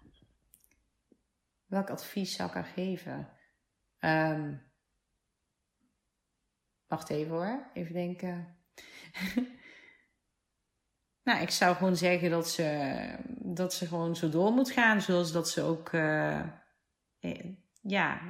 welk 1.67 1.91
advies 1.91 2.37
zou 2.37 2.49
ik 2.49 2.55
haar 2.55 2.65
geven? 2.65 3.29
Ehm, 3.99 4.55
wacht 6.87 7.11
even 7.11 7.33
hoor, 7.33 7.71
even 7.73 7.93
denken. 7.93 8.57
nou, 11.27 11.41
ik 11.41 11.51
zou 11.51 11.77
gewoon 11.77 11.97
zeggen 11.97 12.31
dat 12.31 12.51
ze, 12.51 12.99
dat 13.29 13.75
ze 13.75 13.87
gewoon 13.87 14.17
zo 14.17 14.29
door 14.29 14.53
moet 14.53 14.71
gaan, 14.71 15.01
zoals 15.01 15.33
dat 15.33 15.51
ze 15.51 15.63
ook, 15.63 15.93
uh, 15.93 16.41
ja, 17.83 18.21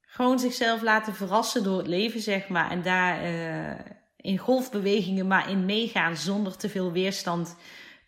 gewoon 0.00 0.38
zichzelf 0.38 0.82
laten 0.82 1.14
verrassen 1.14 1.62
door 1.62 1.78
het 1.78 1.86
leven, 1.86 2.20
zeg 2.20 2.48
maar. 2.48 2.70
En 2.70 2.82
daar 2.82 3.24
uh, 3.24 3.78
in 4.16 4.38
golfbewegingen 4.38 5.26
maar 5.26 5.50
in 5.50 5.64
meegaan 5.64 6.16
zonder 6.16 6.56
te 6.56 6.68
veel 6.68 6.92
weerstand 6.92 7.56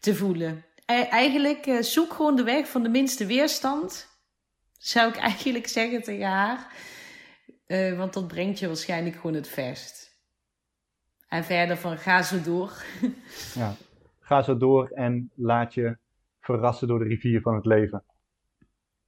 te 0.01 0.15
voelen. 0.15 0.65
Eigenlijk 0.87 1.67
uh, 1.67 1.83
zoek 1.83 2.13
gewoon 2.13 2.37
de 2.37 2.43
weg 2.43 2.69
van 2.69 2.83
de 2.83 2.89
minste 2.89 3.27
weerstand. 3.27 4.09
Zou 4.79 5.09
ik 5.09 5.17
eigenlijk 5.31 5.69
zeggen 5.69 6.03
tegen 6.03 6.29
haar. 6.29 6.73
Want 7.97 8.13
dat 8.13 8.29
brengt 8.29 8.59
je 8.59 8.67
waarschijnlijk 8.67 9.17
gewoon 9.17 9.35
het 9.35 9.49
verst. 9.49 10.08
En 11.29 11.45
verder 11.45 11.77
van 11.77 11.99
ga 11.99 12.23
zo 12.23 12.43
door. 12.43 12.73
ja, 13.55 13.75
ga 14.21 14.43
zo 14.43 14.57
door 14.57 14.89
en 14.89 15.31
laat 15.35 15.75
je 15.75 15.97
verrassen 16.41 16.89
door 16.89 16.99
de 16.99 17.05
rivier 17.05 17.41
van 17.41 17.55
het 17.55 17.67
leven. 17.67 18.05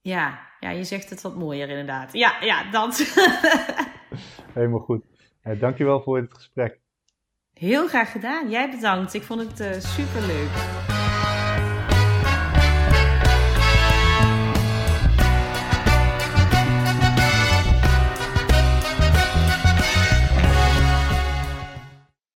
Ja, 0.01 0.39
ja 0.59 0.69
je 0.69 0.83
zegt 0.83 1.09
het 1.09 1.21
wat 1.21 1.35
mooier 1.35 1.69
inderdaad. 1.69 2.13
Ja, 2.13 2.41
ja, 2.41 2.71
dat. 2.71 2.97
Helemaal 4.53 4.79
goed. 4.79 5.05
Uh, 5.43 5.59
dankjewel 5.59 6.01
voor 6.01 6.17
het 6.17 6.33
gesprek. 6.33 6.79
Heel 7.53 7.87
graag 7.87 8.11
gedaan. 8.11 8.49
Jij 8.49 8.69
bedankt. 8.69 9.13
Ik 9.13 9.23
vond 9.23 9.41
het 9.41 9.59
uh, 9.59 9.71
super 9.79 10.21
leuk. 10.21 10.90